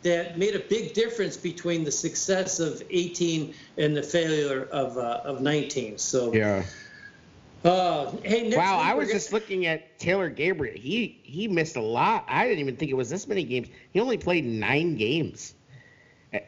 that 0.02 0.38
made 0.38 0.54
a 0.54 0.58
big 0.60 0.92
difference 0.94 1.36
between 1.36 1.84
the 1.84 1.90
success 1.90 2.58
of 2.60 2.82
18 2.90 3.54
and 3.78 3.96
the 3.96 4.02
failure 4.02 4.64
of 4.72 4.96
uh, 4.98 5.20
of 5.24 5.40
19. 5.40 5.98
So 5.98 6.32
Yeah. 6.34 6.64
Uh, 7.64 8.10
hey, 8.22 8.54
Wow, 8.54 8.76
I 8.78 8.92
was 8.92 9.08
gonna- 9.08 9.18
just 9.18 9.32
looking 9.32 9.64
at 9.64 9.98
Taylor 9.98 10.28
Gabriel. 10.28 10.76
He 10.76 11.18
he 11.22 11.48
missed 11.48 11.76
a 11.76 11.80
lot. 11.80 12.26
I 12.28 12.44
didn't 12.46 12.58
even 12.60 12.76
think 12.76 12.90
it 12.90 12.94
was 12.94 13.08
this 13.08 13.26
many 13.26 13.42
games. 13.44 13.68
He 13.92 14.00
only 14.00 14.18
played 14.18 14.44
nine 14.44 14.96
games. 14.96 15.54
Eh, 16.34 16.40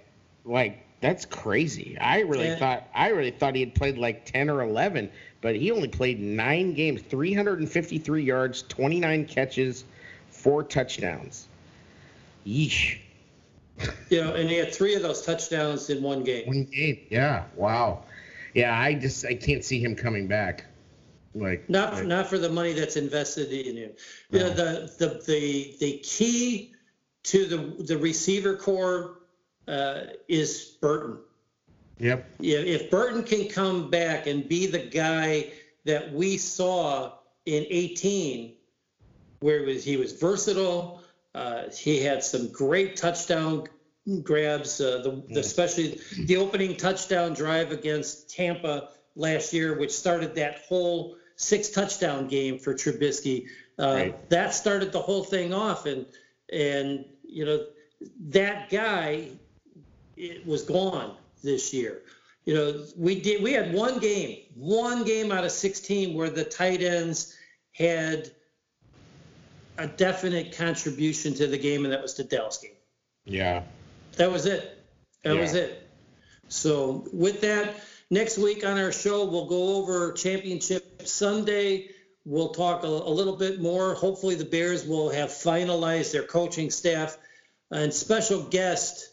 Like 0.45 0.81
that's 1.01 1.25
crazy. 1.25 1.97
I 1.99 2.21
really 2.21 2.47
Yeah. 2.49 2.57
thought 2.59 2.89
I 2.95 3.09
really 3.09 3.31
thought 3.31 3.55
he 3.55 3.61
had 3.61 3.75
played 3.75 3.97
like 3.97 4.27
ten 4.27 4.51
or 4.51 4.61
eleven, 4.61 5.11
but 5.47 5.55
he 5.55 5.70
only 5.70 5.86
played 5.86 6.18
nine 6.18 6.75
games. 6.75 7.00
Three 7.02 7.33
hundred 7.33 7.60
and 7.60 7.70
fifty-three 7.70 8.25
yards, 8.25 8.62
twenty-nine 8.62 9.26
catches, 9.26 9.84
four 10.28 10.65
touchdowns. 10.65 11.47
Yeesh. 12.44 12.99
you 14.10 14.25
know, 14.25 14.34
and 14.34 14.50
he 14.50 14.57
had 14.57 14.75
three 14.75 14.97
of 14.97 15.02
those 15.02 15.23
touchdowns 15.23 15.89
in 15.89 16.02
one 16.02 16.25
game. 16.25 16.49
One 16.49 16.65
game. 16.65 16.99
Yeah. 17.10 17.44
Wow. 17.55 18.02
Yeah. 18.55 18.76
I 18.76 18.94
just 18.94 19.25
I 19.25 19.36
can't 19.36 19.62
see 19.62 19.78
him 19.78 19.94
coming 19.94 20.26
back. 20.26 20.65
Like 21.33 21.70
Not 21.70 22.05
not 22.07 22.26
for 22.26 22.39
the 22.39 22.50
money 22.50 22.73
that's 22.73 22.97
invested 22.97 23.52
in 23.52 23.76
him. 23.76 23.92
You 24.33 24.41
know, 24.41 24.50
the 24.50 24.91
the 24.99 25.23
the 25.28 25.76
the 25.78 25.99
key 25.99 26.75
to 27.23 27.47
the 27.47 27.84
the 27.84 27.97
receiver 27.97 28.57
core 28.57 29.18
uh, 29.68 30.07
is 30.26 30.76
Burton. 30.81 31.18
Yep. 31.99 32.36
Yeah, 32.41 32.58
if 32.58 32.91
Burton 32.91 33.23
can 33.23 33.49
come 33.49 33.91
back 33.91 34.26
and 34.26 34.49
be 34.49 34.66
the 34.66 34.78
guy 34.78 35.52
that 35.84 36.12
we 36.12 36.36
saw 36.36 37.12
in 37.47 37.65
18, 37.68 38.55
where 39.41 39.62
was 39.62 39.84
he 39.84 39.97
was 39.97 40.12
versatile, 40.12 41.02
uh, 41.34 41.65
he 41.70 42.00
had 42.00 42.23
some 42.23 42.50
great 42.52 42.97
touchdown 42.97 43.66
grabs, 44.23 44.81
uh, 44.81 45.02
the, 45.02 45.23
the 45.33 45.41
especially 45.41 46.00
the 46.25 46.36
opening 46.36 46.76
touchdown 46.76 47.34
drive 47.34 47.73
against 47.73 48.31
Tampa 48.31 48.91
last 49.15 49.52
year, 49.52 49.78
which 49.78 49.91
started 49.91 50.34
that 50.34 50.60
whole 50.68 51.16
six 51.36 51.70
touchdown 51.70 52.28
game 52.28 52.58
for 52.58 52.75
Trubisky. 52.75 53.47
Uh, 53.78 53.94
Right. 53.94 54.31
That 54.31 54.55
started 54.55 54.92
the 54.92 55.00
whole 55.00 55.25
thing 55.25 55.52
off, 55.52 55.86
and 55.86 56.07
and 56.50 57.05
you 57.23 57.44
know 57.44 57.66
that 58.28 58.70
guy 58.70 59.28
it 60.16 60.47
was 60.47 60.62
gone 60.62 61.16
this 61.47 61.73
year. 61.73 62.02
You 62.44 62.55
know, 62.55 62.84
we 62.97 63.20
did 63.20 63.42
we 63.42 63.52
had 63.52 63.73
one 63.73 63.99
game, 63.99 64.41
one 64.55 65.05
game 65.05 65.33
out 65.33 65.44
of 65.44 65.50
16 65.50 66.15
where 66.15 66.31
the 66.31 66.44
tight 66.44 66.83
ends 66.83 67.34
had 67.73 68.31
a 69.78 69.86
definite 69.86 70.57
contribution 70.57 71.34
to 71.34 71.47
the 71.47 71.58
game, 71.58 71.84
and 71.84 71.92
that 71.92 72.02
was 72.02 72.15
the 72.15 72.25
Dallas 72.25 72.58
game. 72.58 72.73
Yeah. 73.25 73.62
That 74.16 74.31
was 74.31 74.47
it. 74.47 74.84
That 75.25 75.36
was 75.36 75.55
it. 75.55 75.89
So 76.49 77.05
with 77.12 77.41
that, 77.41 77.75
next 78.10 78.39
week 78.39 78.65
on 78.65 78.78
our 78.78 78.92
show, 78.92 79.25
we'll 79.25 79.49
go 79.49 79.76
over 79.76 80.12
Championship 80.12 81.02
Sunday. 81.07 81.91
We'll 82.25 82.50
talk 82.50 82.84
a, 82.84 82.86
a 82.86 83.10
little 83.10 83.36
bit 83.36 83.60
more. 83.60 83.94
Hopefully, 83.94 84.36
the 84.36 84.44
Bears 84.44 84.86
will 84.86 85.10
have 85.10 85.31
finalized 85.31 86.12
their 86.12 86.23
coaching 86.23 86.70
staff. 86.70 87.18
And 87.70 87.92
special 87.92 88.44
guest 88.44 89.10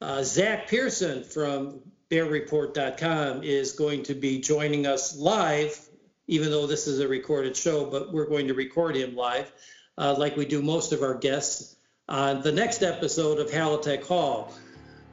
uh, 0.00 0.22
Zach 0.22 0.68
Pearson 0.68 1.24
from 1.24 1.80
BearReport.com 2.10 3.42
is 3.42 3.72
going 3.72 4.04
to 4.04 4.14
be 4.14 4.40
joining 4.40 4.86
us 4.86 5.16
live, 5.16 5.78
even 6.26 6.50
though 6.50 6.66
this 6.66 6.86
is 6.86 7.00
a 7.00 7.08
recorded 7.08 7.56
show, 7.56 7.86
but 7.86 8.12
we're 8.12 8.28
going 8.28 8.48
to 8.48 8.54
record 8.54 8.94
him 8.94 9.16
live, 9.16 9.50
uh, 9.98 10.14
like 10.16 10.36
we 10.36 10.44
do 10.44 10.62
most 10.62 10.92
of 10.92 11.02
our 11.02 11.14
guests, 11.14 11.76
on 12.08 12.42
the 12.42 12.52
next 12.52 12.82
episode 12.82 13.38
of 13.40 13.50
Halatek 13.50 14.04
Hall. 14.04 14.52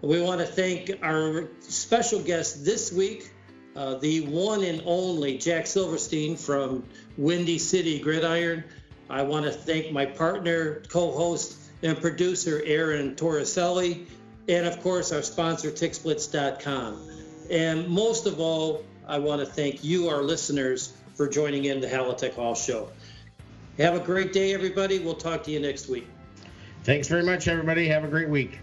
We 0.01 0.21
want 0.21 0.41
to 0.41 0.45
thank 0.45 0.91
our 1.01 1.49
special 1.61 2.21
guest 2.21 2.65
this 2.65 2.91
week, 2.91 3.31
uh, 3.75 3.95
the 3.95 4.21
one 4.27 4.63
and 4.63 4.83
only 4.85 5.37
Jack 5.37 5.65
Silverstein 5.65 6.35
from 6.35 6.83
Windy 7.17 7.57
City 7.57 7.99
Gridiron. 7.99 8.65
I 9.09 9.21
want 9.23 9.45
to 9.45 9.51
thank 9.51 9.91
my 9.91 10.05
partner, 10.05 10.83
co-host, 10.89 11.57
and 11.81 11.99
producer 11.99 12.61
Aaron 12.65 13.15
Torricelli, 13.15 14.07
and 14.47 14.65
of 14.65 14.81
course 14.81 15.11
our 15.11 15.21
sponsor 15.21 15.71
TixBlitz.com. 15.71 17.09
And 17.49 17.87
most 17.87 18.25
of 18.25 18.39
all, 18.39 18.83
I 19.07 19.19
want 19.19 19.41
to 19.41 19.45
thank 19.45 19.83
you, 19.83 20.09
our 20.09 20.21
listeners, 20.21 20.93
for 21.15 21.27
joining 21.27 21.65
in 21.65 21.81
the 21.81 21.87
Halatek 21.87 22.33
Hall 22.33 22.55
show. 22.55 22.89
Have 23.77 23.95
a 23.95 23.99
great 23.99 24.33
day, 24.33 24.53
everybody. 24.53 24.99
We'll 24.99 25.15
talk 25.15 25.43
to 25.43 25.51
you 25.51 25.59
next 25.59 25.89
week. 25.89 26.07
Thanks 26.83 27.07
very 27.07 27.23
much, 27.23 27.47
everybody. 27.47 27.87
Have 27.87 28.03
a 28.03 28.07
great 28.07 28.29
week. 28.29 28.59